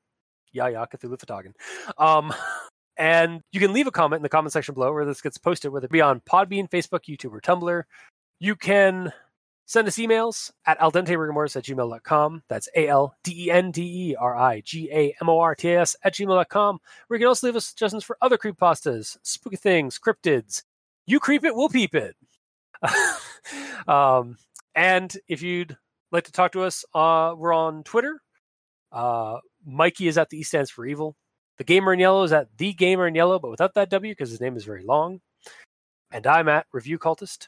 yeah, 0.52 0.68
yeah, 0.68 0.86
Cthulhu 0.86 1.18
fhtagn. 1.18 1.54
Um, 1.98 2.32
and 2.98 3.42
you 3.52 3.60
can 3.60 3.74
leave 3.74 3.88
a 3.88 3.92
comment 3.92 4.20
in 4.20 4.24
the 4.24 4.30
comment 4.30 4.54
section 4.54 4.76
below 4.76 4.94
where 4.94 5.06
this 5.06 5.22
gets 5.22 5.40
posted, 5.40 5.72
whether 5.72 5.86
it 5.86 5.92
be 5.92 6.02
on 6.02 6.20
Podbean, 6.22 6.70
Facebook, 6.70 7.06
YouTube, 7.10 7.32
or 7.34 7.42
Tumblr. 7.42 7.84
You 8.40 8.56
can 8.56 9.12
send 9.66 9.88
us 9.88 9.98
emails 9.98 10.52
at 10.66 10.80
aldenterigamortis 10.80 11.56
at 11.56 11.64
gmail.com. 11.64 12.44
That's 12.48 12.70
A 12.76 12.88
L 12.88 13.16
D 13.24 13.46
E 13.48 13.52
N 13.52 13.72
D 13.72 14.12
E 14.12 14.16
R 14.16 14.36
I 14.36 14.62
G 14.62 14.90
A 14.92 15.14
M 15.22 15.30
O 15.30 15.40
R 15.40 15.56
T 15.56 15.70
A 15.70 15.82
S 15.82 15.96
at 16.04 16.16
gmail.com. 16.16 16.80
Where 17.08 17.18
you 17.18 17.24
can 17.24 17.28
also 17.28 17.48
leave 17.48 17.56
us 17.56 17.68
suggestions 17.68 18.04
for 18.04 18.18
other 18.22 18.38
creepypastas, 18.38 19.18
spooky 19.24 19.58
things, 19.58 20.00
cryptids. 20.00 20.64
You 21.06 21.20
creep 21.20 21.44
it, 21.44 21.56
we'll 21.56 21.70
peep 21.70 21.96
it. 21.96 22.16
um, 23.88 24.38
and 24.76 25.16
if 25.28 25.42
you'd 25.42 25.78
like 26.12 26.26
to 26.26 26.32
talk 26.32 26.52
to 26.54 26.64
us, 26.64 26.86
uh, 26.94 27.34
we're 27.38 27.54
on 27.54 27.84
Twitter. 27.84 28.22
Uh, 28.92 29.38
Mikey 29.66 30.08
is 30.08 30.18
at 30.18 30.30
the 30.30 30.40
E 30.40 30.44
stands 30.44 30.70
for 30.70 30.86
evil. 30.86 31.16
The 31.58 31.64
Gamer 31.64 31.94
in 31.94 32.00
Yellow 32.00 32.24
is 32.24 32.32
at 32.32 32.50
the 32.58 32.74
Gamer 32.74 33.08
in 33.08 33.16
Yellow, 33.16 33.40
but 33.40 33.50
without 33.50 33.74
that 33.74 33.90
W 33.90 34.12
because 34.12 34.30
his 34.30 34.42
name 34.42 34.56
is 34.56 34.64
very 34.64 34.84
long. 34.84 35.22
And 36.12 36.26
I'm 36.28 36.48
at 36.48 36.68
Review 36.72 37.00
Cultist. 37.00 37.48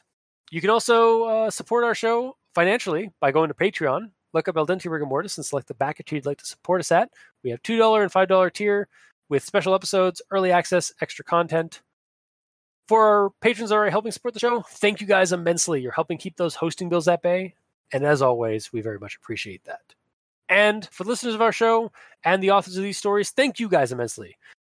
You 0.50 0.60
can 0.60 0.70
also 0.70 1.24
uh, 1.24 1.50
support 1.50 1.84
our 1.84 1.94
show 1.94 2.36
financially 2.54 3.10
by 3.20 3.30
going 3.30 3.48
to 3.48 3.54
Patreon. 3.54 4.10
Look 4.32 4.48
up 4.48 4.56
Al 4.56 4.66
Dente 4.66 4.90
Rigor 4.90 5.06
Mortis 5.06 5.38
and 5.38 5.46
select 5.46 5.68
the 5.68 5.74
backer 5.74 6.02
tier 6.02 6.16
you'd 6.16 6.26
like 6.26 6.38
to 6.38 6.46
support 6.46 6.80
us 6.80 6.92
at. 6.92 7.10
We 7.42 7.50
have 7.50 7.62
$2 7.62 8.02
and 8.02 8.12
$5 8.12 8.52
tier 8.52 8.88
with 9.28 9.44
special 9.44 9.74
episodes, 9.74 10.20
early 10.30 10.50
access, 10.52 10.92
extra 11.00 11.24
content. 11.24 11.82
For 12.88 13.06
our 13.06 13.30
patrons 13.40 13.70
that 13.70 13.76
are 13.76 13.88
helping 13.88 14.10
support 14.10 14.34
the 14.34 14.40
show, 14.40 14.62
thank 14.62 15.00
you 15.00 15.06
guys 15.06 15.32
immensely. 15.32 15.80
You're 15.80 15.92
helping 15.92 16.18
keep 16.18 16.36
those 16.36 16.56
hosting 16.56 16.88
bills 16.88 17.06
at 17.06 17.22
bay. 17.22 17.54
And 17.92 18.04
as 18.04 18.20
always, 18.20 18.72
we 18.72 18.80
very 18.80 18.98
much 18.98 19.16
appreciate 19.16 19.64
that. 19.64 19.94
And 20.48 20.88
for 20.90 21.04
listeners 21.04 21.34
of 21.34 21.42
our 21.42 21.52
show 21.52 21.92
and 22.24 22.42
the 22.42 22.50
authors 22.50 22.76
of 22.76 22.82
these 22.82 22.98
stories, 22.98 23.30
thank 23.30 23.60
you 23.60 23.68
guys 23.68 23.92
immensely. 23.92 24.36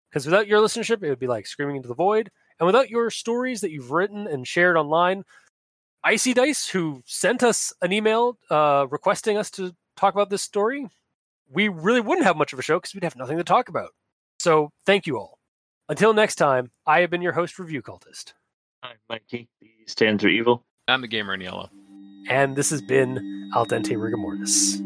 Because 0.10 0.26
without 0.26 0.48
your 0.48 0.62
listenership, 0.62 1.02
it 1.02 1.10
would 1.10 1.20
be 1.20 1.26
like 1.26 1.48
screaming 1.48 1.78
into 1.78 1.88
the 1.88 1.96
void. 1.96 2.30
And 2.60 2.68
without 2.68 2.92
your 2.92 3.10
stories 3.10 3.62
that 3.62 3.72
you've 3.72 3.92
written 3.92 4.28
and 4.28 4.48
shared 4.48 4.78
online, 4.78 5.24
Icy 6.06 6.34
Dice, 6.34 6.68
who 6.68 7.02
sent 7.06 7.44
us 7.44 7.72
an 7.82 7.94
email 7.94 8.38
uh, 8.50 8.88
requesting 8.90 9.38
us 9.38 9.50
to 9.52 9.74
talk 9.96 10.14
about 10.14 10.30
this 10.30 10.42
story, 10.42 10.88
we 11.50 11.70
really 11.70 12.02
wouldn't 12.02 12.26
have 12.26 12.36
much 12.36 12.52
of 12.52 12.60
a 12.60 12.62
show 12.62 12.78
because 12.78 12.94
we'd 12.94 13.04
have 13.04 13.16
nothing 13.16 13.38
to 13.38 13.44
talk 13.44 13.70
about. 13.70 13.92
So 14.40 14.72
thank 14.86 15.08
you 15.08 15.18
all. 15.18 15.40
Until 15.88 16.14
next 16.14 16.36
time, 16.36 16.72
I 16.86 17.00
have 17.00 17.10
been 17.10 17.22
your 17.22 17.32
host, 17.32 17.58
Review 17.58 17.82
Cultist. 17.82 18.34
I'm 18.82 18.98
Mikey. 19.10 19.48
The 19.62 19.68
E 19.68 19.72
stands 19.88 20.24
for 20.24 20.30
evil. 20.30 20.66
I'm 20.90 21.02
the 21.02 21.08
gamer 21.08 21.34
in 21.34 21.42
yellow. 21.42 21.70
And 22.28 22.56
this 22.56 22.70
has 22.70 22.82
been 22.82 23.52
Al 23.56 23.66
Dente 23.66 24.02
Rigor 24.02 24.18
Mortis. 24.18 24.82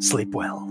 Sleep 0.00 0.30
well. 0.30 0.66